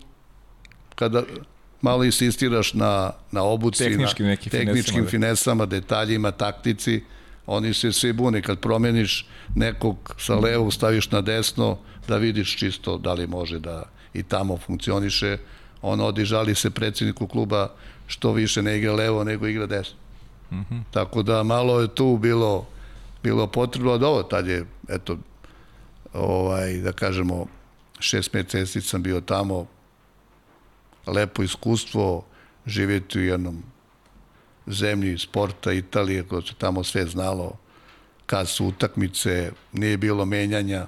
kada 0.94 1.22
malo 1.80 2.04
insistiraš 2.04 2.74
na, 2.74 3.10
na 3.32 3.42
obuci, 3.42 3.84
Tehnički 3.84 4.22
na 4.22 4.36
tehničkim 4.36 4.72
finesama, 4.82 5.04
da. 5.04 5.10
finesama, 5.10 5.66
detaljima, 5.66 6.30
taktici, 6.30 7.02
oni 7.46 7.74
se 7.74 7.92
svi 7.92 8.12
bune. 8.12 8.42
Kad 8.42 8.60
promeniš 8.60 9.26
nekog 9.54 10.14
sa 10.18 10.34
levog, 10.34 10.72
staviš 10.72 11.10
na 11.10 11.20
desno, 11.20 11.78
da 12.08 12.16
vidiš 12.16 12.56
čisto 12.56 12.98
da 12.98 13.12
li 13.12 13.26
može 13.26 13.58
da 13.58 13.82
i 14.14 14.22
tamo 14.22 14.56
funkcioniše, 14.56 15.38
on 15.82 16.00
odižali 16.00 16.54
se 16.54 16.70
predsjedniku 16.70 17.26
kluba 17.26 17.68
što 18.06 18.32
više 18.32 18.62
ne 18.62 18.78
igra 18.78 18.94
levo 18.94 19.24
nego 19.24 19.46
igra 19.46 19.66
desno. 19.66 19.96
Mm 20.50 20.56
-hmm. 20.56 20.82
Tako 20.90 21.22
da 21.22 21.42
malo 21.42 21.80
je 21.80 21.88
tu 21.88 22.16
bilo 22.16 22.66
bilo 23.26 23.46
potrebno 23.46 23.92
od 23.92 24.02
ovo, 24.02 24.22
tad 24.22 24.46
je, 24.46 24.64
eto, 24.88 25.18
ovaj, 26.12 26.76
da 26.78 26.92
kažemo, 26.92 27.46
šest 27.98 28.32
meseci 28.32 28.80
sam 28.80 29.02
bio 29.02 29.20
tamo, 29.20 29.66
lepo 31.06 31.42
iskustvo, 31.42 32.24
živjeti 32.66 33.18
u 33.18 33.24
jednom 33.24 33.62
zemlji 34.66 35.18
sporta 35.18 35.72
Italije, 35.72 36.22
koja 36.22 36.42
se 36.42 36.54
tamo 36.58 36.84
sve 36.84 37.06
znalo, 37.06 37.58
kad 38.26 38.48
su 38.48 38.66
utakmice, 38.66 39.52
nije 39.72 39.96
bilo 39.96 40.24
menjanja, 40.24 40.86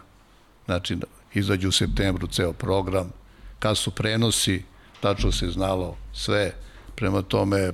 znači 0.65 0.97
izađu 1.35 1.69
u 1.69 1.73
septembru 1.73 2.27
ceo 2.27 2.53
program, 2.53 3.13
kad 3.59 3.79
su 3.79 3.91
prenosi, 3.91 4.63
tačno 5.01 5.33
se 5.33 5.51
znalo 5.51 5.97
sve, 6.13 6.53
prema 6.95 7.23
tome, 7.23 7.73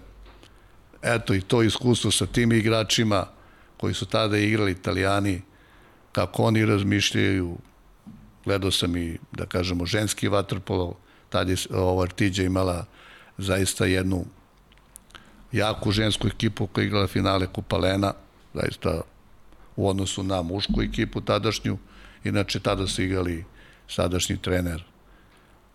eto 1.03 1.35
i 1.35 1.41
to 1.41 1.62
iskustvo 1.62 2.11
sa 2.11 2.27
tim 2.27 2.53
igračima 2.53 3.34
koji 3.85 3.94
su 3.94 4.06
tada 4.06 4.39
igrali 4.39 4.73
italijani, 4.73 5.43
kako 6.12 6.43
oni 6.43 6.65
razmišljaju, 6.65 7.56
gledao 8.44 8.70
sam 8.70 8.97
i, 8.97 9.19
da 9.32 9.47
kažemo, 9.47 9.86
ženski 9.86 10.28
vaterpolo, 10.28 10.97
tad 11.28 11.48
je 11.48 11.56
ova 11.70 12.02
Artiđa 12.02 12.43
imala 12.43 12.86
zaista 13.39 13.85
jednu 13.85 14.24
jaku 15.52 15.90
žensku 15.93 16.28
ekipu 16.28 16.66
koja 16.66 16.82
je 16.82 16.86
igrala 16.86 17.06
finale 17.06 17.47
Kupalena, 17.47 18.12
zaista 18.55 19.01
u 19.77 19.89
odnosu 19.89 20.23
na 20.23 20.43
mušku 20.43 20.82
ekipu 20.82 21.20
tadašnju, 21.20 21.78
inače 22.24 22.61
tada 22.61 22.86
su 22.86 23.02
igrali 23.02 23.44
sadašnji 23.89 24.36
trener 24.36 24.85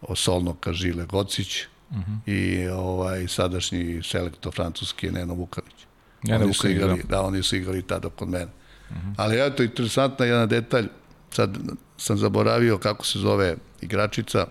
Osolno 0.02 0.54
Kažile 0.54 1.06
Gocić 1.06 1.62
uh 1.90 1.98
mhm. 1.98 2.12
-huh. 2.12 2.34
i 2.34 2.68
ovaj 2.70 3.28
sadašnji 3.28 4.02
selektor 4.04 4.54
francuski 4.54 5.12
Neno 5.12 5.34
Vukanić. 5.34 5.89
Neno 6.24 6.44
oni 6.44 6.54
su 6.54 6.70
igrali, 6.70 7.04
da. 7.10 7.22
oni 7.22 7.44
su 7.44 7.56
igrali 7.56 7.82
tada 7.82 8.10
kod 8.10 8.30
mene. 8.30 8.46
Uh 8.90 8.96
mhm. 8.96 9.08
-huh. 9.08 9.14
Ali 9.18 9.42
eto, 9.42 9.64
interesantna 9.64 10.26
jedan 10.26 10.50
detalj, 10.50 10.88
sad 11.32 11.58
sam 11.98 12.18
zaboravio 12.18 12.78
kako 12.78 13.06
se 13.06 13.20
zove 13.20 13.56
igračica 13.82 14.48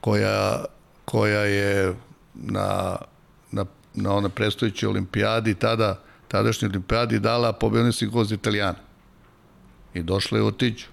koja, 0.00 0.64
koja 1.04 1.40
je 1.40 1.94
na, 2.34 2.96
na, 3.52 3.64
na 3.94 4.12
onoj 4.12 4.30
predstojećoj 4.30 4.88
olimpijadi 4.88 5.54
tada, 5.54 6.00
tadašnjoj 6.28 6.68
olimpijadi 6.68 7.18
dala 7.18 7.52
pobjednosti 7.52 8.06
goz 8.06 8.32
Italijana. 8.32 8.78
I 9.94 10.02
došla 10.02 10.38
je 10.38 10.44
u 10.44 10.52
Tiđu. 10.52 10.86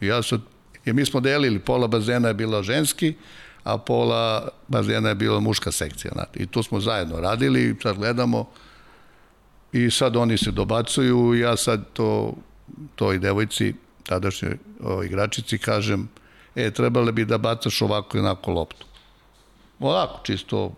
I 0.00 0.06
ja 0.06 0.22
sad, 0.22 0.40
i 0.84 0.92
mi 0.92 1.04
smo 1.04 1.20
delili, 1.20 1.58
pola 1.58 1.86
bazena 1.86 2.28
je 2.28 2.34
bila 2.34 2.62
ženski, 2.62 3.14
a 3.64 3.78
pola 3.78 4.48
bazena 4.68 5.08
je 5.08 5.14
bila 5.14 5.40
muška 5.40 5.72
sekcija. 5.72 6.12
Znate. 6.14 6.42
I 6.42 6.46
tu 6.46 6.62
smo 6.62 6.80
zajedno 6.80 7.20
radili, 7.20 7.76
sad 7.82 7.96
gledamo 7.96 8.48
i 9.72 9.90
sad 9.90 10.16
oni 10.16 10.38
se 10.38 10.50
dobacuju, 10.50 11.34
ja 11.34 11.56
sad 11.56 11.84
to, 11.92 12.34
to 12.94 13.12
i 13.12 13.18
devojci, 13.18 13.74
tadašnjoj 14.02 14.58
igračici, 15.04 15.58
kažem, 15.58 16.08
e, 16.54 16.70
trebali 16.70 17.12
bi 17.12 17.24
da 17.24 17.38
bacaš 17.38 17.82
ovako 17.82 18.16
i 18.16 18.20
onako 18.20 18.50
loptu. 18.50 18.86
Ovako, 19.80 20.20
čisto, 20.22 20.72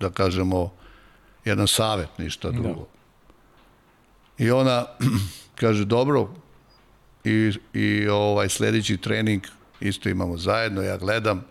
da 0.00 0.10
kažemo, 0.10 0.72
jedan 1.44 1.68
savet, 1.68 2.08
ništa 2.18 2.50
da. 2.50 2.58
drugo. 2.58 2.80
Da. 2.80 4.44
I 4.44 4.50
ona 4.50 4.86
kaže, 5.60 5.84
dobro, 5.84 6.28
i, 7.24 7.52
i 7.74 8.08
ovaj 8.08 8.48
sledeći 8.48 8.96
trening 8.96 9.42
isto 9.80 10.08
imamo 10.08 10.36
zajedno, 10.36 10.82
ja 10.82 10.96
gledam 10.96 11.44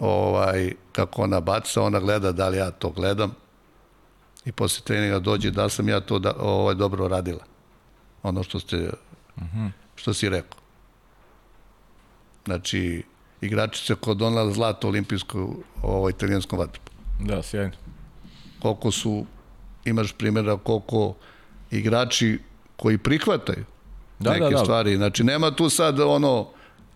ovaj, 0.00 0.72
kako 0.92 1.22
ona 1.22 1.40
baca, 1.40 1.82
ona 1.82 2.00
gleda 2.00 2.32
da 2.32 2.48
li 2.48 2.56
ja 2.56 2.70
to 2.70 2.90
gledam 2.90 3.34
i 4.44 4.52
posle 4.52 4.84
treninga 4.84 5.18
dođe 5.18 5.50
da 5.50 5.68
sam 5.68 5.88
ja 5.88 6.00
to 6.00 6.18
da, 6.18 6.34
ovaj, 6.38 6.74
dobro 6.74 7.08
radila. 7.08 7.44
Ono 8.22 8.42
što 8.42 8.60
ste, 8.60 8.76
uh 8.76 9.42
mhm. 9.42 9.58
-huh. 9.58 9.70
što 9.96 10.14
si 10.14 10.28
rekao. 10.28 10.60
Znači, 12.44 13.02
igračica 13.40 13.94
koja 13.94 14.14
donala 14.14 14.52
zlato 14.52 14.88
olimpijsko 14.88 15.54
ovo 15.82 16.10
italijanskom 16.10 16.58
vatru. 16.58 16.82
Da, 17.20 17.42
sjajno. 17.42 17.72
Koliko 18.62 18.90
su, 18.90 19.24
imaš 19.84 20.12
primjera 20.12 20.56
koliko 20.56 21.14
igrači 21.70 22.38
koji 22.76 22.98
prihvataju 22.98 23.64
da, 24.18 24.30
neke 24.30 24.44
da, 24.44 24.50
da. 24.50 24.58
stvari. 24.58 24.96
Znači, 24.96 25.24
nema 25.24 25.50
tu 25.50 25.70
sad 25.70 26.00
ono 26.00 26.48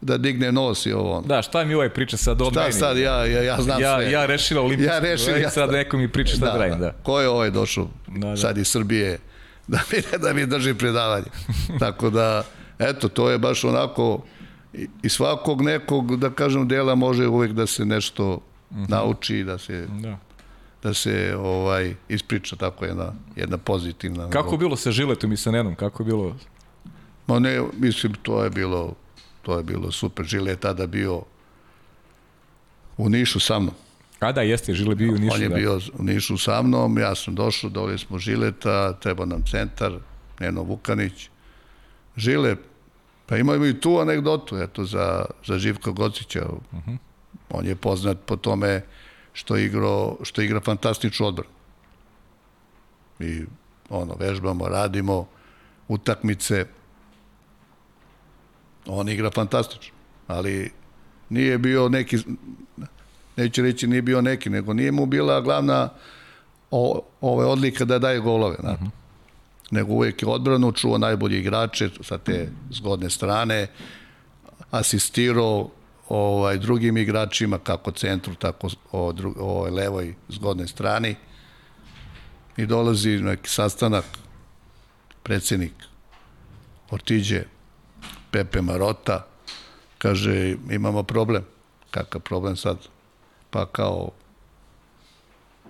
da 0.04 0.18
digne 0.18 0.52
nos 0.52 0.86
i 0.86 0.92
ovo. 0.92 1.20
Da, 1.26 1.42
šta 1.42 1.64
mi 1.64 1.74
ovaj 1.74 1.88
priča 1.88 2.16
sad 2.16 2.42
o 2.42 2.50
šta 2.50 2.60
meni? 2.60 2.72
Šta 2.72 2.78
sad, 2.78 2.98
ja, 2.98 3.26
ja, 3.26 3.42
ja 3.42 3.56
znam 3.60 3.80
ja, 3.80 3.96
sve. 3.96 4.10
Ja 4.10 4.26
rešila 4.26 4.60
olimpijsku, 4.60 4.94
ja 4.94 4.98
rešila, 4.98 5.36
ja, 5.36 5.50
sad 5.50 5.70
neko 5.70 5.96
mi 5.96 6.08
priča 6.08 6.36
šta 6.36 6.46
da, 6.46 6.52
da 6.52 6.58
radim, 6.58 6.78
da. 6.78 6.92
Ko 7.02 7.20
je 7.20 7.28
ovaj 7.28 7.50
došao 7.50 7.88
da, 8.06 8.28
da. 8.28 8.36
sad 8.36 8.58
iz 8.58 8.68
Srbije 8.68 9.18
da 9.66 9.80
mi, 9.92 10.18
da 10.18 10.32
mi 10.32 10.46
drži 10.46 10.74
predavanje. 10.74 11.26
Tako 11.80 12.10
da, 12.10 12.44
eto, 12.78 13.08
to 13.08 13.30
je 13.30 13.38
baš 13.38 13.64
onako 13.64 14.22
i 15.02 15.08
svakog 15.08 15.62
nekog, 15.62 16.16
da 16.16 16.30
kažem, 16.30 16.68
dela 16.68 16.94
može 16.94 17.26
uvek 17.26 17.52
da 17.52 17.66
se 17.66 17.84
nešto 17.84 18.40
mhm. 18.72 18.84
nauči, 18.88 19.44
da 19.44 19.58
se... 19.58 19.86
Da 19.88 20.18
da 20.84 20.94
se 20.94 21.36
ovaj 21.38 21.94
ispriča 22.08 22.56
tako 22.56 22.84
jedna 22.84 23.12
jedna 23.36 23.58
pozitivna. 23.58 24.30
Kako 24.30 24.54
je 24.54 24.58
bilo 24.58 24.76
sa 24.76 24.90
Žiletom 24.90 25.32
i 25.32 25.36
sa 25.36 25.50
Nenom? 25.50 25.74
Kako 25.74 26.02
je 26.02 26.04
bilo? 26.04 26.36
Ma 27.26 27.38
ne, 27.38 27.62
mislim 27.72 28.14
to 28.22 28.44
je 28.44 28.50
bilo 28.50 28.94
to 29.44 29.56
je 29.56 29.62
bilo 29.62 29.92
super. 29.92 30.26
Žile 30.26 30.50
je 30.50 30.56
tada 30.56 30.86
bio 30.86 31.22
u 32.96 33.08
Nišu 33.08 33.40
sa 33.40 33.58
mnom. 33.58 33.74
A 34.20 34.32
da, 34.32 34.42
jeste, 34.42 34.74
Žile 34.74 34.94
bio 34.94 35.12
u 35.12 35.18
Nišu. 35.18 35.34
On 35.34 35.42
je 35.42 35.48
da. 35.48 35.54
bio 35.54 35.80
u 35.98 36.02
Nišu 36.02 36.38
sa 36.38 36.62
mnom, 36.62 36.98
ja 36.98 37.14
sam 37.14 37.34
došao, 37.34 37.70
dole 37.70 37.98
smo 37.98 38.18
Žileta, 38.18 38.92
treba 38.92 39.24
nam 39.24 39.42
centar, 39.50 39.98
Neno 40.40 40.62
Vukanić. 40.62 41.28
Žile, 42.16 42.56
Pa 43.26 43.36
imamo 43.36 43.66
i 43.66 43.80
tu 43.80 43.98
anegdotu, 43.98 44.56
eto, 44.56 44.84
za, 44.84 45.24
za 45.46 45.58
Živka 45.58 45.90
Gocića. 45.90 46.46
Uh 46.46 46.78
mhm. 46.78 46.90
-huh. 46.90 46.98
On 47.50 47.66
je 47.66 47.76
poznat 47.76 48.18
po 48.26 48.36
tome 48.36 48.82
što, 49.32 49.56
igro, 49.56 50.16
što 50.22 50.42
igra 50.42 50.60
fantastičnu 50.60 51.26
odbranu. 51.26 51.54
I 53.20 53.44
ono, 53.90 54.14
vežbamo, 54.14 54.68
radimo, 54.68 55.26
utakmice. 55.88 56.66
On 58.86 59.08
igra 59.08 59.30
fantastično, 59.30 59.94
ali 60.26 60.70
nije 61.28 61.58
bio 61.58 61.88
neki, 61.88 62.18
neću 63.36 63.62
reći 63.62 63.86
nije 63.86 64.02
bio 64.02 64.20
neki, 64.20 64.50
nego 64.50 64.72
nije 64.72 64.92
mu 64.92 65.06
bila 65.06 65.40
glavna 65.40 65.88
o, 66.70 67.02
ove 67.20 67.46
odlika 67.46 67.84
da 67.84 67.98
daje 67.98 68.20
golove. 68.20 68.56
Uh 68.58 68.64
-huh 68.64 68.90
nego 69.70 69.92
uvek 69.92 70.22
je 70.22 70.28
odbranu 70.28 70.72
čuo 70.72 70.98
najbolji 70.98 71.38
igrače 71.38 71.90
sa 72.00 72.18
te 72.18 72.48
zgodne 72.70 73.10
strane, 73.10 73.66
asistirao 74.70 75.70
ovaj, 76.08 76.58
drugim 76.58 76.96
igračima, 76.96 77.58
kako 77.58 77.90
centru, 77.90 78.34
tako 78.34 78.68
o, 78.92 79.12
dru, 79.12 79.34
o 79.38 79.68
levoj 79.70 80.14
zgodnoj 80.28 80.68
strani. 80.68 81.14
I 82.56 82.66
dolazi 82.66 83.18
neki 83.18 83.50
sastanak, 83.50 84.04
predsednik 85.22 85.72
Ortiđe, 86.90 87.42
Pepe 88.34 88.62
Marota, 88.62 89.26
kaže, 89.98 90.56
imamo 90.70 91.02
problem. 91.02 91.44
Kakav 91.90 92.20
problem 92.20 92.56
sad? 92.56 92.78
Pa 93.50 93.66
kao 93.66 94.10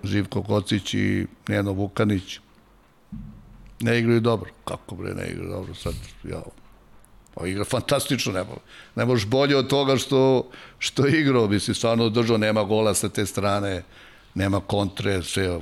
Živko 0.03 0.43
Kocić 0.43 0.93
i 0.93 1.27
Neno 1.47 1.71
Vukanić 1.71 2.39
ne 3.79 3.99
igraju 3.99 4.19
dobro. 4.19 4.49
Kako 4.65 4.95
bre, 4.95 5.13
ne 5.13 5.27
igraju 5.27 5.49
dobro 5.49 5.75
sad, 5.75 5.93
ja, 6.23 6.41
Pa 7.35 7.47
igra 7.47 7.65
fantastično, 7.65 8.33
ne, 8.33 8.45
ne 8.95 9.05
možeš 9.05 9.27
bolje 9.27 9.57
od 9.57 9.67
toga 9.67 9.97
što, 9.97 10.49
što 10.79 11.07
igrao, 11.07 11.47
bi 11.47 11.59
se 11.59 11.73
stvarno 11.73 12.09
držao, 12.09 12.37
nema 12.37 12.63
gola 12.63 12.93
sa 12.93 13.09
te 13.09 13.25
strane, 13.25 13.83
nema 14.33 14.59
kontre, 14.59 15.23
sve. 15.23 15.59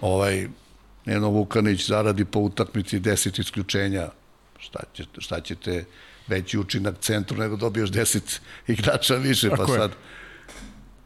Ovaj, 0.00 0.48
Neno 1.04 1.28
Vukanić 1.28 1.86
zaradi 1.88 2.24
po 2.24 2.40
utakmici 2.40 3.00
10 3.00 3.40
isključenja, 3.40 4.08
šta, 4.62 4.80
će, 4.94 5.04
šta 5.18 5.40
ćete 5.40 5.84
veći 6.26 6.58
učinak 6.58 6.98
centru 7.00 7.36
nego 7.36 7.56
dobiješ 7.56 7.90
10 7.90 8.40
igrača 8.74 9.14
više, 9.14 9.50
pa 9.50 9.56
Tako 9.56 9.72
sad... 9.72 9.90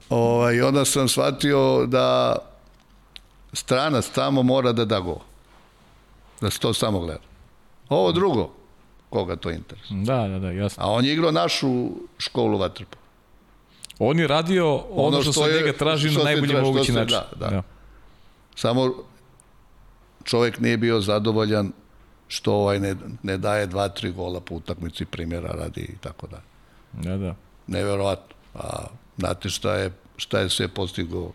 Ovaj, 0.08 0.62
onda 0.62 0.84
sam 0.84 1.08
shvatio 1.08 1.86
da 1.86 2.36
stranac 3.52 4.08
tamo 4.14 4.42
mora 4.42 4.72
da 4.72 4.84
da 4.84 5.00
gol 5.00 5.18
da 6.40 6.50
se 6.50 6.58
to 6.58 6.74
samo 6.74 7.00
gleda. 7.00 7.20
Ovo 7.88 8.12
drugo, 8.12 8.52
koga 9.10 9.36
to 9.36 9.50
interesuje. 9.50 10.00
Da, 10.04 10.28
da, 10.28 10.38
da, 10.38 10.50
jasno. 10.50 10.84
A 10.84 10.90
on 10.90 11.04
je 11.04 11.12
igrao 11.12 11.30
našu 11.30 11.88
školu 12.18 12.58
vatrpa. 12.58 12.96
On 13.98 14.18
je 14.18 14.26
radio 14.26 14.76
ono, 14.76 15.02
ono 15.02 15.22
što, 15.22 15.32
što 15.32 15.44
se 15.44 15.52
njega 15.52 15.72
traži 15.72 16.10
na 16.10 16.24
najbolji 16.24 16.52
traži, 16.52 16.66
mogući 16.66 16.92
način. 16.92 17.18
Da, 17.18 17.46
da. 17.46 17.54
Ja. 17.54 17.62
Samo 18.54 18.94
čovek 20.24 20.58
nije 20.58 20.76
bio 20.76 21.00
zadovoljan 21.00 21.72
što 22.28 22.54
ovaj 22.54 22.80
ne, 22.80 22.94
ne 23.22 23.38
daje 23.38 23.66
dva, 23.66 23.88
tri 23.88 24.10
gola 24.10 24.40
po 24.40 24.54
utakmici 24.54 25.04
primjera 25.04 25.48
radi 25.48 25.80
i 25.80 25.96
tako 26.00 26.26
da. 26.26 26.40
Da, 26.92 27.16
da. 27.16 27.34
Neverovatno. 27.66 28.36
A 28.54 28.86
znate 29.18 29.48
šta 29.48 29.74
je, 29.74 29.92
šta 30.16 30.40
je 30.40 30.48
sve 30.48 30.68
postigao 30.68 31.32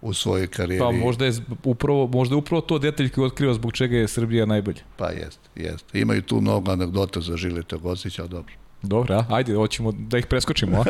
u 0.00 0.12
svojoj 0.12 0.46
karijeri. 0.46 0.84
Pa 0.84 0.90
možda 0.90 1.24
je 1.24 1.32
upravo, 1.64 2.06
možda 2.06 2.34
je 2.34 2.38
upravo 2.38 2.60
to 2.60 2.78
detalj 2.78 3.08
koji 3.10 3.26
otkriva 3.26 3.54
zbog 3.54 3.72
čega 3.72 3.96
je 3.96 4.08
Srbija 4.08 4.46
najbolja. 4.46 4.82
Pa 4.96 5.10
jest, 5.10 5.40
jest. 5.54 5.94
Imaju 5.94 6.22
tu 6.22 6.40
mnogo 6.40 6.72
anegdota 6.72 7.20
za 7.20 7.36
Žileta 7.36 7.76
Gosića, 7.76 8.22
ali 8.22 8.30
dobro. 8.30 8.54
Dobro, 8.82 9.14
a? 9.14 9.24
ajde, 9.28 9.54
hoćemo 9.54 9.92
da 9.92 10.18
ih 10.18 10.26
preskočimo. 10.26 10.80
A? 10.80 10.84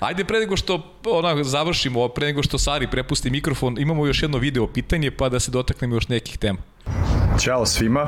Ajde, 0.06 0.24
pre 0.24 0.38
nego 0.38 0.56
što 0.56 0.94
ona, 1.06 1.44
završimo, 1.44 2.08
pre 2.08 2.26
nego 2.26 2.42
što 2.42 2.58
Sari 2.58 2.90
prepusti 2.90 3.30
mikrofon, 3.30 3.78
imamo 3.78 4.06
još 4.06 4.22
jedno 4.22 4.38
video 4.38 4.66
pitanje, 4.66 5.10
pa 5.10 5.28
da 5.28 5.40
se 5.40 5.50
dotaknemo 5.50 5.94
još 5.94 6.08
nekih 6.08 6.38
tema. 6.38 6.58
Ćao 7.38 7.66
svima. 7.66 8.06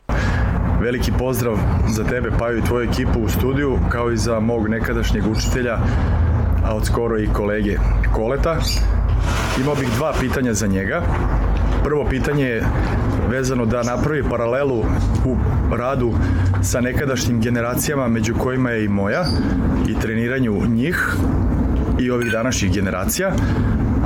Veliki 0.82 1.12
pozdrav 1.18 1.56
za 1.88 2.04
tebe, 2.04 2.30
Paju 2.38 2.58
i 2.58 2.62
tvoju 2.62 2.90
ekipu 2.90 3.20
u 3.20 3.28
studiju, 3.28 3.78
kao 3.88 4.12
i 4.12 4.16
za 4.16 4.40
mog 4.40 4.68
nekadašnjeg 4.68 5.26
učitelja, 5.30 5.78
a 6.64 6.74
od 6.74 6.86
skoro 6.86 7.18
i 7.18 7.26
kolege 7.26 7.76
Koleta. 8.12 8.56
Imao 9.60 9.74
bih 9.74 9.88
dva 9.96 10.12
pitanja 10.20 10.54
za 10.54 10.66
njega. 10.66 11.02
Prvo 11.84 12.06
pitanje 12.10 12.44
je 12.44 12.64
vezano 13.30 13.66
da 13.66 13.82
napravi 13.82 14.22
paralelu 14.22 14.84
u 15.24 15.36
radu 15.76 16.14
sa 16.62 16.80
nekadašnjim 16.80 17.40
generacijama, 17.40 18.08
među 18.08 18.34
kojima 18.34 18.70
je 18.70 18.84
i 18.84 18.88
moja, 18.88 19.24
i 19.88 20.00
treniranju 20.00 20.62
njih 20.68 21.16
i 21.98 22.10
ovih 22.10 22.32
današnjih 22.32 22.72
generacija. 22.72 23.32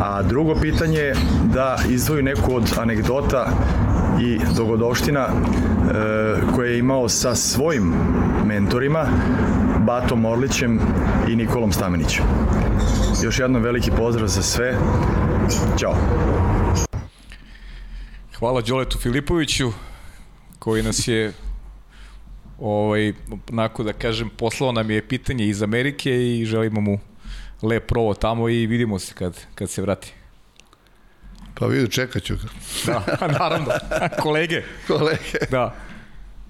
A 0.01 0.23
drugo 0.23 0.55
pitanje 0.55 0.99
je 0.99 1.15
da 1.55 1.79
izdvoju 1.89 2.23
neku 2.23 2.57
od 2.57 2.73
anegdota 2.81 3.49
i 4.21 4.39
dogodovština 4.57 5.21
e, 5.21 5.33
koje 6.55 6.71
je 6.71 6.79
imao 6.79 7.09
sa 7.09 7.35
svojim 7.35 7.95
mentorima, 8.47 9.07
Batom 9.79 10.25
Orlićem 10.25 10.81
i 11.29 11.37
Nikolom 11.37 11.73
Stamenićem. 11.73 12.25
Još 13.25 13.39
jednom 13.39 13.63
veliki 13.63 13.91
pozdrav 13.91 14.29
za 14.29 14.43
sve. 14.43 14.77
Ćao. 15.79 15.95
Hvala 18.39 18.61
Đoletu 18.61 18.99
Filipoviću 18.99 19.73
koji 20.59 20.83
nas 20.83 21.09
je 21.09 21.33
ovaj, 22.59 23.13
onako 23.53 23.83
da 23.83 23.93
kažem, 23.93 24.31
poslao 24.37 24.73
nam 24.73 24.91
je 24.91 25.09
pitanje 25.09 25.47
iz 25.47 25.63
Amerike 25.63 26.11
i 26.11 26.45
želimo 26.45 26.81
mu 26.81 26.99
lep 27.63 27.87
provo 27.87 28.15
tamo 28.15 28.49
i 28.49 28.67
vidimo 28.67 28.99
se 28.99 29.15
kad, 29.15 29.41
kad 29.55 29.71
se 29.71 29.83
vrati. 29.83 30.16
Pa 31.59 31.67
vidi, 31.67 31.91
čekat 31.91 32.23
ću 32.23 32.35
ga. 32.37 32.49
Da, 32.87 33.17
naravno. 33.39 33.67
Kolege. 34.23 34.63
Kolege. 34.87 35.39
Da. 35.51 35.75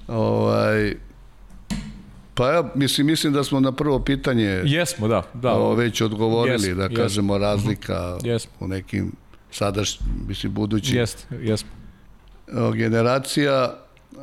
Ovaj, 0.08 0.94
pa 2.34 2.50
ja 2.50 2.70
mislim, 2.74 3.06
mislim 3.06 3.32
da 3.32 3.44
smo 3.44 3.60
na 3.60 3.72
prvo 3.72 4.04
pitanje 4.04 4.62
Jesmo, 4.64 5.08
da. 5.08 5.22
da. 5.34 5.52
o, 5.52 5.74
već 5.74 6.00
odgovorili, 6.00 6.52
Jesmo, 6.68 6.74
da 6.74 6.82
jesmo. 6.82 6.96
kažemo 6.96 7.38
razlika 7.38 8.18
Jesmo. 8.24 8.52
u 8.60 8.68
nekim 8.68 9.12
sadaš, 9.50 9.98
mislim, 10.28 10.54
budući 10.54 10.96
Jest, 10.96 11.26
jesmo. 11.42 11.70
o, 12.52 12.70
generacija. 12.72 13.74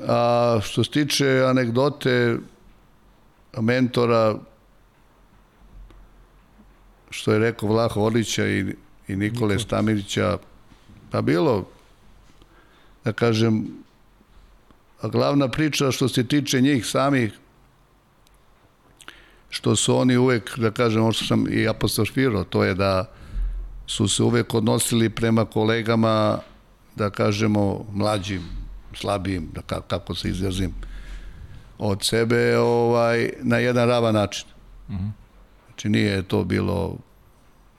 A 0.08 0.60
što 0.64 0.84
se 0.84 0.92
tiče 0.92 1.44
anegdote 1.50 2.38
mentora, 3.62 4.36
što 7.10 7.34
je 7.34 7.40
rekao 7.40 7.70
Vlaho 7.70 8.02
Orlića 8.02 8.48
i, 8.48 8.66
i 9.08 9.16
Nikole 9.16 9.60
Stamirića, 9.60 10.38
pa 11.14 11.22
bilo, 11.22 11.68
da 13.06 13.14
kažem, 13.14 13.68
glavna 15.04 15.48
priča 15.48 15.92
što 15.92 16.08
se 16.10 16.28
tiče 16.28 16.62
njih 16.62 16.86
samih, 16.86 17.34
što 19.50 19.76
su 19.76 19.98
oni 19.98 20.18
uvek, 20.18 20.58
da 20.58 20.72
kažem, 20.72 21.04
ono 21.04 21.12
što 21.12 21.26
sam 21.26 21.46
i 21.54 21.68
apostrofirao, 21.68 22.44
to 22.44 22.64
je 22.64 22.74
da 22.74 23.12
su 23.86 24.08
se 24.08 24.24
uvek 24.24 24.54
odnosili 24.54 25.10
prema 25.10 25.46
kolegama, 25.46 26.40
da 26.96 27.10
kažemo, 27.10 27.86
mlađim, 27.92 28.42
slabijim, 28.96 29.50
da 29.54 29.62
ka, 29.62 29.82
kako 29.82 30.16
se 30.16 30.30
izrazim, 30.30 30.74
od 31.78 32.04
sebe 32.04 32.58
ovaj, 32.58 33.30
na 33.42 33.58
jedan 33.58 33.88
ravan 33.88 34.14
način. 34.14 34.48
Znači 35.68 35.90
nije 35.90 36.24
to 36.24 36.44
bilo 36.44 36.98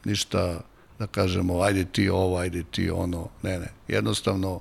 ništa 0.04 0.60
da 0.98 1.06
kažemo 1.06 1.60
ajde 1.60 1.84
ti 1.84 2.08
ovo, 2.08 2.38
ajde 2.38 2.62
ti 2.70 2.90
ono, 2.90 3.28
ne, 3.42 3.58
ne. 3.58 3.68
Jednostavno 3.88 4.60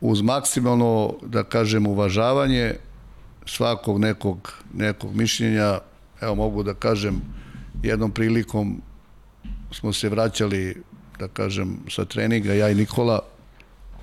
uz 0.00 0.22
maksimalno 0.22 1.14
da 1.22 1.44
kažem 1.44 1.86
uvažavanje 1.86 2.74
svakog 3.46 4.00
nekog, 4.00 4.52
nekog 4.74 5.14
mišljenja, 5.14 5.78
evo 6.20 6.34
mogu 6.34 6.62
da 6.62 6.74
kažem 6.74 7.20
jednom 7.82 8.10
prilikom 8.10 8.82
smo 9.70 9.92
se 9.92 10.08
vraćali 10.08 10.82
da 11.18 11.28
kažem 11.28 11.78
sa 11.90 12.04
treninga 12.04 12.52
ja 12.52 12.70
i 12.70 12.74
Nikola 12.74 13.20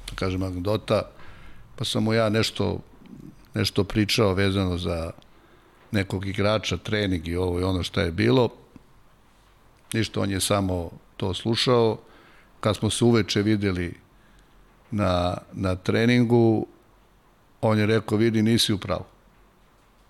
da 0.10 0.16
kažem 0.16 0.44
anegdota 0.44 1.02
pa 1.76 1.86
sam 1.86 2.04
mu 2.04 2.14
ja 2.14 2.30
nešto 2.30 2.80
nešto 3.54 3.84
pričao 3.84 4.34
vezano 4.34 4.78
za 4.78 5.12
nekog 5.92 6.28
igrača, 6.28 6.78
trening 6.78 7.28
i 7.28 7.36
ovo 7.36 7.60
i 7.60 7.64
ono 7.64 7.84
što 7.84 8.02
je 8.02 8.12
bilo. 8.12 8.50
Ništa, 9.94 10.22
on 10.22 10.32
je 10.32 10.40
samo 10.40 10.92
to 11.18 11.34
slušao. 11.34 11.98
Kad 12.60 12.76
smo 12.76 12.90
se 12.90 13.06
uveče 13.06 13.42
videli 13.42 13.94
na, 14.92 15.38
na 15.54 15.76
treningu, 15.76 16.68
on 17.62 17.80
je 17.80 17.86
rekao, 17.86 18.18
vidi, 18.18 18.42
nisi 18.42 18.74
u 18.74 18.78
pravu. 18.78 19.06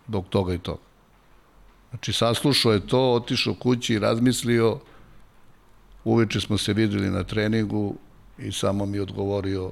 Dok 0.07 0.25
toga 0.29 0.53
i 0.53 0.57
toga. 0.57 0.81
Znači, 1.89 2.13
saslušao 2.13 2.73
je 2.73 2.87
to, 2.87 3.13
otišao 3.13 3.53
kući 3.53 3.93
i 3.93 3.99
razmislio. 3.99 4.79
Uveče 6.03 6.39
smo 6.39 6.57
se 6.57 6.73
videli 6.73 7.09
na 7.09 7.23
treningu 7.23 7.95
i 8.37 8.51
samo 8.51 8.85
mi 8.85 8.99
odgovorio 8.99 9.71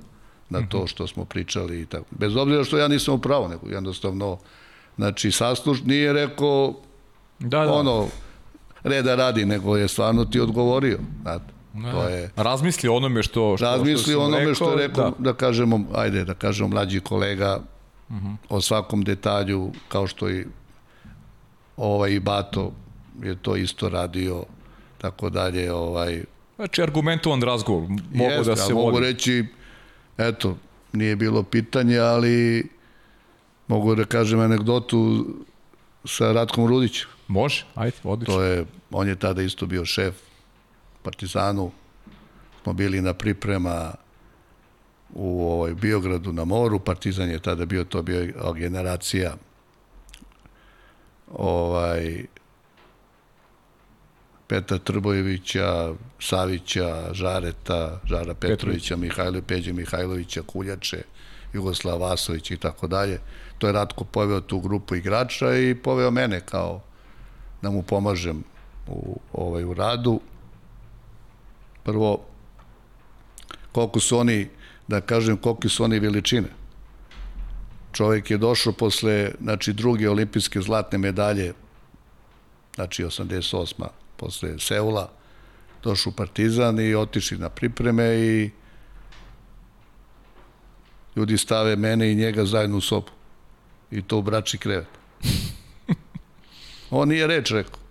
na 0.50 0.68
to 0.68 0.88
što 0.88 1.08
smo 1.08 1.26
pričali 1.26 1.82
i 1.82 1.86
tako. 1.86 2.06
Bez 2.12 2.36
obzira 2.36 2.64
što 2.64 2.78
ja 2.78 2.88
nisam 2.88 3.14
u 3.14 3.20
pravu, 3.20 3.48
nego 3.48 3.70
jednostavno 3.70 4.38
Znači, 4.98 5.32
sasluš 5.32 5.82
nije 5.84 6.14
rekao 6.14 6.74
Da, 7.40 7.66
da. 7.66 7.74
ono, 7.74 8.08
reda 8.88 9.16
radi, 9.16 9.46
nego 9.46 9.78
je 9.78 9.88
stvarno 9.88 10.26
ti 10.26 10.40
odgovorio. 10.40 11.00
Znate, 11.22 11.54
Da, 11.74 11.92
to 11.92 12.04
je, 12.04 12.30
Razmisli 12.36 12.90
onome 12.90 13.24
što, 13.24 13.58
što, 13.58 13.66
razmisli 13.66 14.12
što 14.12 14.22
onome 14.22 14.56
što 14.56 14.72
je 14.72 14.88
rekao, 14.88 15.10
Da. 15.10 15.16
da. 15.20 15.34
kažemo, 15.34 15.86
ajde, 15.96 16.24
da 16.26 16.34
kažemo 16.34 16.70
mlađi 16.70 17.00
kolega 17.00 17.60
uh 18.10 18.16
Mhm. 18.16 18.28
-huh. 18.28 18.36
o 18.50 18.62
svakom 18.62 19.04
detalju, 19.04 19.72
kao 19.88 20.08
što 20.08 20.30
i 20.30 20.46
ovaj 21.78 22.12
i 22.12 22.20
Bato 22.20 22.72
je 23.24 23.36
to 23.36 23.56
isto 23.56 23.90
radio, 23.90 24.44
tako 24.98 25.30
dalje, 25.30 25.74
ovaj, 25.74 26.24
Znači, 26.56 26.82
argumentovan 26.82 27.42
razgovor. 27.42 27.82
Mogu 28.14 28.32
Jeste, 28.32 28.44
da 28.44 28.56
se 28.56 28.72
a 28.72 28.76
mogu 28.76 28.92
vodi. 28.92 29.06
reći, 29.06 29.46
eto, 30.18 30.58
nije 30.94 31.16
bilo 31.16 31.44
pitanja, 31.44 32.04
ali 32.04 32.68
mogu 33.68 33.96
da 33.96 34.06
kažem 34.06 34.40
anegdotu 34.40 35.26
sa 36.06 36.32
Ratkom 36.32 36.68
Rudićem. 36.68 37.08
Može, 37.28 37.66
ajde, 37.76 37.96
odlično. 38.04 38.36
To 38.36 38.44
je, 38.44 38.66
on 38.92 39.08
je 39.08 39.16
tada 39.16 39.42
isto 39.42 39.66
bio 39.66 39.86
šef 39.86 40.16
Partizanu. 41.04 41.72
Smo 42.64 42.74
bili 42.74 43.02
na 43.02 43.14
priprema 43.14 43.94
u 45.14 45.52
ovaj 45.52 45.74
Biogradu 45.74 46.34
na 46.34 46.46
moru. 46.46 46.80
Partizan 46.80 47.30
je 47.30 47.40
tada 47.40 47.66
bio, 47.66 47.84
to 47.84 48.02
bio 48.02 48.54
generacija 48.54 49.36
ovaj 51.32 52.26
Petra 54.48 54.78
Trbojevića, 54.78 55.94
Savića, 56.20 57.14
Žareta, 57.14 58.00
Žara 58.06 58.34
Petrovića, 58.34 58.96
Mihajlo 58.96 59.42
Peđe 59.42 59.74
Mihajlovića, 59.74 60.42
Kuljače, 60.42 61.04
Jugoslava 61.54 62.08
Vasović 62.10 62.52
i 62.52 62.58
tako 62.58 62.88
dalje. 62.88 63.20
To 63.58 63.68
je 63.68 63.74
Ratko 63.74 64.04
poveo 64.04 64.42
tu 64.42 64.60
grupu 64.60 64.96
igrača 64.96 65.58
i 65.58 65.76
poveo 65.76 66.12
mene 66.12 66.42
kao 66.42 66.82
da 67.62 67.70
mu 67.70 67.84
pomažem 67.84 68.44
u, 68.88 69.20
ovaj, 69.34 69.64
u 69.64 69.74
radu. 69.74 70.20
Prvo, 71.84 72.26
koliko 73.72 74.00
su 74.00 74.18
oni, 74.18 74.50
da 74.88 75.02
kažem, 75.02 75.38
koliko 75.38 75.70
su 75.70 75.84
oni 75.84 76.00
veličine. 76.00 76.50
Čovjek 77.92 78.32
je 78.32 78.38
došao 78.38 78.74
posle, 78.74 79.32
znači, 79.42 79.74
druge 79.74 80.10
olimpijske 80.10 80.62
zlatne 80.62 80.98
medalje, 80.98 81.54
znači 82.76 83.04
88. 83.04 83.88
posle 84.18 84.60
Seula, 84.60 85.10
došao 85.84 86.12
u 86.12 86.16
Partizan 86.16 86.80
i 86.80 86.96
otišli 86.96 87.38
na 87.38 87.50
pripreme 87.50 88.16
i 88.16 88.50
ljudi 91.16 91.38
stave 91.38 91.76
mene 91.76 92.12
i 92.12 92.16
njega 92.16 92.46
zajedno 92.46 92.78
u 92.78 92.82
sobu. 92.82 93.12
I 93.92 94.02
to 94.02 94.18
u 94.18 94.22
brači 94.22 94.58
krevet. 94.58 94.88
On 96.90 97.10
nije 97.10 97.28
reč 97.28 97.52
rekao. 97.52 97.87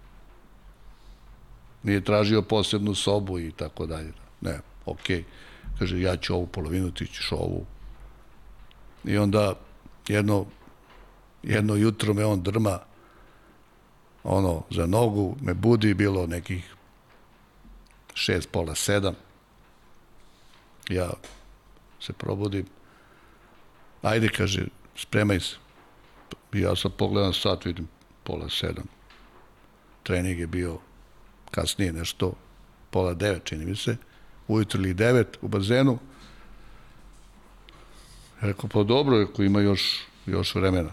Nije 1.86 2.04
tražio 2.04 2.42
posebnu 2.42 2.94
sobu 2.94 3.38
i 3.38 3.52
tako 3.52 3.86
dalje. 3.86 4.12
Ne, 4.40 4.60
okej. 4.86 5.18
Okay. 5.18 5.24
Kaže, 5.78 6.00
ja 6.00 6.16
ću 6.16 6.34
ovu 6.34 6.46
polovinu, 6.46 6.90
ti 6.90 7.06
ćeš 7.06 7.32
ovu. 7.32 7.66
I 9.04 9.18
onda 9.18 9.54
jedno, 10.08 10.46
jedno 11.42 11.74
jutro 11.74 12.14
me 12.14 12.24
on 12.24 12.42
drma 12.42 12.78
ono, 14.24 14.62
za 14.70 14.86
nogu, 14.86 15.36
me 15.40 15.54
budi, 15.54 15.94
bilo 15.94 16.26
nekih 16.26 16.74
šest, 18.14 18.48
pola, 18.52 18.74
sedam. 18.74 19.14
Ja 20.88 21.10
se 22.00 22.12
probudim. 22.12 22.66
Ajde, 24.02 24.28
kaže, 24.28 24.66
spremaj 24.96 25.40
se. 25.40 25.56
Ja 26.52 26.76
sad 26.76 26.92
pogledam 26.92 27.32
sat, 27.32 27.64
vidim 27.64 27.88
pola 28.24 28.48
sedam. 28.48 28.86
Trening 30.02 30.38
je 30.38 30.46
bio 30.46 30.78
kasnije 31.50 31.92
nešto, 31.92 32.32
pola 32.90 33.14
devet, 33.14 33.44
čini 33.44 33.66
mi 33.66 33.76
se. 33.76 33.96
Ujutro 34.48 34.80
ili 34.80 34.94
devet 34.94 35.38
u 35.42 35.48
bazenu. 35.48 35.98
Rekao, 38.40 38.68
pa 38.68 38.82
dobro, 38.82 39.16
ako 39.16 39.42
ima 39.42 39.60
još, 39.60 40.06
još 40.26 40.54
vremena. 40.54 40.90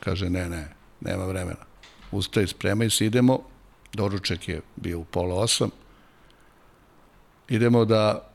Kaže, 0.00 0.30
ne, 0.30 0.48
ne, 0.48 0.68
nema 1.00 1.24
vremena. 1.24 1.64
Ustaj, 2.10 2.46
spremaj 2.46 2.90
se, 2.90 3.06
idemo. 3.06 3.40
Doručak 3.92 4.48
je 4.48 4.60
bio 4.76 4.98
u 4.98 5.04
pola 5.04 5.34
osam. 5.34 5.70
Idemo 7.48 7.84
da 7.84 8.30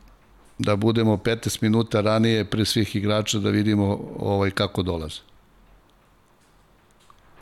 da 0.61 0.75
budemo 0.75 1.17
15 1.17 1.63
minuta 1.63 2.01
ranije 2.01 2.45
pre 2.45 2.65
svih 2.65 2.95
igrača 2.95 3.39
da 3.39 3.49
vidimo 3.49 3.99
ovaj 4.19 4.51
kako 4.51 4.83
dolaze. 4.83 5.21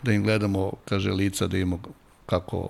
Da 0.04 0.12
im 0.12 0.24
gledamo, 0.24 0.72
kaže, 0.86 1.12
lica, 1.12 1.48
da 1.48 1.58
imamo 1.58 1.82
kako 2.26 2.70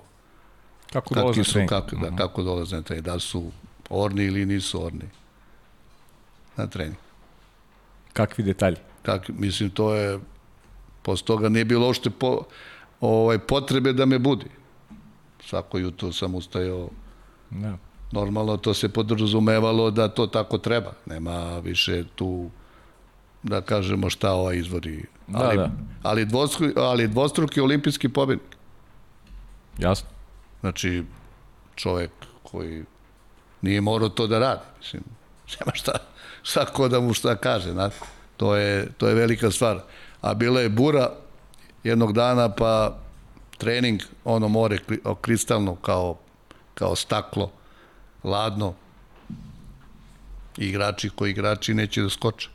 kako 0.92 1.14
dolaze 1.14 1.44
su, 1.44 1.58
kako, 1.68 1.96
da, 1.96 2.16
kako 2.16 2.42
dolaze 2.42 2.76
na 2.76 2.82
trening, 2.82 3.06
da 3.06 3.18
su 3.18 3.50
orni 3.90 4.24
ili 4.24 4.46
nisu 4.46 4.84
orni 4.84 5.08
na 6.56 6.66
trening. 6.66 6.96
Kakvi 8.12 8.44
detalji? 8.44 8.76
Kak, 9.02 9.28
mislim, 9.28 9.70
to 9.70 9.94
je, 9.94 10.18
posle 11.02 11.26
toga 11.26 11.48
nije 11.48 11.64
bilo 11.64 11.88
ošte 11.88 12.10
po, 12.10 12.42
ovaj, 13.00 13.38
potrebe 13.38 13.92
da 13.92 14.06
me 14.06 14.18
budi. 14.18 14.46
Svako 15.44 15.78
jutro 15.78 16.12
sam 16.12 16.34
ustajao 16.34 16.88
da 17.50 17.76
normalno 18.12 18.56
to 18.56 18.74
se 18.74 18.88
podrazumevalo 18.88 19.90
da 19.90 20.08
to 20.08 20.26
tako 20.26 20.58
treba. 20.58 20.92
Nema 21.06 21.58
više 21.58 22.04
tu 22.14 22.50
da 23.42 23.60
kažemo 23.60 24.10
šta 24.10 24.32
ova 24.32 24.54
izvori. 24.54 25.04
Da, 25.26 25.38
ali, 25.38 25.56
da. 25.56 25.70
ali, 26.02 26.24
dvostruki, 26.24 26.74
ali 26.76 27.08
dvostruki 27.08 27.60
olimpijski 27.60 28.08
pobednik. 28.08 28.56
Jasno. 29.78 30.08
Znači, 30.60 31.04
čovek 31.74 32.10
koji 32.42 32.84
nije 33.62 33.80
morao 33.80 34.08
to 34.08 34.26
da 34.26 34.38
radi. 34.38 34.62
Mislim, 34.78 35.02
nema 35.60 35.72
šta, 35.74 35.92
šta 36.42 36.64
ko 36.64 36.88
da 36.88 37.00
mu 37.00 37.14
šta 37.14 37.36
kaže. 37.36 37.72
Znate? 37.72 37.96
To, 38.36 38.56
je, 38.56 38.88
to 38.98 39.08
je 39.08 39.14
velika 39.14 39.50
stvar. 39.50 39.80
A 40.20 40.34
bila 40.34 40.60
je 40.60 40.68
bura 40.68 41.12
jednog 41.84 42.12
dana, 42.12 42.48
pa 42.48 42.96
trening, 43.58 44.00
ono 44.24 44.48
more 44.48 44.78
kristalno 45.20 45.76
kao, 45.76 46.18
kao 46.74 46.96
staklo 46.96 47.52
ladno, 48.24 48.74
igrači 50.56 51.10
koji 51.10 51.30
igrači 51.30 51.74
neće 51.74 52.02
da 52.02 52.10
skoče. 52.10 52.48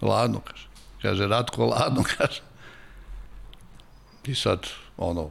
Ladno, 0.00 0.40
kaže. 0.40 0.68
Kaže, 1.02 1.26
Ratko, 1.26 1.66
ladno, 1.66 2.02
kaže. 2.16 2.40
I 4.24 4.34
sad, 4.34 4.66
ono, 4.96 5.30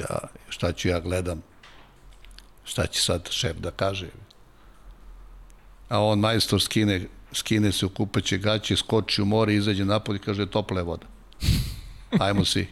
ja, 0.00 0.18
šta 0.48 0.72
ću 0.72 0.88
ja 0.88 1.00
gledam, 1.00 1.42
šta 2.64 2.86
će 2.86 3.02
sad 3.02 3.28
šef 3.30 3.56
da 3.56 3.70
kaže. 3.70 4.06
A 5.88 6.00
on 6.04 6.18
majstor 6.18 6.62
skine, 6.62 7.00
skine 7.32 7.72
se 7.72 7.86
u 7.86 7.88
kupaće 7.88 8.38
gaće, 8.38 8.76
skoči 8.76 9.22
u 9.22 9.24
more, 9.24 9.54
izađe 9.54 9.84
napolje 9.84 10.16
i 10.16 10.22
kaže, 10.22 10.46
topla 10.46 10.78
je 10.78 10.84
voda. 10.84 11.06
Ajmo 12.20 12.44
svi. 12.44 12.68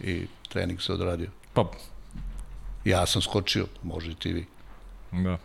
I 0.00 0.26
trening 0.48 0.82
se 0.82 0.92
odradio. 0.92 1.30
Pa, 1.54 1.70
Ja 2.84 3.06
sam 3.06 3.22
skočio, 3.22 3.66
možete 3.82 4.28
i 4.28 4.32
vi. 4.32 4.46
Da. 5.12 5.38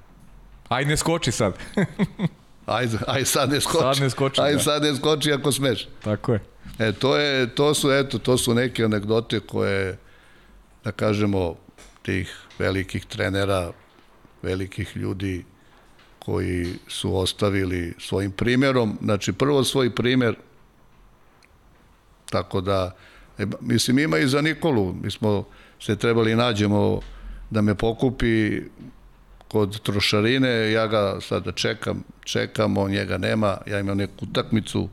Ajde 0.69 0.89
ne 0.89 0.97
skoči 0.97 1.31
sad. 1.31 1.53
ajde, 2.65 2.97
ajde 3.07 3.25
sad 3.25 3.49
ne 3.49 3.61
skoči. 3.61 3.77
Sad 3.79 3.99
ne 3.99 4.09
skoči, 4.09 4.41
Ajde 4.41 4.57
da. 4.57 4.63
sad 4.63 4.83
ne 4.83 4.95
skoči 4.95 5.33
ako 5.33 5.51
smeš. 5.51 5.87
Tako 6.03 6.33
je. 6.33 6.43
E, 6.79 6.91
to, 6.91 7.17
je, 7.17 7.55
to 7.55 7.73
su, 7.73 7.91
eto, 7.91 8.19
to 8.19 8.37
su 8.37 8.53
neke 8.53 8.83
anegdote 8.83 9.39
koje, 9.39 9.97
da 10.85 10.91
kažemo, 10.91 11.55
tih 12.01 12.29
velikih 12.59 13.05
trenera, 13.05 13.71
velikih 14.41 14.97
ljudi 14.97 15.43
koji 16.19 16.73
su 16.87 17.17
ostavili 17.17 17.93
svojim 17.99 18.31
primjerom, 18.31 18.97
znači 19.01 19.33
prvo 19.33 19.63
svoj 19.63 19.95
primjer, 19.95 20.35
tako 22.29 22.61
da, 22.61 22.95
e, 23.37 23.45
mislim, 23.61 23.99
ima 23.99 24.17
i 24.17 24.27
za 24.27 24.41
Nikolu, 24.41 24.93
mi 25.03 25.11
smo 25.11 25.45
se 25.79 25.95
trebali 25.95 26.35
nađemo 26.35 26.99
da 27.49 27.61
me 27.61 27.75
pokupi 27.75 28.61
kod 29.47 29.79
trošarine, 29.79 30.71
ja 30.71 30.87
ga 30.87 31.17
sada 31.21 31.51
čekam, 31.51 32.03
čekam, 32.23 32.77
on 32.77 32.91
njega 32.91 33.17
nema, 33.17 33.57
ja 33.67 33.79
imam 33.79 33.97
neku 33.97 34.25
utakmicu, 34.25 34.89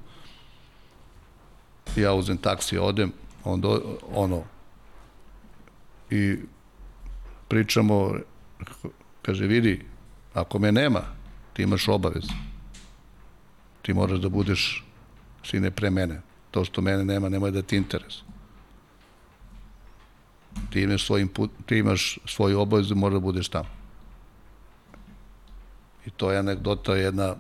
ja 1.97 2.13
uzem 2.15 2.37
taksi, 2.37 2.79
odem, 2.79 3.13
on 3.45 3.61
do, 3.61 3.99
ono, 4.13 4.52
i 6.13 6.37
pričamo, 7.49 8.15
kaže, 9.23 9.47
vidi, 9.47 9.81
ako 10.35 10.59
me 10.59 10.73
nema, 10.73 11.03
ti 11.53 11.63
imaš 11.63 11.89
obavez. 11.89 12.25
Ti 13.83 13.95
moraš 13.95 14.19
da 14.19 14.29
budeš 14.29 14.85
sine 15.45 15.71
pre 15.71 15.91
mene. 15.91 16.21
To 16.51 16.65
što 16.65 16.81
mene 16.81 17.05
nema, 17.05 17.29
nemoj 17.29 17.51
da 17.51 17.63
ti 17.63 17.77
interes 17.77 18.23
ti 20.71 20.81
imaš, 20.81 21.07
svojim 21.07 21.29
put, 21.29 21.51
ti 21.67 21.77
imaš 21.77 22.19
svoju 22.25 22.61
obavezu, 22.61 22.95
mora 22.95 23.15
da 23.15 23.21
budeš 23.21 23.49
tamo. 23.49 23.69
I 26.07 26.11
to 26.11 26.33
je 26.33 26.39
anegdota 26.39 26.95
jedna, 26.95 27.35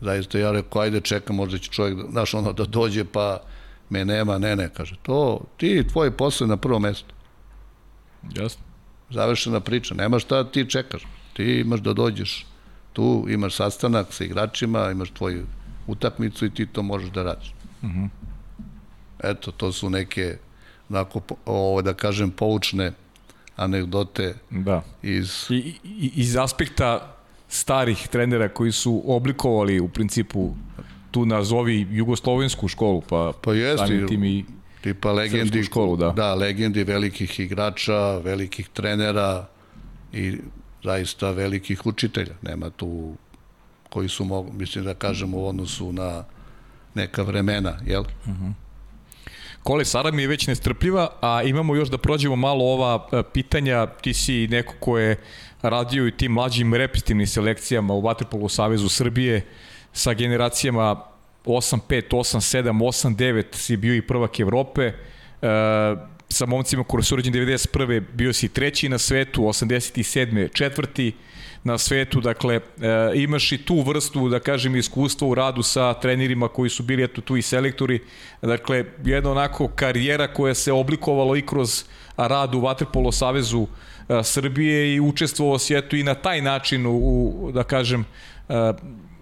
zaista 0.00 0.38
ja 0.38 0.52
rekao, 0.52 0.82
ajde 0.82 1.00
čekam, 1.00 1.36
možda 1.36 1.58
će 1.58 1.70
čovjek, 1.70 1.98
znaš, 2.10 2.34
ono, 2.34 2.52
da 2.52 2.64
dođe 2.64 3.04
pa 3.04 3.42
me 3.90 4.04
nema, 4.04 4.38
ne, 4.38 4.56
ne, 4.56 4.68
kaže, 4.74 4.96
to, 5.02 5.40
ti, 5.56 5.86
tvoj 5.92 6.10
posao 6.10 6.46
na 6.46 6.56
prvo 6.56 6.78
mesto. 6.78 7.14
Jasno. 8.36 8.62
Završena 9.10 9.60
priča, 9.60 9.94
nema 9.94 10.18
šta 10.18 10.44
ti 10.44 10.70
čekaš. 10.70 11.02
Ti 11.32 11.44
imaš 11.44 11.80
da 11.80 11.92
dođeš 11.92 12.46
tu, 12.92 13.26
imaš 13.28 13.54
sastanak 13.54 14.12
sa 14.12 14.24
igračima, 14.24 14.90
imaš 14.90 15.10
tvoju 15.10 15.46
utakmicu 15.86 16.46
i 16.46 16.54
ti 16.54 16.66
to 16.66 16.82
možeš 16.82 17.10
da 17.10 17.22
radiš. 17.22 17.48
Uh 17.82 17.88
Mhm. 17.88 18.04
-huh. 18.04 18.08
Eto, 19.24 19.50
to 19.50 19.72
su 19.72 19.90
neke 19.90 20.36
onako, 20.90 21.20
ovo, 21.46 21.82
da 21.82 21.94
kažem, 21.94 22.30
poučne 22.30 22.92
anegdote 23.56 24.34
da. 24.50 24.82
iz... 25.02 25.46
I, 25.50 25.74
i, 25.84 26.12
iz 26.14 26.36
aspekta 26.36 27.16
starih 27.48 28.08
trenera 28.08 28.48
koji 28.48 28.72
su 28.72 29.02
oblikovali 29.06 29.80
u 29.80 29.88
principu 29.88 30.54
tu 31.10 31.26
nazovi 31.26 31.86
jugoslovensku 31.90 32.68
školu, 32.68 33.00
pa, 33.00 33.32
pa 33.42 33.54
jeste, 33.54 34.06
tim 34.06 34.24
i 34.24 34.44
tipa 34.80 35.12
legendi, 35.12 35.62
školu, 35.62 35.96
da. 35.96 36.10
da, 36.10 36.34
legendi 36.34 36.84
velikih 36.84 37.40
igrača, 37.40 38.18
velikih 38.18 38.68
trenera 38.68 39.46
i 40.12 40.38
zaista 40.84 41.30
velikih 41.30 41.86
učitelja. 41.86 42.34
Nema 42.42 42.70
tu 42.70 43.14
koji 43.88 44.08
su, 44.08 44.24
mogu, 44.24 44.52
mislim 44.52 44.84
da 44.84 44.94
kažemo, 44.94 45.38
u 45.38 45.46
odnosu 45.46 45.92
na 45.92 46.24
neka 46.94 47.22
vremena, 47.22 47.78
jel? 47.86 48.00
Uh 48.00 48.32
-huh. 48.32 48.52
Kole, 49.62 49.84
Sara 49.84 50.10
mi 50.10 50.22
je 50.22 50.28
već 50.28 50.46
nestrpljiva, 50.46 51.08
a 51.20 51.42
imamo 51.42 51.74
još 51.74 51.88
da 51.88 51.98
prođemo 51.98 52.36
malo 52.36 52.64
ova 52.64 53.08
e, 53.12 53.22
pitanja. 53.32 53.86
Ti 53.86 54.14
si 54.14 54.48
neko 54.48 54.74
ko 54.80 54.98
je 54.98 55.16
radio 55.62 56.06
i 56.06 56.16
tim 56.16 56.32
mlađim 56.32 56.74
repetitivnim 56.74 57.26
selekcijama 57.26 57.94
u 57.94 58.00
Vatrpolu 58.00 58.48
Savezu 58.48 58.88
Srbije 58.88 59.46
sa 59.92 60.14
generacijama 60.14 61.02
8-5, 61.50 62.02
8-7, 62.10 63.16
8-9 63.16 63.44
si 63.52 63.76
bio 63.76 63.94
i 63.94 64.02
prvak 64.02 64.40
Evrope. 64.40 64.82
E, 64.82 64.94
sa 66.28 66.46
momcima 66.46 66.84
koji 66.84 67.02
su 67.02 67.16
rođeni 67.16 67.38
91. 67.38 68.02
bio 68.12 68.32
si 68.32 68.48
treći 68.48 68.88
na 68.88 68.98
svetu, 68.98 69.42
87. 69.42 70.52
četvrti 70.52 71.12
na 71.64 71.78
svetu, 71.78 72.20
dakle 72.20 72.54
e, 72.54 72.60
imaš 73.14 73.52
i 73.52 73.64
tu 73.64 73.80
vrstu, 73.80 74.28
da 74.28 74.38
kažem, 74.40 74.76
iskustva 74.76 75.28
u 75.28 75.34
radu 75.34 75.62
sa 75.62 75.94
trenerima 75.94 76.48
koji 76.48 76.70
su 76.70 76.82
bili 76.82 77.04
eto 77.04 77.20
tu 77.20 77.36
i 77.36 77.42
selektori, 77.42 78.00
dakle 78.42 78.84
jedna 79.04 79.30
onako 79.30 79.68
karijera 79.68 80.32
koja 80.32 80.54
se 80.54 80.72
oblikovalo 80.72 81.36
i 81.36 81.46
kroz 81.46 81.84
rad 82.16 82.54
u 82.54 82.60
Vaterpolo 82.60 83.12
Savezu 83.12 83.66
e, 84.08 84.22
Srbije 84.24 84.94
i 84.94 85.00
učestvovao 85.00 85.58
si 85.58 85.74
eto 85.74 85.96
i 85.96 86.02
na 86.02 86.14
taj 86.14 86.40
način 86.40 86.86
u, 86.86 86.92
u 86.92 87.50
da 87.52 87.62
kažem, 87.62 88.04
e, 88.48 88.72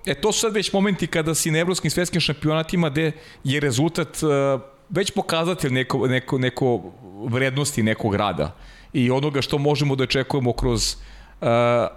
e 0.09 0.15
to 0.15 0.33
su 0.33 0.41
sad 0.41 0.55
već 0.55 0.73
momenti 0.73 1.07
kada 1.07 1.35
si 1.35 1.51
na 1.51 1.59
evropskim 1.59 1.91
svetskim 1.91 2.21
šampionatima 2.21 2.89
gde 2.91 3.13
je 3.45 3.61
rezultat 3.61 4.23
e, 4.23 4.27
već 4.89 5.11
pokazatelj 5.11 5.73
neko, 5.73 6.07
neko, 6.07 6.39
neko 6.39 6.83
vrednosti 7.29 7.83
nekog 7.83 8.15
rada 8.15 8.57
i 8.93 9.11
onoga 9.11 9.43
što 9.43 9.59
možemo 9.59 9.97
da 9.97 10.05
očekujemo 10.05 10.53
kroz 10.53 10.97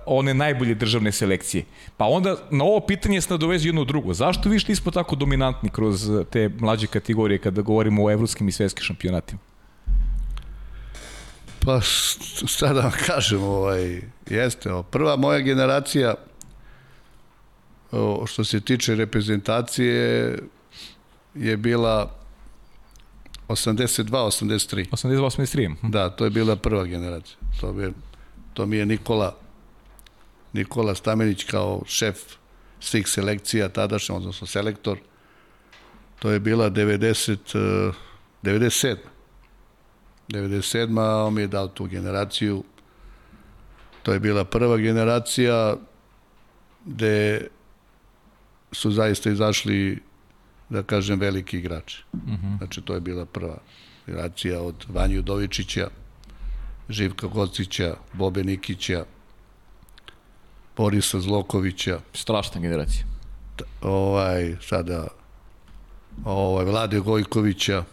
one 0.06 0.34
najbolje 0.34 0.76
državne 0.76 1.12
selekcije. 1.12 1.64
Pa 1.98 2.06
onda 2.06 2.36
na 2.52 2.64
ovo 2.64 2.80
pitanje 2.80 3.22
se 3.22 3.34
nadovezi 3.34 3.68
jedno 3.68 3.84
drugo. 3.84 4.14
Zašto 4.14 4.50
vi 4.50 4.60
nismo 4.68 4.92
tako 4.92 5.16
dominantni 5.16 5.70
kroz 5.70 6.10
te 6.30 6.50
mlađe 6.60 6.88
kategorije 6.88 7.38
kada 7.38 7.62
govorimo 7.62 8.06
o 8.06 8.12
evropskim 8.12 8.48
i 8.48 8.52
svetskim 8.52 8.84
šampionatima? 8.84 9.40
Pa 11.66 11.82
šta 12.46 12.74
da 12.74 12.82
vam 12.82 12.92
kažem, 13.06 13.44
ovaj, 13.44 14.02
jeste, 14.30 14.70
prva 14.92 15.16
moja 15.16 15.40
generacija 15.40 16.16
što 18.26 18.44
se 18.44 18.60
tiče 18.62 18.96
reprezentacije 18.96 20.38
je 21.36 21.58
bila 21.58 22.16
82, 23.48 24.10
83. 24.12 24.90
82, 24.92 25.26
83. 25.26 25.76
Da, 25.90 26.10
to 26.10 26.26
je 26.26 26.30
bila 26.30 26.56
prva 26.56 26.86
generacija. 26.86 27.38
To, 27.62 27.74
bi, 27.74 27.94
to 28.54 28.66
mi 28.66 28.78
je 28.78 28.86
Nikola 28.86 29.38
Nikola 30.54 30.96
Stamenić 30.96 31.44
kao 31.44 31.82
šef 31.86 32.18
svih 32.80 33.08
selekcija 33.08 33.70
tadašnja, 33.70 34.16
odnosno 34.16 34.48
selektor. 34.48 34.98
To 36.20 36.32
je 36.32 36.40
bila 36.40 36.70
90, 36.70 37.94
97. 38.44 38.96
97. 40.30 41.26
on 41.28 41.34
mi 41.34 41.42
je 41.42 41.48
dao 41.48 41.68
tu 41.68 41.86
generaciju. 41.86 42.64
To 44.04 44.14
je 44.14 44.20
bila 44.20 44.44
prva 44.44 44.78
generacija 44.78 45.76
gde 46.86 47.48
su 48.72 48.92
zaista 48.92 49.30
izašli, 49.30 50.00
da 50.70 50.84
kažem, 50.84 51.20
veliki 51.20 51.58
igrači. 51.58 52.04
Uh 52.14 52.20
mhm. 52.20 52.34
-huh. 52.34 52.58
Znači, 52.58 52.82
to 52.82 52.94
je 52.94 53.02
bila 53.02 53.26
prva 53.26 53.58
generacija 54.06 54.62
od 54.62 54.86
Vanju 54.90 55.22
Dovičića, 55.22 55.90
Živka 56.90 57.28
Gocića, 57.28 57.96
Bobe 58.14 58.44
Nikića, 58.44 59.06
Borisa 60.78 61.20
Zlokovića. 61.20 62.00
Strašna 62.14 62.62
generacija. 62.62 63.06
Ovaj, 63.82 64.56
sada, 64.62 65.08
ovaj, 66.26 66.66
Vlade 66.66 67.00
Gojkovića, 67.00 67.84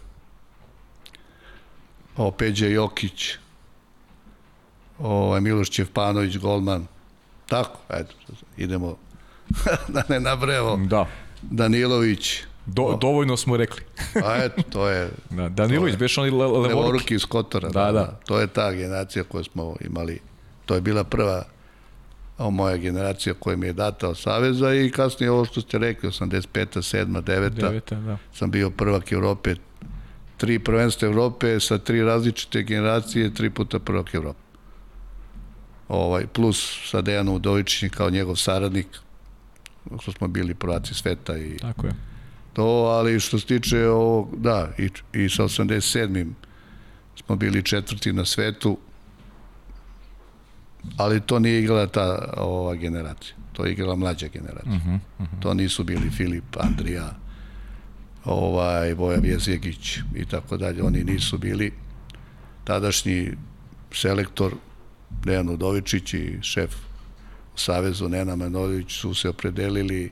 o, 2.17 2.31
Peđa 2.31 2.67
Jokić, 2.67 3.31
ovaj, 4.99 5.41
Miloš 5.41 5.69
Čevpanović, 5.69 6.37
Golman. 6.37 6.87
Tako, 7.45 7.79
eto, 7.89 8.13
idemo 8.57 8.97
da 9.93 10.03
ne 10.09 10.19
nabrajamo. 10.19 10.85
Da. 10.85 11.07
Danilović. 11.41 12.43
Do, 12.65 12.97
dovoljno 13.01 13.37
smo 13.37 13.57
rekli. 13.57 13.81
A 14.25 14.35
eto, 14.43 14.61
to 14.69 14.87
je... 14.87 15.09
Da, 15.29 15.49
Danilović, 15.49 15.95
beš 15.97 16.17
oni 16.17 16.31
le, 16.31 16.37
levoruki. 16.37 16.75
Levoruki 16.75 17.15
iz 17.15 17.25
Kotora. 17.25 17.69
Da, 17.69 17.85
da, 17.85 17.91
da. 17.91 18.19
To 18.27 18.39
je 18.39 18.47
ta 18.47 18.71
generacija 18.71 19.23
koju 19.23 19.43
smo 19.43 19.75
imali. 19.81 20.19
To 20.65 20.75
je 20.75 20.81
bila 20.81 21.03
prva 21.03 21.43
o, 22.39 22.51
moja 22.51 22.77
generacija 22.77 23.33
koja 23.39 23.57
mi 23.57 23.67
je 23.67 23.73
data 23.73 24.09
od 24.09 24.17
Saveza 24.17 24.73
i 24.73 24.91
kasnije 24.91 25.31
ovo 25.31 25.45
što 25.45 25.61
ste 25.61 25.77
rekli, 25.77 26.09
85. 26.09 26.39
7. 26.53 27.21
9. 27.21 27.49
9 27.49 28.05
da. 28.05 28.17
sam 28.33 28.51
bio 28.51 28.69
prvak 28.69 29.11
Evrope, 29.11 29.55
tri 30.37 30.59
prvenstva 30.59 31.07
Evrope 31.07 31.59
sa 31.59 31.77
tri 31.77 32.03
različite 32.03 32.63
generacije, 32.63 33.33
tri 33.33 33.49
puta 33.49 33.79
prvak 33.79 34.13
Evrope. 34.13 34.39
Ovaj, 35.87 36.27
plus 36.27 36.79
sa 36.85 37.01
Dejanom 37.01 37.35
Udovičićem 37.35 37.89
kao 37.89 38.09
njegov 38.09 38.35
saradnik, 38.35 38.87
što 40.01 40.11
smo 40.11 40.27
bili 40.27 40.53
prvaci 40.53 40.93
sveta 40.93 41.37
i 41.37 41.57
Tako 41.57 41.87
je. 41.87 41.93
to, 42.53 42.63
ali 42.65 43.19
što 43.19 43.39
se 43.39 43.45
tiče 43.45 43.87
ovog, 43.87 44.35
da, 44.37 44.69
i, 44.77 44.89
i 45.13 45.29
sa 45.29 45.43
87. 45.43 46.31
smo 47.15 47.35
bili 47.35 47.63
četvrti 47.63 48.13
na 48.13 48.25
svetu, 48.25 48.77
ali 50.97 51.21
to 51.21 51.39
nije 51.39 51.59
igrala 51.59 51.87
ta 51.87 52.33
ova 52.37 52.75
generacija. 52.75 53.35
To 53.53 53.65
je 53.65 53.71
igrala 53.71 53.95
mlađa 53.95 54.27
generacija. 54.27 54.75
Uh 54.75 54.85
-huh, 54.85 54.99
uh 55.19 55.25
-huh. 55.25 55.41
To 55.41 55.53
nisu 55.53 55.83
bili 55.83 56.09
Filip, 56.09 56.57
Andrija, 56.59 57.15
ovaj, 58.25 58.93
Voja 58.93 59.19
Vjezegić 59.19 59.97
i 60.15 60.25
tako 60.25 60.57
dalje. 60.57 60.83
Oni 60.83 61.03
nisu 61.03 61.37
bili 61.37 61.73
tadašnji 62.63 63.31
selektor 63.91 64.53
Dejan 65.23 65.49
Udovičić 65.49 66.13
i 66.13 66.37
šef 66.41 66.75
Savezu 67.59 68.09
Nena 68.09 68.35
Manojlović 68.35 68.91
su 68.91 69.13
se 69.13 69.29
opredelili 69.29 70.11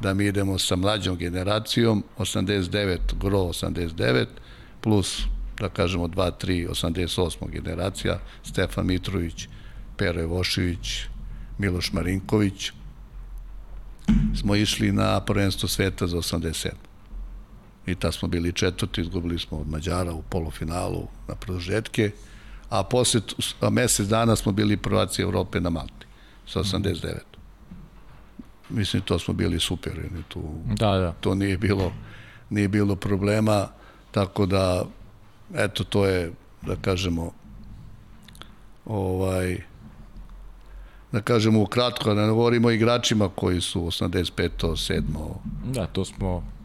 da 0.00 0.14
mi 0.14 0.26
idemo 0.26 0.58
sa 0.58 0.76
mlađom 0.76 1.16
generacijom, 1.16 2.04
89, 2.18 2.98
gro 3.20 3.38
89, 3.38 4.26
plus, 4.80 5.22
da 5.60 5.68
kažemo, 5.68 6.08
2, 6.08 6.30
3, 6.44 6.68
88 6.68 7.50
generacija, 7.50 8.18
Stefan 8.42 8.86
Mitrović, 8.86 9.48
Pero 9.96 10.20
Evošević, 10.20 11.02
Miloš 11.58 11.92
Marinković, 11.92 12.70
smo 14.40 14.56
išli 14.56 14.92
na 14.92 15.20
prvenstvo 15.20 15.68
sveta 15.68 16.06
za 16.06 16.16
87. 16.16 16.70
I 17.86 17.94
ta 17.94 18.12
smo 18.12 18.28
bili 18.28 18.52
četvrti, 18.52 19.00
izgubili 19.00 19.38
smo 19.38 19.58
od 19.58 19.68
Mađara 19.68 20.12
u 20.12 20.22
polufinalu 20.22 21.08
na 21.28 21.34
produžetke, 21.34 22.10
a 22.68 22.82
posle 22.82 23.20
a 23.60 23.70
mesec 23.70 24.08
dana 24.08 24.36
smo 24.36 24.52
bili 24.52 24.76
prvaci 24.76 25.22
Evrope 25.22 25.60
na 25.60 25.70
Malti 25.70 26.05
sa 26.46 26.60
89. 26.60 27.14
Mislim, 28.68 29.02
to 29.02 29.18
smo 29.18 29.34
bili 29.34 29.60
super, 29.60 29.92
tu, 30.28 30.42
da, 30.66 30.90
da. 30.98 31.12
to 31.20 31.34
nije 31.34 31.58
bilo, 31.58 31.92
nije 32.50 32.68
bilo 32.68 32.96
problema, 32.96 33.68
tako 34.10 34.46
da, 34.46 34.84
eto, 35.54 35.84
to 35.84 36.06
je, 36.06 36.32
da 36.62 36.76
kažemo, 36.76 37.32
ovaj, 38.84 39.58
da 41.12 41.20
kažemo 41.20 41.62
ukratko, 41.62 42.14
da 42.14 42.26
ne 42.26 42.32
govorimo 42.32 42.68
o 42.68 42.70
igračima 42.70 43.28
koji 43.28 43.60
su 43.60 43.80
85. 43.80 44.50
7. 44.60 45.02
Da, 45.64 45.86
to 45.86 46.04
smo 46.04 46.56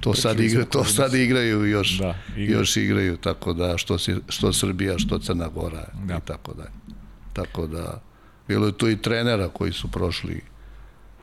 to 0.00 0.14
sad 0.14 0.40
igra, 0.40 0.64
to 0.64 0.84
sad 0.84 1.14
igraju 1.14 1.66
još 1.66 1.98
da, 1.98 2.14
igraju. 2.36 2.58
još 2.58 2.76
igraju 2.76 3.16
tako 3.16 3.52
da 3.52 3.78
što 3.78 3.98
se 3.98 4.16
što 4.28 4.52
Srbija 4.52 4.98
što 4.98 5.18
Crna 5.18 5.48
Gora 5.48 5.86
da. 6.04 6.16
i 6.16 6.20
tako 6.24 6.54
da 6.54 6.64
tako 7.32 7.66
da 7.66 8.00
Bilo 8.52 8.66
je 8.66 8.78
tu 8.78 8.88
i 8.90 9.02
trenera 9.02 9.48
koji 9.48 9.72
su 9.72 9.90
prošli, 9.90 10.40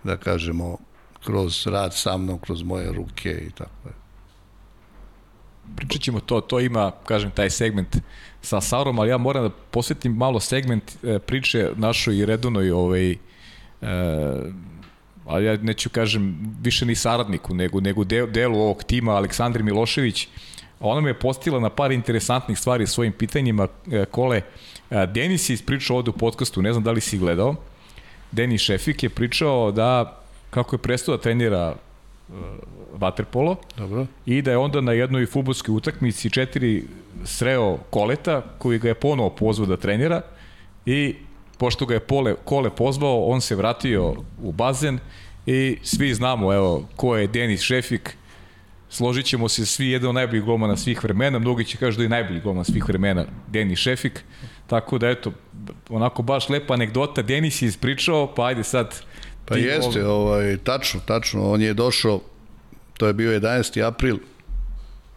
da 0.04 0.18
kažemo, 0.18 0.78
kroz 1.24 1.68
rad 1.68 1.94
sa 1.94 2.18
mnom, 2.18 2.40
kroz 2.40 2.64
moje 2.64 2.92
ruke 2.92 3.32
i 3.48 3.52
tako 3.52 3.90
je. 3.90 3.94
Pričat 5.76 6.02
ćemo 6.02 6.20
to, 6.20 6.42
to 6.42 6.60
ima, 6.60 6.92
kažem, 7.06 7.32
taj 7.32 7.50
segment 7.50 7.98
sa 8.42 8.62
Saurom, 8.62 9.00
ali 9.00 9.10
ja 9.10 9.18
moram 9.18 9.44
da 9.44 9.50
posvetim 9.72 10.14
malo 10.14 10.40
segment 10.40 10.84
e, 11.04 11.20
priče 11.20 11.72
našoj 11.76 12.18
i 12.18 12.26
redonoj 12.26 12.72
ovaj, 12.72 13.12
e, 13.12 13.18
ali 15.26 15.46
ja 15.46 15.58
neću 15.58 15.90
kažem 15.90 16.56
više 16.62 16.86
ni 16.86 16.96
saradniku, 16.96 17.54
nego, 17.54 17.80
nego 17.80 18.04
delu 18.32 18.60
ovog 18.60 18.84
tima 18.84 19.16
Aleksandri 19.16 19.64
Milošević. 19.64 20.28
Ona 20.80 21.02
me 21.02 21.10
je 21.10 21.20
postila 21.20 21.60
na 21.60 21.70
par 21.70 21.92
interesantnih 21.92 22.60
stvari 22.60 22.88
svojim 22.88 23.14
pitanjima, 23.14 23.68
e, 23.92 24.06
Kole, 24.06 24.42
Denis 24.90 25.50
je 25.50 25.54
ispričao 25.54 25.98
ovde 25.98 26.10
u 26.10 26.14
podcastu, 26.14 26.62
ne 26.62 26.74
znam 26.74 26.84
da 26.84 26.92
li 26.92 27.02
si 27.02 27.18
gledao, 27.18 27.56
Denis 28.32 28.62
Šefik 28.62 29.04
je 29.04 29.10
pričao 29.10 29.72
da 29.72 30.20
kako 30.50 30.76
je 30.76 30.80
prestao 30.80 31.18
da 31.18 31.22
trenira 31.22 31.76
uh, 32.30 32.36
vaterpolo 32.94 33.56
Dobro. 33.78 34.06
i 34.26 34.42
da 34.42 34.52
je 34.52 34.58
onda 34.58 34.82
na 34.82 34.92
jednoj 34.92 35.26
futbolskoj 35.26 35.76
utakmici 35.76 36.30
četiri 36.30 36.84
sreo 37.26 37.78
koleta 37.90 38.42
koji 38.58 38.80
ga 38.80 38.88
je 38.88 38.94
ponovo 38.94 39.30
pozvao 39.30 39.68
da 39.68 39.78
trenira 39.78 40.22
i 40.86 41.16
pošto 41.58 41.86
ga 41.86 41.94
je 41.94 42.00
pole, 42.00 42.36
kole 42.44 42.70
pozvao, 42.70 43.24
on 43.24 43.42
se 43.42 43.56
vratio 43.56 44.16
u 44.44 44.52
bazen 44.52 45.00
i 45.46 45.78
svi 45.84 46.14
znamo 46.14 46.54
evo 46.54 46.88
ko 46.96 47.16
je 47.16 47.28
Denis 47.28 47.62
Šefik 47.62 48.18
složit 48.90 49.26
ćemo 49.26 49.50
se 49.50 49.66
svi 49.66 49.88
jedan 49.88 50.10
od 50.10 50.16
najboljih 50.16 50.44
golmana 50.44 50.78
svih 50.78 51.04
vremena, 51.04 51.40
mnogi 51.40 51.66
će 51.66 51.78
kažu 51.78 51.98
da 51.98 52.04
je 52.04 52.10
najbolji 52.10 52.40
golman 52.40 52.66
svih 52.66 52.88
vremena 52.88 53.26
Denis 53.48 53.80
Šefik, 53.80 54.24
tako 54.68 54.98
da 54.98 55.10
eto, 55.10 55.32
onako 55.90 56.22
baš 56.22 56.50
lepa 56.50 56.74
anegdota, 56.74 57.22
Denis 57.22 57.62
je 57.62 57.68
ispričao, 57.68 58.34
pa 58.36 58.46
ajde 58.46 58.64
sad... 58.64 58.96
Pa 59.46 59.58
jeste, 59.58 60.06
ovaj, 60.06 60.58
tačno, 60.58 61.00
tačno, 61.06 61.52
on 61.52 61.62
je 61.62 61.74
došao, 61.74 62.22
to 62.98 63.08
je 63.08 63.14
bio 63.14 63.40
11. 63.40 63.88
april, 63.88 64.18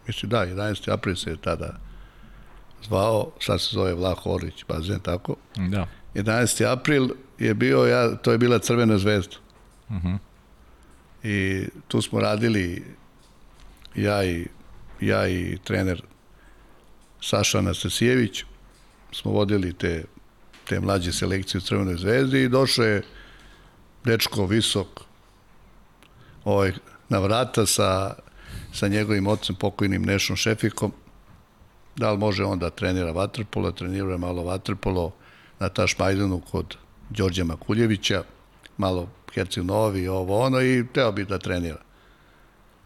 mislim 0.07 0.31
da, 0.31 0.47
11. 0.47 0.93
april 0.93 1.16
se 1.16 1.31
je 1.31 1.36
tada 1.36 1.78
zvao, 2.82 3.31
sad 3.40 3.61
se 3.61 3.69
zove 3.73 3.94
Vlaho 3.94 4.31
Orlić, 4.31 4.65
bazen, 4.69 5.01
tako? 5.01 5.36
Da. 5.57 5.86
11. 6.15 6.73
april 6.73 7.09
je 7.39 7.55
bio, 7.55 7.86
ja, 7.86 8.16
to 8.16 8.32
je 8.32 8.39
bila 8.39 8.59
Crvena 8.59 8.99
zvezda. 8.99 9.36
Uh 9.89 9.97
mhm. 9.97 10.09
-huh. 10.09 10.19
I 11.24 11.66
tu 11.89 12.03
smo 12.03 12.20
radili 12.20 12.85
ja 13.94 14.24
i, 14.24 14.47
ja 15.01 15.28
i 15.28 15.59
trener 15.64 16.02
Saša 17.20 17.59
Anastasijević 17.59 18.44
smo 19.12 19.31
vodili 19.31 19.73
te, 19.73 20.05
te 20.69 20.81
mlađe 20.81 21.12
selekcije 21.12 21.59
u 21.59 21.62
Crvenoj 21.62 21.97
zvezdi 21.97 22.43
i 22.43 22.48
došao 22.48 22.85
je 22.85 23.02
dečko 24.05 24.47
visok 24.47 24.86
ovaj, 26.44 26.73
na 27.09 27.19
vrata 27.19 27.66
sa, 27.66 28.14
sa 28.73 28.89
njegovim 28.89 29.27
ocem 29.27 29.56
pokojnim 29.56 30.02
Nešom 30.02 30.36
Šefikom 30.36 30.93
da 31.97 32.12
li 32.12 32.19
može 32.19 32.44
on 32.44 32.59
da 32.59 32.70
trenira 32.70 33.12
vaterpolo, 33.12 33.73
trenira 33.73 34.16
malo 34.16 34.43
vaterpolo 34.43 35.12
na 35.59 35.69
Tašmajdanu 35.69 36.40
kod 36.51 36.77
Đorđe 37.10 37.44
Makuljevića, 37.44 38.23
malo 38.77 39.09
Herceg 39.35 39.64
Novi, 39.64 40.09
ovo 40.09 40.39
ono 40.39 40.60
i 40.60 40.85
teo 40.94 41.12
bi 41.12 41.24
da 41.24 41.39
trenira. 41.39 41.81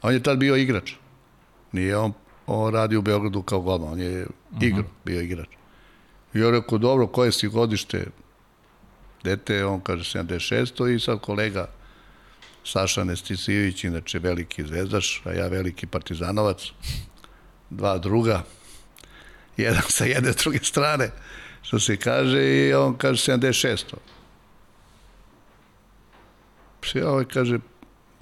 On 0.03 0.13
je 0.13 0.23
tad 0.23 0.39
bio 0.39 0.57
igrač. 0.57 0.93
Nije 1.73 1.97
on, 1.97 2.13
on 2.47 2.75
radi 2.75 2.97
u 2.97 3.03
Beogradu 3.03 3.43
kao 3.43 3.61
golman, 3.61 3.93
on 3.93 4.01
je 4.01 4.27
igrao, 4.61 4.85
bio 5.05 5.21
igrač. 5.21 5.49
I 6.35 6.39
ja 6.39 6.51
rekao, 6.51 6.79
dobro, 6.79 7.07
koje 7.07 7.33
si 7.33 7.49
godište? 7.49 8.07
Dete, 9.25 9.65
on 9.65 9.81
kaže 9.81 10.19
76. 10.19 10.95
i 10.95 11.01
sad 11.01 11.21
kolega 11.21 11.69
Saša 12.65 13.05
Nestisivić, 13.05 13.85
inače 13.85 14.19
veliki 14.19 14.67
zvezdaš, 14.67 15.23
a 15.25 15.33
ja 15.33 15.47
veliki 15.49 15.87
partizanovac, 15.87 16.63
dva 17.71 17.99
druga, 17.99 18.43
jedan 19.57 19.83
sa 19.89 20.05
jedne 20.05 20.33
druge 20.33 20.59
strane, 20.63 21.11
što 21.63 21.81
se 21.81 21.97
kaže, 21.97 22.43
i 22.43 22.75
on 22.75 22.97
kaže 22.97 23.33
76. 23.33 23.95
Psi 26.81 27.03
ovaj 27.03 27.25
kaže, 27.25 27.59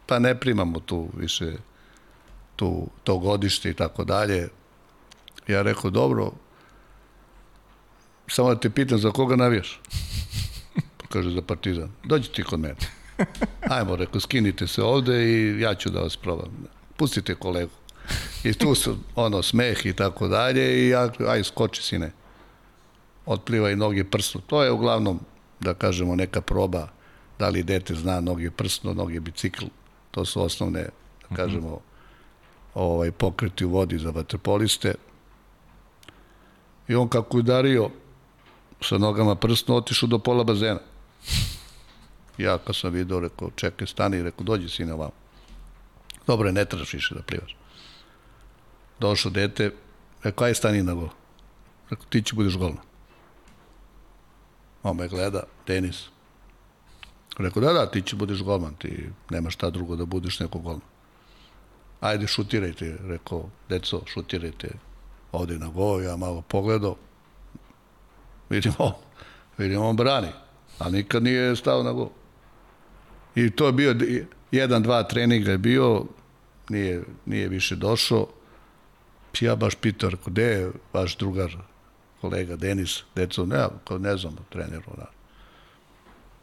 pa 0.06 0.18
ne 0.18 0.40
primamo 0.40 0.80
tu 0.80 1.08
više 1.16 1.52
tu, 2.56 2.88
to 3.04 3.18
godište 3.18 3.70
i 3.70 3.74
tako 3.74 4.04
dalje. 4.04 4.48
Ja 5.48 5.62
rekao, 5.62 5.90
dobro, 5.90 6.32
samo 8.26 8.54
da 8.54 8.60
te 8.60 8.70
pitam 8.70 8.98
za 8.98 9.10
koga 9.10 9.36
navijaš? 9.36 9.80
Pa 10.96 11.06
kaže, 11.08 11.30
za 11.30 11.42
partizan. 11.42 11.90
Dođi 12.04 12.30
ti 12.32 12.42
kod 12.42 12.60
mene. 12.60 12.76
Ajmo, 13.70 13.96
rekao, 13.96 14.20
skinite 14.20 14.66
se 14.66 14.82
ovde 14.82 15.24
i 15.24 15.60
ja 15.60 15.74
ću 15.74 15.90
da 15.90 16.00
vas 16.00 16.16
probam. 16.16 16.66
Pustite 16.96 17.34
kolegu. 17.34 17.72
I 18.44 18.52
tu 18.52 18.74
su, 18.74 18.96
ono, 19.14 19.42
smeh 19.42 19.86
i 19.86 19.92
tako 19.92 20.28
dalje 20.28 20.84
i 20.84 20.88
ja, 20.88 21.10
aj, 21.28 21.44
skoči 21.44 21.82
sine. 21.82 22.12
Otpliva 23.26 23.70
i 23.70 23.76
noge 23.76 24.04
prsnu. 24.04 24.40
To 24.40 24.62
je 24.62 24.70
uglavnom, 24.70 25.20
da 25.60 25.74
kažemo, 25.74 26.16
neka 26.16 26.40
proba 26.40 26.88
da 27.38 27.48
li 27.48 27.62
dete 27.62 27.94
zna 27.94 28.20
noge 28.20 28.50
prsno, 28.50 28.94
noge 28.94 29.20
bicikl. 29.20 29.64
To 30.14 30.24
su 30.24 30.42
osnovne, 30.42 30.88
da 31.30 31.36
kažemo, 31.36 31.80
ovaj, 32.74 33.10
pokreti 33.10 33.64
u 33.64 33.70
vodi 33.70 33.98
za 33.98 34.10
vaterpoliste. 34.10 34.94
I 36.88 36.94
on 36.94 37.08
kako 37.08 37.36
je 37.36 37.40
udario 37.40 37.90
sa 38.80 38.98
nogama 38.98 39.34
prsno, 39.34 39.76
otišao 39.76 40.08
do 40.08 40.18
pola 40.18 40.44
bazena. 40.44 40.80
Ja 42.38 42.58
kad 42.58 42.76
sam 42.76 42.92
vidio, 42.92 43.20
rekao, 43.20 43.50
čekaj, 43.56 43.86
stani, 43.86 44.22
rekao, 44.22 44.44
dođi 44.44 44.68
sine 44.68 44.92
ovamo. 44.92 45.12
Dobro, 46.26 46.52
ne 46.52 46.64
trebaš 46.64 46.92
više 46.92 47.14
da 47.14 47.22
plivaš. 47.22 47.56
Došao 49.00 49.32
dete, 49.32 49.70
rekao, 50.22 50.46
aj 50.46 50.54
stani 50.54 50.82
na 50.82 50.94
gol. 50.94 51.08
Rekao, 51.90 52.06
ti 52.08 52.22
će 52.22 52.34
budeš 52.34 52.56
golman. 52.56 52.84
On 54.82 54.96
me 54.96 55.08
gleda, 55.08 55.42
tenis. 55.64 56.13
Rekao, 57.38 57.62
da, 57.62 57.72
da, 57.72 57.90
ti 57.90 58.02
će 58.02 58.16
budeš 58.16 58.42
golman, 58.42 58.74
ti 58.74 59.08
nemaš 59.30 59.54
šta 59.54 59.70
drugo 59.70 59.96
da 59.96 60.04
budeš 60.04 60.40
neko 60.40 60.58
golman. 60.58 60.88
Ajde, 62.00 62.26
šutirajte, 62.26 62.96
rekao, 63.02 63.48
deco, 63.68 64.02
šutirajte 64.06 64.68
ovde 65.32 65.58
na 65.58 65.68
gol, 65.68 66.02
ja 66.02 66.16
malo 66.16 66.42
pogledao, 66.42 66.96
vidimo, 68.50 68.92
vidimo 69.58 69.88
on 69.88 69.96
brani, 69.96 70.28
a 70.78 70.90
nikad 70.90 71.22
nije 71.22 71.56
stao 71.56 71.82
na 71.82 71.92
gol. 71.92 72.10
I 73.34 73.50
to 73.50 73.66
je 73.66 73.72
bio, 73.72 73.94
jedan, 74.50 74.82
dva 74.82 75.02
treninga 75.02 75.50
je 75.50 75.58
bio, 75.58 76.04
nije, 76.68 77.02
nije 77.26 77.48
više 77.48 77.76
došao, 77.76 78.26
ja 79.40 79.56
baš 79.56 79.74
pitao, 79.74 80.10
rekao, 80.10 80.30
gde 80.30 80.42
je 80.42 80.72
vaš 80.92 81.16
drugar, 81.16 81.56
kolega 82.20 82.56
Denis, 82.56 83.02
deco, 83.14 83.46
ne, 83.46 83.66
ne 83.98 84.16
znam, 84.16 84.36
treneru, 84.50 84.92
na. 84.96 85.13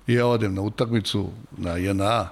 I 0.07 0.13
ja 0.13 0.27
odem 0.27 0.55
na 0.55 0.61
utakmicu, 0.61 1.29
na 1.57 1.77
JNA, 1.77 2.29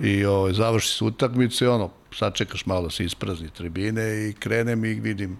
i 0.00 0.24
ovaj, 0.24 0.52
završi 0.52 0.88
se 0.88 1.04
utakmicu 1.04 1.64
i 1.64 1.68
ono, 1.68 1.90
sačekaš 2.14 2.66
malo 2.66 2.90
se 2.90 3.04
isprazni 3.04 3.50
tribine 3.50 4.28
i 4.28 4.32
krenem 4.32 4.84
i 4.84 4.94
vidim 4.94 5.38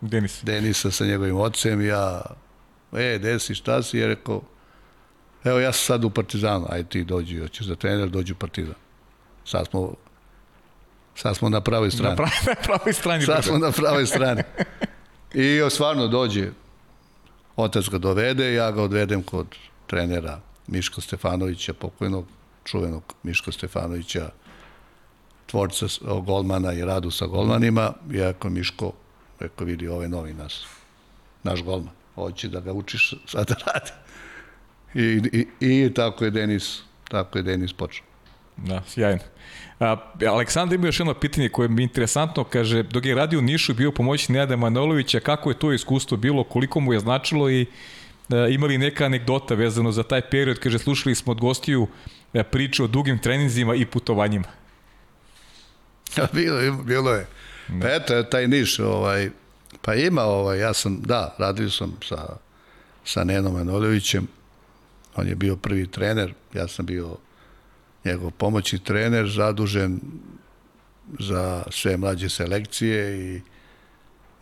Denis. 0.00 0.40
Denisa 0.42 0.90
sa 0.90 1.04
njegovim 1.04 1.36
ocem, 1.36 1.86
ja, 1.86 2.22
e, 2.92 3.18
desi, 3.18 3.54
šta 3.54 3.82
si? 3.82 3.98
Je 3.98 4.06
rekao, 4.06 4.42
evo 5.44 5.58
ja 5.58 5.72
sam 5.72 5.86
sad 5.86 6.04
u 6.04 6.10
Partizanu, 6.10 6.66
aj 6.70 6.84
ti 6.84 7.04
dođi, 7.04 7.38
hoćeš 7.38 7.66
za 7.66 7.76
trener, 7.76 8.08
dođi 8.08 8.32
u 8.32 8.36
Partizan. 8.36 8.74
Sad 9.44 9.66
smo, 9.70 9.94
sad 11.14 11.36
smo 11.36 11.48
na 11.48 11.60
pravoj 11.60 11.90
strani. 11.90 12.10
Na, 12.10 12.16
pravi, 12.16 12.32
na 12.46 12.54
pravoj 12.62 12.92
strani. 12.92 13.24
Sad 13.24 13.44
smo 13.44 13.58
na 13.58 13.70
pravoj 13.70 14.06
strani. 14.06 14.42
I 15.34 15.60
o, 15.60 15.70
stvarno 15.70 16.08
dođe, 16.08 16.50
otac 17.56 17.88
ga 17.88 17.98
dovede, 17.98 18.54
ja 18.54 18.70
ga 18.70 18.82
odvedem 18.82 19.22
kod 19.22 19.46
trenera 19.90 20.40
Miško 20.66 21.00
Stefanovića, 21.00 21.74
pokojnog, 21.74 22.26
čuvenog 22.64 23.14
Miško 23.22 23.52
Stefanovića, 23.52 24.30
tvorca 25.46 25.86
golmana 26.26 26.72
i 26.72 26.84
radu 26.84 27.10
sa 27.10 27.26
golmanima, 27.26 27.92
ja 28.10 28.28
ako 28.28 28.50
Miško, 28.50 28.92
rekao, 29.40 29.66
vidi, 29.66 29.88
ovaj 29.88 30.08
novi 30.08 30.34
nas, 30.34 30.64
naš 31.42 31.62
golman, 31.62 31.94
hoće 32.14 32.48
da 32.48 32.60
ga 32.60 32.72
učiš 32.72 33.14
sad 33.26 33.48
da 33.48 33.54
radi. 33.66 33.90
I, 34.94 35.22
i, 35.32 35.46
i 35.84 35.94
tako 35.94 36.24
je 36.24 36.30
Denis, 36.30 36.82
tako 37.08 37.38
je 37.38 37.42
Denis 37.42 37.72
počeo. 37.72 38.04
Da, 38.56 38.82
sjajno. 38.86 39.22
A, 39.80 39.96
Aleksandar 40.28 40.74
ima 40.74 40.86
još 40.86 41.00
jedno 41.00 41.14
pitanje 41.14 41.48
koje 41.48 41.68
mi 41.68 41.82
je 41.82 41.84
interesantno, 41.84 42.44
kaže, 42.44 42.82
dok 42.82 43.04
je 43.04 43.14
radio 43.14 43.38
u 43.38 43.42
Nišu 43.42 43.74
bio 43.74 43.92
pomoćnik 43.92 44.34
Nenada 44.34 44.56
Manolovića, 44.56 45.20
kako 45.20 45.50
je 45.50 45.58
to 45.58 45.72
iskustvo 45.72 46.16
bilo, 46.16 46.44
koliko 46.44 46.80
mu 46.80 46.92
je 46.92 47.00
značilo 47.00 47.50
i 47.50 47.62
e, 47.62 47.66
imali 48.50 48.78
neka 48.78 49.04
anegdota 49.04 49.54
vezano 49.54 49.92
za 49.92 50.02
taj 50.02 50.20
period, 50.30 50.58
kaže, 50.58 50.78
slušali 50.78 51.14
smo 51.14 51.32
od 51.32 51.40
gostiju 51.40 51.88
e, 52.32 52.42
priču 52.42 52.84
o 52.84 52.86
dugim 52.86 53.18
treninzima 53.18 53.74
i 53.74 53.86
putovanjima. 53.86 54.48
bilo, 56.32 56.82
bilo 56.84 57.14
je. 57.14 57.26
Da. 57.68 57.80
Pa 57.80 57.94
eto, 57.94 58.22
taj 58.22 58.48
Niš, 58.48 58.78
ovaj, 58.78 59.30
pa 59.82 59.94
ima, 59.94 60.22
ovaj, 60.22 60.58
ja 60.58 60.74
sam, 60.74 61.00
da, 61.00 61.34
radio 61.38 61.70
sam 61.70 61.96
sa, 62.08 62.36
sa 63.04 63.24
Nenom 63.24 63.52
Manoljevićem, 63.52 64.28
on 65.16 65.28
je 65.28 65.34
bio 65.34 65.56
prvi 65.56 65.86
trener, 65.86 66.34
ja 66.54 66.68
sam 66.68 66.86
bio 66.86 67.16
njegov 68.04 68.30
pomoćni 68.30 68.78
trener, 68.78 69.28
zadužen 69.28 70.00
za 71.18 71.62
sve 71.70 71.96
mlađe 71.96 72.28
selekcije 72.28 73.18
i, 73.20 73.40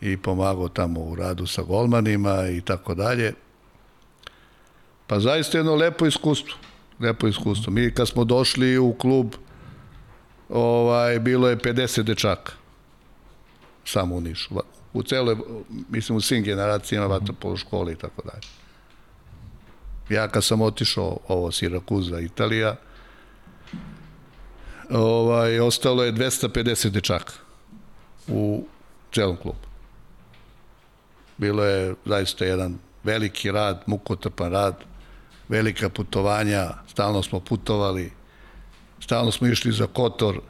i 0.01 0.17
pomagao 0.17 0.69
tamo 0.69 0.99
u 0.99 1.15
radu 1.15 1.47
sa 1.47 1.61
golmanima 1.61 2.47
i 2.47 2.61
tako 2.61 2.95
dalje. 2.95 3.33
Pa 5.09 5.19
zaista 5.19 5.57
jedno 5.57 5.75
lepo 5.75 6.05
iskustvo. 6.05 6.57
Lepo 6.99 7.27
iskustvo. 7.27 7.73
Mi 7.73 7.93
kad 7.93 8.07
smo 8.07 8.23
došli 8.23 8.77
u 8.77 8.93
klub, 8.93 9.33
ovaj, 10.49 11.19
bilo 11.19 11.49
je 11.49 11.57
50 11.57 12.03
dečaka. 12.03 12.51
Samo 13.85 14.15
u 14.15 14.21
Nišu. 14.21 14.55
U 14.93 15.03
celoj, 15.03 15.35
mislim 15.89 16.17
u 16.17 16.21
svim 16.21 16.43
generacijama 16.43 17.07
vaterpolo 17.07 17.57
škole 17.57 17.93
i 17.93 17.95
tako 17.95 18.21
dalje. 18.21 18.47
Ja 20.09 20.27
kad 20.27 20.43
sam 20.43 20.61
otišao 20.61 21.17
ovo 21.27 21.51
Sirakuza, 21.51 22.19
Italija, 22.19 22.75
ovaj, 24.89 25.59
ostalo 25.59 26.03
je 26.03 26.13
250 26.13 26.89
dečaka 26.89 27.33
u 28.27 28.65
celom 29.13 29.37
klubu. 29.37 29.67
Bilo 31.37 31.63
je 31.63 31.95
zaista 32.05 32.45
jedan 32.45 32.77
veliki 33.03 33.51
rad, 33.51 33.83
mukotrpan 33.85 34.51
rad, 34.51 34.88
velika 35.49 35.89
putovanja, 35.89 36.69
stalno 36.87 37.23
smo 37.23 37.39
putovali, 37.39 38.11
stalno 38.99 39.31
smo 39.31 39.47
išli 39.47 39.71
za 39.71 39.87
Kotor, 39.87 40.41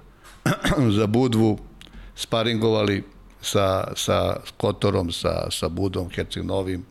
za 0.97 1.07
Budvu, 1.07 1.59
sparingovali 2.15 3.03
sa, 3.41 3.87
sa 3.95 4.35
Kotorom, 4.57 5.11
sa, 5.11 5.47
sa 5.51 5.69
Budom, 5.69 6.09
Herceg 6.09 6.43
Novim. 6.43 6.85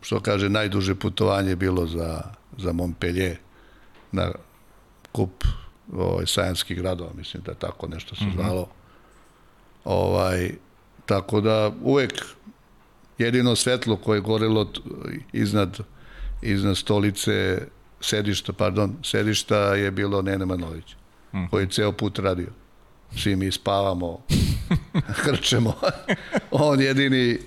Što 0.00 0.20
kaže, 0.20 0.48
najduže 0.48 0.94
putovanje 0.94 1.50
je 1.50 1.56
bilo 1.56 1.86
za, 1.86 2.22
za 2.58 2.72
Montpellier 2.72 3.36
na 4.12 4.32
kup 5.12 5.44
ovaj, 5.92 6.26
sajanskih 6.26 6.78
gradova, 6.78 7.10
mislim 7.16 7.42
da 7.42 7.54
tako 7.54 7.88
nešto 7.88 8.16
se 8.16 8.24
mhm. 8.24 8.36
zvalo. 8.36 8.62
Mm 8.62 8.64
-hmm. 8.64 9.84
ovaj, 9.84 10.50
tako 11.06 11.40
da 11.40 11.72
uvek 11.82 12.35
jedino 13.18 13.56
svetlo 13.56 13.96
koje 13.96 14.16
je 14.16 14.20
gorelo 14.20 14.72
iznad, 15.32 15.78
iznad 16.42 16.76
stolice 16.76 17.62
sedišta, 18.00 18.52
pardon, 18.52 18.96
sedišta 19.02 19.58
je 19.58 19.90
bilo 19.90 20.22
Nene 20.22 20.46
Manović, 20.46 20.96
mm. 21.34 21.46
koji 21.50 21.64
je 21.64 21.70
ceo 21.70 21.92
put 21.92 22.18
radio. 22.18 22.48
Svi 23.16 23.36
mi 23.36 23.52
spavamo, 23.52 24.18
hrčemo. 25.22 25.74
On 26.50 26.80
jedini 26.80 27.38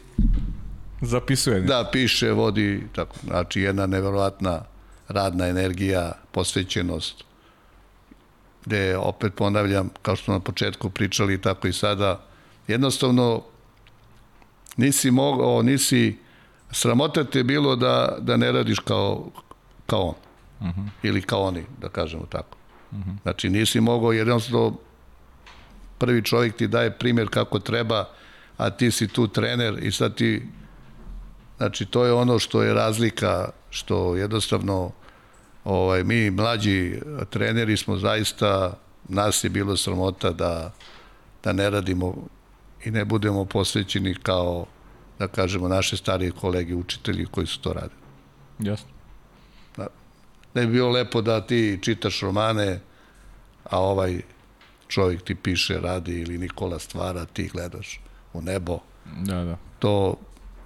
zapisuje. 1.02 1.62
Da, 1.62 1.90
piše, 1.92 2.32
vodi, 2.32 2.84
tako. 2.96 3.16
Znači, 3.24 3.62
jedna 3.62 3.88
neverovatna 3.88 4.62
radna 5.08 5.48
energija, 5.48 6.12
posvećenost, 6.32 7.24
gde 8.66 8.98
opet 8.98 9.34
ponavljam, 9.36 9.90
kao 10.02 10.16
što 10.16 10.32
na 10.32 10.40
početku 10.40 10.90
pričali, 10.90 11.42
tako 11.42 11.68
i 11.68 11.74
sada, 11.74 12.26
jednostavno 12.68 13.44
nisi 14.80 15.12
mogao, 15.12 15.62
nisi 15.62 16.18
Sramota 16.72 17.24
te 17.24 17.44
bilo 17.44 17.76
da, 17.76 18.18
da 18.20 18.38
ne 18.38 18.52
radiš 18.52 18.80
kao, 18.80 19.30
kao 19.86 20.02
on. 20.02 20.16
Uh 20.60 20.68
-huh. 20.68 20.88
Ili 21.04 21.22
kao 21.22 21.42
oni, 21.42 21.64
da 21.82 21.90
kažemo 21.90 22.26
tako. 22.26 22.58
Uh 22.92 22.98
-huh. 22.98 23.16
Znači, 23.22 23.50
nisi 23.50 23.82
mogao, 23.82 24.12
jednostavno, 24.12 24.74
prvi 25.98 26.24
čovjek 26.24 26.56
ti 26.56 26.68
daje 26.68 26.92
primjer 26.92 27.30
kako 27.30 27.60
treba, 27.60 28.06
a 28.58 28.70
ti 28.70 28.92
si 28.92 29.08
tu 29.08 29.28
trener 29.28 29.80
i 29.82 29.92
sad 29.92 30.16
ti 30.16 30.44
znači 31.58 31.86
to 31.86 32.06
je 32.06 32.14
ono 32.14 32.40
što 32.40 32.64
je 32.64 32.74
razlika 32.74 33.50
što 33.70 34.16
jednostavno 34.16 34.92
ovaj 35.64 36.04
mi 36.04 36.32
mlađi 36.32 37.00
treneri 37.30 37.78
smo 37.78 37.98
zaista 37.98 38.74
nas 39.08 39.44
je 39.44 39.50
bilo 39.50 39.78
sramota 39.78 40.32
da 40.32 40.72
da 41.44 41.54
ne 41.54 41.70
radimo 41.70 42.28
i 42.86 42.92
ne 42.92 43.06
budemo 43.06 43.46
posvećeni 43.46 44.16
kao 44.24 44.66
da 45.20 45.28
kažemo 45.28 45.68
naše 45.68 45.98
starije 45.98 46.32
kolege 46.32 46.76
učitelji 46.76 47.26
koji 47.26 47.48
su 47.48 47.62
to 47.62 47.74
radili. 47.74 48.02
Jasno. 48.60 48.90
Da, 49.78 49.88
ne 50.54 50.66
bi 50.66 50.74
bilo 50.74 50.90
lepo 50.90 51.22
da 51.22 51.42
ti 51.42 51.80
čitaš 51.82 52.22
romane 52.22 52.80
a 53.64 53.80
ovaj 53.80 54.22
čovjek 54.88 55.22
ti 55.22 55.36
piše, 55.36 55.80
radi 55.80 56.20
ili 56.20 56.38
Nikola 56.38 56.80
stvara, 56.80 57.26
ti 57.26 57.48
gledaš 57.48 58.00
u 58.34 58.42
nebo. 58.42 58.80
Da, 59.18 59.44
da. 59.44 59.58
To, 59.80 60.16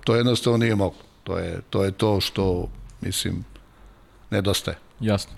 to 0.03 0.15
jednostavno 0.15 0.57
nije 0.57 0.76
moglo. 0.76 0.99
To 1.23 1.38
je, 1.38 1.61
to 1.69 1.84
je 1.84 1.91
to 1.91 2.22
što, 2.22 2.69
mislim, 3.02 3.45
nedostaje. 4.30 4.77
Jasno. 4.99 5.34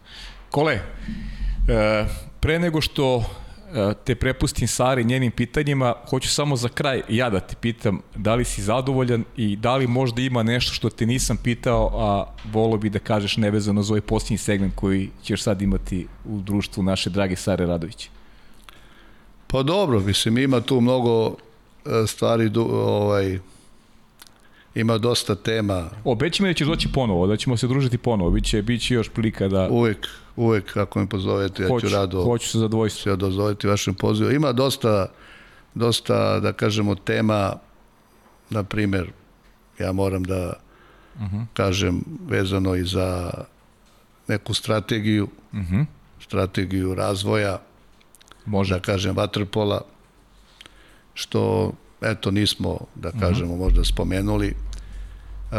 Kole, 0.52 0.74
e, 0.74 2.06
pre 2.40 2.60
nego 2.60 2.82
što 2.82 3.24
te 4.04 4.16
prepustim 4.16 4.68
Sari 4.68 5.04
njenim 5.04 5.32
pitanjima, 5.32 5.94
hoću 6.10 6.30
samo 6.30 6.56
za 6.56 6.70
kraj 6.70 7.02
ja 7.10 7.30
da 7.30 7.40
te 7.40 7.56
pitam 7.62 8.00
da 8.16 8.36
li 8.36 8.46
si 8.46 8.62
zadovoljan 8.62 9.24
i 9.38 9.56
da 9.56 9.76
li 9.76 9.88
možda 9.88 10.22
ima 10.22 10.44
nešto 10.44 10.74
što 10.74 10.90
te 10.90 11.06
nisam 11.06 11.38
pitao, 11.38 11.92
a 11.94 12.26
volo 12.52 12.78
bi 12.78 12.90
da 12.90 13.00
kažeš 13.00 13.38
nevezano 13.38 13.84
za 13.84 13.94
ovaj 13.94 14.02
posljednji 14.02 14.38
segment 14.38 14.76
koji 14.76 15.10
ćeš 15.24 15.44
sad 15.44 15.62
imati 15.62 16.08
u 16.26 16.42
društvu 16.42 16.84
naše 16.84 17.10
drage 17.10 17.36
Sare 17.36 17.66
Radovića. 17.66 18.10
Pa 19.48 19.64
dobro, 19.64 20.00
mislim, 20.00 20.38
ima 20.38 20.62
tu 20.62 20.82
mnogo 20.82 21.36
e, 21.86 22.08
stvari, 22.08 22.52
ovaj, 22.58 23.40
ima 24.76 24.98
dosta 24.98 25.36
tema. 25.36 25.90
Obeći 26.04 26.44
mi 26.44 26.50
da 26.50 26.54
ćeš 26.54 26.68
doći 26.68 26.88
ponovo, 26.94 27.28
da 27.28 27.38
ćemo 27.38 27.58
se 27.58 27.68
družiti 27.68 27.98
ponovo, 27.98 28.32
biće, 28.32 28.62
biće 28.62 28.94
još 28.94 29.10
prilika 29.10 29.48
da... 29.48 29.70
Uvek, 29.70 30.08
uvek, 30.36 30.78
ako 30.78 31.00
me 31.00 31.10
pozovete, 31.10 31.64
ja 31.64 31.70
hoću, 31.70 31.88
ću 31.88 31.94
rado... 31.94 32.24
Hoću 32.24 32.50
se 32.50 32.60
zadovoljstvo. 32.60 33.12
Se 33.12 33.16
dozvoliti 33.16 33.68
vašem 33.68 33.94
pozivu. 33.94 34.32
Ima 34.32 34.52
dosta, 34.52 35.08
dosta, 35.74 36.40
da 36.40 36.54
kažemo, 36.54 36.96
tema, 36.96 37.54
na 38.50 38.64
primer, 38.64 39.12
ja 39.80 39.92
moram 39.92 40.24
da 40.24 40.54
uh 41.16 41.22
mhm. 41.22 41.36
-huh. 41.36 41.46
kažem, 41.54 42.04
vezano 42.28 42.76
i 42.76 42.86
za 42.86 43.32
neku 44.28 44.54
strategiju, 44.54 45.28
uh 45.52 45.60
mhm. 45.60 45.76
-huh. 45.76 45.86
strategiju 46.20 46.96
razvoja, 46.96 47.60
Može. 48.46 48.74
da 48.74 48.80
kažem, 48.80 49.16
vaterpola, 49.16 49.82
što, 51.14 51.72
eto, 52.02 52.32
nismo, 52.32 52.80
da 52.96 53.10
mhm. 53.10 53.20
kažemo, 53.20 53.54
uh 53.54 53.60
-huh. 53.60 53.64
možda 53.64 53.84
spomenuli. 53.84 54.56
Uh, 55.52 55.58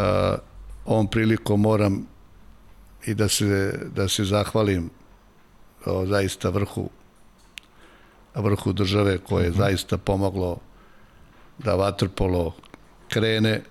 ovom 0.85 1.07
prilikom 1.07 1.61
moram 1.61 2.07
i 3.07 3.13
da 3.13 3.27
se, 3.27 3.79
da 3.95 4.07
se 4.07 4.23
zahvalim 4.23 4.89
o, 5.85 6.05
zaista 6.05 6.49
vrhu 6.49 6.89
vrhu 8.35 8.73
države 8.73 9.17
koje 9.17 9.45
je 9.45 9.51
-huh. 9.51 9.57
zaista 9.57 9.97
pomoglo 9.97 10.57
da 11.57 11.75
vaterpolo 11.75 12.55
krene 13.09 13.61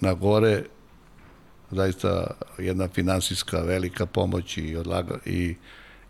na 0.00 0.14
gore 0.14 0.64
zaista 1.70 2.26
jedna 2.58 2.88
finansijska 2.88 3.60
velika 3.60 4.06
pomoć 4.06 4.56
i, 4.58 4.76
odlaga, 4.76 5.18
i 5.24 5.54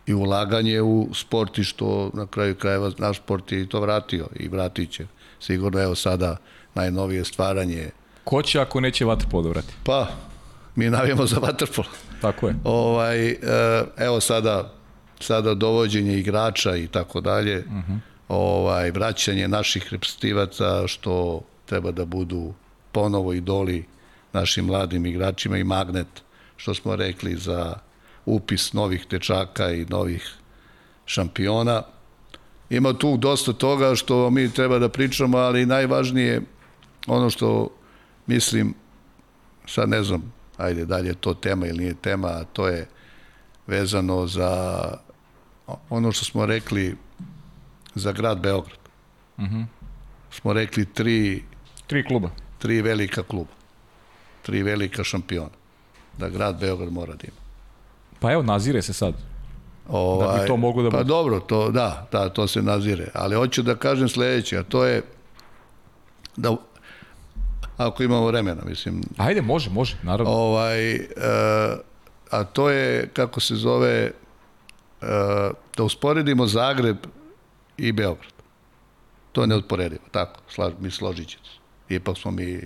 i 0.09 0.15
ulaganje 0.15 0.83
u 0.83 1.09
sport 1.15 1.59
i 1.59 1.65
što 1.65 2.11
na 2.15 2.27
kraju 2.27 2.55
krajeva 2.55 2.91
naš 2.99 3.17
sport 3.17 3.53
je 3.53 3.61
i 3.63 3.67
to 3.69 3.81
vratio 3.81 4.29
i 4.37 4.49
vratit 4.49 4.91
će. 4.91 5.07
Sigurno 5.41 5.83
evo 5.83 5.95
sada 5.95 6.37
najnovije 6.75 7.25
stvaranje. 7.25 7.91
Ko 8.25 8.43
će 8.43 8.61
ako 8.61 8.81
neće 8.81 9.05
vaterpolo 9.05 9.43
da 9.43 9.49
vrati? 9.49 9.75
Pa, 9.85 10.09
mi 10.79 10.91
navijamo 10.91 11.27
za 11.27 11.37
vaterpolo. 11.39 11.89
Tako 12.21 12.49
je. 12.49 12.55
Ovaj, 12.65 13.31
e, 13.31 13.37
evo 13.97 14.21
sada, 14.21 14.73
sada 15.21 15.55
dovođenje 15.55 16.19
igrača 16.19 16.77
i 16.77 16.87
tako 16.87 17.21
dalje, 17.21 17.65
mhm. 17.67 17.97
ovaj, 18.29 18.91
vraćanje 18.91 19.49
naših 19.49 19.89
reprezentativaca 19.91 20.87
što 20.87 21.41
treba 21.67 21.91
da 21.91 22.05
budu 22.05 22.55
ponovo 22.93 23.33
idoli 23.33 23.85
našim 24.33 24.65
mladim 24.65 25.07
igračima 25.07 25.59
i 25.59 25.65
magnet, 25.65 26.07
što 26.57 26.75
smo 26.75 26.97
rekli 26.97 27.37
za 27.37 27.75
upis 28.27 28.73
novih 28.73 29.07
tečaka 29.07 29.71
i 29.71 29.85
novih 29.85 30.35
šampiona. 31.07 31.83
Ima 32.71 32.93
tu 32.93 33.17
dosta 33.17 33.53
toga 33.53 33.95
što 33.95 34.31
mi 34.31 34.53
treba 34.53 34.79
da 34.79 34.89
pričamo, 34.89 35.39
ali 35.39 35.67
najvažnije 35.67 36.43
ono 37.07 37.31
što 37.31 37.69
mislim, 38.27 38.75
sad 39.67 39.89
ne 39.89 40.03
znam, 40.03 40.38
ajde, 40.59 40.85
da 40.85 40.97
li 40.97 41.09
je 41.09 41.15
to 41.15 41.35
tema 41.35 41.67
ili 41.67 41.79
nije 41.79 41.95
tema, 41.95 42.29
a 42.29 42.45
to 42.45 42.69
je 42.69 42.87
vezano 43.67 44.27
za 44.27 44.83
ono 45.91 46.13
što 46.13 46.25
smo 46.25 46.47
rekli 46.47 46.97
za 47.95 48.13
grad 48.13 48.41
Beograd. 48.41 48.79
Uh 49.37 49.45
mhm. 49.45 49.57
-huh. 49.57 49.65
Smo 50.31 50.53
rekli 50.53 50.85
tri... 50.85 51.43
Tri 51.87 52.05
kluba. 52.05 52.31
Tri 52.59 52.83
velika 52.83 53.23
kluba. 53.23 53.51
Tri 54.43 54.63
velika 54.63 55.05
šampiona. 55.05 55.57
Da 56.19 56.29
grad 56.29 56.61
Beograd 56.61 56.93
mora 56.93 57.15
da 57.15 57.25
ima. 57.25 57.37
Pa 58.21 58.33
evo, 58.33 58.43
nazire 58.43 58.83
se 58.83 58.93
sad. 58.93 59.15
Ovaj, 59.89 60.37
da 60.37 60.43
bi 60.43 60.49
to 60.49 60.57
moglo 60.57 60.83
da 60.83 60.91
Pa 60.91 61.03
dobro, 61.03 61.41
to, 61.41 61.71
da, 61.71 62.09
da, 62.13 62.29
to 62.29 62.47
se 62.47 62.63
nazire. 62.63 63.09
Ali 63.15 63.37
hoću 63.37 63.63
da 63.63 63.75
kažem 63.75 64.09
sledeće, 64.09 64.59
a 64.59 64.63
to 64.63 64.85
je 64.85 65.03
da 66.37 66.57
ako 67.79 68.03
imamo 68.03 68.27
vremena, 68.27 68.63
mislim. 68.67 69.03
Ajde, 69.17 69.43
može, 69.43 69.71
može, 69.71 69.97
naravno. 70.03 70.33
Ovaj, 70.33 70.95
e, 70.95 71.07
a 72.31 72.45
to 72.45 72.71
je, 72.71 73.09
kako 73.13 73.41
se 73.41 73.55
zove, 73.55 73.95
e, 73.95 74.13
da 75.77 75.83
usporedimo 75.83 76.47
Zagreb 76.47 76.97
i 77.77 77.93
Beograd. 77.93 78.33
To 79.33 79.41
je 79.41 79.47
neodporedivo, 79.47 80.03
tako, 80.11 80.41
slaž, 80.49 80.73
mi 80.81 80.91
složit 80.91 81.29
ćete. 81.29 81.49
Ipak 81.89 82.19
smo 82.19 82.31
mi 82.31 82.61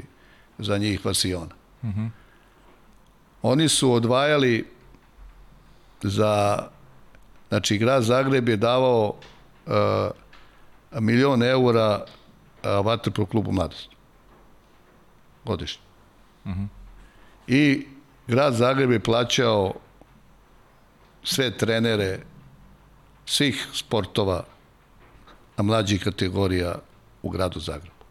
za 0.58 0.78
njih 0.78 1.06
vasiona. 1.06 1.54
Uh 1.82 1.88
mhm. 1.88 2.00
-huh. 2.00 2.10
Oni 3.42 3.68
su 3.68 3.92
odvajali 3.92 4.66
za 6.02 6.58
znači 7.48 7.78
grad 7.78 8.02
Zagreb 8.02 8.48
je 8.48 8.56
davao 8.56 9.14
uh, 9.66 9.72
milion 11.00 11.42
eura 11.42 12.04
uh, 12.04 12.86
vaterpolo 12.86 13.26
klubu 13.26 13.52
mladost 13.52 13.92
godišnje. 15.44 15.82
Uh 16.44 16.50
mhm. 16.50 16.60
-huh. 16.60 16.66
I 17.46 17.86
grad 18.26 18.54
Zagreb 18.54 18.90
je 18.90 19.00
plaćao 19.00 19.74
sve 21.24 21.56
trenere 21.56 22.18
svih 23.26 23.68
sportova 23.72 24.44
na 25.56 25.64
mlađih 25.64 26.04
kategorija 26.04 26.74
u 27.22 27.30
gradu 27.30 27.60
Zagrebu. 27.60 28.02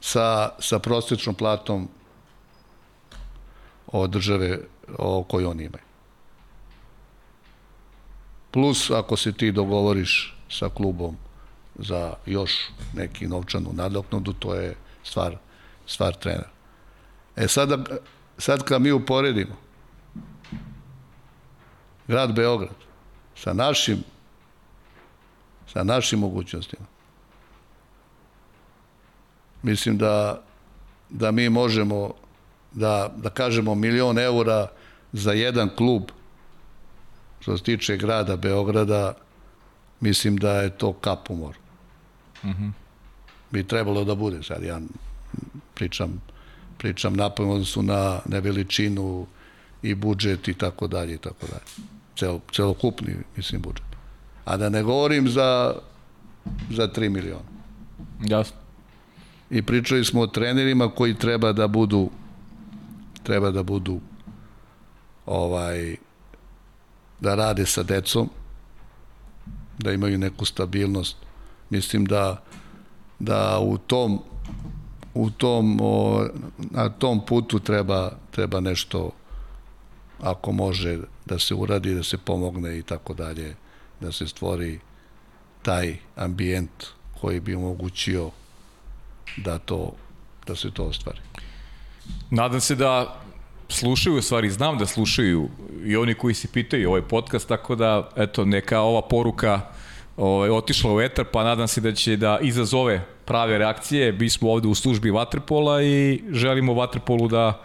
Sa, 0.00 0.50
sa 0.58 0.78
prosječnom 0.78 1.34
platom 1.34 1.88
o 3.86 4.06
države 4.06 4.58
o 4.98 5.24
kojoj 5.24 5.46
oni 5.46 5.64
imaju 5.64 5.86
plus 8.56 8.90
ako 8.90 9.16
se 9.16 9.32
ti 9.32 9.52
dogovoriš 9.52 10.36
sa 10.50 10.68
klubom 10.68 11.16
za 11.78 12.14
još 12.26 12.52
neki 12.94 13.26
novčanu 13.26 13.72
nadoknadu, 13.72 14.32
to 14.32 14.54
je 14.54 14.76
stvar, 15.04 15.36
stvar 15.86 16.14
trenera. 16.14 16.50
E 17.36 17.48
sada, 17.48 17.78
sad 18.38 18.64
kad 18.64 18.82
mi 18.82 18.92
uporedimo 18.92 19.56
grad 22.08 22.34
Beograd 22.34 22.74
sa 23.36 23.52
našim 23.52 24.04
sa 25.72 25.84
našim 25.84 26.18
mogućnostima 26.18 26.86
mislim 29.62 29.98
da 29.98 30.42
da 31.10 31.30
mi 31.30 31.48
možemo 31.48 32.14
da, 32.72 33.12
da 33.16 33.30
kažemo 33.30 33.74
milion 33.74 34.18
eura 34.18 34.68
za 35.12 35.32
jedan 35.32 35.70
klub 35.76 36.10
Što 37.46 37.56
se 37.56 37.62
tiče 37.62 37.96
grada 37.96 38.36
Beograda, 38.36 39.14
mislim 40.00 40.36
da 40.36 40.52
je 40.52 40.70
to 40.70 40.92
kap 40.92 41.30
u 41.30 41.36
moru. 41.36 41.58
Mm 42.44 42.48
-hmm. 42.48 42.70
Bi 43.50 43.64
trebalo 43.68 44.04
da 44.04 44.14
bude, 44.14 44.42
sad 44.42 44.62
ja 44.62 44.80
pričam, 45.74 46.20
pričam 46.78 47.14
napojno 47.14 47.64
su 47.64 47.82
na, 47.82 48.20
na 48.24 48.38
veličinu 48.38 49.26
i 49.82 49.94
budžet 49.94 50.48
i 50.48 50.54
tako 50.54 50.86
dalje 50.86 51.14
i 51.14 51.18
tako 51.18 51.46
dalje. 51.46 51.88
Cel, 52.16 52.38
celokupni, 52.52 53.14
mislim, 53.36 53.62
budžet. 53.62 53.86
A 54.44 54.56
da 54.56 54.68
ne 54.68 54.82
govorim 54.82 55.28
za, 55.28 55.74
za 56.70 56.88
3 56.88 57.08
miliona. 57.08 57.56
Jasno. 58.24 58.56
i 59.50 59.62
pričali 59.62 60.04
smo 60.04 60.20
o 60.20 60.26
trenerima 60.26 60.90
koji 60.90 61.14
treba 61.14 61.52
da 61.52 61.68
budu 61.68 62.10
treba 63.22 63.50
da 63.50 63.62
budu 63.62 64.00
ovaj 65.26 65.96
da 67.20 67.34
rade 67.34 67.66
sa 67.66 67.82
decom 67.82 68.28
da 69.78 69.92
imaju 69.92 70.18
neku 70.18 70.44
stabilnost 70.44 71.16
mislim 71.70 72.04
da 72.04 72.42
da 73.18 73.58
u 73.58 73.78
tom 73.78 74.22
u 75.16 75.30
tom 75.30 75.78
o, 75.82 76.26
na 76.70 76.88
tom 76.88 77.26
putu 77.26 77.58
treba 77.58 78.10
treba 78.30 78.60
nešto 78.60 79.10
ako 80.20 80.52
može 80.52 80.98
da 81.26 81.38
se 81.38 81.54
uradi 81.54 81.94
da 81.94 82.02
se 82.02 82.18
pomogne 82.18 82.78
i 82.78 82.82
tako 82.82 83.14
dalje 83.14 83.54
da 84.00 84.12
se 84.12 84.26
stvori 84.26 84.80
taj 85.62 85.96
ambijent 86.16 86.70
koji 87.20 87.40
bi 87.40 87.54
omogućio 87.54 88.30
da 89.36 89.58
to 89.58 89.92
da 90.46 90.56
se 90.56 90.70
to 90.70 90.84
ostvari. 90.84 91.18
Nadam 92.30 92.60
se 92.60 92.74
da 92.74 93.20
slušaju, 93.68 94.16
u 94.16 94.22
stvari 94.22 94.50
znam 94.50 94.78
da 94.78 94.86
slušaju 94.86 95.48
i 95.84 95.96
oni 95.96 96.14
koji 96.14 96.34
se 96.34 96.48
pitaju 96.52 96.88
ovaj 96.88 97.02
podcast, 97.02 97.48
tako 97.48 97.74
da 97.74 98.10
eto 98.16 98.44
neka 98.44 98.80
ova 98.80 99.02
poruka 99.02 99.60
ovaj, 100.16 100.50
otišla 100.50 100.94
u 100.94 101.00
etar, 101.00 101.24
pa 101.32 101.44
nadam 101.44 101.68
se 101.68 101.80
da 101.80 101.92
će 101.92 102.16
da 102.16 102.38
izazove 102.42 103.15
prave 103.26 103.58
reakcije. 103.58 104.12
Mi 104.12 104.30
smo 104.30 104.50
ovde 104.50 104.68
u 104.68 104.74
službi 104.74 105.10
Vatrpola 105.10 105.82
i 105.82 106.22
želimo 106.30 106.74
Vatrpolu 106.74 107.28
da 107.28 107.62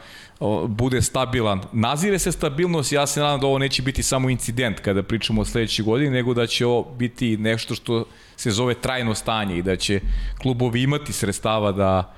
bude 0.67 1.01
stabilan. 1.01 1.61
Nazire 1.71 2.19
se 2.19 2.31
stabilnost, 2.31 2.91
ja 2.91 3.07
se 3.07 3.19
nadam 3.19 3.39
da 3.39 3.47
ovo 3.47 3.57
neće 3.57 3.81
biti 3.81 4.03
samo 4.03 4.29
incident 4.29 4.79
kada 4.79 5.03
pričamo 5.03 5.41
o 5.41 5.45
sledećoj 5.45 5.85
godini, 5.85 6.09
nego 6.09 6.33
da 6.33 6.47
će 6.47 6.65
ovo 6.65 6.91
biti 6.97 7.37
nešto 7.37 7.75
što 7.75 8.05
se 8.37 8.51
zove 8.51 8.73
trajno 8.73 9.15
stanje 9.15 9.57
i 9.57 9.61
da 9.61 9.75
će 9.75 9.99
klubovi 10.41 10.81
imati 10.81 11.13
sredstava 11.13 11.71
da 11.71 12.13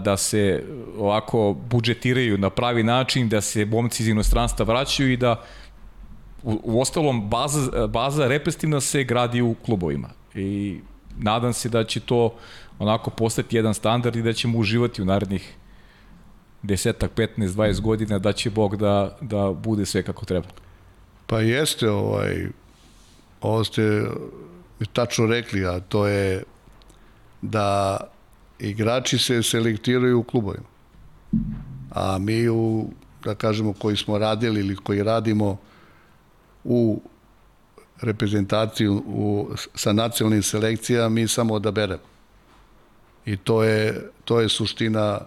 da 0.00 0.16
se 0.16 0.64
ovako 0.98 1.56
budžetiraju 1.70 2.38
na 2.38 2.50
pravi 2.50 2.82
način, 2.82 3.28
da 3.28 3.40
se 3.40 3.64
momci 3.64 4.02
iz 4.02 4.08
inostranstva 4.08 4.64
vraćaju 4.64 5.12
i 5.12 5.16
da 5.16 5.42
u, 6.42 6.60
u 6.62 6.80
ostalom 6.80 7.28
baza, 7.30 7.86
baza 7.86 8.28
represivna 8.28 8.80
se 8.80 9.04
gradi 9.04 9.42
u 9.42 9.54
klubovima. 9.54 10.08
I 10.34 10.80
nadam 11.18 11.52
se 11.52 11.68
da 11.68 11.84
će 11.84 12.00
to 12.00 12.34
onako 12.78 13.10
postati 13.10 13.56
jedan 13.56 13.74
standard 13.74 14.16
i 14.16 14.22
da 14.22 14.32
ćemo 14.32 14.58
uživati 14.58 15.02
u 15.02 15.04
narednih 15.04 15.54
desetak, 16.62 17.10
15, 17.16 17.48
20 17.48 17.80
godina 17.80 18.18
da 18.18 18.32
će 18.32 18.50
Bog 18.50 18.76
da, 18.76 19.16
da 19.20 19.52
bude 19.52 19.86
sve 19.86 20.02
kako 20.02 20.24
treba. 20.24 20.46
Pa 21.26 21.40
jeste, 21.40 21.90
ovaj, 21.90 22.46
ovo 23.40 23.64
ste 23.64 24.04
tačno 24.92 25.26
rekli, 25.26 25.66
a 25.66 25.80
to 25.80 26.06
je 26.06 26.42
da 27.42 27.98
igrači 28.58 29.18
se 29.18 29.42
selektiraju 29.42 30.18
u 30.18 30.22
klubovima. 30.22 30.64
A 31.90 32.18
mi 32.18 32.48
u, 32.48 32.90
da 33.24 33.34
kažemo, 33.34 33.72
koji 33.72 33.96
smo 33.96 34.18
radili 34.18 34.60
ili 34.60 34.76
koji 34.76 35.02
radimo 35.02 35.56
u 36.64 37.02
reprezentaciji 38.00 38.88
u, 38.88 39.50
sa 39.74 39.92
nacionalnim 39.92 40.42
selekcijama, 40.42 41.08
mi 41.08 41.28
samo 41.28 41.54
odaberemo. 41.54 42.13
I 43.26 43.36
to 43.36 43.62
je, 43.62 44.10
to 44.24 44.40
je 44.40 44.48
suština 44.48 45.20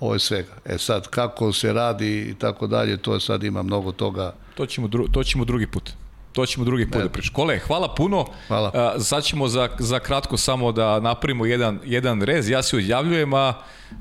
ovo 0.00 0.14
je 0.14 0.18
svega. 0.18 0.52
E 0.64 0.78
sad, 0.78 1.08
kako 1.08 1.52
se 1.52 1.72
radi 1.72 2.20
i 2.20 2.34
tako 2.34 2.66
dalje, 2.66 2.96
to 2.96 3.20
sad 3.20 3.44
ima 3.44 3.62
mnogo 3.62 3.92
toga. 3.92 4.34
To 4.54 4.66
ćemo, 4.66 4.88
dru, 4.88 5.08
to 5.08 5.24
ćemo 5.24 5.44
drugi 5.44 5.66
put. 5.66 5.90
To 6.32 6.46
ćemo 6.46 6.64
drugi 6.64 6.90
put 6.90 7.02
da 7.02 7.08
pričamo. 7.08 7.34
Kole, 7.34 7.58
hvala 7.58 7.94
puno. 7.94 8.26
Hvala. 8.48 8.94
Uh, 8.96 9.02
sad 9.02 9.24
ćemo 9.24 9.48
za, 9.48 9.68
za 9.78 9.98
kratko 9.98 10.36
samo 10.36 10.72
da 10.72 11.00
napravimo 11.00 11.46
jedan, 11.46 11.80
jedan 11.84 12.22
rez. 12.22 12.48
Ja 12.48 12.62
se 12.62 12.76
odjavljujem, 12.76 13.34
a 13.34 13.54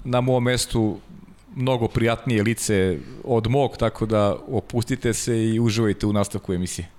na 0.04 0.22
mom 0.22 0.44
mestu 0.44 1.00
mnogo 1.56 1.88
prijatnije 1.88 2.44
lice 2.44 2.98
od 3.24 3.48
mog, 3.48 3.78
tako 3.78 4.06
da 4.06 4.36
opustite 4.48 5.14
se 5.14 5.46
i 5.46 5.60
uživajte 5.60 6.06
u 6.06 6.14
nastavku 6.14 6.54
emisije. 6.54 6.90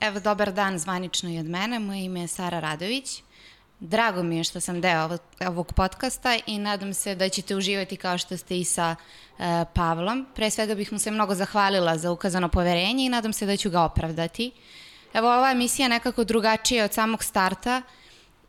Evo, 0.00 0.20
dobar 0.20 0.52
dan 0.52 0.78
zvanično 0.78 1.30
i 1.30 1.38
od 1.38 1.46
mene. 1.46 1.78
Moje 1.78 2.04
ime 2.04 2.20
je 2.20 2.28
Sara 2.28 2.60
Radović. 2.60 3.22
Drago 3.80 4.22
mi 4.22 4.36
je 4.36 4.44
što 4.44 4.60
sam 4.60 4.80
deo 4.80 5.18
ovog, 5.46 5.72
podcasta 5.72 6.38
i 6.46 6.58
nadam 6.58 6.94
se 6.94 7.14
da 7.14 7.28
ćete 7.28 7.56
uživati 7.56 7.96
kao 7.96 8.18
što 8.18 8.36
ste 8.36 8.58
i 8.58 8.64
sa 8.64 8.96
e, 9.38 9.64
Pavlom. 9.74 10.26
Pre 10.34 10.50
svega 10.50 10.74
bih 10.74 10.92
mu 10.92 10.98
se 10.98 11.10
mnogo 11.10 11.34
zahvalila 11.34 11.98
za 11.98 12.12
ukazano 12.12 12.48
poverenje 12.48 13.06
i 13.06 13.08
nadam 13.08 13.32
se 13.32 13.46
da 13.46 13.56
ću 13.56 13.70
ga 13.70 13.82
opravdati. 13.82 14.50
Evo, 15.14 15.28
ova 15.28 15.50
emisija 15.50 15.84
je 15.84 15.88
nekako 15.88 16.24
drugačija 16.24 16.84
od 16.84 16.92
samog 16.92 17.24
starta 17.24 17.82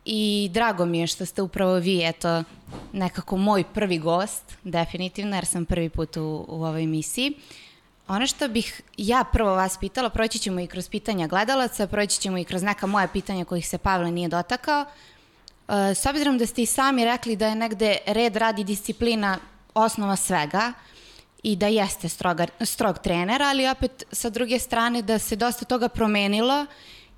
i 0.04 0.50
drago 0.52 0.84
mi 0.86 0.98
je 0.98 1.06
što 1.06 1.26
ste 1.26 1.42
upravo 1.42 1.74
vi, 1.74 2.02
eto, 2.04 2.44
nekako 2.92 3.36
moj 3.36 3.64
prvi 3.74 3.98
gost, 3.98 4.56
definitivno, 4.64 5.36
jer 5.36 5.46
sam 5.46 5.64
prvi 5.64 5.88
put 5.88 6.16
u, 6.16 6.44
u 6.48 6.64
ovoj 6.64 6.82
emisiji. 6.82 7.32
Ono 8.08 8.26
što 8.26 8.48
bih 8.48 8.80
ja 8.96 9.24
prvo 9.32 9.54
vas 9.54 9.78
pitala, 9.78 10.10
proći 10.10 10.38
ćemo 10.38 10.60
i 10.60 10.66
kroz 10.66 10.88
pitanja 10.88 11.26
gledalaca, 11.26 11.86
proći 11.86 12.20
ćemo 12.20 12.38
i 12.38 12.44
kroz 12.44 12.62
neka 12.62 12.86
moja 12.86 13.06
pitanja 13.08 13.44
kojih 13.44 13.68
se 13.68 13.78
Pavle 13.78 14.10
nije 14.10 14.28
dotakao, 14.28 14.84
s 15.94 16.06
obzirom 16.06 16.38
da 16.38 16.46
ste 16.46 16.62
i 16.62 16.66
sami 16.66 17.04
rekli 17.04 17.36
da 17.36 17.46
je 17.46 17.54
negde 17.54 17.96
red, 18.06 18.36
radi, 18.36 18.64
disciplina 18.64 19.38
osnova 19.74 20.16
svega 20.16 20.72
i 21.42 21.56
da 21.56 21.66
jeste 21.66 22.08
stroga, 22.08 22.46
strog 22.60 22.98
trener, 22.98 23.42
ali 23.42 23.68
opet 23.68 24.04
sa 24.12 24.30
druge 24.30 24.58
strane 24.58 25.02
da 25.02 25.18
se 25.18 25.36
dosta 25.36 25.64
toga 25.64 25.88
promenilo 25.88 26.66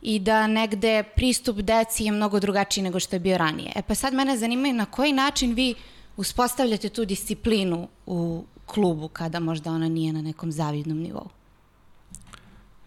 i 0.03 0.19
da 0.19 0.47
negde 0.47 1.03
pristup 1.17 1.57
deci 1.57 2.05
je 2.05 2.13
mnogo 2.13 2.41
drugačiji 2.41 2.85
nego 2.85 3.01
što 3.01 3.17
je 3.17 3.21
bio 3.21 3.39
ranije. 3.39 3.73
E 3.77 3.83
pa 3.83 3.95
sad 3.95 4.15
mene 4.15 4.37
zanima 4.37 4.73
na 4.73 4.87
koji 4.87 5.13
način 5.13 5.55
vi 5.55 5.75
uspostavljate 6.17 6.89
tu 6.89 7.05
disciplinu 7.05 7.89
u 8.07 8.45
klubu 8.67 9.09
kada 9.09 9.41
možda 9.41 9.71
ona 9.71 9.89
nije 9.89 10.13
na 10.13 10.23
nekom 10.23 10.53
zavidnom 10.53 10.99
nivou? 10.99 11.29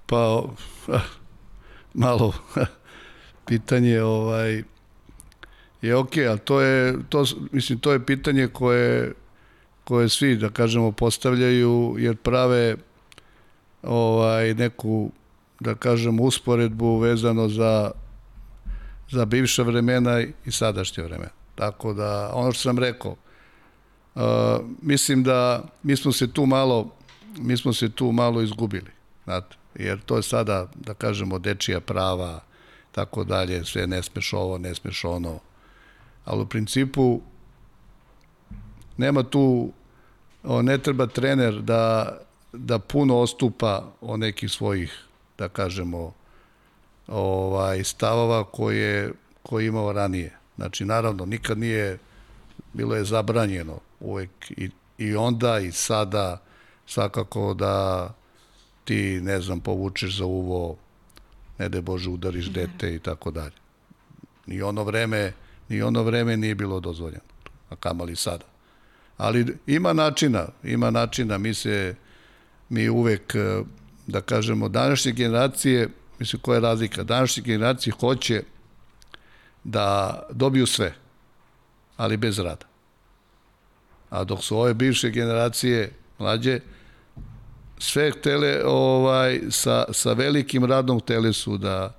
Pa, 0.05 0.43
malo 1.93 2.33
pitanje 3.47 4.01
ovaj 4.01 4.63
je 5.85 5.95
ok, 5.95 6.17
ali 6.29 6.39
to 6.39 6.61
je, 6.61 6.95
to, 7.09 7.25
mislim, 7.51 7.79
to 7.79 7.91
je 7.93 8.05
pitanje 8.05 8.47
koje, 8.47 9.13
koje 9.83 10.09
svi, 10.09 10.35
da 10.35 10.49
kažemo, 10.49 10.91
postavljaju, 10.91 11.95
jer 11.99 12.15
prave 12.15 12.75
ovaj, 13.83 14.53
neku, 14.53 15.11
da 15.59 15.75
kažem, 15.75 16.19
usporedbu 16.19 16.97
vezano 16.97 17.49
za, 17.49 17.91
za 19.11 19.25
bivša 19.25 19.63
vremena 19.63 20.21
i 20.45 20.51
sadašnje 20.51 21.03
vreme. 21.03 21.29
Tako 21.55 21.93
da, 21.93 22.31
ono 22.33 22.51
što 22.51 22.61
sam 22.61 22.79
rekao, 22.79 23.15
uh, 24.15 24.21
mislim 24.81 25.23
da 25.23 25.63
mi 25.83 25.95
smo 25.95 26.11
se 26.11 26.33
tu 26.33 26.45
malo, 26.45 26.91
mi 27.37 27.57
smo 27.57 27.73
se 27.73 27.89
tu 27.89 28.11
malo 28.11 28.41
izgubili, 28.41 28.91
znate, 29.23 29.55
jer 29.75 29.99
to 30.05 30.17
je 30.17 30.23
sada, 30.23 30.67
da 30.75 30.93
kažemo, 30.93 31.39
dečija 31.39 31.79
prava, 31.79 32.39
tako 32.91 33.23
dalje, 33.23 33.65
sve 33.65 33.87
ne 33.87 34.03
smeš 34.03 34.33
ovo, 34.33 34.57
ne 34.57 34.75
smeš 34.75 35.05
ono, 35.05 35.39
ali 36.25 36.41
u 36.41 36.45
principu 36.45 37.21
nema 38.97 39.23
tu, 39.23 39.71
ne 40.43 40.77
treba 40.77 41.07
trener 41.07 41.61
da, 41.61 42.17
da 42.53 42.79
puno 42.79 43.17
ostupa 43.17 43.91
o 44.01 44.17
nekih 44.17 44.51
svojih, 44.51 45.03
da 45.37 45.49
kažemo, 45.49 46.13
ovaj, 47.07 47.83
stavova 47.83 48.43
koje, 48.43 49.11
koje 49.43 49.67
imao 49.67 49.93
ranije. 49.93 50.37
Znači, 50.55 50.85
naravno, 50.85 51.25
nikad 51.25 51.57
nije, 51.57 51.97
bilo 52.73 52.95
je 52.95 53.05
zabranjeno 53.05 53.79
uvek 53.99 54.29
i, 54.49 54.69
i 54.97 55.15
onda 55.15 55.59
i 55.59 55.71
sada 55.71 56.41
svakako 56.85 57.53
da 57.53 58.09
ti, 58.83 59.19
ne 59.21 59.41
znam, 59.41 59.59
povučeš 59.59 60.17
za 60.17 60.25
uvo, 60.25 60.77
ne 61.57 61.69
da 61.69 61.81
Bože 61.81 62.09
udariš 62.09 62.45
dete 62.45 62.95
i 62.95 62.99
tako 62.99 63.31
dalje. 63.31 63.55
I 64.47 64.61
ono 64.61 64.83
vreme 64.83 65.33
Ni 65.69 65.81
ono 65.81 66.03
vreme 66.03 66.37
nije 66.37 66.55
bilo 66.55 66.79
dozvoljeno, 66.79 67.23
a 67.69 67.75
kamali 67.75 68.15
sada. 68.15 68.45
Ali 69.17 69.57
ima 69.67 69.93
načina, 69.93 70.47
ima 70.63 70.91
načina, 70.91 71.37
mi 71.37 71.53
se, 71.53 71.95
mi 72.69 72.89
uvek, 72.89 73.35
e, 73.35 73.61
da 74.07 74.21
kažemo, 74.21 74.69
današnje 74.69 75.11
generacije, 75.11 75.89
mislim 76.19 76.41
koja 76.41 76.55
je 76.55 76.61
razlika, 76.61 77.03
današnje 77.03 77.43
generacije 77.43 77.93
hoće 77.99 78.43
da 79.63 80.19
dobiju 80.31 80.65
sve, 80.65 80.93
ali 81.97 82.17
bez 82.17 82.39
rada. 82.39 82.65
A 84.09 84.23
dok 84.23 84.43
su 84.43 84.57
ove 84.57 84.73
bivše 84.73 85.09
generacije 85.09 85.91
mlađe, 86.19 86.59
sve 87.77 88.11
htele 88.11 88.61
ovaj, 88.65 89.41
sa, 89.49 89.85
sa 89.91 90.13
velikim 90.13 90.65
radom 90.65 90.99
htele 90.99 91.33
su 91.33 91.57
da, 91.57 91.93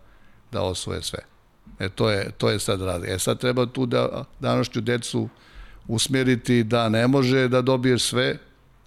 da 0.52 0.62
osvoje 0.62 1.02
sve. 1.02 1.18
E, 1.78 1.88
to 1.88 2.10
je, 2.10 2.30
to 2.38 2.50
je 2.50 2.58
sad 2.58 2.82
radi. 2.82 3.06
E, 3.10 3.18
sad 3.18 3.38
treba 3.38 3.66
tu 3.66 3.86
da 3.86 4.24
današnju 4.40 4.80
decu 4.80 5.28
usmeriti 5.88 6.64
da 6.64 6.88
ne 6.88 7.06
može 7.06 7.48
da 7.48 7.62
dobiješ 7.62 8.02
sve, 8.02 8.38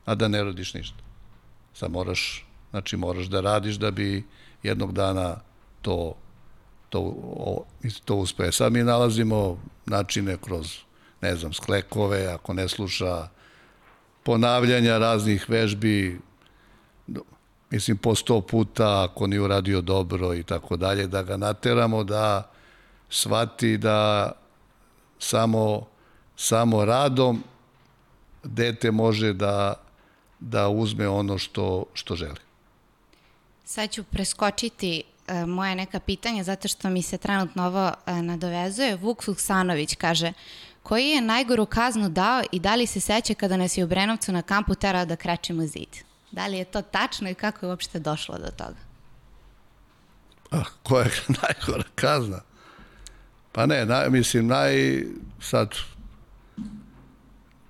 a 0.05 0.15
da 0.15 0.27
ne 0.27 0.43
radiš 0.43 0.73
ništa. 0.73 1.03
Sad 1.73 1.91
moraš, 1.91 2.47
znači 2.71 2.97
moraš 2.97 3.25
da 3.25 3.41
radiš 3.41 3.75
da 3.75 3.91
bi 3.91 4.23
jednog 4.63 4.93
dana 4.93 5.35
to 5.81 6.15
to, 6.89 6.99
o, 7.23 7.65
to 8.05 8.15
uspe. 8.15 8.51
Sad 8.51 8.73
mi 8.73 8.83
nalazimo 8.83 9.59
načine 9.85 10.37
kroz, 10.41 10.77
ne 11.21 11.35
znam, 11.35 11.53
sklekove, 11.53 12.27
ako 12.27 12.53
ne 12.53 12.67
sluša 12.67 13.27
ponavljanja 14.23 14.97
raznih 14.97 15.49
vežbi, 15.49 16.19
mislim 17.69 17.97
po 17.97 18.15
sto 18.15 18.41
puta 18.41 19.03
ako 19.03 19.27
nije 19.27 19.41
uradio 19.41 19.81
dobro 19.81 20.33
i 20.33 20.43
tako 20.43 20.77
dalje, 20.77 21.07
da 21.07 21.23
ga 21.23 21.37
nateramo 21.37 22.03
da 22.03 22.51
shvati 23.09 23.77
da 23.77 24.31
samo, 25.19 25.87
samo 26.35 26.85
radom 26.85 27.43
dete 28.43 28.91
može 28.91 29.33
da, 29.33 29.73
da 30.39 30.69
uzme 30.69 31.07
ono 31.07 31.37
što, 31.37 31.85
što 31.93 32.15
želi. 32.15 32.39
Sad 33.65 33.91
ću 33.91 34.03
preskočiti 34.03 35.03
e, 35.27 35.45
moje 35.45 35.75
neka 35.75 35.99
pitanja 35.99 36.43
zato 36.43 36.67
što 36.67 36.89
mi 36.89 37.01
se 37.01 37.17
trenutno 37.17 37.65
ovo 37.65 37.91
e, 38.05 38.21
nadovezuje. 38.21 38.95
Vuk 38.95 39.23
Fuksanović 39.23 39.95
kaže 39.95 40.33
koji 40.83 41.09
je 41.09 41.21
najgoru 41.21 41.65
kaznu 41.65 42.09
dao 42.09 42.43
i 42.51 42.59
da 42.59 42.75
li 42.75 42.85
se 42.85 42.99
seća 42.99 43.33
kada 43.33 43.57
nas 43.57 43.77
je 43.77 43.83
u 43.83 43.87
Brenovcu 43.87 44.31
na 44.31 44.41
kampu 44.41 44.75
terao 44.75 45.05
da 45.05 45.15
krećemo 45.15 45.65
zid? 45.65 45.97
Da 46.31 46.47
li 46.47 46.57
je 46.57 46.65
to 46.65 46.81
tačno 46.81 47.29
i 47.29 47.35
kako 47.35 47.65
je 47.65 47.69
uopšte 47.69 47.99
došlo 47.99 48.37
do 48.37 48.51
toga? 48.57 48.79
Ah, 50.51 50.69
koja 50.83 51.05
je 51.05 51.11
najgora 51.41 51.83
kazna? 51.95 52.41
Pa 53.51 53.65
ne, 53.65 53.85
naj, 53.85 54.09
mislim, 54.09 54.47
naj, 54.47 55.03
sad, 55.41 55.75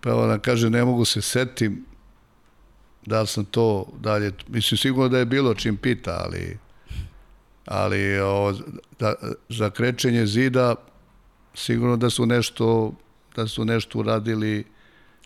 pa 0.02 0.10
evo 0.10 0.28
da 0.28 0.40
kaže, 0.40 0.70
ne 0.70 0.86
mogu 0.86 1.06
se 1.06 1.22
setim 1.22 1.86
da 3.06 3.22
li 3.22 3.28
sam 3.28 3.46
to 3.46 3.86
dalje, 4.00 4.32
mislim, 4.48 4.78
sigurno 4.78 5.10
da 5.10 5.18
je 5.18 5.26
bilo 5.26 5.54
čim 5.54 5.78
pita, 5.78 6.22
ali, 6.26 6.58
ali 7.66 8.20
o, 8.20 8.54
da, 9.00 9.14
za 9.50 9.70
krečenje 9.70 10.26
zida 10.26 10.76
sigurno 11.54 11.98
da 11.98 12.10
su 12.10 12.26
nešto 12.26 12.94
da 13.36 13.48
su 13.48 13.66
nešto 13.66 14.00
uradili 14.00 14.66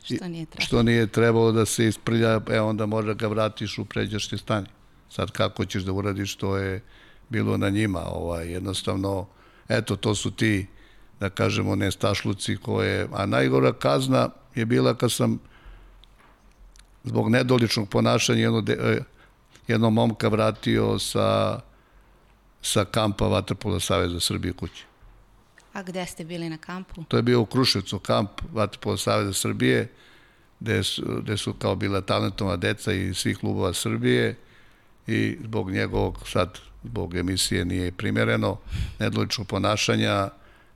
što 0.03 0.27
nije 0.27 0.45
trebalo, 0.45 0.65
što 0.65 0.83
nije 0.83 1.07
trebalo 1.07 1.51
da 1.51 1.65
se 1.65 1.87
isprlja, 1.87 2.41
e 2.51 2.59
onda 2.61 2.85
možda 2.85 3.13
ga 3.13 3.27
vratiš 3.27 3.77
u 3.77 3.85
pređašnje 3.85 4.37
stanje. 4.37 4.67
Sad 5.09 5.31
kako 5.31 5.65
ćeš 5.65 5.83
da 5.83 5.91
uradiš, 5.91 6.35
to 6.35 6.57
je 6.57 6.81
bilo 7.29 7.57
na 7.57 7.69
njima. 7.69 8.03
Ovaj, 8.05 8.51
jednostavno, 8.51 9.27
eto, 9.67 9.95
to 9.95 10.15
su 10.15 10.31
ti, 10.31 10.67
da 11.19 11.29
kažemo, 11.29 11.75
nestašluci 11.75 12.57
koje... 12.57 13.07
A 13.13 13.25
najgora 13.25 13.73
kazna 13.73 14.29
je 14.55 14.65
bila 14.65 14.97
kad 14.97 15.11
sam 15.11 15.39
zbog 17.03 17.29
nedoličnog 17.29 17.89
ponašanja 17.89 18.41
jedno, 18.41 18.61
de, 18.61 18.73
e, 18.73 18.99
jedno 19.67 19.89
momka 19.89 20.27
vratio 20.27 20.99
sa, 20.99 21.59
sa 22.61 22.85
kampa 22.85 23.27
Vatrpola 23.27 23.79
Saveza 23.79 24.19
Srbije 24.19 24.53
kući. 24.53 24.85
A 25.73 25.83
gde 25.83 26.05
ste 26.05 26.23
bili 26.23 26.49
na 26.49 26.57
kampu? 26.57 27.03
To 27.07 27.17
je 27.17 27.23
bio 27.23 27.41
u 27.41 27.45
Kruševcu 27.45 27.99
kamp 27.99 28.29
Vatrpola 28.53 28.97
Saveza 28.97 29.33
Srbije, 29.33 29.91
gde 30.59 30.83
su, 30.83 31.03
gde 31.21 31.37
su 31.37 31.53
kao 31.53 31.75
bila 31.75 32.01
talentovna 32.01 32.55
deca 32.55 32.93
i 32.93 33.13
svih 33.13 33.37
klubova 33.37 33.73
Srbije 33.73 34.35
i 35.07 35.37
zbog 35.43 35.71
njegovog, 35.71 36.19
sad 36.27 36.59
zbog 36.83 37.15
emisije 37.15 37.65
nije 37.65 37.91
primjereno, 37.91 38.57
nedoličnog 38.99 39.47
ponašanja, 39.47 40.29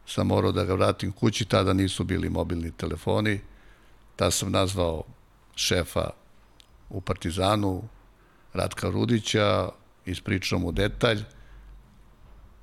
sam 0.06 0.28
morao 0.28 0.52
da 0.52 0.66
ga 0.66 0.74
vratim 0.74 1.12
kući, 1.12 1.46
tada 1.46 1.74
nisu 1.74 2.04
bili 2.04 2.30
mobilni 2.30 2.72
telefoni, 2.72 3.40
tada 4.16 4.32
sam 4.32 4.52
nazvao 4.52 5.04
šefa 5.56 6.10
u 6.90 7.02
Partizanu, 7.02 7.84
Ratka 8.54 8.90
Rudića, 8.90 9.70
ispričao 10.06 10.60
mu 10.60 10.72
detalj, 10.72 11.24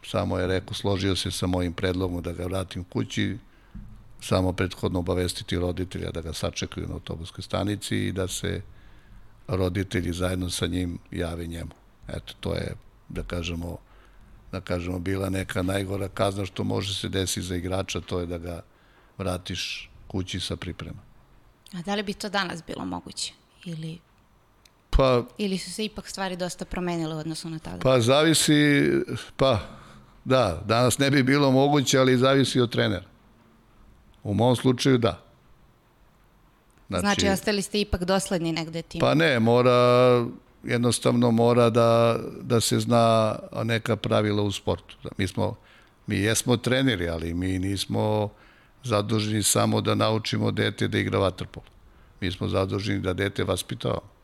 samo 0.06 0.38
je 0.38 0.46
rekao, 0.46 0.74
složio 0.74 1.16
se 1.16 1.30
sa 1.30 1.46
mojim 1.46 1.72
predlogom 1.72 2.22
da 2.22 2.32
ga 2.32 2.44
vratim 2.44 2.84
kući, 2.84 3.38
samo 4.20 4.52
prethodno 4.52 4.98
obavestiti 4.98 5.56
roditelja 5.56 6.10
da 6.10 6.20
ga 6.20 6.32
sačekaju 6.32 6.88
na 6.88 6.94
autobuskoj 6.94 7.42
stanici 7.42 7.96
i 7.96 8.12
da 8.12 8.28
se 8.28 8.62
roditelji 9.48 10.12
zajedno 10.12 10.50
sa 10.50 10.66
njim 10.66 10.98
jave 11.10 11.46
njemu. 11.46 11.70
Eto, 12.08 12.34
to 12.40 12.54
je, 12.54 12.74
da 13.08 13.22
kažemo, 13.22 13.76
da 14.52 14.60
kažemo, 14.60 14.98
bila 14.98 15.30
neka 15.30 15.62
najgora 15.62 16.08
kazna 16.08 16.46
što 16.46 16.64
može 16.64 16.94
se 16.94 17.08
desiti 17.08 17.42
za 17.42 17.56
igrača, 17.56 18.00
to 18.00 18.20
je 18.20 18.26
da 18.26 18.38
ga 18.38 18.62
vratiš 19.18 19.90
kući 20.06 20.40
sa 20.40 20.56
priprema. 20.56 21.02
A 21.72 21.82
da 21.82 21.94
li 21.94 22.02
bi 22.02 22.14
to 22.14 22.28
danas 22.28 22.62
bilo 22.66 22.84
moguće? 22.84 23.32
Ili, 23.64 23.98
Pa, 24.96 25.24
ili 25.38 25.58
su 25.58 25.72
se 25.72 25.84
ipak 25.84 26.08
stvari 26.08 26.36
dosta 26.36 26.64
promenile 26.64 27.14
u 27.14 27.18
odnosu 27.18 27.50
na 27.50 27.58
tada? 27.58 27.78
pa 27.78 28.00
zavisi, 28.00 28.90
pa, 29.36 29.60
da, 30.24 30.62
danas 30.66 30.98
ne 30.98 31.10
bi 31.10 31.22
bilo 31.22 31.50
moguće, 31.50 31.98
ali 31.98 32.18
zavisi 32.18 32.60
od 32.60 32.72
trenera. 32.72 33.06
U 34.22 34.34
mom 34.34 34.56
slučaju 34.56 34.98
da. 34.98 35.20
Znači, 36.88 37.00
znači 37.00 37.28
ostali 37.28 37.62
ste 37.62 37.80
ipak 37.80 38.04
dosledni 38.04 38.52
negde 38.52 38.82
tim? 38.82 39.00
Pa 39.00 39.14
ne, 39.14 39.40
mora, 39.40 39.70
jednostavno 40.66 41.30
mora 41.30 41.70
da, 41.70 42.18
da 42.40 42.60
se 42.60 42.80
zna 42.80 43.36
neka 43.64 43.96
pravila 43.96 44.42
u 44.42 44.52
sportu. 44.52 44.96
Mi 45.18 45.26
smo, 45.26 45.56
mi 46.06 46.16
jesmo 46.16 46.56
treneri, 46.56 47.08
ali 47.08 47.34
mi 47.34 47.58
nismo 47.58 48.30
zaduženi 48.84 49.42
samo 49.42 49.80
da 49.80 49.94
naučimo 49.94 50.50
dete 50.50 50.88
da 50.88 50.98
igra 50.98 51.18
vaterpol. 51.18 51.62
Mi 52.20 52.32
smo 52.32 52.48
zaduženi 52.48 53.00
da 53.00 53.12
dete 53.12 53.44
vaspitavamo. 53.44 54.14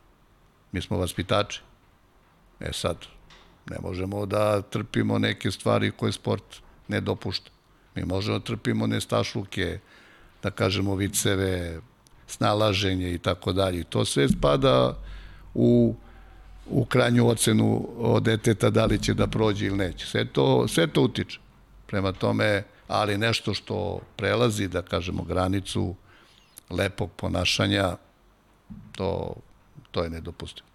Mi 0.72 0.80
smo 0.80 0.98
vaspitači. 0.98 1.60
E 2.60 2.72
sad, 2.72 2.96
ne 3.70 3.76
možemo 3.82 4.26
da 4.26 4.62
trpimo 4.62 5.18
neke 5.18 5.50
stvari 5.50 5.90
koje 5.90 6.12
sport 6.12 6.44
ne 6.88 7.00
dopušta. 7.00 7.50
Mi 7.94 8.04
možemo 8.04 8.38
da 8.38 8.44
trpimo 8.44 8.86
nestašluke, 8.86 9.78
da 10.42 10.50
kažemo 10.50 10.94
viceve, 10.94 11.80
snalaženje 12.26 13.14
i 13.14 13.18
tako 13.18 13.52
dalje. 13.52 13.84
To 13.84 14.04
sve 14.04 14.28
spada 14.28 14.96
u, 15.54 15.94
u 16.70 16.84
krajnju 16.84 17.28
ocenu 17.28 17.88
od 17.98 18.22
deteta 18.22 18.70
da 18.70 18.84
li 18.86 19.02
će 19.02 19.14
da 19.14 19.26
prođe 19.26 19.66
ili 19.66 19.76
neće. 19.76 20.06
Sve 20.06 20.24
to, 20.24 20.68
sve 20.68 20.86
to 20.86 21.02
utiče. 21.02 21.40
Prema 21.86 22.12
tome, 22.12 22.64
ali 22.88 23.18
nešto 23.18 23.54
što 23.54 24.00
prelazi, 24.16 24.68
da 24.68 24.82
kažemo, 24.82 25.22
granicu 25.22 25.94
lepog 26.70 27.10
ponašanja, 27.16 27.96
to, 28.92 29.34
to 29.90 30.02
je 30.02 30.10
nedopustivo. 30.10 30.66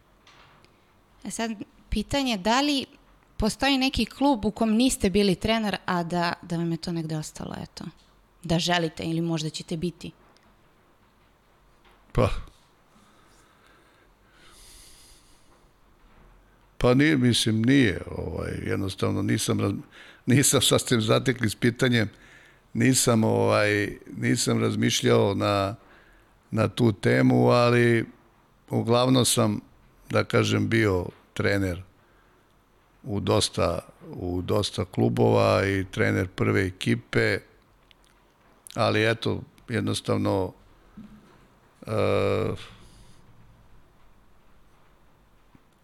E 1.24 1.32
sad, 1.32 1.52
pitanje 1.90 2.38
da 2.38 2.62
li 2.62 2.86
postoji 3.38 3.78
neki 3.78 4.06
klub 4.06 4.46
u 4.46 4.52
kom 4.52 4.72
niste 4.72 5.10
bili 5.10 5.36
trener, 5.36 5.78
a 5.86 6.04
da, 6.04 6.34
da 6.42 6.58
vam 6.58 6.72
je 6.72 6.78
to 6.78 6.92
negde 6.92 7.18
ostalo, 7.18 7.56
eto, 7.64 7.84
da 8.44 8.60
želite 8.60 9.04
ili 9.04 9.22
možda 9.22 9.50
ćete 9.50 9.78
biti? 9.78 10.12
Pa, 12.12 12.30
Pa 16.86 16.94
nije, 16.94 17.18
mislim, 17.18 17.62
nije. 17.62 18.02
Ovaj, 18.12 18.52
jednostavno 18.66 19.22
nisam, 19.22 19.84
nisam, 20.26 20.62
sad 20.70 20.82
ste 20.82 21.00
zatekli 21.00 21.50
s 21.50 21.56
pitanjem, 21.56 22.10
nisam, 22.74 23.24
ovaj, 23.24 23.98
nisam 24.18 24.62
razmišljao 24.62 25.34
na, 25.34 25.76
na 26.52 26.68
tu 26.68 26.92
temu, 26.92 27.48
ali 27.50 28.06
uglavnom 28.70 29.26
sam, 29.26 29.60
da 30.10 30.24
kažem, 30.24 30.70
bio 30.70 31.06
trener 31.34 31.82
u 33.04 33.20
dosta, 33.20 33.80
u 34.10 34.42
dosta 34.42 34.86
klubova 34.86 35.66
i 35.66 35.86
trener 35.92 36.28
prve 36.28 36.66
ekipe, 36.66 37.40
ali 38.76 39.10
eto, 39.10 39.42
jednostavno 39.70 40.54
uh, 41.82 42.60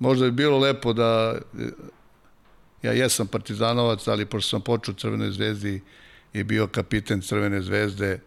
možda 0.02 0.26
bi 0.26 0.32
bilo 0.34 0.60
lepo 0.60 0.94
da 0.94 1.38
ja 2.84 2.92
jesam 2.92 3.28
partizanovac, 3.28 4.08
ali 4.08 4.26
pošto 4.26 4.50
sam 4.50 4.62
počeo 4.62 4.92
u 4.92 4.96
Crvenoj 4.96 5.32
zvezdi 5.32 5.82
i 6.34 6.44
bio 6.44 6.68
kapiten 6.68 7.22
Crvene 7.22 7.62
zvezde 7.62 8.20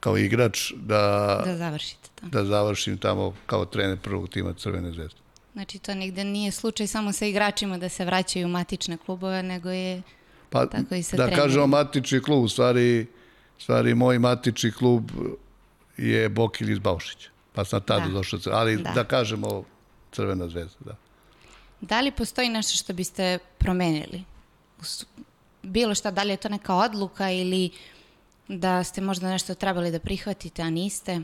kao 0.00 0.16
igrač, 0.18 0.72
da, 0.72 1.02
Da 1.44 1.56
završite 1.56 2.08
to. 2.14 2.26
da 2.26 2.44
završim 2.44 2.98
tamo 2.98 3.34
kao 3.46 3.64
trener 3.64 3.98
prvog 3.98 4.28
tima 4.28 4.52
Crvene 4.52 4.92
zvezde. 4.92 5.16
Znači, 5.52 5.78
to 5.78 5.94
nigde 5.94 6.24
nije 6.24 6.50
slučaj 6.52 6.86
samo 6.86 7.12
sa 7.12 7.26
igračima 7.26 7.78
da 7.78 7.88
se 7.88 8.04
vraćaju 8.04 8.46
u 8.46 8.50
matične 8.50 8.96
klubove, 8.96 9.42
nego 9.42 9.70
je 9.70 10.02
Pa, 10.50 10.66
tako 10.66 10.94
i 10.94 11.02
sa 11.02 11.16
da 11.16 11.22
trenerima. 11.22 11.42
kažemo 11.42 11.66
matični 11.66 12.20
klub, 12.22 12.44
u 12.44 12.48
stvari, 12.48 13.06
stvari 13.58 13.94
moj 13.94 14.18
matični 14.18 14.72
klub 14.72 15.10
je 15.96 16.28
Bokil 16.28 16.70
iz 16.70 16.78
Baušića. 16.78 17.30
Pa 17.52 17.64
sam 17.64 17.80
tada 17.80 18.00
Da. 18.00 18.06
da. 18.06 18.12
došao, 18.12 18.40
ali 18.46 18.76
Da. 18.76 18.82
da. 18.82 18.90
da 18.92 19.04
kažemo 19.04 19.64
Crvena 20.16 20.48
zvezda, 20.48 20.78
da. 20.84 20.96
Da 21.80 22.00
li 22.00 22.10
postoji 22.10 22.48
nešto 22.48 22.76
što 22.76 22.92
biste 22.92 23.38
promenili? 23.58 24.24
Bilo 25.62 25.94
šta, 25.94 26.10
da 26.10 26.22
li 26.22 26.30
je 26.30 26.36
to 26.36 26.48
neka 26.48 26.74
odluka 26.74 27.30
ili 27.30 27.70
da 28.48 28.84
ste 28.84 29.00
možda 29.00 29.30
nešto 29.30 29.54
trebali 29.54 29.90
da 29.90 29.98
prihvatite, 29.98 30.62
a 30.62 30.70
niste? 30.70 31.20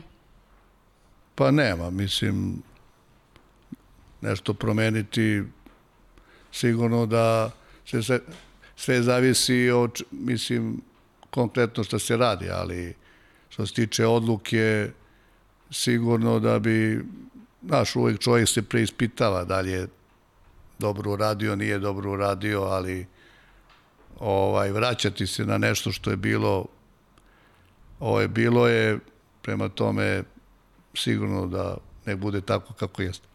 Pa 1.35 1.51
nema, 1.51 1.89
mislim, 1.89 2.61
nešto 4.21 4.53
promeniti, 4.53 5.43
sigurno 6.51 7.05
da 7.05 7.51
se, 7.85 8.03
se 8.03 8.21
sve 8.75 9.01
zavisi 9.01 9.69
od, 9.69 10.01
mislim, 10.11 10.81
konkretno 11.29 11.83
što 11.83 11.99
se 11.99 12.17
radi, 12.17 12.49
ali 12.49 12.95
što 13.49 13.65
se 13.65 13.73
tiče 13.73 14.05
odluke, 14.05 14.91
sigurno 15.71 16.39
da 16.39 16.59
bi, 16.59 17.05
znaš, 17.67 17.95
uvek 17.95 18.19
čovjek 18.19 18.49
se 18.49 18.61
preispitava 18.61 19.43
da 19.43 19.59
li 19.59 19.71
je 19.71 19.87
dobro 20.79 21.11
uradio, 21.11 21.55
nije 21.55 21.79
dobro 21.79 22.11
uradio, 22.11 22.61
ali 22.61 23.07
ovaj, 24.19 24.71
vraćati 24.71 25.27
se 25.27 25.45
na 25.45 25.57
nešto 25.57 25.91
što 25.91 26.09
je 26.09 26.17
bilo 26.17 26.65
ovaj, 27.99 28.27
bilo 28.27 28.67
je 28.67 28.99
prema 29.41 29.69
tome 29.69 30.23
sigurno 30.93 31.47
da 31.47 31.77
ne 32.05 32.15
bude 32.15 32.41
tako 32.41 32.73
kako 32.73 33.01
jeste. 33.01 33.27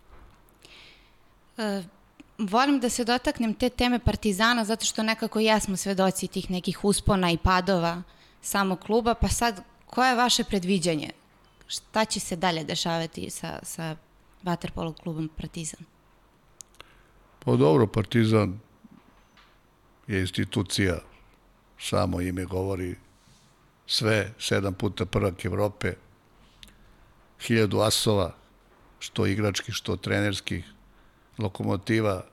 E, 1.56 1.82
volim 2.38 2.80
da 2.80 2.88
se 2.88 3.04
dotaknem 3.04 3.54
te 3.54 3.68
teme 3.68 3.98
Partizana 3.98 4.64
zato 4.64 4.84
što 4.84 5.02
nekako 5.02 5.40
jesmo 5.40 5.76
svedoci 5.76 6.26
tih 6.26 6.50
nekih 6.50 6.84
uspona 6.84 7.30
i 7.30 7.38
padova 7.38 8.02
samog 8.42 8.80
kluba, 8.80 9.14
pa 9.14 9.28
sad 9.28 9.62
koje 9.86 10.08
je 10.08 10.16
vaše 10.16 10.44
predviđanje? 10.44 11.10
Šta 11.66 12.04
će 12.04 12.20
se 12.20 12.36
dalje 12.36 12.64
dešavati 12.64 13.30
sa, 13.30 13.58
sa 13.62 13.96
Waterpolo 14.44 14.94
klubom 15.02 15.28
Partizan? 15.28 15.80
Pa 17.44 17.56
dobro, 17.56 17.86
Partizan 17.86 18.58
je 20.06 20.20
institucija, 20.20 20.98
samo 21.78 22.20
ime 22.20 22.44
govori 22.44 22.96
sve, 23.86 24.32
sedam 24.38 24.74
puta 24.74 25.06
prvak 25.06 25.44
Evrope, 25.44 25.94
hiljadu 27.40 27.80
asova, 27.80 28.34
što 28.98 29.26
igračkih, 29.26 29.74
što 29.74 29.96
trenerskih, 29.96 30.64
lokomotiva 31.38 32.24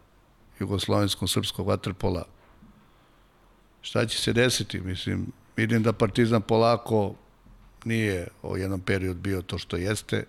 jugoslovenskog 0.59 1.29
srpskog 1.29 1.67
vaterpola. 1.67 2.25
Šta 3.81 4.05
će 4.05 4.17
se 4.17 4.33
desiti? 4.33 4.81
Mislim, 4.81 5.31
vidim 5.55 5.83
da 5.83 5.93
Partizan 5.93 6.41
polako 6.41 7.15
nije 7.85 8.27
o 8.43 8.57
jednom 8.57 8.81
period 8.81 9.17
bio 9.17 9.41
to 9.41 9.57
što 9.57 9.77
jeste. 9.77 10.25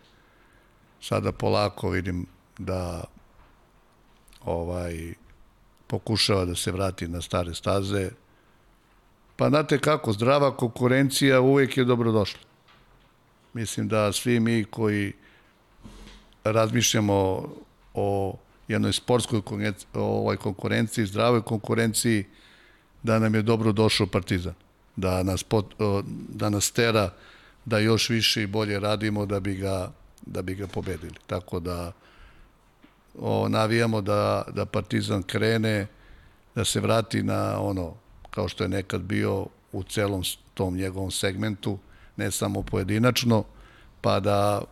Sada 1.00 1.32
polako 1.32 1.90
vidim 1.90 2.26
da 2.58 3.04
ovaj 4.44 5.14
pokušava 5.86 6.44
da 6.44 6.54
se 6.54 6.72
vrati 6.72 7.08
na 7.08 7.22
stare 7.22 7.54
staze. 7.54 8.10
Pa 9.36 9.48
znate 9.48 9.78
kako, 9.78 10.12
zdrava 10.12 10.56
konkurencija 10.56 11.40
uvek 11.40 11.76
je 11.76 11.84
dobrodošla. 11.84 12.40
Mislim 13.52 13.88
da 13.88 14.12
svi 14.12 14.40
mi 14.40 14.64
koji 14.64 15.12
razmišljamo 16.44 17.48
o 17.94 18.36
jednoj 18.68 18.92
sportskoj 18.92 19.42
ovaj 19.94 20.36
konkurenciji, 20.36 21.06
zdravoj 21.06 21.42
konkurenciji, 21.42 22.24
da 23.02 23.18
nam 23.18 23.34
je 23.34 23.42
dobro 23.42 23.72
došao 23.72 24.06
Partizan. 24.06 24.54
Da 24.96 25.22
nas, 25.22 25.42
pot, 25.42 25.74
da 26.28 26.50
nas 26.50 26.70
tera 26.70 27.10
da 27.64 27.78
još 27.78 28.08
više 28.08 28.42
i 28.42 28.46
bolje 28.46 28.80
radimo 28.80 29.26
da 29.26 29.40
bi 29.40 29.54
ga, 29.54 29.92
da 30.26 30.42
bi 30.42 30.54
ga 30.54 30.66
pobedili. 30.66 31.14
Tako 31.26 31.60
da 31.60 31.92
o, 33.18 33.48
navijamo 33.48 34.00
da, 34.00 34.44
da 34.54 34.66
Partizan 34.66 35.22
krene, 35.22 35.86
da 36.54 36.64
se 36.64 36.80
vrati 36.80 37.22
na 37.22 37.60
ono, 37.60 37.94
kao 38.30 38.48
što 38.48 38.64
je 38.64 38.68
nekad 38.68 39.00
bio 39.00 39.46
u 39.72 39.82
celom 39.82 40.22
tom 40.54 40.76
njegovom 40.76 41.10
segmentu, 41.10 41.78
ne 42.16 42.30
samo 42.30 42.62
pojedinačno, 42.62 43.44
pa 44.00 44.20
da 44.20 44.62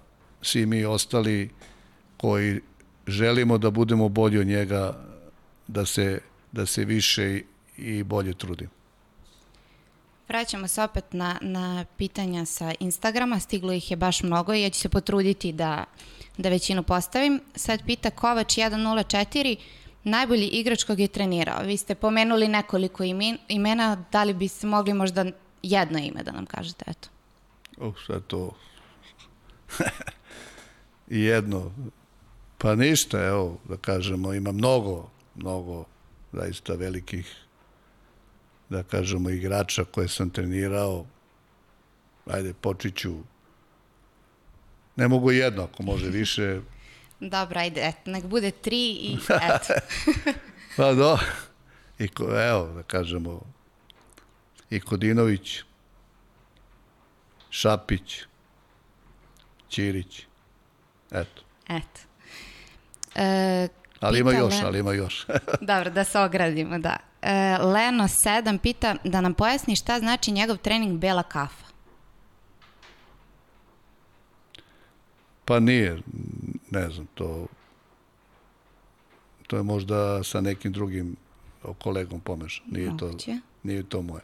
svi 0.42 0.66
mi 0.66 0.84
ostali 0.84 1.50
koji 2.16 2.60
želimo 3.06 3.58
da 3.58 3.70
budemo 3.70 4.08
bolji 4.08 4.38
od 4.38 4.46
njega, 4.46 4.96
da 5.66 5.86
se, 5.86 6.20
da 6.52 6.66
se 6.66 6.84
više 6.84 7.42
i 7.76 8.02
bolje 8.02 8.34
trudimo. 8.34 8.83
Vraćamo 10.28 10.68
se 10.68 10.82
opet 10.82 11.04
na, 11.12 11.38
na 11.40 11.84
pitanja 11.96 12.44
sa 12.44 12.72
Instagrama, 12.80 13.40
stiglo 13.40 13.72
ih 13.72 13.90
je 13.90 13.96
baš 13.96 14.22
mnogo 14.22 14.54
i 14.54 14.62
ja 14.62 14.70
ću 14.70 14.80
se 14.80 14.88
potruditi 14.88 15.52
da, 15.52 15.84
da 16.38 16.48
većinu 16.48 16.82
postavim. 16.82 17.40
Sad 17.54 17.80
pita 17.86 18.10
Kovač 18.10 18.58
104, 18.58 19.56
najbolji 20.04 20.46
igrač 20.46 20.84
kog 20.84 21.00
je 21.00 21.08
trenirao. 21.08 21.62
Vi 21.62 21.76
ste 21.76 21.94
pomenuli 21.94 22.48
nekoliko 22.48 23.04
imena, 23.48 24.04
da 24.12 24.24
li 24.24 24.34
bi 24.34 24.48
se 24.48 24.66
mogli 24.66 24.94
možda 24.94 25.24
jedno 25.62 25.98
ime 25.98 26.22
da 26.22 26.32
nam 26.32 26.46
kažete, 26.46 26.84
eto. 26.88 27.08
O, 27.78 27.92
šta 28.02 28.20
to? 28.20 28.50
jedno. 31.08 31.72
Pa 32.58 32.74
ništa, 32.74 33.24
evo, 33.24 33.58
da 33.68 33.76
kažemo, 33.76 34.34
ima 34.34 34.52
mnogo, 34.52 35.10
mnogo 35.34 35.84
zaista 36.32 36.74
velikih 36.74 37.43
da 38.68 38.82
kažemo, 38.82 39.30
igrača 39.30 39.84
koje 39.84 40.08
sam 40.08 40.30
trenirao, 40.30 41.06
ajde, 42.26 42.54
počiću, 42.54 43.14
ne 44.96 45.08
mogu 45.08 45.30
jedno, 45.30 45.62
ako 45.62 45.82
može 45.82 46.08
više. 46.08 46.60
Dobro, 47.20 47.60
ajde, 47.60 47.80
et, 47.80 48.06
nek 48.06 48.24
bude 48.24 48.50
tri 48.50 48.90
i 48.90 49.18
eto. 49.54 49.74
pa 50.76 50.92
do, 50.92 51.18
i 51.98 52.08
ko, 52.08 52.24
evo, 52.24 52.72
da 52.74 52.82
kažemo, 52.82 53.40
i 54.70 54.80
Kodinović, 54.80 55.62
Šapić, 57.50 58.20
Ćirić, 59.68 60.26
eto. 61.10 61.42
Eto. 61.68 62.00
E, 63.14 63.68
ali 64.00 64.20
ima 64.20 64.32
još, 64.32 64.54
ali 64.64 64.78
ima 64.78 64.92
još. 64.92 65.26
Dobro, 65.60 65.90
da 65.90 66.04
se 66.04 66.18
ogradimo, 66.18 66.78
da. 66.78 66.96
E, 67.24 67.58
Leno 67.58 68.04
7 68.04 68.58
pita 68.58 68.96
da 69.04 69.20
nam 69.20 69.34
pojasni 69.34 69.76
šta 69.76 69.98
znači 69.98 70.32
njegov 70.32 70.56
trening 70.56 70.98
bela 70.98 71.22
kafa. 71.22 71.64
Pa 75.44 75.60
nije, 75.60 76.00
ne 76.70 76.90
znam, 76.90 77.06
to 77.14 77.46
to 79.46 79.56
je 79.56 79.62
možda 79.62 80.22
sa 80.24 80.40
nekim 80.40 80.72
drugim 80.72 81.16
kolegom 81.78 82.20
pomešan. 82.20 82.66
Nije 82.70 82.90
Moguće. 82.90 83.26
to, 83.26 83.38
nije 83.62 83.82
to 83.82 84.02
moje. 84.02 84.22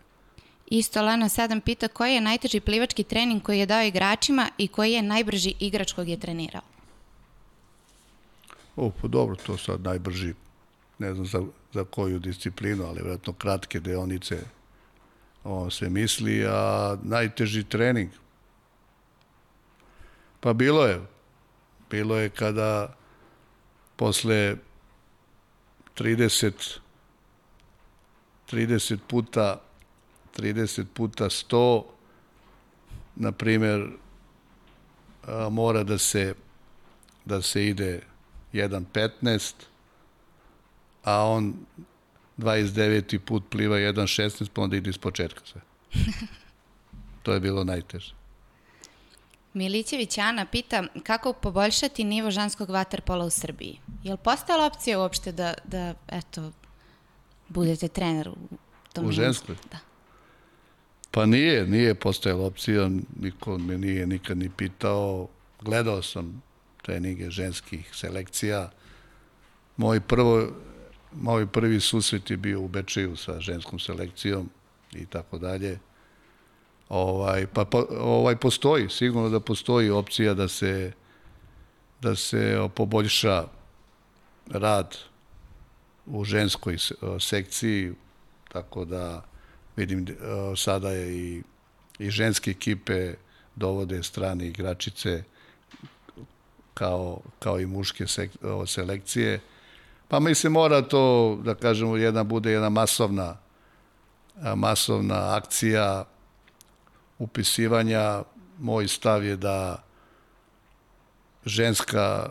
Isto 0.66 1.02
Leno 1.02 1.26
7 1.26 1.60
pita 1.60 1.88
koji 1.88 2.14
je 2.14 2.20
najteži 2.20 2.60
plivački 2.60 3.04
trening 3.04 3.42
koji 3.42 3.58
je 3.58 3.66
dao 3.66 3.82
igračima 3.82 4.48
i 4.58 4.68
koji 4.68 4.92
je 4.92 5.02
najbrži 5.02 5.54
igrač 5.60 5.92
kog 5.92 6.08
je 6.08 6.20
trenirao? 6.20 6.62
O, 8.76 8.90
pa 9.02 9.08
dobro, 9.08 9.36
to 9.36 9.58
sad 9.58 9.80
najbrži, 9.80 10.34
ne 11.00 11.14
znam 11.14 11.26
za, 11.26 11.42
za 11.72 11.84
koju 11.84 12.18
disciplinu, 12.18 12.84
ali 12.84 12.94
vjerojatno 12.94 13.32
kratke 13.32 13.80
deonice 13.80 14.38
on 15.44 15.70
se 15.70 15.90
misli, 15.90 16.46
a 16.46 16.96
najteži 17.02 17.64
trening, 17.64 18.10
pa 20.40 20.52
bilo 20.52 20.86
je, 20.86 21.00
bilo 21.90 22.16
je 22.16 22.28
kada 22.28 22.94
posle 23.96 24.56
30 25.96 26.78
30 28.52 28.98
puta 29.08 29.60
30 30.36 30.84
puta 30.94 31.24
100 31.24 31.84
na 33.16 33.32
primer 33.32 33.88
mora 35.50 35.84
da 35.84 35.98
se 35.98 36.34
da 37.24 37.42
se 37.42 37.66
ide 37.66 38.00
1.15, 38.52 39.54
a 41.04 41.24
on 41.24 41.54
29. 42.38 43.18
put 43.18 43.42
pliva 43.50 43.76
1.16, 43.76 44.48
pa 44.52 44.62
onda 44.62 44.76
ide 44.76 44.90
iz 44.90 44.98
početka 44.98 45.40
sve. 45.44 45.60
to 47.22 47.32
je 47.32 47.40
bilo 47.40 47.64
najteže. 47.64 48.14
Milićević 49.54 50.18
Ana 50.18 50.46
pita 50.46 50.84
kako 51.02 51.32
poboljšati 51.32 52.04
nivo 52.04 52.30
ženskog 52.30 52.70
vaterpola 52.70 53.24
u 53.24 53.30
Srbiji. 53.30 53.78
Je 54.02 54.12
li 54.12 54.18
postala 54.24 54.66
opcija 54.66 54.98
uopšte 54.98 55.32
da, 55.32 55.54
da 55.64 55.94
eto, 56.08 56.52
budete 57.48 57.88
trener 57.88 58.28
u 58.28 58.36
tom 58.92 59.06
U 59.06 59.12
ženskoj? 59.12 59.56
Da. 59.70 59.78
Pa 61.10 61.26
nije, 61.26 61.66
nije 61.66 61.94
postojala 61.94 62.46
opcija, 62.46 62.90
niko 63.20 63.58
me 63.58 63.78
nije 63.78 64.06
nikad 64.06 64.38
ni 64.38 64.50
pitao. 64.56 65.28
Gledao 65.60 66.02
sam 66.02 66.42
treninge 66.82 67.30
ženskih 67.30 67.90
selekcija. 67.94 68.70
Moj, 69.76 70.00
prvo, 70.00 70.48
moj 71.12 71.46
prvi 71.46 71.80
susret 71.80 72.30
je 72.30 72.36
bio 72.36 72.60
u 72.60 72.68
Bečeju 72.68 73.16
sa 73.16 73.40
ženskom 73.40 73.78
selekcijom 73.78 74.50
i 74.92 75.06
tako 75.06 75.38
dalje. 75.38 75.78
Ovaj, 76.88 77.46
pa, 77.46 77.64
pa, 77.64 77.84
ovaj 77.98 78.36
postoji, 78.36 78.88
sigurno 78.88 79.28
da 79.28 79.40
postoji 79.40 79.90
opcija 79.90 80.34
da 80.34 80.48
se 80.48 80.92
da 82.00 82.16
se 82.16 82.68
poboljša 82.74 83.44
rad 84.50 84.96
u 86.06 86.24
ženskoj 86.24 86.76
sekciji, 87.20 87.92
tako 88.52 88.84
da 88.84 89.24
vidim 89.76 90.06
sada 90.56 90.90
je 90.90 91.18
i, 91.18 91.42
i 91.98 92.10
ženske 92.10 92.50
ekipe 92.50 93.14
dovode 93.56 94.02
strane 94.02 94.46
igračice 94.46 95.24
kao, 96.74 97.20
kao 97.38 97.60
i 97.60 97.66
muške 97.66 98.06
sek, 98.06 98.30
selekcije. 98.66 99.40
Pa 100.10 100.20
mislim 100.20 100.52
mora 100.52 100.82
to, 100.82 101.38
da 101.44 101.54
kažemo, 101.54 101.96
jedna 101.96 102.24
bude 102.24 102.50
jedna 102.50 102.68
masovna 102.68 103.36
masovna 104.54 105.36
akcija 105.36 106.04
upisivanja. 107.18 108.22
Moj 108.58 108.88
stav 108.88 109.24
je 109.24 109.36
da 109.36 109.82
ženska 111.44 112.30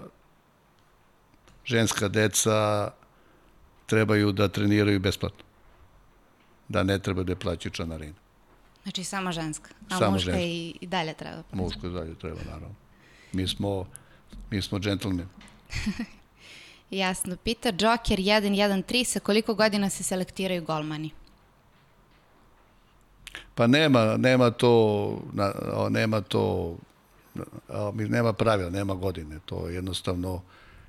ženska 1.66 2.08
deca 2.08 2.92
trebaju 3.86 4.32
da 4.32 4.48
treniraju 4.48 5.00
besplatno. 5.00 5.46
Da 6.68 6.84
ne 6.84 7.00
treba 7.00 7.24
da 7.24 7.36
plaćaju 7.36 7.72
članarinu. 7.72 8.16
Znači 8.84 9.04
samo 9.04 9.32
ženska, 9.32 9.70
a 9.90 9.98
Samo 9.98 10.12
muška 10.12 10.32
ženska. 10.32 10.42
i, 10.42 10.76
i 10.82 10.88
dalje 10.88 11.14
treba. 11.14 11.44
Muško 11.52 11.88
i 11.88 11.94
dalje 11.94 12.16
treba, 12.16 12.40
naravno. 12.46 12.76
Mi 13.34 13.48
smo, 13.48 13.86
mi 14.52 14.62
smo 14.62 14.80
džentlmeni. 14.80 15.26
Jasno. 16.92 17.38
Pita 17.44 17.70
Joker 17.70 18.20
113 18.20 19.04
sa 19.04 19.20
koliko 19.20 19.54
godina 19.54 19.90
se 19.90 20.04
selektiraju 20.04 20.64
golmani? 20.64 21.12
Pa 23.56 23.68
nema, 23.68 24.18
nema 24.18 24.52
to, 24.52 25.18
nema 25.90 26.22
to, 26.22 26.76
nema 27.94 28.34
pravila, 28.34 28.70
nema 28.70 28.94
godine. 28.94 29.40
To 29.46 29.68
je 29.68 29.76
jednostavno, 29.76 30.42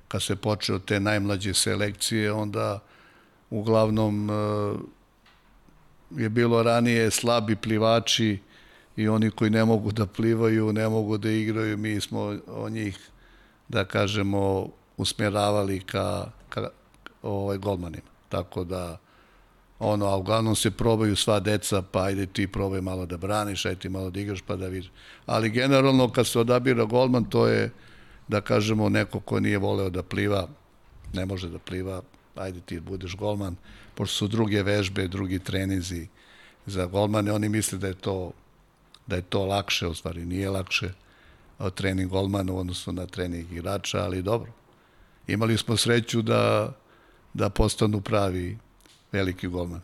kad 0.07 0.23
se 0.23 0.35
počne 0.35 0.75
od 0.75 0.85
te 0.85 0.99
najmlađe 0.99 1.53
selekcije, 1.53 2.31
onda 2.31 2.79
uglavnom 3.49 4.29
e, 4.29 4.33
je 6.21 6.29
bilo 6.29 6.63
ranije 6.63 7.11
slabi 7.11 7.55
plivači 7.55 8.39
i 8.95 9.07
oni 9.07 9.31
koji 9.31 9.49
ne 9.49 9.65
mogu 9.65 9.91
da 9.91 10.05
plivaju, 10.05 10.73
ne 10.73 10.89
mogu 10.89 11.17
da 11.17 11.31
igraju, 11.31 11.77
mi 11.77 12.01
smo 12.01 12.37
o 12.47 12.69
njih, 12.69 13.09
da 13.67 13.85
kažemo, 13.85 14.69
usmjeravali 14.97 15.79
ka, 15.79 16.31
ka 16.49 16.69
ovaj, 17.21 17.57
golmanima. 17.57 18.09
Tako 18.29 18.63
da, 18.63 18.97
ono, 19.79 20.05
a 20.05 20.15
uglavnom 20.15 20.55
se 20.55 20.71
probaju 20.71 21.15
sva 21.15 21.39
deca, 21.39 21.81
pa 21.81 22.03
ajde 22.03 22.25
ti 22.25 22.47
probaj 22.47 22.81
malo 22.81 23.05
da 23.05 23.17
braniš, 23.17 23.65
ajde 23.65 23.79
ti 23.79 23.89
malo 23.89 24.09
da 24.09 24.19
igraš, 24.19 24.41
pa 24.41 24.55
da 24.55 24.67
vidiš. 24.67 24.91
Ali 25.25 25.49
generalno 25.49 26.09
kad 26.11 26.27
se 26.27 26.39
odabira 26.39 26.85
golman, 26.85 27.25
to 27.25 27.47
je, 27.47 27.71
da 28.27 28.41
kažemo, 28.41 28.89
neko 28.89 29.19
ko 29.19 29.39
nije 29.39 29.57
voleo 29.57 29.89
da 29.89 30.03
pliva, 30.03 30.47
ne 31.13 31.25
može 31.25 31.49
da 31.49 31.59
pliva, 31.59 32.01
ajde 32.35 32.59
ti 32.59 32.79
budeš 32.79 33.15
golman, 33.15 33.55
pošto 33.95 34.15
su 34.15 34.27
druge 34.27 34.63
vežbe, 34.63 35.07
drugi 35.07 35.39
trenizi 35.39 36.07
za 36.65 36.85
golmane, 36.85 37.33
oni 37.33 37.49
misle 37.49 37.77
da 37.77 37.87
je 37.87 37.93
to 37.93 38.31
da 39.07 39.15
je 39.15 39.21
to 39.21 39.45
lakše, 39.45 39.87
u 39.87 39.93
stvari 39.93 40.25
nije 40.25 40.49
lakše 40.49 40.91
trening 41.75 42.09
golmana 42.09 42.53
u 42.53 42.57
odnosu 42.57 42.91
na 42.91 43.05
trening 43.05 43.51
igrača, 43.51 44.03
ali 44.03 44.21
dobro. 44.21 44.51
Imali 45.31 45.57
smo 45.57 45.77
sreću 45.77 46.21
da, 46.21 46.73
da 47.33 47.49
postanu 47.49 48.01
pravi 48.01 48.57
veliki 49.11 49.47
golman. 49.47 49.81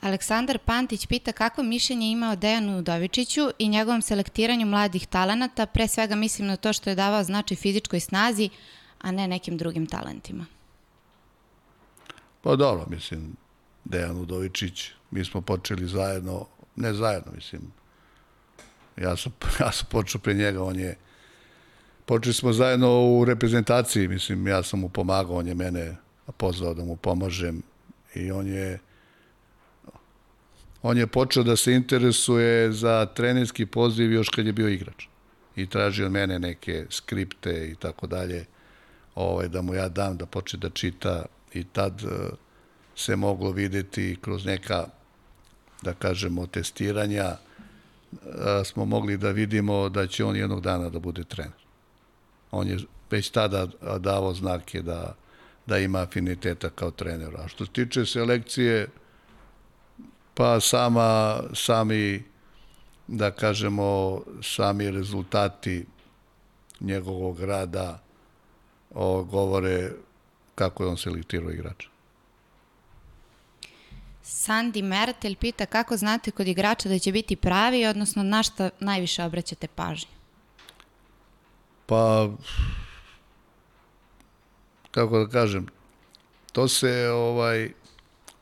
Aleksandar 0.00 0.58
Pantić 0.58 1.06
pita 1.06 1.32
kakvo 1.32 1.64
mišljenje 1.64 2.10
ima 2.10 2.30
o 2.30 2.36
Dejanu 2.36 2.78
Udovičiću 2.78 3.50
i 3.58 3.68
njegovom 3.68 4.02
selektiranju 4.02 4.66
mladih 4.66 5.06
talenata, 5.06 5.66
pre 5.66 5.88
svega 5.88 6.14
mislim 6.14 6.48
na 6.48 6.56
to 6.56 6.72
što 6.72 6.90
je 6.90 6.96
davao 6.96 7.24
značaj 7.24 7.56
fizičkoj 7.56 8.00
snazi, 8.00 8.50
a 9.00 9.10
ne 9.10 9.28
nekim 9.28 9.56
drugim 9.56 9.86
talentima. 9.86 10.46
Pa 12.42 12.56
dobro, 12.56 12.86
mislim, 12.88 13.36
Dejan 13.84 14.16
Udovičić, 14.16 14.90
mi 15.10 15.24
smo 15.24 15.40
počeli 15.40 15.86
zajedno, 15.86 16.46
ne 16.76 16.94
zajedno, 16.94 17.32
mislim, 17.32 17.62
ja 18.96 19.16
sam, 19.16 19.32
ja 19.60 19.72
sam 19.72 19.86
počeo 19.90 20.20
pre 20.20 20.34
njega, 20.34 20.64
on 20.64 20.78
je, 20.78 20.96
počeli 22.10 22.34
smo 22.34 22.52
zajedno 22.52 23.00
u 23.06 23.24
reprezentaciji, 23.24 24.08
mislim, 24.08 24.48
ja 24.48 24.62
sam 24.62 24.80
mu 24.80 24.88
pomagao, 24.88 25.36
on 25.36 25.46
je 25.46 25.54
mene 25.54 25.96
pozvao 26.36 26.74
da 26.74 26.84
mu 26.84 26.96
pomažem 26.96 27.62
i 28.14 28.30
on 28.30 28.46
je, 28.46 28.78
on 30.82 30.98
je 30.98 31.06
počeo 31.06 31.42
da 31.42 31.56
se 31.56 31.72
interesuje 31.72 32.72
za 32.72 33.06
trenerski 33.06 33.66
poziv 33.66 34.12
još 34.12 34.28
kad 34.28 34.46
je 34.46 34.52
bio 34.52 34.68
igrač. 34.68 35.06
I 35.56 35.66
tražio 35.66 36.06
od 36.06 36.12
mene 36.12 36.38
neke 36.38 36.86
skripte 36.90 37.70
i 37.70 37.74
tako 37.74 38.06
dalje, 38.06 38.44
ovaj, 39.14 39.48
da 39.48 39.62
mu 39.62 39.74
ja 39.74 39.88
dam 39.88 40.16
da 40.16 40.26
počne 40.26 40.58
da 40.58 40.70
čita 40.70 41.24
i 41.54 41.64
tad 41.64 42.02
eh, 42.02 42.34
se 42.96 43.16
moglo 43.16 43.50
videti 43.50 44.16
kroz 44.20 44.44
neka, 44.44 44.86
da 45.82 45.94
kažemo, 45.94 46.46
testiranja, 46.46 47.24
eh, 47.26 48.64
smo 48.64 48.84
mogli 48.84 49.16
da 49.16 49.30
vidimo 49.30 49.88
da 49.88 50.06
će 50.06 50.24
on 50.24 50.36
jednog 50.36 50.60
dana 50.60 50.90
da 50.90 50.98
bude 50.98 51.24
trener. 51.24 51.69
On 52.50 52.68
je 52.68 52.78
već 53.10 53.30
tada 53.30 53.66
davao 53.98 54.34
znake 54.34 54.82
da, 54.82 55.14
da 55.66 55.78
ima 55.78 55.98
afiniteta 55.98 56.70
kao 56.70 56.90
trener. 56.90 57.36
A 57.36 57.48
što 57.48 57.66
se 57.66 57.72
tiče 57.72 58.06
selekcije, 58.06 58.88
pa 60.34 60.60
sama, 60.60 61.40
sami, 61.54 62.24
da 63.06 63.30
kažemo, 63.30 64.20
sami 64.42 64.90
rezultati 64.90 65.86
njegovog 66.80 67.40
rada 67.40 68.02
o, 68.94 69.24
govore 69.24 69.90
kako 70.54 70.84
je 70.84 70.88
on 70.88 70.96
selektirao 70.96 71.50
igrača. 71.50 71.88
Sandi 74.22 74.82
Mertel 74.82 75.34
pita 75.34 75.66
kako 75.66 75.96
znate 75.96 76.30
kod 76.30 76.48
igrača 76.48 76.88
da 76.88 76.98
će 76.98 77.12
biti 77.12 77.36
pravi, 77.36 77.86
odnosno 77.86 78.22
na 78.22 78.42
šta 78.42 78.70
najviše 78.80 79.24
obraćate 79.24 79.68
pažnju. 79.68 80.19
Pa, 81.90 82.30
kako 84.90 85.18
da 85.18 85.30
kažem, 85.30 85.66
to 86.52 86.68
se, 86.68 87.08
ovaj, 87.10 87.72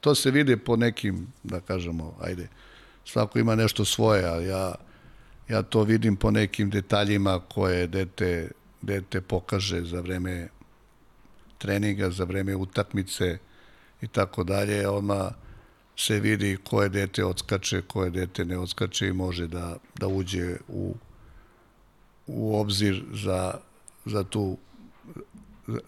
to 0.00 0.14
se 0.14 0.30
vidi 0.30 0.56
po 0.56 0.76
nekim, 0.76 1.26
da 1.42 1.60
kažemo, 1.60 2.16
ajde, 2.20 2.48
svako 3.04 3.38
ima 3.38 3.54
nešto 3.54 3.84
svoje, 3.84 4.24
ali 4.26 4.46
ja, 4.46 4.74
ja 5.48 5.62
to 5.62 5.82
vidim 5.82 6.16
po 6.16 6.30
nekim 6.30 6.70
detaljima 6.70 7.40
koje 7.48 7.86
dete, 7.86 8.50
dete 8.82 9.20
pokaže 9.20 9.80
za 9.82 10.00
vreme 10.00 10.48
treninga, 11.58 12.10
za 12.10 12.24
vreme 12.24 12.56
utakmice 12.56 13.38
i 14.02 14.08
tako 14.08 14.44
dalje, 14.44 14.88
odmah 14.88 15.32
se 15.96 16.20
vidi 16.20 16.58
koje 16.64 16.88
dete 16.88 17.24
odskače, 17.24 17.82
koje 17.82 18.10
dete 18.10 18.44
ne 18.44 18.58
odskače 18.58 19.08
i 19.08 19.12
može 19.12 19.46
da, 19.46 19.76
da 19.98 20.06
uđe 20.06 20.56
u, 20.68 20.94
u 22.28 22.60
obzir 22.60 23.04
za, 23.12 23.54
za, 24.04 24.24
tu, 24.24 24.56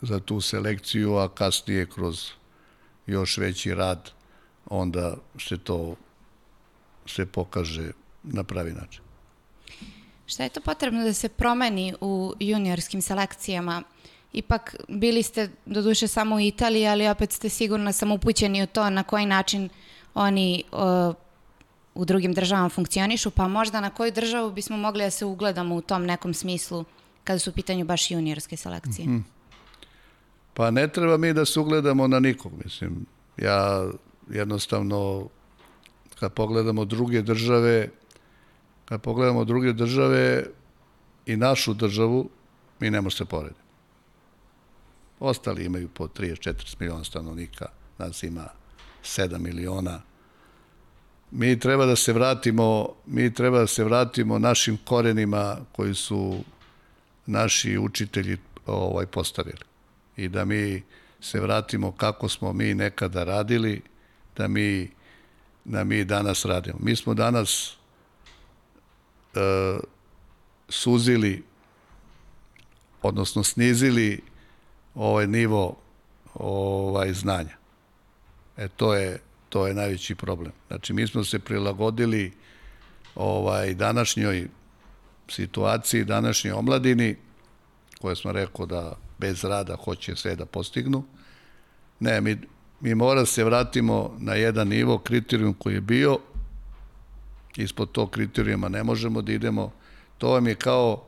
za 0.03 0.21
tu 0.21 0.41
selekciju, 0.41 1.17
a 1.17 1.29
kasnije 1.29 1.87
kroz 1.87 2.31
još 3.07 3.39
veći 3.39 3.75
rad 3.75 4.11
onda 4.67 5.17
se 5.39 5.59
to 5.59 5.97
se 7.07 7.27
pokaže 7.27 7.91
na 8.23 8.45
pravi 8.45 8.73
način. 8.73 9.03
Šta 10.27 10.43
je 10.43 10.49
to 10.49 10.61
potrebno 10.61 11.05
da 11.05 11.13
se 11.13 11.29
promeni 11.29 11.95
u 12.01 12.35
juniorskim 12.41 13.03
selekcijama? 13.03 13.83
Ipak 14.33 14.77
bili 14.89 15.23
ste 15.23 15.51
doduše 15.67 16.09
samo 16.09 16.37
u 16.37 16.41
Italiji, 16.41 16.87
ali 16.87 17.09
opet 17.09 17.33
ste 17.33 17.49
sigurno 17.49 17.93
sam 17.93 18.13
upućeni 18.13 18.63
u 18.63 18.67
to 18.67 18.91
na 18.91 19.03
koji 19.03 19.27
način 19.27 19.69
oni 20.15 20.65
u 21.95 22.05
drugim 22.05 22.33
državama 22.33 22.69
funkcionišu, 22.69 23.31
pa 23.31 23.49
možda 23.49 23.81
na 23.81 23.91
koju 23.91 24.13
državu 24.13 24.53
bismo 24.53 24.77
mogli 24.77 25.05
da 25.05 25.11
se 25.11 25.25
ugledamo 25.25 25.75
u 25.75 25.81
tom 25.81 26.07
nekom 26.07 26.35
smislu 26.35 26.85
kada 27.25 27.39
su 27.39 27.51
u 27.51 27.53
pitanju 27.53 27.85
baš 27.85 28.11
juniorske 28.11 28.57
selekcije? 28.57 29.09
Mm 29.09 29.19
-hmm. 29.19 29.23
Pa 30.55 30.71
ne 30.71 30.89
treba 30.89 31.17
mi 31.17 31.33
da 31.33 31.45
se 31.45 31.61
ugledamo 31.61 32.07
na 32.07 32.21
nikog, 32.21 32.53
mislim. 32.65 33.07
Ja 33.37 33.89
jednostavno, 34.31 35.29
kad 36.21 36.33
pogledamo 36.33 36.85
druge 36.85 37.23
države, 37.23 37.89
kad 38.85 39.03
pogledamo 39.03 39.45
druge 39.45 39.73
države 39.73 40.47
i 41.27 41.37
našu 41.37 41.75
državu, 41.75 42.31
mi 42.81 42.91
ne 42.91 43.01
možemo 43.01 43.11
se 43.11 43.25
porediti. 43.25 43.61
Ostali 45.21 45.65
imaju 45.65 45.89
po 45.89 46.09
30-40 46.09 46.77
miliona 46.81 47.05
stanovnika, 47.05 47.67
nas 47.99 48.23
ima 48.23 48.49
7 49.03 49.39
miliona. 49.39 50.01
Mi 51.31 51.59
treba 51.59 51.87
da 51.87 51.97
se 51.97 52.13
vratimo, 52.13 52.89
mi 53.07 53.35
treba 53.35 53.59
da 53.59 53.67
se 53.67 53.85
vratimo 53.85 54.39
našim 54.39 54.79
korenima 54.85 55.57
koji 55.73 55.95
su 55.95 56.45
naši 57.27 57.79
učitelji 57.79 58.37
ovaj 58.67 59.07
postavili. 59.07 59.65
I 60.17 60.29
da 60.29 60.45
mi 60.45 60.83
se 61.21 61.41
vratimo 61.41 61.93
kako 61.93 62.29
smo 62.29 62.53
mi 62.53 62.75
nekada 62.75 63.25
radili, 63.25 63.83
da 64.37 64.49
mi 64.49 64.91
da 65.65 65.85
mi 65.85 66.05
danas 66.05 66.45
radimo. 66.45 66.79
Mi 66.81 66.97
smo 66.97 67.15
danas 67.15 67.77
e, 69.35 69.79
suzili 70.69 71.45
odnosno 73.03 73.45
snizili 73.45 74.23
ovaj 74.95 75.27
nivo 75.27 75.77
ovaj 76.35 77.13
znanja. 77.13 77.57
E 78.57 78.69
to 78.69 78.95
je 78.95 79.21
to 79.51 79.67
je 79.67 79.75
najveći 79.75 80.15
problem. 80.15 80.53
Znači 80.69 80.93
mi 80.93 81.07
smo 81.07 81.25
se 81.25 81.39
prilagodili 81.39 82.33
ovaj 83.15 83.75
današnjoj 83.75 84.49
situaciji, 85.29 86.05
današnjoj 86.05 86.53
omladini 86.53 87.17
koje 88.01 88.17
smo 88.17 88.33
rekao 88.33 88.67
da 88.67 88.97
bez 89.19 89.45
rada 89.45 89.77
hoće 89.77 90.17
sve 90.17 90.37
da 90.37 90.47
postignu. 90.47 91.05
Ne, 92.01 92.21
mi 92.21 92.39
mi 92.81 92.95
mora 92.95 93.27
se 93.27 93.45
vratimo 93.45 94.17
na 94.19 94.35
jedan 94.35 94.69
nivo 94.69 94.99
kriterijum 94.99 95.55
koji 95.55 95.75
je 95.75 95.81
bio, 95.81 96.19
ispod 97.57 97.93
tog 97.93 98.11
kriterijuma 98.11 98.69
ne 98.69 98.85
možemo 98.85 99.23
da 99.23 99.33
idemo. 99.33 99.73
To 100.19 100.31
vam 100.31 100.47
je 100.47 100.55
kao, 100.55 101.05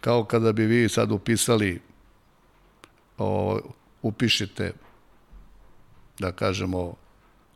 kao 0.00 0.24
kada 0.24 0.52
bi 0.52 0.66
vi 0.66 0.88
sad 0.88 1.12
upisali, 1.12 1.80
o, 3.18 3.60
upišete, 4.02 4.72
da 6.18 6.32
kažemo, 6.32 6.94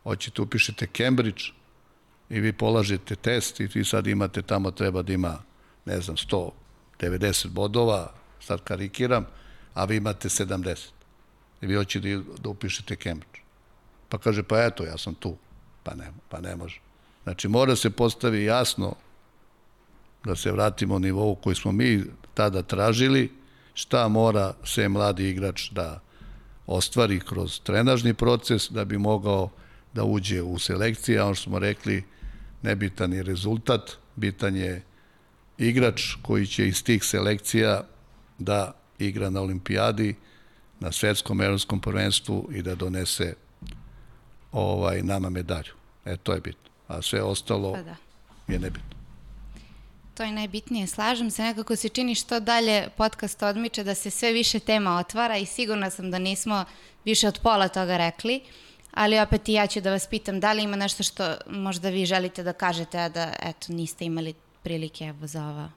hoćete 0.03 0.41
upišete 0.41 0.87
Cambridge 0.97 1.43
i 2.29 2.39
vi 2.39 2.53
polažete 2.53 3.15
test 3.15 3.59
i 3.59 3.67
vi 3.73 3.85
sad 3.85 4.07
imate 4.07 4.41
tamo 4.41 4.71
treba 4.71 5.01
da 5.01 5.13
ima, 5.13 5.37
ne 5.85 6.01
znam, 6.01 6.15
190 6.99 7.47
bodova, 7.47 8.13
sad 8.39 8.63
karikiram, 8.63 9.25
a 9.73 9.85
vi 9.85 9.95
imate 9.95 10.29
70. 10.29 10.77
I 11.61 11.65
vi 11.67 11.75
hoćete 11.75 12.21
da 12.43 12.49
upišete 12.49 12.95
Cambridge. 12.95 13.39
Pa 14.09 14.17
kaže, 14.17 14.43
pa 14.43 14.63
eto, 14.63 14.83
ja 14.83 14.97
sam 14.97 15.13
tu. 15.13 15.37
Pa 15.83 15.95
ne, 15.95 16.11
pa 16.29 16.41
ne 16.41 16.55
može. 16.55 16.79
Znači, 17.23 17.47
mora 17.47 17.75
se 17.75 17.89
postavi 17.89 18.43
jasno 18.43 18.95
da 20.23 20.35
se 20.35 20.51
vratimo 20.51 20.95
u 20.95 20.99
nivou 20.99 21.35
koji 21.35 21.55
smo 21.55 21.71
mi 21.71 22.03
tada 22.33 22.61
tražili, 22.61 23.31
šta 23.73 24.07
mora 24.07 24.53
sve 24.63 24.89
mladi 24.89 25.29
igrač 25.29 25.69
da 25.71 25.99
ostvari 26.67 27.19
kroz 27.19 27.59
trenažni 27.63 28.13
proces 28.13 28.71
da 28.71 28.85
bi 28.85 28.97
mogao 28.97 29.49
da 29.93 30.03
uđe 30.03 30.41
u 30.41 30.59
selekcije, 30.59 31.19
a 31.19 31.25
ono 31.25 31.35
što 31.35 31.43
smo 31.43 31.59
rekli, 31.59 32.03
nebitan 32.61 33.13
je 33.13 33.23
rezultat, 33.23 33.91
bitan 34.15 34.55
je 34.55 34.83
igrač 35.57 36.01
koji 36.21 36.47
će 36.47 36.67
iz 36.67 36.83
tih 36.83 37.03
selekcija 37.03 37.83
da 38.37 38.73
igra 38.99 39.29
na 39.29 39.41
olimpijadi, 39.41 40.15
na 40.79 40.91
svetskom 40.91 41.41
evropskom 41.41 41.81
prvenstvu 41.81 42.49
i 42.53 42.61
da 42.61 42.75
donese 42.75 43.33
ovaj 44.51 45.01
nama 45.01 45.29
medalju. 45.29 45.73
E, 46.05 46.17
to 46.17 46.33
je 46.33 46.41
bitno. 46.41 46.69
A 46.87 47.01
sve 47.01 47.21
ostalo 47.23 47.73
pa 47.73 47.81
da. 47.81 47.95
je 48.47 48.59
nebitno. 48.59 49.01
To 50.13 50.23
je 50.23 50.31
najbitnije. 50.31 50.87
Slažem 50.87 51.31
se, 51.31 51.41
nekako 51.41 51.75
se 51.75 51.89
čini 51.89 52.15
što 52.15 52.39
dalje 52.39 52.89
podcast 52.97 53.43
odmiče 53.43 53.83
da 53.83 53.95
se 53.95 54.09
sve 54.09 54.31
više 54.31 54.59
tema 54.59 54.97
otvara 54.97 55.37
i 55.37 55.45
sigurna 55.45 55.89
sam 55.89 56.11
da 56.11 56.19
nismo 56.19 56.65
više 57.05 57.27
od 57.27 57.39
pola 57.43 57.67
toga 57.67 57.97
rekli, 57.97 58.41
ali 58.91 59.19
opet 59.19 59.49
i 59.49 59.53
ja 59.53 59.67
ću 59.67 59.81
da 59.81 59.91
vas 59.91 60.07
pitam 60.07 60.39
da 60.39 60.53
li 60.53 60.63
ima 60.63 60.75
nešto 60.75 61.03
što 61.03 61.35
možda 61.47 61.89
vi 61.89 62.05
želite 62.05 62.43
da 62.43 62.53
kažete, 62.53 62.99
a 62.99 63.09
da 63.09 63.33
eto, 63.41 63.73
niste 63.73 64.05
imali 64.05 64.33
prilike 64.63 65.05
evo, 65.05 65.27
za 65.27 65.47
ova 65.47 65.69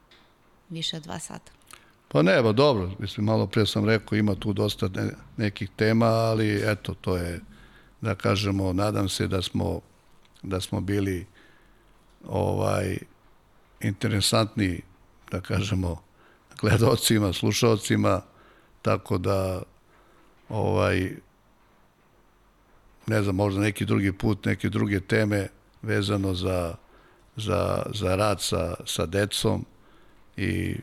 više 0.69 0.97
od 0.97 1.03
dva 1.03 1.19
sata. 1.19 1.51
Pa 2.07 2.21
ne, 2.21 2.41
ba 2.41 2.51
dobro, 2.51 2.91
mislim, 2.99 3.25
malo 3.25 3.47
pre 3.47 3.65
sam 3.65 3.85
rekao, 3.85 4.15
ima 4.15 4.35
tu 4.35 4.53
dosta 4.53 4.87
ne, 4.87 5.09
nekih 5.37 5.69
tema, 5.75 6.05
ali 6.05 6.71
eto, 6.71 6.93
to 6.93 7.17
je, 7.17 7.41
da 8.01 8.15
kažemo, 8.15 8.73
nadam 8.73 9.09
se 9.09 9.27
da 9.27 9.41
smo, 9.41 9.81
da 10.43 10.61
smo 10.61 10.81
bili 10.81 11.25
ovaj, 12.27 12.97
interesantni, 13.81 14.81
da 15.31 15.41
kažemo, 15.41 16.01
gledalcima, 16.61 17.33
slušalcima, 17.33 18.21
tako 18.81 19.17
da 19.17 19.61
ovaj 20.49 21.11
ne 23.07 23.23
znam, 23.23 23.35
možda 23.35 23.61
neki 23.61 23.85
drugi 23.85 24.11
put, 24.11 24.45
neke 24.45 24.69
druge 24.69 24.99
teme 24.99 25.47
vezano 25.81 26.33
za, 26.33 26.75
za, 27.35 27.83
za 27.93 28.15
rad 28.15 28.41
sa, 28.41 28.75
sa 28.85 29.05
decom 29.05 29.65
i, 30.37 30.75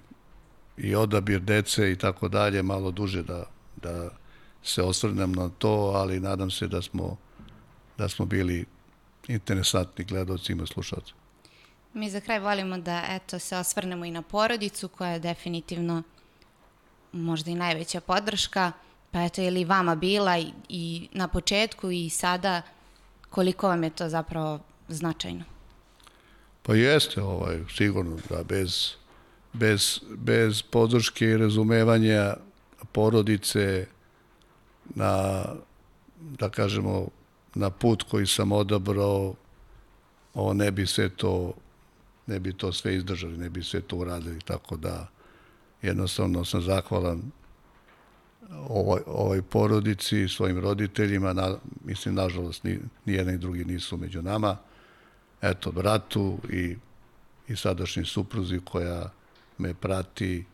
i 0.77 0.95
odabir 0.95 1.41
dece 1.41 1.93
i 1.93 1.97
tako 1.97 2.29
dalje, 2.29 2.63
malo 2.63 2.91
duže 2.91 3.23
da, 3.23 3.45
da 3.77 4.11
se 4.63 4.83
osvrnem 4.83 5.33
na 5.33 5.49
to, 5.59 5.93
ali 5.95 6.21
nadam 6.21 6.51
se 6.51 6.69
da 6.69 6.83
smo, 6.83 7.17
da 7.99 8.09
smo 8.09 8.27
bili 8.27 8.65
interesantni 9.29 10.05
gledalcima 10.05 10.63
i 10.63 10.67
slušalcima. 10.67 11.19
Mi 11.95 12.11
za 12.11 12.21
kraj 12.21 12.39
volimo 12.39 12.79
da 12.79 13.05
eto, 13.09 13.39
se 13.39 13.57
osvrnemo 13.57 14.05
i 14.05 14.11
na 14.11 14.23
porodicu 14.23 14.89
koja 14.89 15.11
je 15.11 15.19
definitivno 15.19 16.03
možda 17.13 17.51
i 17.51 17.55
najveća 17.55 18.01
podrška, 18.01 18.73
pa 19.13 19.23
eto 19.23 19.43
je 19.43 19.51
li 19.51 19.65
vama 19.65 19.95
bila 19.95 20.39
i, 20.39 20.53
i 20.69 21.09
na 21.13 21.29
početku 21.29 21.91
i 21.91 22.11
sada 22.11 22.63
koliko 23.31 23.69
vam 23.69 23.85
je 23.85 23.91
to 23.91 24.09
zapravo 24.09 24.61
značajno? 24.89 25.45
Pa 26.63 26.75
jeste, 26.75 27.23
ovaj, 27.23 27.59
sigurno 27.77 28.17
da 28.31 28.43
bez, 28.43 28.91
bez, 29.53 30.01
bez 30.17 30.63
podrške 30.63 31.27
i 31.27 31.37
razumevanja 31.37 32.37
porodice 32.93 33.87
na, 34.95 35.45
da 36.21 36.49
kažemo, 36.49 37.09
na 37.55 37.71
put 37.71 38.03
koji 38.03 38.27
sam 38.27 38.53
odabrao, 38.53 39.35
ovo 40.35 40.55
ne 40.55 40.71
bi 40.71 40.87
sve 40.87 41.09
to 41.09 41.53
ne 42.27 42.41
bi 42.41 42.53
to 42.53 42.73
sve 42.73 42.97
izdržali, 42.97 43.39
ne 43.39 43.51
bi 43.51 43.63
sve 43.63 43.81
to 43.81 43.97
uradili, 43.97 44.41
tako 44.41 44.77
da 44.77 45.09
jednostavno 45.83 46.45
sam 46.45 46.63
zahvalan 46.63 47.23
ovoj, 48.69 49.01
ovoj 49.07 49.43
porodici, 49.43 50.29
svojim 50.29 50.59
roditeljima, 50.59 51.33
na, 51.33 51.57
mislim, 51.85 52.15
nažalost, 52.15 52.65
ni, 52.65 52.79
ni 53.05 53.13
jedan 53.13 53.35
i 53.35 53.39
drugi 53.39 53.65
nisu 53.65 53.97
među 53.97 54.23
nama, 54.23 54.57
eto, 55.43 55.73
bratu 55.73 56.39
i, 56.51 56.77
i 57.49 57.57
sadašnji 57.57 58.05
supruzi 58.05 58.61
koja 58.65 59.11
me 59.59 59.75
prati 59.75 60.45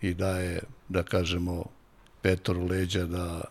i 0.00 0.14
daje, 0.14 0.60
da 0.88 1.02
kažemo, 1.02 1.64
petor 2.22 2.56
u 2.56 2.66
leđa 2.66 3.04
da 3.04 3.42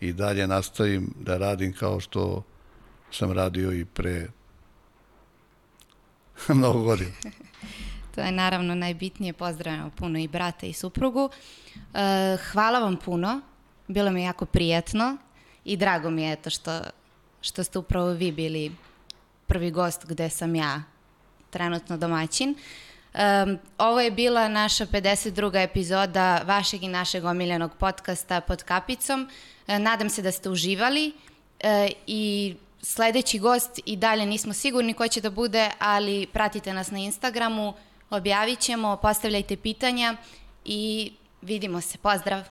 i 0.00 0.12
dalje 0.12 0.46
nastavim 0.46 1.14
da 1.20 1.38
radim 1.38 1.72
kao 1.72 2.00
što 2.00 2.42
sam 3.10 3.32
radio 3.32 3.72
i 3.72 3.84
pre 3.84 4.28
mnogo 6.48 6.82
godina. 6.82 7.10
to 8.14 8.20
je 8.20 8.32
naravno 8.32 8.74
najbitnije. 8.74 9.32
Pozdravljamo 9.32 9.90
puno 9.90 10.18
i 10.18 10.28
brata 10.28 10.66
i 10.66 10.72
suprugu. 10.72 11.30
E, 11.94 12.36
hvala 12.52 12.78
vam 12.78 12.96
puno. 12.96 13.40
Bilo 13.88 14.10
mi 14.10 14.22
jako 14.22 14.46
prijetno 14.46 15.16
i 15.64 15.76
drago 15.76 16.10
mi 16.10 16.22
je 16.22 16.36
to 16.36 16.50
što, 16.50 16.80
što 17.40 17.64
ste 17.64 17.78
upravo 17.78 18.12
vi 18.12 18.32
bili 18.32 18.72
prvi 19.46 19.70
gost 19.70 20.06
gde 20.06 20.30
sam 20.30 20.54
ja 20.54 20.82
trenutno 21.50 21.96
domaćin. 21.96 22.54
Um, 23.14 23.58
ovo 23.78 24.00
je 24.00 24.10
bila 24.10 24.48
naša 24.48 24.86
52. 24.86 25.64
epizoda 25.64 26.42
vašeg 26.44 26.82
i 26.82 26.88
našeg 26.88 27.24
omiljenog 27.24 27.74
podcasta 27.78 28.40
pod 28.40 28.62
kapicom. 28.62 29.28
E, 29.66 29.78
nadam 29.78 30.10
se 30.10 30.22
da 30.22 30.32
ste 30.32 30.50
uživali 30.50 31.12
e, 31.60 31.90
i 32.06 32.54
sledeći 32.82 33.38
gost 33.38 33.80
i 33.86 33.96
dalje 33.96 34.26
nismo 34.26 34.52
sigurni 34.52 34.94
ko 34.94 35.08
će 35.08 35.20
da 35.20 35.30
bude, 35.30 35.70
ali 35.78 36.26
pratite 36.32 36.72
nas 36.72 36.90
na 36.90 36.98
Instagramu, 36.98 37.74
objavit 38.10 38.58
ćemo, 38.58 38.96
postavljajte 38.96 39.56
pitanja 39.56 40.16
i 40.64 41.12
vidimo 41.42 41.80
se. 41.80 41.98
Pozdrav! 41.98 42.42